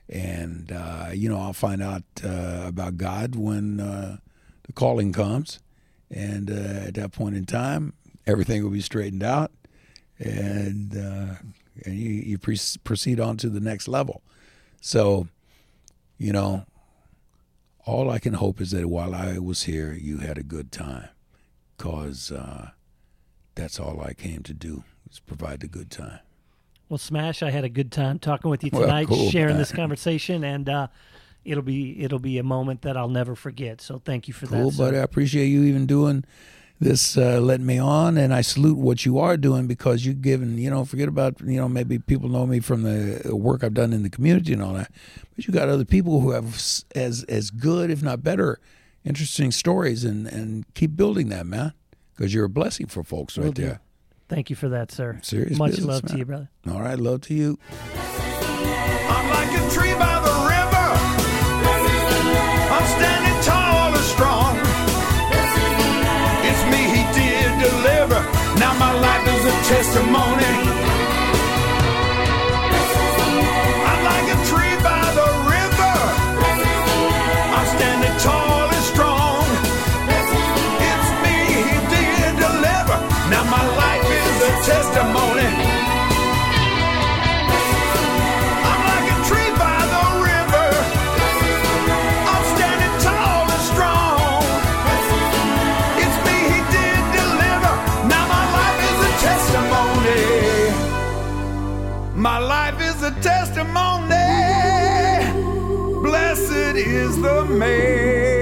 And 0.09 0.71
uh, 0.71 1.11
you 1.13 1.29
know, 1.29 1.41
I'll 1.41 1.53
find 1.53 1.83
out 1.83 2.05
uh, 2.25 2.65
about 2.67 2.99
God 2.99 3.35
when 3.35 3.81
the 4.69 4.73
calling 4.73 5.13
comes, 5.13 5.59
and 6.11 6.49
uh, 6.51 6.87
at 6.87 6.95
that 6.95 7.11
point 7.11 7.35
in 7.35 7.45
time, 7.45 7.95
everything 8.27 8.63
will 8.63 8.71
be 8.71 8.81
straightened 8.81 9.25
out, 9.25 9.51
and 10.21 10.97
uh, 10.97 11.35
and 11.85 11.99
you, 11.99 12.11
you 12.11 12.39
pre- 12.39 12.59
proceed 12.85 13.19
on 13.19 13.37
to 13.39 13.49
the 13.49 13.61
next 13.61 13.89
level. 13.89 14.23
So, 14.81 15.27
you 16.19 16.33
know, 16.33 16.65
all 17.85 18.11
I 18.11 18.19
can 18.21 18.35
hope 18.35 18.61
is 18.61 18.71
that 18.73 18.89
while 18.89 19.15
I 19.15 19.39
was 19.39 19.65
here, 19.65 19.93
you 19.93 20.19
had 20.19 20.39
a 20.39 20.43
good 20.45 20.71
time, 20.71 21.09
cause 21.79 22.31
uh, 22.31 22.71
that's 23.57 23.81
all 23.81 24.01
I 24.01 24.13
came 24.13 24.43
to 24.45 24.55
do 24.55 24.85
is 25.11 25.19
provide 25.19 25.65
a 25.65 25.69
good 25.69 25.91
time. 25.91 26.21
Well, 26.89 26.99
Smash, 26.99 27.43
I 27.43 27.51
had 27.51 27.65
a 27.65 27.69
good 27.69 27.93
time 27.93 28.19
talking 28.19 28.51
with 28.51 28.65
you 28.65 28.71
Well, 28.73 28.83
tonight, 28.83 29.09
cool, 29.09 29.31
sharing 29.31 29.55
man. 29.55 29.59
this 29.59 29.73
conversation, 29.73 30.43
and 30.45 30.69
uh, 30.69 30.87
it'll 31.49 31.63
be 31.63 32.01
it'll 32.03 32.19
be 32.19 32.39
a 32.39 32.43
moment 32.43 32.83
that 32.83 32.97
I'll 32.97 33.09
never 33.09 33.35
forget. 33.35 33.81
So 33.81 33.99
thank 34.05 34.29
you 34.29 34.35
for 34.35 34.47
Cool, 34.47 34.71
that. 34.71 34.77
sir. 34.77 34.85
buddy. 34.85 34.99
I 34.99 35.03
appreciate 35.03 35.47
you 35.47 35.63
even 35.65 35.87
doing 35.87 36.25
this, 36.81 37.17
uh, 37.19 37.41
letting 37.41 37.67
me 37.67 37.79
on, 37.79 38.17
and 38.17 38.33
I 38.33 38.41
salute 38.41 38.79
what 38.79 39.05
you 39.05 39.19
are 39.19 39.37
doing 39.37 39.67
because 39.67 40.05
you're 40.05 40.15
giving. 40.15 40.59
You 40.59 40.71
know, 40.71 40.85
forget 40.85 41.09
about 41.09 41.41
you 41.41 41.57
know 41.61 41.69
maybe 41.69 41.99
people 41.99 42.29
know 42.29 42.47
me 42.47 42.61
from 42.61 42.83
the 42.83 43.35
work 43.35 43.65
I've 43.65 43.75
done 43.75 43.93
in 43.93 44.03
the 44.05 44.11
community 44.11 44.53
and 44.53 44.63
all 44.63 44.75
that, 44.75 44.91
but 45.35 45.47
you 45.47 45.53
got 45.53 45.69
other 45.69 45.85
people 45.85 46.21
who 46.21 46.31
have 46.33 46.55
as 46.95 47.25
as 47.29 47.51
good, 47.51 47.91
if 47.91 48.03
not 48.03 48.23
better, 48.23 48.61
interesting 49.05 49.51
stories, 49.51 50.05
and 50.05 50.27
and 50.29 50.65
keep 50.75 50.95
building 50.97 51.31
that, 51.31 51.47
man, 51.47 51.73
because 52.15 52.33
you're 52.33 52.45
a 52.45 52.49
blessing 52.51 52.87
for 52.87 53.03
folks 53.03 53.37
Will 53.37 53.47
right 53.47 53.55
do. 53.55 53.63
there. 53.63 53.81
Thank 54.29 54.51
you 54.51 54.57
for 54.57 54.69
that, 54.69 54.93
sir. 54.93 55.19
Serious 55.23 55.59
Much 55.59 55.71
business, 55.71 55.87
love 55.87 56.03
to 56.11 56.19
you, 56.19 56.27
brother. 56.27 56.51
All 56.71 56.83
right, 56.83 56.99
love 56.99 57.23
to 57.23 57.35
you. 57.35 57.59
Standing 62.97 63.39
tall 63.43 63.95
and 63.95 64.07
strong. 64.15 64.57
It's 66.49 66.63
me 66.73 66.81
he 66.95 67.03
did 67.19 67.49
deliver. 67.67 68.21
Now 68.59 68.73
my 68.79 68.93
life 69.07 69.25
is 69.35 69.43
a 69.45 69.57
testimony. 69.75 70.78
My 102.19 102.39
life 102.39 102.81
is 102.81 103.01
a 103.05 103.13
testimony. 103.21 104.09
Blessed 106.03 106.77
is 106.77 107.23
the 107.23 107.45
man. 107.45 108.38